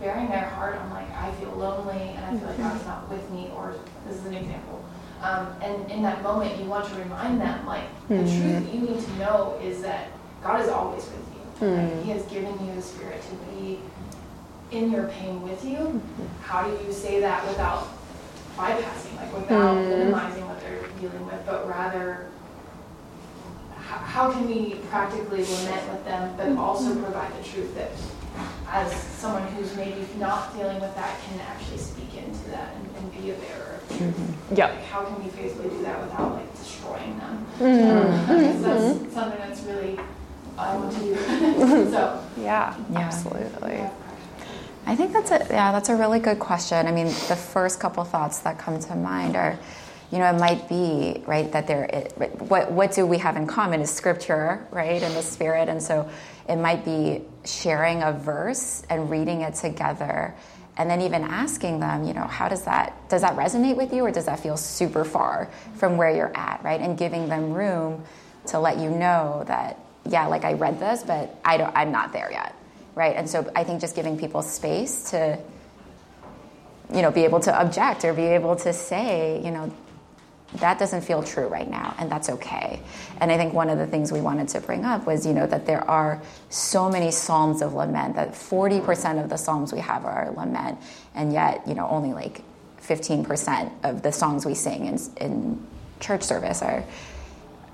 bearing 0.00 0.28
their 0.28 0.48
heart 0.50 0.76
on 0.76 0.90
like, 0.90 1.10
I 1.12 1.30
feel 1.32 1.50
lonely 1.52 2.00
and 2.00 2.24
I 2.24 2.38
feel 2.38 2.48
like. 2.48 2.58
God's 2.58 2.86
not 2.86 3.10
with 3.10 3.28
me, 3.30 3.50
or 3.56 3.74
this 4.06 4.16
is 4.16 4.26
an 4.26 4.34
example. 4.34 4.84
Um, 5.22 5.54
and 5.62 5.90
in 5.90 6.02
that 6.02 6.22
moment, 6.22 6.58
you 6.58 6.66
want 6.66 6.88
to 6.88 6.94
remind 6.96 7.40
them, 7.40 7.64
like, 7.66 7.84
the 8.08 8.14
mm-hmm. 8.14 8.42
truth 8.42 8.64
that 8.64 8.74
you 8.74 8.80
need 8.80 9.00
to 9.00 9.18
know 9.18 9.58
is 9.62 9.80
that 9.82 10.08
God 10.42 10.60
is 10.60 10.68
always 10.68 11.04
with 11.04 11.14
you. 11.34 11.66
Mm-hmm. 11.66 11.96
Like, 11.96 12.04
he 12.04 12.10
has 12.10 12.22
given 12.24 12.66
you 12.66 12.74
the 12.74 12.82
Spirit 12.82 13.22
to 13.22 13.34
be 13.52 13.78
in 14.72 14.90
your 14.90 15.06
pain 15.08 15.42
with 15.42 15.64
you. 15.64 15.76
Mm-hmm. 15.76 16.42
How 16.42 16.68
do 16.68 16.84
you 16.84 16.92
say 16.92 17.20
that 17.20 17.46
without 17.46 17.86
bypassing, 18.56 19.16
like 19.16 19.32
without 19.32 19.76
mm. 19.76 19.88
minimizing 19.88 20.46
what 20.46 20.60
they're 20.60 20.86
dealing 21.00 21.26
with, 21.26 21.44
but 21.46 21.68
rather 21.68 22.28
how, 23.82 24.30
can 24.32 24.46
we 24.46 24.76
practically 24.88 25.44
lament 25.44 25.90
with 25.90 26.04
them, 26.04 26.34
but 26.36 26.48
also 26.56 26.94
provide 27.02 27.32
the 27.38 27.48
truth 27.48 27.74
that 27.74 27.90
as 28.68 28.92
someone 28.94 29.46
who's 29.52 29.74
maybe 29.76 30.06
not 30.18 30.54
dealing 30.56 30.80
with 30.80 30.94
that 30.94 31.18
can 31.24 31.40
actually 31.40 31.76
speak 31.76 32.16
into 32.16 32.48
that 32.50 32.74
and, 32.74 32.96
and 32.96 33.12
be 33.12 33.30
a 33.30 33.34
bearer 33.34 33.80
of 33.80 33.88
truth. 33.88 34.00
Mm-hmm. 34.00 34.54
Yeah. 34.54 34.66
Like 34.68 34.84
how 34.84 35.04
can 35.04 35.22
we 35.22 35.30
faithfully 35.30 35.68
do 35.68 35.82
that 35.82 36.00
without 36.00 36.32
like 36.32 36.56
destroying 36.56 37.18
them? 37.18 37.46
Mm-hmm. 37.58 38.30
Um, 38.30 38.62
that's 38.62 38.98
mm-hmm. 38.98 39.10
something 39.12 39.38
that's 39.38 39.60
really 39.62 39.98
I 40.56 40.76
want 40.76 40.92
to 40.92 41.00
do. 41.00 41.14
so 41.90 42.24
yeah, 42.38 42.76
yeah. 42.90 42.98
absolutely. 42.98 43.74
Yeah. 43.74 43.92
I 44.84 44.96
think 44.96 45.12
that's 45.12 45.30
a 45.30 45.46
yeah, 45.50 45.72
that's 45.72 45.88
a 45.88 45.96
really 45.96 46.18
good 46.18 46.38
question. 46.38 46.86
I 46.86 46.92
mean, 46.92 47.06
the 47.06 47.36
first 47.36 47.78
couple 47.78 48.02
thoughts 48.04 48.40
that 48.40 48.58
come 48.58 48.80
to 48.80 48.96
mind 48.96 49.36
are, 49.36 49.58
you 50.10 50.18
know, 50.18 50.26
it 50.26 50.38
might 50.38 50.68
be 50.68 51.22
right 51.26 51.50
that 51.52 51.66
there. 51.68 51.84
It, 51.84 52.12
what 52.40 52.72
what 52.72 52.92
do 52.92 53.06
we 53.06 53.18
have 53.18 53.36
in 53.36 53.46
common 53.46 53.80
is 53.80 53.90
scripture, 53.90 54.66
right, 54.70 55.00
and 55.02 55.14
the 55.14 55.22
spirit, 55.22 55.68
and 55.68 55.80
so 55.80 56.08
it 56.48 56.56
might 56.56 56.84
be 56.84 57.22
sharing 57.44 58.02
a 58.02 58.12
verse 58.12 58.82
and 58.90 59.08
reading 59.08 59.42
it 59.42 59.54
together, 59.54 60.34
and 60.76 60.90
then 60.90 61.00
even 61.00 61.22
asking 61.22 61.78
them, 61.78 62.02
you 62.04 62.12
know, 62.12 62.26
how 62.26 62.48
does 62.48 62.64
that 62.64 63.08
does 63.08 63.22
that 63.22 63.36
resonate 63.36 63.76
with 63.76 63.92
you, 63.92 64.04
or 64.04 64.10
does 64.10 64.26
that 64.26 64.40
feel 64.40 64.56
super 64.56 65.04
far 65.04 65.48
from 65.76 65.96
where 65.96 66.10
you're 66.14 66.36
at, 66.36 66.62
right, 66.64 66.80
and 66.80 66.98
giving 66.98 67.28
them 67.28 67.52
room 67.52 68.02
to 68.46 68.58
let 68.58 68.78
you 68.78 68.90
know 68.90 69.44
that 69.46 69.78
yeah, 70.08 70.26
like 70.26 70.44
I 70.44 70.54
read 70.54 70.80
this, 70.80 71.04
but 71.04 71.38
I 71.44 71.56
don't, 71.56 71.74
I'm 71.76 71.92
not 71.92 72.12
there 72.12 72.32
yet 72.32 72.56
right? 72.94 73.16
And 73.16 73.28
so 73.28 73.50
I 73.54 73.64
think 73.64 73.80
just 73.80 73.94
giving 73.96 74.18
people 74.18 74.42
space 74.42 75.10
to, 75.10 75.38
you 76.92 77.02
know, 77.02 77.10
be 77.10 77.24
able 77.24 77.40
to 77.40 77.60
object 77.60 78.04
or 78.04 78.12
be 78.12 78.22
able 78.22 78.56
to 78.56 78.72
say, 78.72 79.40
you 79.44 79.50
know, 79.50 79.72
that 80.56 80.78
doesn't 80.78 81.00
feel 81.00 81.22
true 81.22 81.46
right 81.46 81.68
now, 81.68 81.94
and 81.98 82.12
that's 82.12 82.28
okay. 82.28 82.82
And 83.18 83.32
I 83.32 83.38
think 83.38 83.54
one 83.54 83.70
of 83.70 83.78
the 83.78 83.86
things 83.86 84.12
we 84.12 84.20
wanted 84.20 84.48
to 84.48 84.60
bring 84.60 84.84
up 84.84 85.06
was, 85.06 85.26
you 85.26 85.32
know, 85.32 85.46
that 85.46 85.64
there 85.64 85.82
are 85.88 86.20
so 86.50 86.90
many 86.90 87.10
psalms 87.10 87.62
of 87.62 87.72
lament, 87.72 88.16
that 88.16 88.32
40% 88.32 89.22
of 89.22 89.30
the 89.30 89.38
psalms 89.38 89.72
we 89.72 89.78
have 89.80 90.04
are 90.04 90.30
lament, 90.36 90.78
and 91.14 91.32
yet, 91.32 91.66
you 91.66 91.74
know, 91.74 91.88
only 91.88 92.12
like 92.12 92.42
15% 92.82 93.72
of 93.82 94.02
the 94.02 94.12
songs 94.12 94.44
we 94.44 94.54
sing 94.54 94.86
in, 94.86 94.98
in 95.16 95.66
church 96.00 96.22
service 96.22 96.60
are 96.60 96.84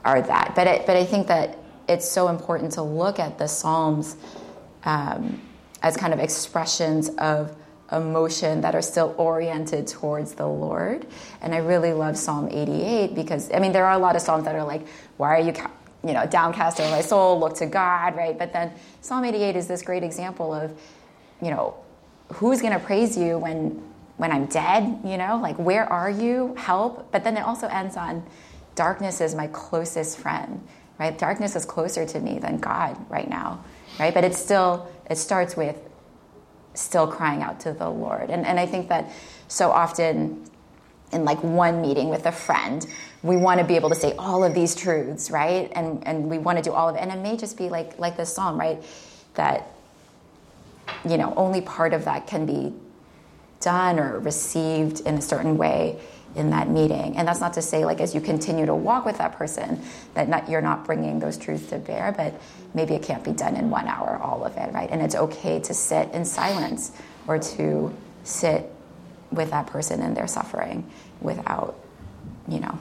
are 0.05 0.23
that. 0.23 0.55
But 0.55 0.67
it, 0.67 0.87
but 0.87 0.97
I 0.97 1.05
think 1.05 1.27
that 1.27 1.59
it's 1.89 2.09
so 2.09 2.29
important 2.29 2.73
to 2.73 2.83
look 2.83 3.19
at 3.19 3.39
the 3.39 3.47
Psalms 3.47 4.17
um, 4.89 5.41
as 5.83 5.97
kind 5.97 6.15
of 6.15 6.19
expressions 6.19 7.11
of 7.19 7.55
emotion 7.93 8.63
that 8.63 8.75
are 8.75 8.83
still 8.83 9.15
oriented 9.19 9.87
towards 9.87 10.33
the 10.33 10.47
Lord. 10.47 11.07
And 11.43 11.55
I 11.55 11.59
really 11.59 11.93
love 11.93 12.17
Psalm 12.17 12.49
88 12.51 13.15
because 13.15 13.53
I 13.53 13.59
mean 13.59 13.73
there 13.73 13.85
are 13.85 13.93
a 13.93 13.99
lot 13.99 14.17
of 14.17 14.23
psalms 14.23 14.45
that 14.45 14.55
are 14.55 14.65
like, 14.65 14.87
"Why 15.19 15.37
are 15.37 15.41
you?" 15.41 15.53
You 16.05 16.15
know, 16.15 16.27
downcast 16.27 16.81
over 16.81 16.91
my 16.91 17.01
soul, 17.01 17.39
look 17.41 17.57
to 17.57 17.67
God, 17.67 18.17
right? 18.17 18.39
But 18.39 18.53
then 18.53 18.73
Psalm 19.01 19.25
88 19.25 19.57
is 19.57 19.67
this 19.67 19.83
great 19.83 20.05
example 20.05 20.55
of, 20.55 20.71
you 21.43 21.51
know, 21.51 21.75
who's 22.35 22.61
going 22.61 22.73
to 22.73 22.79
praise 22.79 23.17
you 23.19 23.39
when 23.39 23.83
when 24.17 24.33
I'm 24.33 24.47
dead, 24.47 25.01
you 25.05 25.17
know, 25.17 25.39
like 25.43 25.57
where 25.59 25.91
are 25.93 26.11
you? 26.11 26.55
Help. 26.57 27.13
But 27.13 27.25
then 27.25 27.37
it 27.37 27.41
also 27.41 27.69
ends 27.69 27.97
on 27.97 28.25
darkness 28.75 29.21
is 29.21 29.35
my 29.35 29.49
closest 29.49 30.19
friend, 30.19 30.67
right? 30.99 31.17
Darkness 31.19 31.57
is 31.57 31.65
closer 31.65 32.07
to 32.07 32.21
me 32.21 32.39
than 32.39 32.59
God 32.59 32.97
right 33.11 33.29
now, 33.29 33.65
right? 33.99 34.15
But 34.15 34.25
it's 34.25 34.39
still, 34.39 34.89
it 35.11 35.17
starts 35.17 35.57
with 35.57 35.77
still 36.75 37.07
crying 37.07 37.43
out 37.43 37.61
to 37.61 37.73
the 37.73 37.89
Lord. 37.89 38.31
And, 38.31 38.47
and 38.47 38.59
I 38.59 38.67
think 38.67 38.89
that 38.89 39.11
so 39.49 39.71
often 39.71 40.49
in 41.13 41.25
like 41.25 41.43
one 41.43 41.81
meeting 41.81 42.09
with 42.09 42.27
a 42.27 42.33
friend, 42.33 42.87
we 43.23 43.37
want 43.37 43.61
to 43.61 43.67
be 43.67 43.77
able 43.77 43.89
to 43.89 43.95
say 43.95 44.15
all 44.19 44.45
of 44.45 44.55
these 44.55 44.75
truths, 44.75 45.31
right? 45.31 45.73
And, 45.75 46.07
and 46.07 46.31
we 46.31 46.39
want 46.39 46.59
to 46.59 46.65
do 46.65 46.73
all 46.73 46.89
of 46.89 46.97
it. 46.97 47.01
And 47.01 47.11
it 47.11 47.19
may 47.19 47.37
just 47.37 47.57
be 47.57 47.69
like, 47.69 47.99
like 47.99 48.17
this 48.17 48.33
psalm, 48.35 48.59
right? 48.59 48.83
That, 49.35 49.69
you 51.09 51.17
know, 51.17 51.35
only 51.37 51.61
part 51.61 51.95
of 51.95 52.05
that 52.05 52.27
can 52.27 52.47
be 52.47 52.75
done 53.61 53.99
or 53.99 54.19
received 54.21 55.01
in 55.01 55.17
a 55.17 55.23
certain 55.23 55.57
way 55.57 55.99
in 56.37 56.51
that 56.51 56.69
meeting. 56.69 57.17
And 57.17 57.27
that's 57.27 57.41
not 57.41 57.55
to 57.55 57.63
say, 57.63 57.85
like, 57.85 58.01
as 58.01 58.15
you 58.15 58.21
continue 58.21 58.67
to 58.67 58.75
walk 58.75 59.05
with 59.05 59.19
that 59.19 59.33
person, 59.37 59.81
that 60.15 60.29
not, 60.29 60.49
you're 60.49 60.61
not 60.61 60.85
bringing 60.85 61.19
those 61.19 61.37
truths 61.37 61.67
to 61.71 61.79
bear, 61.79 62.13
but 62.17 62.41
maybe 62.75 62.95
it 62.95 63.03
can't 63.03 63.25
be 63.25 63.33
done 63.33 63.57
in 63.57 63.71
one 63.71 63.89
hour, 63.89 64.19
all 64.23 64.45
of 64.45 64.57
it, 64.57 64.73
right? 64.73 64.89
And 64.91 65.03
it's 65.03 65.15
okay 65.15 65.59
to 65.61 65.75
sit 65.75 66.13
in 66.13 66.25
silence 66.25 66.93
or 67.27 67.39
to 67.39 67.95
sit 68.25 68.71
with 69.33 69.51
that 69.51 69.67
person 69.67 70.03
in 70.03 70.15
their 70.15 70.27
suffering 70.27 70.89
without, 71.21 71.79
you 72.47 72.61
know, 72.61 72.79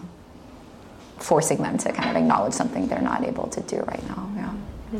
forcing 1.17 1.57
them 1.57 1.77
to 1.79 1.91
kind 1.91 2.09
of 2.09 2.15
acknowledge 2.15 2.53
something 2.53 2.87
they're 2.87 3.01
not 3.01 3.23
able 3.23 3.47
to 3.47 3.61
do 3.61 3.77
right 3.81 4.07
now. 4.07 4.29
Yeah. 4.35 4.99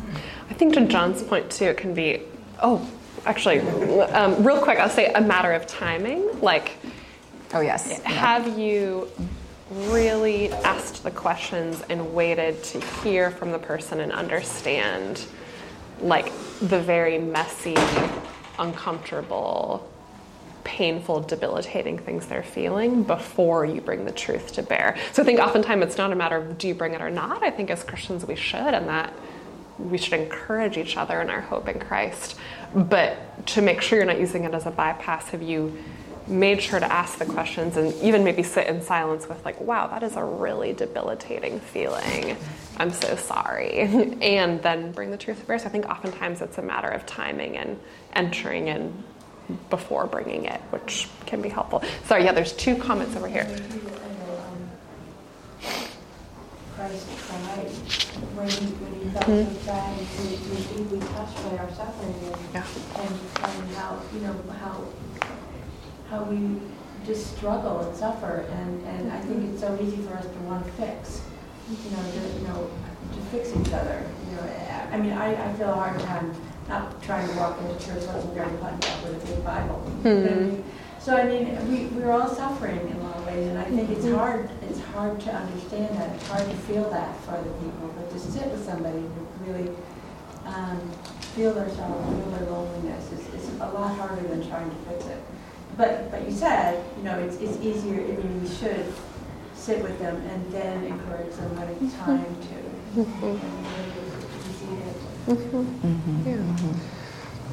I 0.50 0.54
think 0.54 0.74
to 0.74 0.86
John's 0.86 1.22
point 1.22 1.50
too, 1.50 1.66
it 1.66 1.76
can 1.76 1.94
be, 1.94 2.22
oh, 2.62 2.86
actually, 3.24 3.60
um, 3.60 4.42
real 4.42 4.60
quick, 4.60 4.78
I'll 4.78 4.90
say 4.90 5.12
a 5.12 5.20
matter 5.20 5.52
of 5.52 5.66
timing. 5.66 6.40
Like, 6.40 6.76
oh 7.54 7.60
yes, 7.60 8.00
have 8.02 8.58
you 8.58 9.08
really 9.70 10.52
asked 10.52 11.02
the 11.02 11.10
questions 11.10 11.82
and 11.88 12.14
waited 12.14 12.62
to 12.64 12.80
hear 13.02 13.30
from 13.30 13.52
the 13.52 13.58
person 13.58 14.00
and 14.00 14.12
understand, 14.12 15.26
like 16.00 16.32
the 16.60 16.80
very 16.80 17.18
messy, 17.18 17.76
uncomfortable, 18.58 19.90
painful, 20.64 21.20
debilitating 21.20 21.98
things 21.98 22.26
they're 22.26 22.42
feeling 22.42 23.02
before 23.02 23.64
you 23.64 23.80
bring 23.80 24.04
the 24.04 24.12
truth 24.12 24.52
to 24.52 24.62
bear. 24.62 24.96
So 25.12 25.22
I 25.22 25.24
think 25.26 25.40
oftentimes 25.40 25.84
it's 25.84 25.98
not 25.98 26.12
a 26.12 26.16
matter 26.16 26.36
of 26.36 26.58
do 26.58 26.68
you 26.68 26.74
bring 26.74 26.92
it 26.92 27.00
or 27.00 27.10
not. 27.10 27.42
I 27.42 27.50
think 27.50 27.70
as 27.70 27.82
Christians 27.82 28.26
we 28.26 28.36
should, 28.36 28.74
and 28.74 28.88
that 28.88 29.12
we 29.78 29.96
should 29.96 30.14
encourage 30.14 30.76
each 30.76 30.96
other 30.96 31.20
in 31.20 31.30
our 31.30 31.40
hope 31.40 31.68
in 31.68 31.78
Christ. 31.78 32.36
But 32.74 33.46
to 33.48 33.62
make 33.62 33.80
sure 33.80 33.98
you're 33.98 34.06
not 34.06 34.18
using 34.18 34.44
it 34.44 34.52
as 34.52 34.66
a 34.66 34.70
bypass, 34.70 35.28
have 35.30 35.42
you 35.42 35.78
made 36.28 36.62
sure 36.62 36.78
to 36.78 36.92
ask 36.92 37.18
the 37.18 37.24
questions 37.24 37.76
and 37.76 37.92
even 38.02 38.24
maybe 38.24 38.42
sit 38.42 38.66
in 38.66 38.82
silence 38.82 39.28
with, 39.28 39.44
like, 39.44 39.60
wow, 39.60 39.86
that 39.88 40.02
is 40.02 40.16
a 40.16 40.24
really 40.24 40.72
debilitating 40.72 41.60
feeling. 41.60 42.36
I'm 42.76 42.92
so 42.92 43.16
sorry. 43.16 43.80
and 44.20 44.62
then 44.62 44.92
bring 44.92 45.10
the 45.10 45.16
truth 45.16 45.40
to 45.40 45.46
bear. 45.46 45.58
So 45.58 45.66
I 45.66 45.68
think 45.68 45.86
oftentimes 45.86 46.40
it's 46.42 46.58
a 46.58 46.62
matter 46.62 46.88
of 46.88 47.06
timing 47.06 47.56
and 47.56 47.78
entering 48.12 48.68
in 48.68 49.04
before 49.70 50.06
bringing 50.06 50.44
it, 50.44 50.60
which 50.70 51.08
can 51.26 51.40
be 51.40 51.48
helpful. 51.48 51.82
Sorry, 52.04 52.24
yeah, 52.24 52.32
there's 52.32 52.52
two 52.52 52.76
comments 52.76 53.16
over 53.16 53.28
here. 53.28 53.44
Christ 56.78 57.08
cried 57.26 57.66
when 58.38 58.48
he, 58.48 58.66
when 58.78 58.94
he 58.94 59.10
felt 59.10 59.26
mm-hmm. 59.26 59.50
so 59.50 59.60
sad 59.66 59.98
and 59.98 60.90
we, 60.92 60.98
touched 61.10 61.36
by 61.42 61.58
our 61.58 61.70
suffering 61.74 62.14
and, 62.22 62.36
yeah. 62.54 62.64
and, 63.02 63.10
and 63.10 63.74
how, 63.74 64.00
you 64.14 64.20
know, 64.20 64.36
how, 64.60 64.84
how 66.10 66.24
we 66.24 66.60
just 67.06 67.36
struggle 67.36 67.80
and 67.80 67.96
suffer 67.96 68.44
and, 68.50 68.86
and 68.86 69.12
I 69.12 69.20
think 69.20 69.50
it's 69.50 69.60
so 69.60 69.78
easy 69.80 70.02
for 70.02 70.14
us 70.14 70.26
to 70.26 70.38
want 70.40 70.64
to 70.64 70.72
fix, 70.72 71.22
you 71.70 71.90
know, 71.90 72.02
to, 72.02 72.38
you 72.38 72.48
know, 72.48 72.70
to 73.12 73.20
fix 73.30 73.50
each 73.50 73.72
other. 73.72 74.04
You 74.28 74.36
know, 74.36 74.42
I 74.92 74.98
mean, 74.98 75.12
I, 75.12 75.50
I 75.50 75.52
feel 75.54 75.70
a 75.70 75.74
hard 75.74 76.00
time 76.00 76.34
not 76.68 77.02
trying 77.02 77.28
to 77.28 77.34
walk 77.36 77.58
into 77.60 77.74
church 77.84 78.04
looking 78.12 78.34
very 78.34 78.56
buttoned 78.56 78.84
up 78.84 79.04
with 79.04 79.22
a 79.22 79.26
big 79.26 79.44
Bible. 79.44 79.92
Mm-hmm. 80.02 80.62
So 80.98 81.16
I 81.16 81.24
mean, 81.24 81.56
we, 81.70 81.86
we're 81.98 82.10
all 82.10 82.28
suffering 82.28 82.78
in 82.88 82.96
a 82.96 83.04
lot 83.04 83.16
of 83.16 83.26
ways, 83.26 83.46
and 83.46 83.58
I 83.58 83.64
think 83.64 83.88
it's 83.88 84.06
hard. 84.06 84.50
It's 84.68 84.80
hard 84.92 85.20
to 85.20 85.34
understand 85.34 85.96
that. 85.96 86.14
It's 86.14 86.28
hard 86.28 86.44
to 86.44 86.56
feel 86.56 86.90
that 86.90 87.18
for 87.22 87.32
other 87.32 87.50
people, 87.50 87.94
but 87.96 88.10
to 88.10 88.18
sit 88.18 88.50
with 88.50 88.64
somebody 88.64 88.98
who 88.98 89.50
really 89.50 89.70
um, 90.44 90.78
feel 91.34 91.54
their 91.54 91.70
sorrow, 91.70 92.02
feel 92.02 92.30
their 92.32 92.50
loneliness 92.50 93.12
is, 93.12 93.26
is 93.34 93.48
a 93.60 93.68
lot 93.68 93.96
harder 93.96 94.26
than 94.28 94.46
trying 94.48 94.68
to 94.68 94.76
fix 94.90 95.06
it. 95.06 95.22
But 95.78 96.10
but 96.10 96.26
you 96.26 96.32
said, 96.32 96.84
you 96.96 97.04
know, 97.04 97.16
it's 97.20 97.36
it's 97.36 97.56
easier. 97.62 98.02
I 98.02 98.16
mean, 98.18 98.42
we 98.42 98.48
should 98.48 98.92
sit 99.54 99.80
with 99.82 99.98
them 100.00 100.16
and 100.16 100.52
then 100.52 100.84
encourage 100.84 101.32
them 101.36 101.56
when 101.56 101.68
it's 101.68 101.94
time 101.94 102.24
to. 102.24 102.58
Mm-hmm. 103.00 103.36
Mm-hmm. 105.28 106.72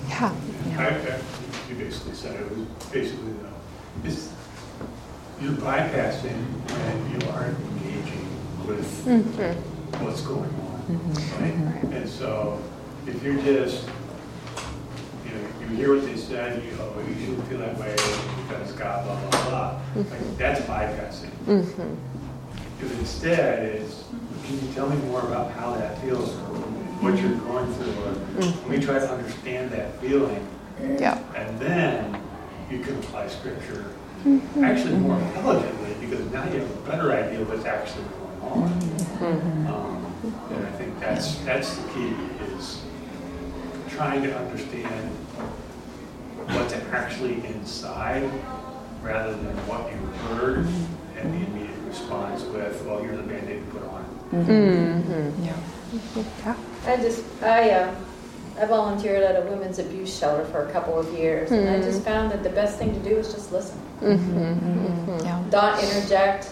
Yeah. 0.10 0.34
Yeah. 0.68 0.80
I, 0.80 0.88
I, 0.88 1.20
you 1.70 1.76
basically 1.76 2.16
said 2.16 2.40
it 2.40 2.50
was 2.50 2.60
basically 2.92 3.34
the, 3.34 4.08
it's, 4.08 4.32
you're 5.42 5.54
bypassing 5.54 6.40
when 6.72 7.12
you 7.12 7.28
aren't 7.30 7.60
engaging 7.60 8.28
with 8.66 9.06
mm-hmm. 9.06 10.04
what's 10.04 10.22
going 10.22 10.44
on, 10.44 10.76
Mm-hmm. 10.86 11.44
right? 11.44 11.84
And 11.96 12.10
so 12.10 12.62
if 13.08 13.22
you're 13.24 13.42
just, 13.42 13.90
you 15.70 15.76
hear 15.76 15.96
what 15.96 16.06
they 16.06 16.18
said, 16.18 16.64
you 16.64 16.72
oh, 16.80 17.00
you 17.08 17.16
shouldn't 17.26 17.48
feel 17.48 17.60
that 17.60 17.78
way 17.78 17.92
because 17.94 18.72
God, 18.74 19.06
blah 19.06 19.30
blah 19.30 19.50
blah. 19.50 19.82
Like 19.96 20.38
that's 20.38 20.62
bypassing. 20.62 21.32
Mm-hmm. 21.46 22.86
If 22.86 23.00
instead 23.00 23.76
is 23.76 24.04
can 24.46 24.68
you 24.68 24.74
tell 24.74 24.90
me 24.90 24.98
more 25.08 25.22
about 25.22 25.52
how 25.52 25.74
that 25.76 26.00
feels 26.02 26.30
or 26.34 26.56
what 27.02 27.20
you're 27.20 27.36
going 27.38 27.74
through? 27.74 27.92
Or 28.04 28.16
Mm-hmm. 28.36 28.70
Let 28.70 28.80
me 28.80 28.86
try 28.86 29.00
to 29.00 29.10
understand 29.10 29.72
that 29.72 30.00
feeling. 30.02 30.46
Yeah. 31.00 31.18
And 31.36 31.58
then 31.58 32.22
you 32.70 32.80
can 32.80 32.96
apply 32.98 33.28
scripture 33.28 33.86
Mm-hmm. 34.26 34.64
actually 34.64 34.96
more 34.98 35.20
intelligently 35.20 35.94
because 36.02 36.26
now 36.32 36.44
you 36.46 36.60
have 36.60 36.72
a 36.72 36.90
better 36.90 37.12
idea 37.12 37.42
of 37.42 37.48
what's 37.48 37.64
actually 37.64 38.06
going 38.06 38.42
on. 38.42 38.70
Mm-hmm. 38.72 39.68
Um, 39.68 40.14
and 40.50 40.66
I 40.66 40.72
think 40.72 41.00
that's 41.00 41.36
that's 41.46 41.76
the 41.78 41.88
key 41.90 42.14
is 42.56 42.82
trying 43.96 44.24
to 44.24 44.38
understand 44.38 45.10
what's 46.48 46.74
actually 46.92 47.46
inside 47.48 48.30
rather 49.02 49.34
than 49.36 49.56
what 49.68 49.92
you 49.92 49.98
heard 50.36 50.66
and 51.18 51.34
the 51.34 51.48
immediate 51.48 51.80
response 51.88 52.44
with, 52.44 52.84
well, 52.86 53.00
here's 53.02 53.20
a 53.20 53.24
band-aid 53.24 53.66
to 53.66 53.72
put 53.72 53.84
on. 53.90 54.06
Mm-hmm. 54.32 55.44
Yeah. 55.46 55.56
Yeah. 56.46 56.56
I 56.86 56.98
just, 56.98 57.24
I, 57.42 57.70
uh, 57.72 57.96
I 58.60 58.66
volunteered 58.66 59.24
at 59.24 59.42
a 59.42 59.50
women's 59.50 59.80
abuse 59.80 60.18
shelter 60.18 60.46
for 60.46 60.68
a 60.68 60.72
couple 60.72 61.00
of 61.00 61.12
years, 61.18 61.52
and 61.52 61.70
I 61.70 61.82
just 61.82 62.04
found 62.04 62.32
that 62.32 62.44
the 62.44 62.50
best 62.50 62.78
thing 62.78 62.94
to 62.94 63.00
do 63.10 63.18
is 63.18 63.34
just 63.34 63.52
listen. 63.52 63.80
Mm-hmm. 64.02 64.38
Mm-hmm. 64.40 65.26
Yeah. 65.26 65.44
Don't 65.50 65.80
interject. 65.84 66.52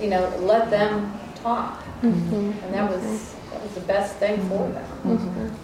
You 0.00 0.08
know, 0.08 0.28
let 0.40 0.70
them 0.70 1.12
talk, 1.36 1.82
Mm-hmm. 2.02 2.64
and 2.64 2.72
that 2.74 2.90
was 2.90 3.34
that 3.52 3.62
was 3.62 3.74
the 3.74 3.80
best 3.82 4.16
thing 4.16 4.40
for 4.48 4.66
them. 4.70 5.56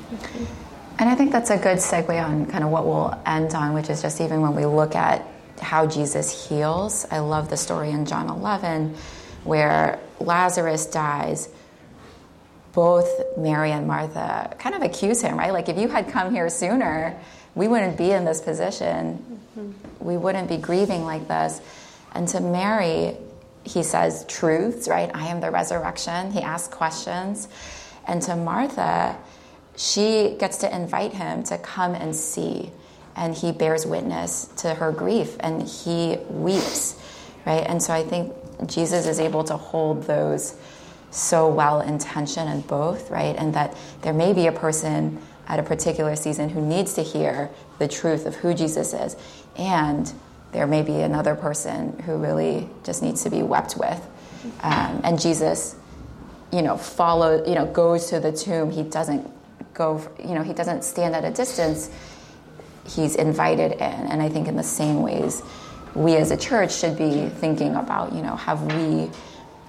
Mm-hmm. 0.96 1.02
And 1.02 1.10
I 1.10 1.14
think 1.14 1.32
that's 1.32 1.50
a 1.50 1.56
good 1.58 1.78
segue 1.78 2.24
on 2.24 2.46
kind 2.46 2.64
of 2.64 2.70
what 2.70 2.86
we'll 2.86 3.18
end 3.26 3.54
on, 3.54 3.74
which 3.74 3.90
is 3.90 4.02
just 4.02 4.20
even 4.20 4.40
when 4.40 4.54
we 4.54 4.66
look 4.66 4.94
at 4.94 5.26
how 5.60 5.86
Jesus 5.86 6.48
heals. 6.48 7.06
I 7.10 7.18
love 7.18 7.50
the 7.50 7.56
story 7.56 7.90
in 7.90 8.06
John 8.06 8.28
11 8.28 8.94
where 9.44 9.98
Lazarus 10.20 10.86
dies. 10.86 11.48
Both 12.72 13.38
Mary 13.38 13.72
and 13.72 13.86
Martha 13.86 14.54
kind 14.58 14.74
of 14.74 14.82
accuse 14.82 15.22
him, 15.22 15.38
right? 15.38 15.52
Like, 15.52 15.68
if 15.68 15.78
you 15.78 15.88
had 15.88 16.08
come 16.08 16.30
here 16.32 16.50
sooner, 16.50 17.18
we 17.54 17.68
wouldn't 17.68 17.96
be 17.96 18.10
in 18.10 18.24
this 18.26 18.40
position. 18.40 19.40
We 19.98 20.18
wouldn't 20.18 20.48
be 20.48 20.58
grieving 20.58 21.04
like 21.04 21.26
this. 21.26 21.60
And 22.12 22.28
to 22.28 22.40
Mary, 22.40 23.16
he 23.64 23.82
says 23.82 24.26
truths, 24.28 24.88
right? 24.88 25.10
I 25.14 25.28
am 25.28 25.40
the 25.40 25.50
resurrection. 25.50 26.32
He 26.32 26.40
asks 26.42 26.72
questions. 26.74 27.48
And 28.06 28.20
to 28.22 28.36
Martha, 28.36 29.16
she 29.76 30.36
gets 30.38 30.58
to 30.58 30.74
invite 30.74 31.12
him 31.12 31.42
to 31.44 31.58
come 31.58 31.94
and 31.94 32.14
see. 32.14 32.70
And 33.14 33.34
he 33.34 33.52
bears 33.52 33.86
witness 33.86 34.46
to 34.58 34.74
her 34.74 34.92
grief 34.92 35.36
and 35.40 35.62
he 35.62 36.18
weeps, 36.28 37.00
right? 37.46 37.64
And 37.66 37.82
so 37.82 37.94
I 37.94 38.02
think 38.02 38.32
Jesus 38.66 39.06
is 39.06 39.20
able 39.20 39.44
to 39.44 39.56
hold 39.56 40.02
those 40.04 40.54
so 41.10 41.48
well 41.48 41.80
in 41.80 41.98
both, 42.62 43.10
right? 43.10 43.34
And 43.36 43.54
that 43.54 43.76
there 44.02 44.12
may 44.12 44.32
be 44.32 44.46
a 44.46 44.52
person 44.52 45.20
at 45.48 45.58
a 45.58 45.62
particular 45.62 46.16
season 46.16 46.48
who 46.48 46.60
needs 46.60 46.94
to 46.94 47.02
hear 47.02 47.50
the 47.78 47.88
truth 47.88 48.26
of 48.26 48.34
who 48.34 48.52
Jesus 48.52 48.92
is, 48.92 49.16
and 49.56 50.12
there 50.52 50.66
may 50.66 50.82
be 50.82 51.00
another 51.00 51.34
person 51.34 51.98
who 52.00 52.16
really 52.16 52.68
just 52.84 53.02
needs 53.02 53.22
to 53.22 53.30
be 53.30 53.42
wept 53.42 53.76
with. 53.76 54.06
Um, 54.62 55.00
and 55.04 55.20
Jesus, 55.20 55.76
you 56.52 56.62
know, 56.62 56.76
follow, 56.76 57.44
you 57.46 57.54
know, 57.54 57.66
goes 57.66 58.10
to 58.10 58.20
the 58.20 58.32
tomb. 58.32 58.70
He 58.70 58.82
doesn't 58.82 59.30
go, 59.76 60.00
you 60.18 60.34
know, 60.34 60.42
he 60.42 60.52
doesn't 60.52 60.82
stand 60.84 61.14
at 61.14 61.24
a 61.24 61.30
distance. 61.30 61.90
He's 62.86 63.14
invited 63.14 63.72
in. 63.72 63.80
And 63.80 64.22
I 64.22 64.28
think 64.28 64.48
in 64.48 64.56
the 64.56 64.62
same 64.62 65.02
ways, 65.02 65.42
we 65.94 66.16
as 66.16 66.30
a 66.30 66.36
church 66.36 66.74
should 66.74 66.96
be 66.96 67.28
thinking 67.28 67.74
about, 67.74 68.12
you 68.12 68.22
know, 68.22 68.36
have 68.36 68.62
we, 68.62 69.10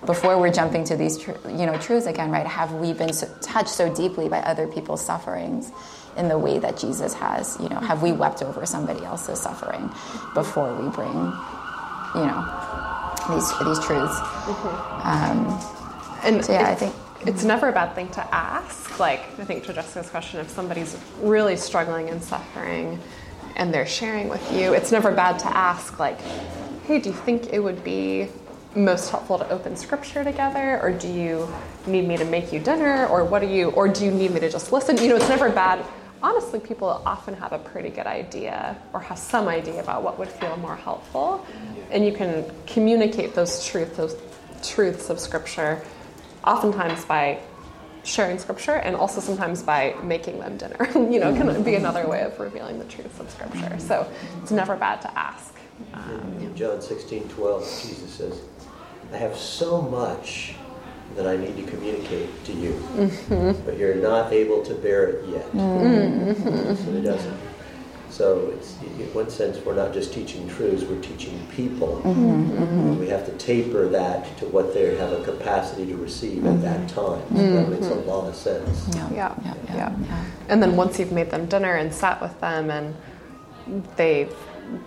before 0.05 0.39
we're 0.39 0.51
jumping 0.51 0.83
to 0.85 0.95
these, 0.95 1.17
tr- 1.17 1.31
you 1.49 1.65
know, 1.65 1.77
truths 1.77 2.05
again, 2.05 2.31
right? 2.31 2.45
Have 2.45 2.73
we 2.73 2.93
been 2.93 3.13
so, 3.13 3.27
touched 3.41 3.69
so 3.69 3.93
deeply 3.93 4.29
by 4.29 4.39
other 4.39 4.67
people's 4.67 5.03
sufferings 5.03 5.71
in 6.17 6.27
the 6.27 6.37
way 6.37 6.59
that 6.59 6.77
Jesus 6.77 7.13
has? 7.13 7.57
You 7.59 7.69
know, 7.69 7.79
have 7.79 8.01
we 8.03 8.11
wept 8.11 8.43
over 8.43 8.65
somebody 8.65 9.03
else's 9.05 9.39
suffering 9.39 9.89
before 10.33 10.73
we 10.75 10.89
bring, 10.89 11.13
you 12.15 12.25
know, 12.25 12.45
these 13.29 13.47
these 13.65 13.79
truths? 13.85 14.17
Um, 15.03 15.59
And 16.23 16.43
so 16.43 16.53
yeah, 16.53 16.69
I 16.69 16.75
think 16.75 16.93
it's 17.25 17.43
never 17.43 17.69
a 17.69 17.71
bad 17.71 17.95
thing 17.95 18.09
to 18.09 18.35
ask. 18.35 18.99
Like, 18.99 19.21
I 19.39 19.45
think 19.45 19.63
to 19.65 19.73
Jessica's 19.73 20.09
question, 20.09 20.39
if 20.39 20.49
somebody's 20.49 20.97
really 21.21 21.55
struggling 21.55 22.09
and 22.09 22.23
suffering 22.23 22.99
and 23.55 23.73
they're 23.73 23.87
sharing 23.87 24.29
with 24.29 24.51
you, 24.53 24.73
it's 24.73 24.91
never 24.91 25.11
bad 25.11 25.39
to 25.39 25.47
ask, 25.47 25.99
like, 25.99 26.19
hey, 26.85 26.99
do 26.99 27.09
you 27.09 27.15
think 27.15 27.51
it 27.53 27.59
would 27.59 27.83
be 27.83 28.27
most 28.75 29.09
helpful 29.09 29.39
to 29.39 29.49
open 29.49 29.75
scripture 29.75 30.23
together? 30.23 30.79
Or 30.81 30.91
do 30.91 31.07
you 31.07 31.47
need 31.87 32.07
me 32.07 32.17
to 32.17 32.25
make 32.25 32.53
you 32.53 32.59
dinner? 32.59 33.07
Or 33.07 33.25
what 33.25 33.41
do 33.41 33.47
you, 33.47 33.71
or 33.71 33.87
do 33.87 34.05
you 34.05 34.11
need 34.11 34.31
me 34.31 34.39
to 34.39 34.49
just 34.49 34.71
listen? 34.71 34.97
You 34.97 35.09
know, 35.09 35.15
it's 35.15 35.29
never 35.29 35.49
bad. 35.49 35.83
Honestly, 36.21 36.59
people 36.59 37.01
often 37.05 37.33
have 37.35 37.53
a 37.53 37.59
pretty 37.59 37.89
good 37.89 38.07
idea 38.07 38.77
or 38.93 38.99
have 38.99 39.17
some 39.17 39.47
idea 39.47 39.81
about 39.81 40.03
what 40.03 40.17
would 40.19 40.29
feel 40.29 40.55
more 40.57 40.75
helpful. 40.75 41.45
And 41.91 42.05
you 42.05 42.11
can 42.11 42.45
communicate 42.65 43.33
those 43.35 43.65
truths, 43.65 43.97
those 43.97 44.15
truths 44.63 45.09
of 45.09 45.19
scripture 45.19 45.83
oftentimes 46.47 47.05
by 47.05 47.39
sharing 48.03 48.39
scripture 48.39 48.75
and 48.75 48.95
also 48.95 49.19
sometimes 49.19 49.61
by 49.61 49.93
making 50.01 50.39
them 50.39 50.57
dinner. 50.57 50.87
you 50.95 51.19
know, 51.19 51.33
can 51.33 51.61
be 51.63 51.75
another 51.75 52.07
way 52.07 52.21
of 52.21 52.39
revealing 52.39 52.79
the 52.79 52.85
truths 52.85 53.19
of 53.19 53.29
scripture. 53.29 53.77
So 53.79 54.09
it's 54.41 54.51
never 54.51 54.75
bad 54.77 55.01
to 55.01 55.17
ask. 55.19 55.53
In 56.39 56.55
John 56.55 56.81
16, 56.81 57.27
12, 57.29 57.61
Jesus 57.61 58.11
says, 58.13 58.41
I 59.13 59.17
have 59.17 59.35
so 59.37 59.81
much 59.81 60.55
that 61.15 61.27
I 61.27 61.35
need 61.37 61.55
to 61.57 61.63
communicate 61.63 62.29
to 62.45 62.53
you, 62.53 62.71
Mhm. 62.95 63.65
but 63.65 63.77
you're 63.77 63.95
not 63.95 64.31
able 64.31 64.63
to 64.63 64.73
bear 64.75 65.07
it 65.09 65.25
yet. 65.29 65.51
Mhm. 65.53 66.77
So 66.77 66.91
he 66.91 67.01
doesn't. 67.01 67.37
So 68.09 68.51
it's, 68.55 68.75
in 68.81 69.13
one 69.13 69.29
sense, 69.29 69.57
we're 69.65 69.75
not 69.75 69.93
just 69.93 70.13
teaching 70.13 70.47
truths, 70.49 70.83
we're 70.83 71.01
teaching 71.01 71.39
people. 71.55 72.01
Mhm, 72.03 72.49
mhm. 72.57 72.99
We 72.99 73.07
have 73.09 73.25
to 73.25 73.31
taper 73.33 73.87
that 73.89 74.37
to 74.39 74.45
what 74.47 74.73
they 74.73 74.95
have 74.95 75.11
a 75.11 75.23
capacity 75.23 75.85
to 75.87 75.95
receive 75.97 76.45
at 76.45 76.61
that 76.61 76.87
time. 76.89 77.21
So 77.35 77.53
that 77.53 77.69
makes 77.69 77.87
a 77.87 77.95
lot 77.95 78.27
of 78.27 78.35
sense. 78.35 78.87
Yeah, 78.95 79.33
yeah, 79.43 79.53
yeah. 79.75 79.91
And 80.49 80.63
then 80.63 80.75
once 80.75 80.97
you've 80.99 81.11
made 81.11 81.29
them 81.31 81.45
dinner 81.45 81.75
and 81.75 81.93
sat 81.93 82.21
with 82.21 82.39
them 82.39 82.69
and 82.71 82.95
they've 83.97 84.33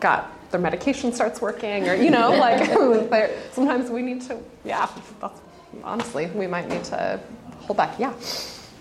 got 0.01 0.33
their 0.51 0.61
medication 0.61 1.13
starts 1.13 1.41
working 1.41 1.89
or, 1.89 1.95
you 1.95 2.11
know, 2.11 2.31
like 2.47 2.65
sometimes 3.53 3.91
we 3.91 4.03
need 4.03 4.23
to, 4.23 4.39
yeah, 4.65 4.89
that's, 5.21 5.41
honestly, 5.85 6.27
we 6.35 6.47
might 6.47 6.69
need 6.69 6.85
to 6.85 7.21
hold 7.61 7.77
back. 7.77 7.99
Yeah. 7.99 8.13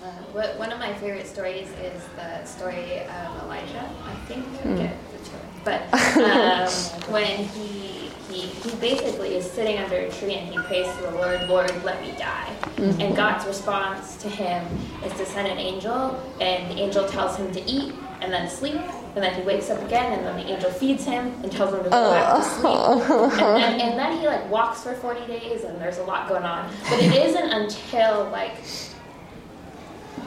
Uh, 0.02 0.06
what, 0.32 0.58
one 0.58 0.72
of 0.72 0.80
my 0.80 0.94
favorite 0.96 1.28
stories 1.28 1.68
is 1.84 2.02
the 2.16 2.44
story 2.46 3.00
of 3.02 3.44
Elijah, 3.44 3.90
I 4.06 4.14
think. 4.28 4.46
I 4.46 4.50
Hmm. 4.62 4.76
forget 4.76 4.96
which 5.12 5.28
one. 5.28 5.42
But 5.66 5.82
um, 7.04 7.12
when 7.12 7.26
he, 7.50 8.10
he, 8.32 8.40
he 8.48 8.76
basically 8.78 9.36
is 9.36 9.50
sitting 9.50 9.78
under 9.78 9.98
a 9.98 10.10
tree 10.10 10.36
and 10.36 10.48
he 10.48 10.58
prays 10.60 10.88
to 10.96 11.02
the 11.04 11.12
Lord, 11.12 11.50
Lord, 11.50 11.84
let 11.84 12.02
me 12.02 12.14
die. 12.18 12.50
Mhm. 12.78 13.02
And 13.04 13.16
God's 13.16 13.46
response 13.46 14.16
to 14.18 14.30
him 14.30 14.66
is 15.06 15.12
to 15.14 15.26
send 15.26 15.48
an 15.50 15.58
angel, 15.58 16.18
and 16.40 16.72
the 16.72 16.82
angel 16.82 17.06
tells 17.10 17.36
him 17.36 17.52
to 17.52 17.62
eat 17.70 17.94
and 18.22 18.32
then 18.32 18.50
sleep. 18.50 18.80
And 19.16 19.24
then 19.24 19.34
he 19.34 19.42
wakes 19.42 19.70
up 19.70 19.82
again, 19.82 20.14
and 20.14 20.26
then 20.26 20.38
the 20.38 20.54
angel 20.54 20.70
feeds 20.72 21.04
him 21.04 21.34
and 21.44 21.52
tells 21.52 21.74
him 21.74 21.84
to 21.84 21.90
go 21.90 22.12
back 22.12 22.38
to 22.38 22.44
sleep. 22.44 23.42
And 23.42 23.62
then, 23.62 23.82
and 23.90 24.00
then 24.00 24.18
he 24.20 24.28
like 24.28 24.50
walks 24.50 24.82
for 24.84 24.94
40 24.94 25.26
days, 25.28 25.64
and 25.66 25.82
there's 25.82 25.98
a 25.98 26.04
lot 26.04 26.30
going 26.30 26.44
on. 26.44 26.72
But 26.90 27.00
it 27.02 27.14
isn't 27.14 27.50
until 27.50 28.30
like 28.32 28.56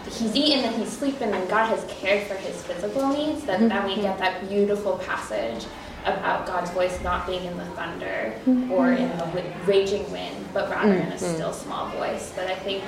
he's 0.06 0.35
eaten 0.35 0.64
and 0.64 0.74
he's 0.77 0.90
sleeping 0.90 1.32
and 1.32 1.48
God 1.48 1.69
has 1.69 1.85
cared 1.89 2.27
for 2.27 2.35
his 2.35 2.62
physical 2.62 3.09
needs, 3.09 3.44
that 3.44 3.60
then 3.60 3.85
we 3.85 3.93
mm-hmm. 3.93 4.02
get 4.02 4.19
that 4.19 4.48
beautiful 4.48 4.98
passage 4.98 5.64
about 6.05 6.47
God's 6.47 6.70
voice 6.70 7.01
not 7.02 7.27
being 7.27 7.44
in 7.44 7.56
the 7.56 7.64
thunder 7.66 8.35
mm-hmm. 8.44 8.73
or 8.73 8.93
in 8.93 9.09
the 9.10 9.24
wi- 9.27 9.55
raging 9.66 10.10
wind, 10.10 10.47
but 10.52 10.69
rather 10.69 10.94
in 10.94 11.12
a 11.12 11.14
Mhm. 11.14 11.35
still 11.35 11.52
small 11.52 11.89
voice. 11.90 12.32
But 12.35 12.48
I 12.48 12.56
think 12.56 12.82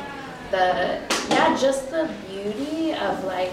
the, 0.51 1.01
yeah, 1.31 1.56
just 1.56 1.90
the 1.90 2.09
beauty 2.28 2.93
of 2.94 3.24
like, 3.24 3.52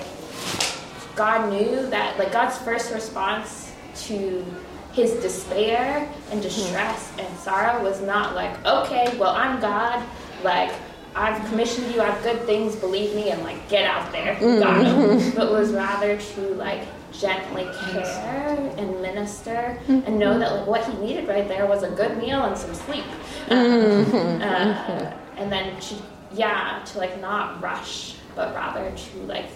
God 1.16 1.52
knew 1.52 1.88
that, 1.90 2.18
like, 2.18 2.32
God's 2.32 2.58
first 2.58 2.94
response 2.94 3.72
to 4.08 4.46
his 4.94 5.14
despair 5.22 6.10
and 6.32 6.42
distress 6.42 7.10
mm-hmm. 7.12 7.20
and 7.22 7.40
sorrow 7.40 7.84
was 7.84 8.02
not 8.02 8.34
like, 8.36 8.66
okay, 8.66 9.16
well, 9.18 9.32
I'm 9.36 9.60
God, 9.60 10.04
like, 10.44 10.72
I've 11.16 11.44
commissioned 11.50 11.94
you, 11.94 12.02
I 12.02 12.06
have 12.06 12.24
good 12.24 12.42
things, 12.46 12.76
believe 12.76 13.14
me, 13.16 13.30
and 13.32 13.44
like, 13.44 13.68
get 13.70 13.86
out 13.86 14.12
there, 14.12 14.38
you 14.42 14.60
got 14.60 14.86
'em." 14.86 15.20
Mhm. 15.20 15.36
But 15.36 15.52
was 15.52 15.72
rather 15.74 16.18
to 16.18 16.42
like, 16.56 16.82
gently 17.12 17.68
care 17.92 18.72
and 18.78 19.02
minister 19.02 19.78
and 19.90 20.18
know 20.18 20.40
that 20.40 20.50
like 20.56 20.66
what 20.66 20.86
he 20.86 20.94
needed 21.06 21.28
right 21.28 21.46
there 21.50 21.66
was 21.66 21.84
a 21.84 21.90
good 21.90 22.18
meal 22.18 22.46
and 22.46 22.58
some 22.58 22.74
sleep. 22.74 23.04
Mhm. 23.50 24.42
Uh, 24.42 25.12
and 25.38 25.52
then 25.52 25.78
to, 25.82 25.96
yeah, 26.34 26.80
to 26.86 26.98
like 26.98 27.20
not 27.20 27.62
rush, 27.62 28.16
but 28.34 28.56
rather 28.56 28.90
to 28.96 29.18
like 29.28 29.48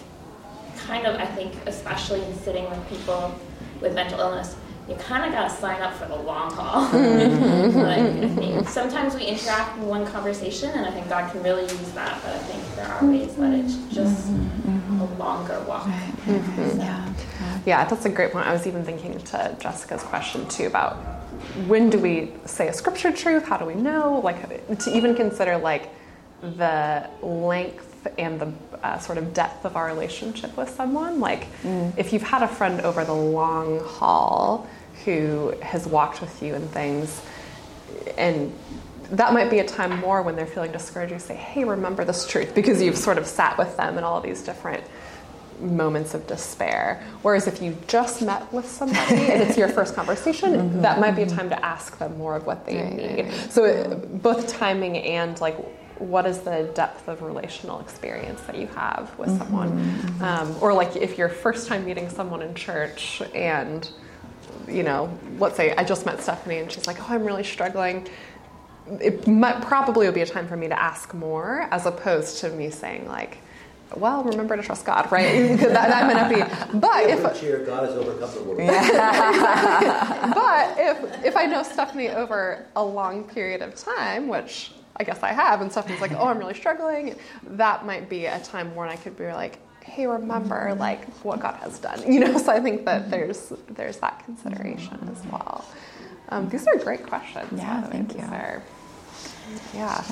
kind 0.85 1.07
of, 1.07 1.15
I 1.15 1.25
think, 1.25 1.53
especially 1.65 2.21
in 2.25 2.35
sitting 2.35 2.69
with 2.69 2.89
people 2.89 3.33
with 3.81 3.93
mental 3.95 4.19
illness, 4.19 4.55
you 4.87 4.95
kind 4.95 5.25
of 5.25 5.31
got 5.31 5.49
to 5.49 5.55
sign 5.55 5.81
up 5.81 5.93
for 5.95 6.05
the 6.07 6.15
long 6.15 6.51
haul. 6.51 6.87
Mhm. 6.91 7.75
like, 7.75 8.23
I 8.23 8.27
think 8.35 8.69
sometimes 8.69 9.15
we 9.15 9.23
interact 9.25 9.77
in 9.77 9.87
one 9.87 10.05
conversation, 10.05 10.69
and 10.71 10.85
I 10.85 10.91
think 10.91 11.09
God 11.09 11.31
can 11.31 11.41
really 11.43 11.63
use 11.63 11.91
that, 11.93 12.21
but 12.23 12.33
I 12.35 12.37
think 12.39 12.75
there 12.75 12.87
are 12.87 13.05
ways 13.05 13.35
that 13.35 13.53
it's 13.53 13.75
just 13.93 14.29
a 14.29 15.05
longer 15.17 15.59
walk. 15.67 15.87
Mhm. 16.27 17.13
Yeah, 17.65 17.83
that's 17.85 18.05
a 18.05 18.09
great 18.09 18.31
point. 18.31 18.47
I 18.47 18.53
was 18.53 18.67
even 18.67 18.83
thinking 18.85 19.17
to 19.19 19.55
Jessica's 19.59 20.03
question 20.03 20.47
too 20.47 20.67
about 20.67 20.97
when 21.67 21.89
do 21.89 21.97
we 21.97 22.31
say 22.45 22.67
a 22.67 22.73
scripture 22.73 23.11
truth? 23.11 23.45
How 23.45 23.57
do 23.57 23.65
we 23.65 23.73
know? 23.75 24.19
Like 24.23 24.39
to 24.79 24.95
even 24.95 25.15
consider 25.15 25.57
like 25.57 25.89
the 26.41 27.09
length 27.21 28.07
and 28.17 28.39
the 28.39 28.53
uh, 28.83 28.99
sort 28.99 29.17
of 29.17 29.33
depth 29.33 29.65
of 29.65 29.75
our 29.75 29.87
relationship 29.87 30.55
with 30.57 30.69
someone. 30.69 31.19
Like 31.19 31.47
if 31.97 32.13
you've 32.13 32.23
had 32.23 32.43
a 32.43 32.47
friend 32.47 32.81
over 32.81 33.03
the 33.03 33.13
long 33.13 33.79
haul 33.79 34.67
who 35.03 35.55
has 35.61 35.87
walked 35.87 36.21
with 36.21 36.41
you 36.41 36.55
and 36.55 36.69
things, 36.69 37.21
and 38.17 38.53
that 39.11 39.33
might 39.33 39.49
be 39.49 39.59
a 39.59 39.67
time 39.67 39.99
more 39.99 40.21
when 40.21 40.35
they're 40.35 40.47
feeling 40.47 40.71
discouraged. 40.71 41.11
You 41.11 41.19
say, 41.19 41.35
"Hey, 41.35 41.63
remember 41.63 42.03
this 42.03 42.25
truth," 42.27 42.55
because 42.55 42.81
you've 42.81 42.97
sort 42.97 43.17
of 43.17 43.27
sat 43.27 43.57
with 43.57 43.75
them 43.77 43.97
in 43.97 44.03
all 44.03 44.17
of 44.17 44.23
these 44.23 44.41
different 44.41 44.83
moments 45.59 46.13
of 46.13 46.27
despair. 46.27 47.01
Whereas 47.21 47.47
if 47.47 47.61
you 47.61 47.77
just 47.87 48.21
met 48.21 48.51
with 48.51 48.69
somebody 48.69 49.31
and 49.31 49.41
it's 49.41 49.57
your 49.57 49.69
first 49.69 49.95
conversation, 49.95 50.81
that 50.81 50.99
might 50.99 51.15
be 51.15 51.21
a 51.23 51.27
time 51.29 51.49
to 51.49 51.65
ask 51.65 51.97
them 51.97 52.17
more 52.17 52.35
of 52.35 52.45
what 52.45 52.65
they 52.65 52.89
need. 52.89 53.31
So 53.49 53.63
it, 53.63 54.21
both 54.21 54.47
timing 54.47 54.97
and 54.97 55.39
like 55.39 55.57
what 55.99 56.25
is 56.25 56.39
the 56.39 56.69
depth 56.73 57.07
of 57.07 57.21
relational 57.21 57.79
experience 57.79 58.41
that 58.41 58.57
you 58.57 58.67
have 58.67 59.13
with 59.17 59.37
someone, 59.37 59.71
um, 60.21 60.55
or 60.61 60.73
like 60.73 60.95
if 60.95 61.17
you're 61.17 61.29
first 61.29 61.67
time 61.67 61.85
meeting 61.85 62.09
someone 62.09 62.41
in 62.41 62.53
church 62.53 63.21
and 63.33 63.89
you 64.67 64.83
know, 64.83 65.09
let's 65.37 65.55
say 65.55 65.75
I 65.75 65.83
just 65.83 66.05
met 66.05 66.21
Stephanie 66.21 66.57
and 66.57 66.71
she's 66.71 66.87
like, 66.87 66.99
"Oh, 67.01 67.13
I'm 67.13 67.23
really 67.23 67.43
struggling." 67.43 68.07
It 69.01 69.27
might 69.27 69.61
probably 69.61 70.05
would 70.05 70.15
be 70.15 70.21
a 70.21 70.25
time 70.25 70.47
for 70.47 70.55
me 70.55 70.67
to 70.67 70.79
ask 70.79 71.13
more, 71.13 71.67
as 71.71 71.85
opposed 71.85 72.39
to 72.39 72.49
me 72.49 72.69
saying 72.69 73.07
like, 73.07 73.39
"Well, 73.95 74.23
remember 74.23 74.55
to 74.55 74.63
trust 74.63 74.85
God," 74.85 75.11
right? 75.11 75.51
Because 75.51 75.71
that, 75.73 75.89
that 75.89 76.05
might 76.07 76.13
not 76.13 76.29
be. 76.29 76.79
But 76.79 77.07
Give 77.07 77.23
if 77.23 77.39
cheer, 77.39 77.59
God 77.65 77.87
has 77.87 77.95
overcome 77.95 78.31
the 78.33 78.43
world. 78.43 78.57
but 80.35 80.75
if 80.79 81.25
if 81.25 81.35
I 81.37 81.45
know 81.45 81.63
Stephanie 81.63 82.09
over 82.09 82.65
a 82.75 82.83
long 82.83 83.23
period 83.23 83.61
of 83.61 83.75
time, 83.75 84.27
which 84.27 84.71
I 84.97 85.03
guess 85.03 85.21
I 85.23 85.33
have, 85.33 85.61
and 85.61 85.71
Stephanie's 85.71 86.01
like, 86.01 86.13
"Oh, 86.13 86.27
I'm 86.27 86.37
really 86.37 86.53
struggling," 86.53 87.15
that 87.43 87.85
might 87.85 88.09
be 88.09 88.25
a 88.27 88.39
time 88.39 88.73
when 88.75 88.89
I 88.89 88.95
could 88.95 89.17
be 89.17 89.25
like, 89.27 89.59
"Hey, 89.83 90.07
remember 90.07 90.73
like 90.79 91.03
what 91.23 91.39
God 91.41 91.55
has 91.55 91.79
done," 91.79 92.01
you 92.11 92.19
know. 92.21 92.37
So 92.37 92.51
I 92.51 92.59
think 92.59 92.85
that 92.85 93.09
there's 93.11 93.51
there's 93.69 93.97
that 93.97 94.23
consideration 94.25 94.97
as 95.11 95.25
well. 95.31 95.65
Um, 96.29 96.49
these 96.49 96.65
are 96.67 96.77
great 96.77 97.05
questions. 97.05 97.51
Yeah, 97.59 97.81
by 97.81 97.87
the 97.87 97.97
way. 97.97 98.03
thank 98.05 98.15
you. 98.17 98.23
are- 98.23 98.63
yeah. 99.73 100.03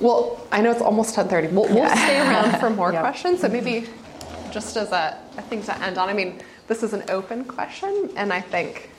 Well, 0.00 0.40
I 0.50 0.60
know 0.60 0.70
it's 0.72 0.82
almost 0.82 1.14
10:30. 1.14 1.52
We'll, 1.52 1.68
we'll 1.72 1.88
stay 1.90 2.18
around 2.20 2.58
for 2.58 2.70
more 2.80 2.92
Yep. 2.92 3.00
questions. 3.00 3.40
So 3.40 3.48
maybe 3.48 3.86
just 4.50 4.76
as 4.76 4.92
a, 4.92 5.18
a 5.36 5.42
thing 5.42 5.62
to 5.64 5.82
end 5.82 5.98
on. 5.98 6.08
I 6.08 6.12
mean, 6.14 6.40
this 6.68 6.82
is 6.82 6.92
an 6.94 7.04
open 7.10 7.44
question, 7.44 8.10
and 8.16 8.32
I 8.32 8.40
think 8.40 8.90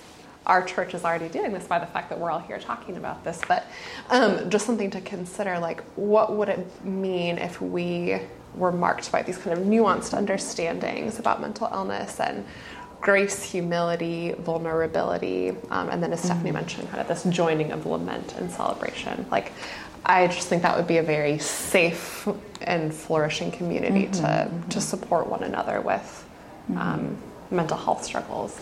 our 0.47 0.63
church 0.63 0.93
is 0.93 1.03
already 1.03 1.27
doing 1.27 1.51
this 1.51 1.67
by 1.67 1.77
the 1.77 1.85
fact 1.85 2.09
that 2.09 2.17
we're 2.19 2.31
all 2.31 2.39
here 2.39 2.57
talking 2.57 2.97
about 2.97 3.23
this. 3.23 3.39
But 3.47 3.67
um, 4.09 4.49
just 4.49 4.65
something 4.65 4.89
to 4.91 5.01
consider, 5.01 5.59
like 5.59 5.83
what 5.95 6.35
would 6.35 6.49
it 6.49 6.85
mean 6.85 7.37
if 7.37 7.61
we 7.61 8.19
were 8.55 8.71
marked 8.71 9.11
by 9.11 9.21
these 9.21 9.37
kind 9.37 9.57
of 9.57 9.65
nuanced 9.65 10.17
understandings 10.17 11.19
about 11.19 11.41
mental 11.41 11.69
illness 11.71 12.19
and 12.19 12.45
grace, 13.01 13.43
humility, 13.43 14.31
vulnerability, 14.39 15.49
um, 15.69 15.89
and 15.89 16.01
then 16.01 16.11
as 16.11 16.21
Stephanie 16.21 16.51
mentioned, 16.51 16.89
kind 16.89 16.99
of 16.99 17.07
this 17.07 17.23
joining 17.25 17.71
of 17.71 17.85
lament 17.85 18.33
and 18.37 18.49
celebration. 18.49 19.25
Like, 19.29 19.51
I 20.03 20.27
just 20.27 20.47
think 20.47 20.63
that 20.63 20.75
would 20.75 20.87
be 20.87 20.97
a 20.97 21.03
very 21.03 21.37
safe 21.37 22.27
and 22.61 22.93
flourishing 22.93 23.51
community 23.51 24.07
to 24.19 24.49
to 24.69 24.81
support 24.81 25.27
one 25.27 25.43
another 25.43 25.81
with 25.81 26.25
um, 26.75 27.17
mental 27.51 27.77
health 27.77 28.03
struggles. 28.03 28.59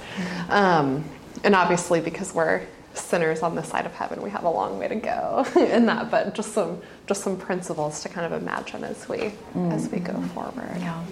Um, 0.50 1.06
and 1.44 1.56
obviously, 1.56 2.02
because 2.02 2.34
we're 2.34 2.62
sinners 2.94 3.42
on 3.42 3.56
the 3.56 3.64
side 3.64 3.86
of 3.86 3.94
heaven, 3.94 4.22
we 4.22 4.30
have 4.30 4.44
a 4.44 4.50
long 4.50 4.80
way 4.80 4.88
to 4.88 4.96
go 4.96 5.46
in 5.56 5.86
that. 5.88 6.10
But 6.12 6.34
just 6.34 6.54
some 6.54 6.82
just 7.08 7.24
some 7.24 7.38
principles 7.38 8.02
to 8.04 8.10
kind 8.10 8.32
of 8.32 8.42
imagine 8.42 8.84
as 8.84 9.08
we 9.08 9.34
as 9.56 9.90
we 9.90 10.00
go 10.00 10.14
mm. 10.14 10.30
forward. 10.30 10.78
Yeah. 10.80 11.04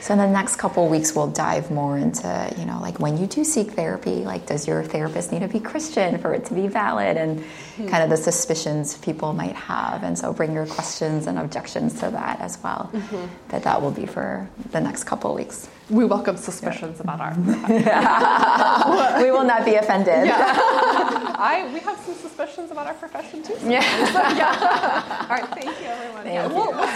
So 0.00 0.14
in 0.14 0.18
the 0.18 0.26
next 0.26 0.56
couple 0.56 0.86
of 0.86 0.90
weeks, 0.90 1.14
we'll 1.14 1.30
dive 1.30 1.70
more 1.70 1.98
into, 1.98 2.54
you 2.56 2.64
know, 2.64 2.80
like 2.80 2.98
when 2.98 3.18
you 3.18 3.26
do 3.26 3.44
seek 3.44 3.72
therapy, 3.72 4.24
like 4.24 4.46
does 4.46 4.66
your 4.66 4.82
therapist 4.82 5.30
need 5.30 5.40
to 5.40 5.48
be 5.48 5.60
Christian 5.60 6.16
for 6.16 6.32
it 6.32 6.46
to 6.46 6.54
be 6.54 6.68
valid, 6.68 7.18
and 7.18 7.44
hmm. 7.76 7.86
kind 7.88 8.02
of 8.02 8.08
the 8.08 8.16
suspicions 8.16 8.96
people 8.98 9.34
might 9.34 9.54
have, 9.54 10.02
and 10.02 10.18
so 10.18 10.32
bring 10.32 10.54
your 10.54 10.64
questions 10.64 11.26
and 11.26 11.38
objections 11.38 12.00
to 12.00 12.10
that 12.10 12.40
as 12.40 12.58
well. 12.62 12.90
Mm-hmm. 12.94 13.26
But 13.48 13.64
that 13.64 13.82
will 13.82 13.90
be 13.90 14.06
for 14.06 14.48
the 14.70 14.80
next 14.80 15.04
couple 15.04 15.32
of 15.32 15.36
weeks. 15.36 15.68
We 15.90 16.04
welcome 16.04 16.36
suspicions 16.36 17.00
about 17.00 17.20
our. 17.20 17.34
we 19.22 19.30
will 19.32 19.42
not 19.42 19.64
be 19.64 19.74
offended. 19.74 20.30
I 20.30 21.68
we 21.74 21.80
have 21.80 21.98
some 21.98 22.14
suspicions 22.14 22.70
about 22.70 22.86
our 22.86 22.94
profession 22.94 23.42
too. 23.42 23.56
Yeah. 23.64 23.80
So, 24.06 24.20
yeah. 24.40 25.26
All 25.28 25.36
right. 25.36 25.48
Thank 25.48 25.80
you, 25.80 25.86
everyone. 25.86 26.22
Thank 26.22 26.34
yeah, 26.34 26.48
you. 26.48 26.54
We'll, 26.54 26.70
we'll 26.70 26.86